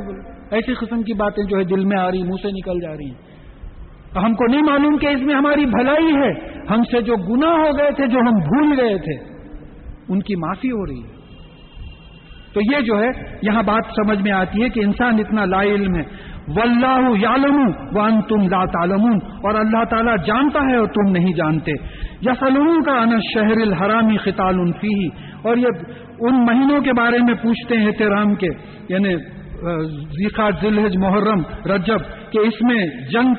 ایسی 0.51 0.73
قسم 0.73 1.01
کی 1.01 1.13
باتیں 1.13 1.43
جو 1.43 1.57
ہے 1.57 1.63
دل 1.63 1.85
میں 1.85 1.97
آ 1.97 2.11
رہی، 2.11 2.23
منہ 2.23 2.35
سے 2.41 2.47
نکل 2.47 2.79
جا 2.79 2.91
رہی 2.91 3.07
ہیں۔ 3.07 3.35
ہم 4.25 4.33
کو 4.33 4.51
نہیں 4.51 4.61
معلوم 4.61 4.97
کہ 4.97 5.07
اس 5.07 5.21
میں 5.21 5.35
ہماری 5.35 5.65
بھلائی 5.65 6.15
ہے۔ 6.15 6.31
ہم 6.69 6.83
سے 6.83 7.01
جو 7.01 7.15
گناہ 7.15 7.51
ہو 7.51 7.77
گئے 7.77 7.91
تھے، 7.91 8.07
جو 8.07 8.19
ہم 8.19 8.33
بھول 8.33 8.79
گئے 8.79 8.97
تھے، 8.97 9.33
ان 10.09 10.19
کی 10.19 10.35
معافی 10.35 10.71
ہو 10.71 10.85
رہی 10.85 11.03
ہے۔ 11.03 11.15
تو 12.53 12.59
یہ 12.73 12.81
جو 12.81 12.99
ہے، 12.99 13.37
یہاں 13.43 13.63
بات 13.63 13.85
سمجھ 13.85 14.21
میں 14.21 14.31
آتی 14.31 14.63
ہے 14.63 14.69
کہ 14.69 14.79
انسان 14.79 15.15
اتنا 15.19 15.45
لا 15.45 15.61
علم 15.61 15.95
ہے۔ 15.95 16.35
واللہ 16.47 17.19
یعلم 17.21 17.71
وان 17.97 18.21
تم 18.21 18.41
لا 18.41 18.65
تعلمون۔ 18.65 19.17
اور 19.25 19.55
اللہ 19.55 19.83
تعالیٰ 19.83 20.15
جانتا 20.25 20.59
ہے 20.59 20.75
اور 20.75 20.87
تم 20.87 21.11
نہیں 21.11 21.33
جانتے۔ 21.33 21.71
یا 22.21 22.33
سلوم 22.39 22.83
کا 22.83 22.91
ان 22.91 23.09
شہر 23.33 23.61
الحرامی 23.61 24.17
خطال 24.17 24.71
فی 24.71 25.07
اور 25.41 25.57
یہ 25.57 25.67
ان 26.19 26.45
مہینوں 26.45 26.81
کے 26.81 26.93
بارے 26.93 27.17
میں 27.17 27.33
پوچھتے 27.33 27.77
ہیں 27.77 27.87
احترام 27.87 28.35
کے 28.35 28.47
یعنی 28.89 29.15
ذیقا 30.03 30.49
ذلحج 30.61 30.97
محرم، 30.97 31.41
رجب، 31.65 32.31
کہ 32.31 32.39
اس 32.39 32.61
میں 32.61 32.87
جنگ 33.11 33.33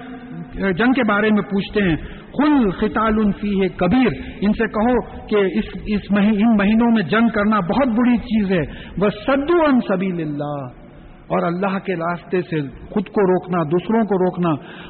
جنگ 0.72 0.92
کے 0.92 1.02
بارے 1.08 1.30
میں 1.30 1.42
پوچھتے 1.42 1.82
ہیں۔ 1.82 1.96
کل 2.38 2.70
خطال 2.70 3.32
فی 3.40 3.60
ہے 3.62 3.68
کبیر، 3.68 4.12
ان 4.40 4.52
سے 4.52 4.66
کہو 4.68 5.26
کہ 5.26 5.58
اس 5.58 5.64
اس 5.86 6.00
ان 6.10 6.56
مہینوں 6.56 6.90
میں 6.94 7.02
جنگ 7.02 7.28
کرنا 7.28 7.60
بہت 7.60 7.88
بڑی 7.88 8.16
چیز 8.16 8.52
ہے۔ 8.52 8.62
وہ 9.00 9.08
سدو 9.26 9.64
ان 9.68 9.80
سبیل 9.80 10.20
اللہ 10.20 10.85
اور 11.26 11.42
اللہ 11.46 11.78
کے 11.78 11.94
راستے 11.96 12.40
سے 12.40 12.60
خود 12.68 13.08
کو 13.08 13.20
روکنا، 13.20 13.62
دوسروں 13.62 14.04
کو 14.04 14.18
روکنا۔ 14.18 14.48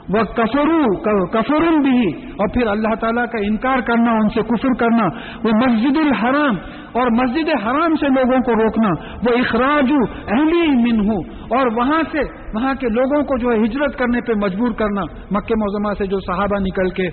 وہ 0.09 0.25
کفرو 0.25 1.27
کفرن 1.27 1.81
بھی۔ 1.81 2.17
اور 2.17 2.49
پھر 2.55 2.67
اللہ 2.67 2.95
تعالیٰ 3.01 3.27
کا 3.27 3.39
انکار 3.39 3.79
کرنا، 3.79 4.13
ان 4.13 4.29
سے 4.29 4.43
کفر 4.43 4.75
کرنا۔ 4.75 5.05
وہ 5.45 5.51
مسجد 5.67 5.97
الحرام 5.97 6.55
اور 6.93 7.11
مسجد 7.11 7.49
حرام 7.49 7.95
سے 7.95 8.09
لوگوں 8.09 8.41
کو 8.41 8.53
روکنا۔ 8.53 8.89
وہ 9.13 9.39
اخراج 9.39 9.93
اہلی 10.29 10.93
من 10.93 11.01
ہوں 11.01 11.23
اور 11.41 11.67
وہاں 11.77 12.03
سے، 12.13 12.19
وہاں 12.55 12.75
کے 12.75 12.89
لوگوں 12.89 13.23
کو 13.23 13.39
جو 13.39 13.51
ہے 13.51 13.57
ہجرت 13.57 13.99
کرنے 13.99 14.21
پہ 14.21 14.33
مجبور 14.45 14.71
کرنا۔ 14.71 15.03
مکہ 15.31 15.55
موزمہ 15.55 15.95
سے 15.99 16.07
جو 16.07 16.21
صحابہ 16.21 16.59
نکل 16.61 16.91
کے 16.91 17.07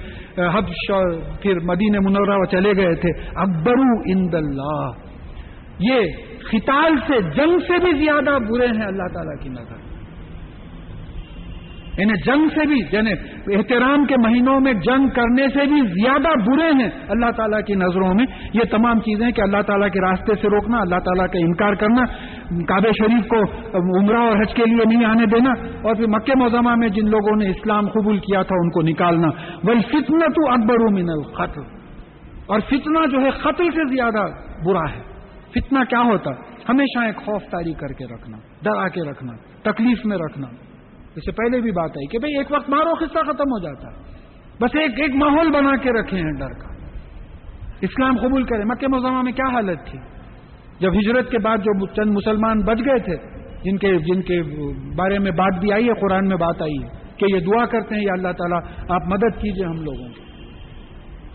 حبش 0.57 0.91
اور 0.91 1.11
پھر 1.41 1.53
مدینہ 1.63 1.99
منورہ 1.99 2.45
چلے 2.51 2.75
گئے 2.75 2.95
تھے۔ 2.95 3.09
اکبرو 3.35 4.01
اند 4.05 4.33
اللہ۔ 4.33 5.02
یہ 5.79 6.01
خطال 6.49 6.95
سے 7.07 7.21
جنگ 7.21 7.59
سے 7.59 7.79
بھی 7.79 8.05
زیادہ 8.05 8.37
برے 8.49 8.67
ہیں 8.67 8.85
اللہ 8.85 9.07
تعالیٰ 9.13 9.43
کی 9.43 9.49
نظر۔ 9.49 9.93
یعنی 11.97 12.13
جنگ 12.25 12.47
سے 12.47 12.67
بھی 12.67 12.81
یعنی 12.91 13.11
احترام 13.55 14.05
کے 14.05 14.15
مہینوں 14.17 14.59
میں 14.59 14.73
جنگ 14.73 15.07
کرنے 15.07 15.47
سے 15.47 15.65
بھی 15.65 15.81
زیادہ 15.87 16.39
برے 16.45 16.83
ہیں 16.83 16.89
اللہ 17.09 17.31
تعالیٰ 17.31 17.59
کی 17.67 17.73
نظروں 17.75 18.13
میں۔ 18.13 18.25
یہ 18.53 18.61
تمام 18.71 18.99
چیزیں 18.99 19.31
کہ 19.31 19.41
اللہ 19.41 19.61
تعالیٰ 19.61 19.89
کے 19.89 20.01
راستے 20.01 20.35
سے 20.41 20.47
روکنا، 20.47 20.77
اللہ 20.77 20.95
تعالیٰ 20.95 21.25
کا 21.25 21.39
انکار 21.39 21.73
کرنا، 21.73 22.05
کعبہ 22.65 22.91
شریف 22.99 23.27
کو 23.27 23.43
عمرہ 23.99 24.17
اور 24.17 24.37
حج 24.37 24.53
کے 24.53 24.63
لیے 24.65 24.85
نہیں 24.85 25.05
آنے 25.05 25.25
دینا، 25.25 25.49
اور 25.83 25.95
پھر 25.95 26.07
مکہ 26.07 26.33
موزمہ 26.37 26.75
میں 26.75 26.87
جن 26.87 27.09
لوگوں 27.09 27.35
نے 27.35 27.49
اسلام 27.49 27.87
قبول 27.87 28.17
کیا 28.17 28.41
تھا 28.41 28.55
ان 28.55 28.69
کو 28.69 28.81
نکالنا۔ 28.81 29.27
بل 29.63 29.79
فتنا 29.81 30.25
تو 30.25 30.51
اکبر 30.51 30.91
من 30.91 31.09
القتل۔ 31.09 31.61
اور 32.45 32.59
فتنہ 32.59 33.07
جو 33.11 33.21
ہے 33.21 33.29
قتل 33.29 33.71
سے 33.71 33.95
زیادہ 33.95 34.25
برا 34.65 34.91
ہے۔ 34.95 35.12
فتنہ 35.55 35.79
کیا 35.89 36.01
ہوتا؟ 36.01 36.31
ہمیشہ 36.69 37.05
ایک 37.05 37.15
خوف 37.15 37.41
تاری 37.43 37.73
کر 37.73 37.87
کے 37.87 38.05
رکھنا، 38.05 38.37
ڈرا 38.37 38.87
کے 38.87 39.01
رکھنا، 39.11 39.33
تکلیف 39.61 40.05
میں 40.05 40.17
رکھنا۔ 40.17 40.47
اس 41.15 41.25
سے 41.25 41.31
پہلے 41.31 41.61
بھی 41.61 41.71
بات 41.71 41.89
آئی 41.89 42.07
کہ 42.07 42.19
بھئی 42.19 42.37
ایک 42.37 42.51
وقت 42.51 42.69
مارو 42.69 42.93
قصہ 42.99 43.19
ختم 43.23 43.51
ہو 43.51 43.59
جاتا۔ 43.59 43.89
بس 44.61 44.75
ایک 44.75 44.91
ایک 45.01 45.15
ماحول 45.15 45.51
بنا 45.51 45.75
کے 45.77 45.91
رکھے 45.91 46.17
ہیں 46.17 46.31
ڈر 46.31 46.49
کا۔ 46.49 46.73
اسلام 47.81 48.17
قبول 48.17 48.43
کرے۔ 48.43 48.63
مکہ 48.63 48.87
مزامہ 48.87 49.21
میں 49.21 49.31
کیا 49.31 49.53
حالت 49.53 49.79
تھی؟ 49.91 49.99
جب 50.79 50.93
ہجرت 50.93 51.31
کے 51.31 51.39
بعد 51.39 51.57
جو 51.57 51.85
چند 51.85 52.11
مسلمان 52.11 52.59
بچ 52.59 52.77
گئے 52.85 52.99
تھے، 52.99 53.15
جن 53.63 53.77
کے 53.77 53.97
جن 53.97 54.21
کے 54.21 54.41
بارے 54.95 55.19
میں 55.19 55.31
بات 55.31 55.59
بھی 55.59 55.73
آئی 55.73 55.87
ہے، 55.87 55.93
قرآن 55.93 56.27
میں 56.27 56.37
بات 56.37 56.61
آئی 56.61 56.83
ہے 56.83 56.87
کہ 57.17 57.35
یہ 57.35 57.39
دعا 57.39 57.65
کرتے 57.65 57.95
ہیں، 57.95 58.01
یا 58.01 58.13
اللہ 58.13 58.31
تعالیٰ 58.31 58.59
آپ 58.89 59.07
مدد 59.07 59.41
کیجیے 59.41 59.65
ہم 59.65 59.83
لوگوں 59.83 60.09
کی۔ 60.09 60.21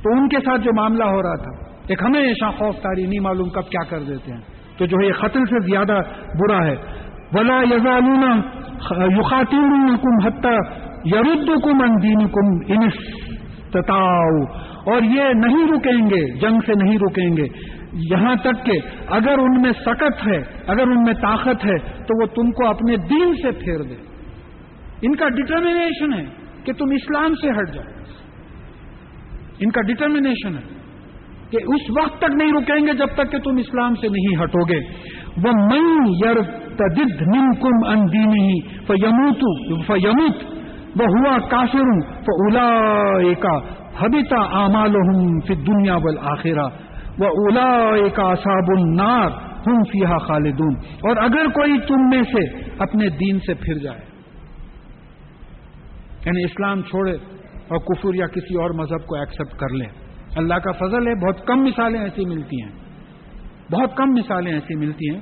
تو 0.02 0.10
ان 0.12 0.28
کے 0.28 0.36
ساتھ 0.36 0.60
جو 0.62 0.70
معاملہ 0.74 1.04
ہو 1.04 1.22
رہا 1.22 1.36
تھا 1.36 1.67
ایک 1.88 2.02
ہمیشہ 2.02 2.50
خوف 2.58 2.76
تاری 2.76 3.06
نہیں 3.06 3.20
معلوم 3.20 3.48
کب 3.48 3.62
کیا 3.62 3.84
کر 3.84 3.98
دیتے 3.98 4.32
ہیں۔ 4.32 4.40
تو 4.78 4.86
جو 4.86 4.96
ہے 5.02 5.06
یہ 5.06 5.12
قتل 5.12 5.44
سے 5.44 5.70
زیادہ 5.70 6.00
برا 6.40 6.66
ہے۔ 6.66 6.74
ولا 7.32 7.62
یزالون 7.62 8.40
یوخاتین 9.16 9.96
کم 9.96 10.26
حتہ 10.26 10.48
یرد 11.14 11.46
کم 11.46 11.82
اندین 11.82 12.28
کم 12.28 12.72
انستاؤ 12.72 14.42
اور 14.94 15.02
یہ 15.02 15.24
نہیں 15.34 15.68
رکیں 15.68 16.10
گے، 16.10 16.38
جنگ 16.38 16.60
سے 16.66 16.72
نہیں 16.84 16.98
رکیں 16.98 17.36
گے۔ 17.36 17.46
یہاں 17.92 18.34
تک 18.36 18.64
کہ 18.64 18.80
اگر 19.08 19.38
ان 19.38 19.62
میں 19.62 19.72
سکت 19.72 20.26
ہے، 20.26 20.36
اگر 20.66 20.82
ان 20.82 21.02
میں 21.02 21.12
طاقت 21.12 21.64
ہے، 21.64 21.78
تو 21.78 22.22
وہ 22.22 22.26
تم 22.26 22.50
کو 22.50 22.66
اپنے 22.66 22.96
دین 22.96 23.32
سے 23.42 23.50
پھیر 23.50 23.82
دے۔ 23.82 23.94
ان 25.02 25.16
کا 25.16 25.28
ڈٹرمنیشن 25.28 26.12
ہے 26.12 26.24
کہ 26.64 26.72
تم 26.72 26.84
اسلام 26.90 27.34
سے 27.34 27.50
ہٹ 27.50 27.74
جاؤ۔ 27.74 28.02
ان 29.58 29.70
کا 29.70 29.80
ڈٹرمنیشن 29.80 30.54
ہے۔ 30.54 30.77
کہ 31.50 31.56
اس 31.56 31.90
وقت 31.90 32.18
تک 32.18 32.34
نہیں 32.34 32.52
رکیں 32.52 32.86
گے 32.86 32.92
جب 32.92 33.06
تک 33.06 33.32
کہ 33.32 33.38
تم 33.38 33.56
اسلام 33.56 33.94
سے 33.94 34.08
نہیں 34.08 34.42
ہٹو 34.42 34.64
گے۔ 34.68 34.78
وہ 35.36 35.52
من 35.52 36.12
یار 36.24 36.42
تدد 36.76 37.22
نم 37.22 37.52
کم 37.60 37.88
ان 37.88 38.06
دینی 38.12 38.60
فیموت 38.86 39.44
وہ 41.00 41.06
ہوا 41.06 41.38
کافر 41.38 41.90
اولا 42.34 42.68
کا 43.40 43.58
حبیتا 43.98 44.40
امال 44.40 44.94
فی 45.46 45.54
دنیا 45.54 45.98
بل 45.98 46.18
آخرا 46.18 46.66
وہ 47.18 47.26
اولا 47.26 48.08
کا 48.08 48.34
صاب 48.34 48.70
النار 48.76 49.30
ہوں 49.66 49.84
فیحا 49.84 50.18
خالدون۔ 50.18 50.74
اور 51.00 51.16
اگر 51.16 51.46
کوئی 51.46 51.78
تم 51.80 52.08
میں 52.10 52.22
سے 52.22 52.44
اپنے 52.78 53.08
دین 53.08 53.38
سے 53.38 53.54
پھر 53.54 53.74
جائے 53.74 54.00
یعنی 56.26 56.44
اسلام 56.44 56.82
چھوڑے 56.82 57.12
اور 57.68 57.78
کفر 57.78 58.14
یا 58.14 58.26
کسی 58.26 58.58
اور 58.58 58.70
مذہب 58.70 59.06
کو 59.06 59.16
ایکسپٹ 59.16 59.58
کر 59.58 59.74
لے 59.74 60.07
اللہ 60.38 60.58
کا 60.64 60.72
فضل 60.78 61.06
ہے، 61.08 61.14
بہت 61.24 61.46
کم 61.46 61.62
مثالیں 61.62 62.00
ایسی 62.00 62.24
ملتی 62.26 62.62
ہیں۔ 62.62 62.70
بہت 63.72 63.96
کم 63.96 64.12
مثالیں 64.12 64.52
ایسی 64.52 64.76
ملتی 64.76 65.10
ہیں۔ 65.14 65.20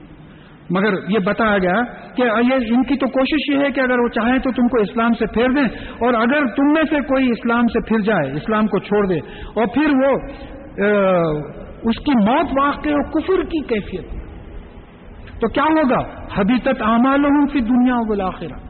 مگر 0.71 0.95
یہ 1.09 1.19
بتایا 1.27 1.59
گیا 1.59 1.83
کہ 2.17 2.23
یہ 2.23 2.75
ان 2.75 2.83
کی 2.83 2.97
تو 2.97 3.07
کوشش 3.09 3.49
یہ 3.51 3.65
ہے 3.65 3.71
کہ 3.71 3.81
اگر 3.81 3.99
وہ 3.99 4.09
چاہیں 4.09 4.39
تو 4.39 4.51
تم 4.51 4.69
کو 4.69 4.81
اسلام 4.81 5.13
سے 5.13 5.27
پھیر 5.35 5.51
دیں، 5.51 5.67
اور 5.99 6.15
اگر 6.15 6.47
تم 6.57 6.73
میں 6.73 6.83
سے 6.91 7.01
کوئی 7.09 7.31
اسلام 7.31 7.67
سے 7.67 7.83
پھر 7.89 8.01
جائے، 8.01 8.31
اسلام 8.33 8.67
کو 8.67 8.79
چھوڑ 8.79 9.07
دے، 9.07 9.19
اور 9.55 9.67
پھر 9.75 9.95
وہ 10.03 10.13
اس 11.91 11.99
کی 12.05 12.19
موت 12.21 12.53
واقع 12.61 12.91
ہو، 12.91 13.03
کفر 13.11 13.43
کی 13.45 13.61
کیفیت۔ 13.69 14.15
تو 15.41 15.49
کیا 15.49 15.65
ہوگا؟ 15.71 15.99
حبیطت 16.35 16.83
اعمال 16.83 17.25
ہوں 17.25 17.47
پھر 17.47 17.61
دنیا 17.61 17.97
بلاخرہ 18.09 18.66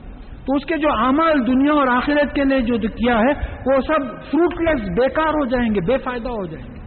تو 0.47 0.55
اس 0.55 0.65
کے 0.65 0.77
جو 0.77 0.89
اعمال 0.91 1.47
دنیا 1.47 1.73
اور 1.73 1.87
آخرت 1.87 2.35
کے 2.35 2.45
لیے 2.45 2.61
جو 2.61 2.79
کیا 2.79 3.19
ہے، 3.19 3.57
وہ 3.67 3.81
سب 3.81 4.31
فروٹ 4.31 4.55
لیس 4.61 4.89
بیکار 4.99 5.29
ہو 5.29 5.47
جائیں 5.47 5.75
گے، 5.75 5.81
بے 5.81 5.99
فائدہ 5.99 6.29
ہو 6.29 6.47
جائیں 6.47 6.67
گے۔ 6.67 6.81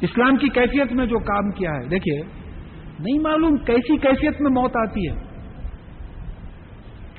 اسلام 0.00 0.36
کی 0.36 0.48
کیفیت 0.48 0.92
میں 0.92 1.06
جو 1.06 1.18
کام 1.18 1.50
کیا 1.50 1.70
ہے، 1.70 1.88
دیکھیے، 1.88 2.20
نہیں 2.98 3.18
معلوم 3.22 3.56
کیسی 3.56 3.96
کیفیت 3.96 4.40
میں 4.40 4.50
موت 4.50 4.76
آتی 4.76 5.08
ہے۔ 5.08 5.14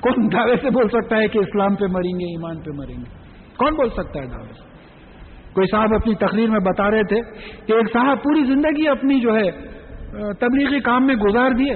کون 0.00 0.32
دعوے 0.32 0.56
سے 0.56 0.70
بول 0.70 0.88
سکتا 0.88 1.16
ہے 1.16 1.28
کہ 1.28 1.38
اسلام 1.38 1.74
پہ 1.74 1.84
مریں 1.84 2.20
گے، 2.20 2.24
ایمان 2.24 2.60
پہ 2.60 2.70
مریں 2.74 2.96
گے؟ 2.96 3.18
کون 3.56 3.74
بول 3.74 3.90
سکتا 3.90 4.20
ہے 4.20 4.26
دعوے 4.26 4.52
سے؟ 4.52 4.68
کوئی 5.52 5.66
صاحب 5.70 5.94
اپنی 5.94 6.14
تقریر 6.14 6.50
میں 6.50 6.60
بتا 6.60 6.90
رہے 6.90 7.02
تھے 7.02 7.20
کہ 7.66 7.72
ایک 7.72 7.92
صاحب 7.92 8.16
پوری 8.22 8.44
زندگی 8.44 8.88
اپنی 8.88 9.20
جو 9.20 9.36
ہے، 9.36 9.50
تبلیغی 10.32 10.80
کام 10.80 11.06
میں 11.06 11.14
گزار 11.14 11.50
دیے۔ 11.50 11.74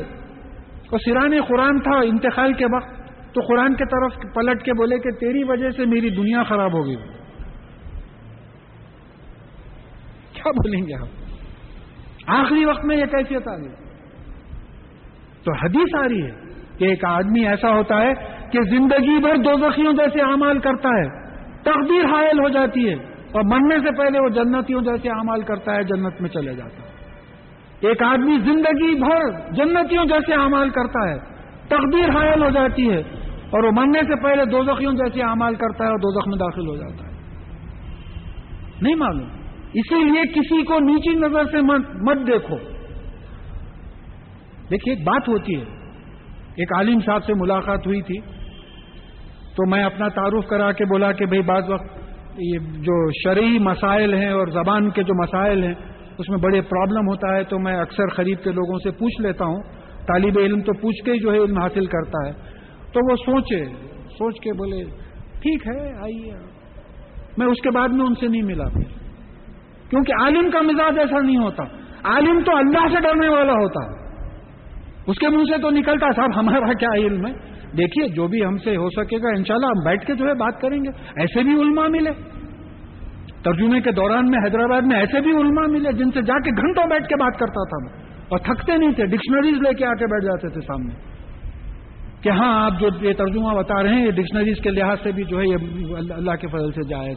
اور 0.90 0.98
سران 0.98 1.30
قرآن 1.48 1.80
تھا 1.80 1.98
انتقال 1.98 2.52
کے 2.52 2.64
وقت۔ 2.64 3.01
تو 3.34 3.40
قرآن 3.40 3.74
کی 3.74 3.84
طرف 3.84 4.34
پلٹ 4.34 4.62
کے 4.62 4.72
بولے 4.72 4.98
کہ 4.98 5.10
تیری 5.10 5.44
وجہ 5.44 5.70
سے 5.70 5.84
میری 5.84 6.10
دنیا 6.10 6.42
خراب 6.42 6.72
ہو 6.72 6.86
گئی۔ 6.86 6.96
کیا 10.32 10.50
بولیں 10.50 10.86
گے 10.86 10.94
ہم؟ 10.94 11.06
آخری 12.26 12.64
وقت 12.64 12.84
میں 12.84 12.96
یہ 12.96 13.04
کیفیت 13.04 13.48
آ 13.48 13.56
گئی۔ 13.56 13.68
تو 15.44 15.52
حدیث 15.64 16.04
آ 16.04 16.08
رہی 16.08 16.22
ہے 16.22 16.30
کہ 16.78 16.84
ایک 16.84 17.04
آدمی 17.04 17.46
ایسا 17.46 17.70
ہوتا 17.70 18.02
ہے 18.02 18.12
کہ 18.50 18.60
زندگی 18.70 19.20
بھر 19.20 19.36
دو 19.36 19.58
زخیوں 19.58 19.92
جیسے 19.92 20.20
اعمال 20.20 20.58
کرتا 20.58 20.88
ہے، 20.88 21.08
تقدیر 21.62 22.04
حائل 22.04 22.38
ہو 22.38 22.48
جاتی 22.48 22.88
ہے 22.88 22.94
اور 23.32 23.42
مرنے 23.44 23.78
سے 23.78 23.98
پہلے 23.98 24.20
وہ 24.20 24.28
جنتیوں 24.28 24.82
جیسے 24.82 25.08
اعمال 25.08 25.42
کرتا 25.42 25.74
ہے، 25.74 25.82
جنت 25.82 26.20
میں 26.20 26.28
چلے 26.28 26.54
جاتا 26.54 26.82
ہے۔ 26.82 26.92
ایک 27.80 28.02
آدمی 28.02 28.38
زندگی 28.38 28.98
بھر 28.98 29.52
جنتیوں 29.52 30.04
جیسے 30.04 30.34
اعمال 30.34 30.70
کرتا 30.70 31.10
ہے، 31.10 31.18
تقدیر 31.68 32.16
حائل 32.16 32.42
ہو 32.42 32.50
جاتی 32.50 32.90
ہے 32.90 33.02
اور 33.52 33.64
وہ 33.64 33.70
مرنے 33.70 34.00
سے 34.02 34.22
پہلے 34.22 34.44
دو 34.44 34.64
زخیوں 34.64 34.92
جیسے 34.92 35.20
اعمال 35.20 35.54
کرتا 35.54 35.84
ہے 35.84 35.90
اور 35.90 35.98
دو 35.98 36.30
میں 36.30 36.38
داخل 36.38 36.68
ہو 36.68 36.76
جاتا 36.76 37.06
ہے۔ 37.06 37.12
نہیں 38.82 38.94
معلوم۔ 38.94 39.28
اسی 39.74 40.04
لیے 40.04 40.22
کسی 40.22 40.62
کو 40.62 40.78
نیچی 40.78 41.18
نظر 41.18 41.44
سے 41.44 41.60
مت 42.02 42.26
دیکھو۔ 42.26 42.56
دیکھیے، 44.70 44.94
ایک 44.94 45.04
بات 45.04 45.28
ہوتی 45.28 45.54
ہے۔ 45.54 45.64
ایک 46.54 46.72
عالم 46.76 47.00
صاحب 47.00 47.24
سے 47.24 47.32
ملاقات 47.34 47.86
ہوئی 47.86 48.02
تھی۔ 48.02 48.20
تو 49.54 49.70
میں 49.70 49.84
اپنا 49.84 50.08
تعارف 50.08 50.48
کرا 50.48 50.72
کے 50.72 50.84
بولا 50.84 51.12
کہ 51.12 51.26
بھائی 51.26 51.42
بعض 51.42 51.70
وقت 51.70 51.98
یہ 52.38 52.58
جو 52.58 53.10
شرعی 53.10 53.58
مسائل 53.58 54.14
ہیں 54.14 54.30
اور 54.30 54.46
زبان 54.46 54.90
کے 54.90 55.02
جو 55.02 55.14
مسائل 55.14 55.64
ہیں، 55.64 55.74
اس 56.18 56.28
میں 56.28 56.38
بڑے 56.38 56.60
پرابلم 56.60 57.08
ہوتا 57.08 57.36
ہے۔ 57.36 57.44
تو 57.44 57.58
میں 57.58 57.76
اکثر 57.76 58.08
خرید 58.08 58.38
کے 58.38 58.50
لوگوں 58.50 58.78
سے 58.78 58.90
پوچھ 58.90 59.20
لیتا 59.20 59.44
ہوں۔ 59.44 59.62
طالب 60.06 60.38
علم 60.38 60.60
تو 60.60 60.72
پوچھ 60.72 61.04
کے 61.04 61.12
ہی 61.12 61.18
جو 61.18 61.32
ہے 61.32 61.38
علم 61.38 61.58
حاصل 61.58 61.86
کرتا 61.86 62.28
ہے۔ 62.28 62.61
تو 62.92 63.10
وہ 63.10 63.16
سوچے، 63.16 63.64
سوچ 64.08 64.40
کے 64.40 64.52
بولے، 64.52 64.84
ٹھیک 65.32 65.66
ہے، 65.66 65.92
آئیے 65.92 66.32
میں 67.38 67.46
اس 67.46 67.60
کے 67.62 67.70
بعد 67.70 67.88
میں 67.88 68.06
ان 68.06 68.14
سے 68.14 68.28
نہیں 68.28 68.42
ملا 68.42 68.68
پھر۔ 68.68 69.02
کیونکہ 69.90 70.12
عالم 70.22 70.50
کا 70.50 70.60
مزاج 70.60 70.98
ایسا 70.98 71.20
نہیں 71.20 71.36
ہوتا۔ 71.36 71.62
عالم 72.04 72.40
تو 72.44 72.56
اللہ 72.56 72.88
سے 72.94 73.00
ڈرنے 73.00 73.28
والا 73.28 73.52
ہوتا۔ 73.52 74.02
اس 75.06 75.18
کے 75.18 75.28
منہ 75.28 75.44
سے 75.44 75.62
تو 75.62 75.70
نکلتا 75.70 76.06
صاحب، 76.16 76.30
ہمارا 76.36 76.72
کیا 76.72 76.88
علم 76.94 77.26
ہے؟ 77.26 77.32
دیکھیے، 77.76 78.08
جو 78.08 78.28
بھی 78.28 78.44
ہم 78.44 78.56
سے 78.56 78.76
ہو 78.76 78.88
سکے 78.90 79.16
گا، 79.16 79.28
انشاءاللہ 79.36 79.66
ہم 79.66 79.84
بیٹھ 79.84 80.06
کے 80.06 80.14
جو 80.14 80.24
ہے 80.28 80.34
بات 80.34 80.60
کریں 80.60 80.78
گے۔ 80.78 80.88
ایسے 81.16 81.42
بھی 81.42 81.60
علماء 81.60 81.86
ملے۔ 81.86 82.10
ترجمے 83.44 83.80
کے 83.80 83.92
دوران 83.92 84.30
میں 84.30 84.38
حیدرآباد 84.44 84.82
میں 84.82 84.96
ایسے 84.96 85.20
بھی 85.20 85.30
علماء 85.30 85.66
ملے 85.66 85.92
جن 85.92 86.10
سے 86.10 86.22
جا 86.22 86.38
کے 86.38 86.50
گھنٹوں 86.50 86.84
بیٹھ 86.84 87.08
کے 87.08 87.16
بات 87.16 87.38
کرتا 87.38 87.68
تھا 87.68 87.78
میں۔ 87.82 88.02
اور 88.28 88.38
تھکتے 88.38 88.76
نہیں 88.76 88.92
تھے، 88.92 89.06
ڈکشنریز 89.06 89.62
لے 89.62 89.74
کے 89.74 89.86
آ 89.86 89.94
کے 89.94 90.06
بیٹھ 90.06 90.24
جاتے 90.24 90.48
تھے 90.48 90.60
سامنے۔ 90.60 91.11
کہ 92.22 92.30
ہاں 92.30 92.64
آپ 92.64 92.80
جو 92.80 92.88
یہ 93.00 93.12
ترجمہ 93.12 93.54
بتا 93.54 93.82
رہے 93.82 93.94
ہیں، 93.94 94.06
یہ 94.06 94.10
ڈکشنریز 94.10 94.56
کے 94.62 94.70
لحاظ 94.70 94.96
سے 95.02 95.12
بھی 95.12 95.24
جو 95.24 95.38
ہے 95.40 95.44
یہ 95.44 95.56
اللہ 95.96 96.30
کے 96.30 96.46
فضل 96.46 96.72
سے 96.72 96.88
جائز 96.88 97.16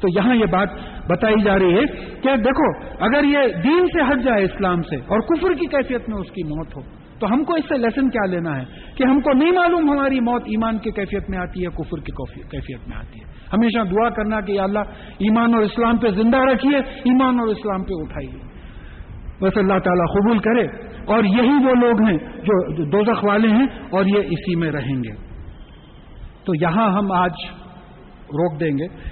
تو 0.00 0.08
یہاں 0.08 0.34
یہ 0.34 0.44
بات 0.50 0.68
بتائی 1.10 1.42
جا 1.44 1.58
رہی 1.58 1.74
ہے 1.74 1.86
کہ 2.22 2.36
دیکھو، 2.36 2.84
اگر 3.00 3.24
یہ 3.24 3.38
دین 3.62 3.86
سے 3.86 4.02
ہٹ 4.02 4.24
جائے 4.24 4.44
اسلام 4.44 4.82
سے 4.82 4.96
اور 4.96 5.20
کفر 5.20 5.52
کی 5.52 5.66
کیفیت 5.66 6.08
میں 6.08 6.18
اس 6.18 6.30
کی 6.30 6.42
موت 6.42 6.76
ہو، 6.76 6.80
تو 7.18 7.26
ہم 7.26 7.44
کو 7.44 7.54
اس 7.54 7.64
سے 7.64 7.78
لیسن 7.78 8.08
کیا 8.10 8.30
لینا 8.30 8.56
ہے؟ 8.56 8.64
کہ 8.94 9.04
ہم 9.04 9.20
کو 9.20 9.32
نہیں 9.32 9.52
معلوم 9.52 9.90
ہماری 9.90 10.20
موت 10.20 10.42
ایمان 10.46 10.78
کی 10.78 10.90
کیفیت 10.90 11.30
میں 11.30 11.38
آتی 11.38 11.64
ہے، 11.64 11.66
کفر 11.66 11.98
کی 11.98 12.42
کیفیت 12.50 12.88
میں 12.88 12.96
آتی 12.96 13.20
ہے۔ 13.20 13.24
ہمیشہ 13.52 13.84
دعا 13.84 14.08
کرنا 14.08 14.40
کہ 14.40 14.60
اللہ، 14.60 14.78
ایمان 15.18 15.54
اور 15.54 15.62
اسلام 15.62 15.96
پہ 15.96 16.08
زندہ 16.08 16.38
رکھیے، 16.38 16.76
ایمان 16.78 17.40
اور 17.40 17.48
اسلام 17.48 17.82
پہ 17.84 17.94
اٹھائیے۔ 17.94 18.56
بس 19.40 19.52
اللہ 19.56 19.78
تعالیٰ 19.78 20.14
قبول 20.14 20.38
کرے 20.38 20.66
اور 21.06 21.24
یہی 21.24 21.64
وہ 21.64 21.74
لوگ 21.74 22.08
ہیں 22.08 22.18
جو 22.18 22.84
دوزخ 22.84 23.24
والے 23.24 23.48
ہیں 23.48 23.66
اور 23.90 24.04
یہ 24.06 24.18
اسی 24.18 24.56
میں 24.56 24.72
رہیں 24.72 24.96
گے۔ 24.96 25.12
تو 26.44 26.52
یہاں 26.60 26.90
ہم 26.90 27.12
آج 27.12 27.32
روک 28.26 28.60
دیں 28.60 28.78
گے۔ 28.78 29.10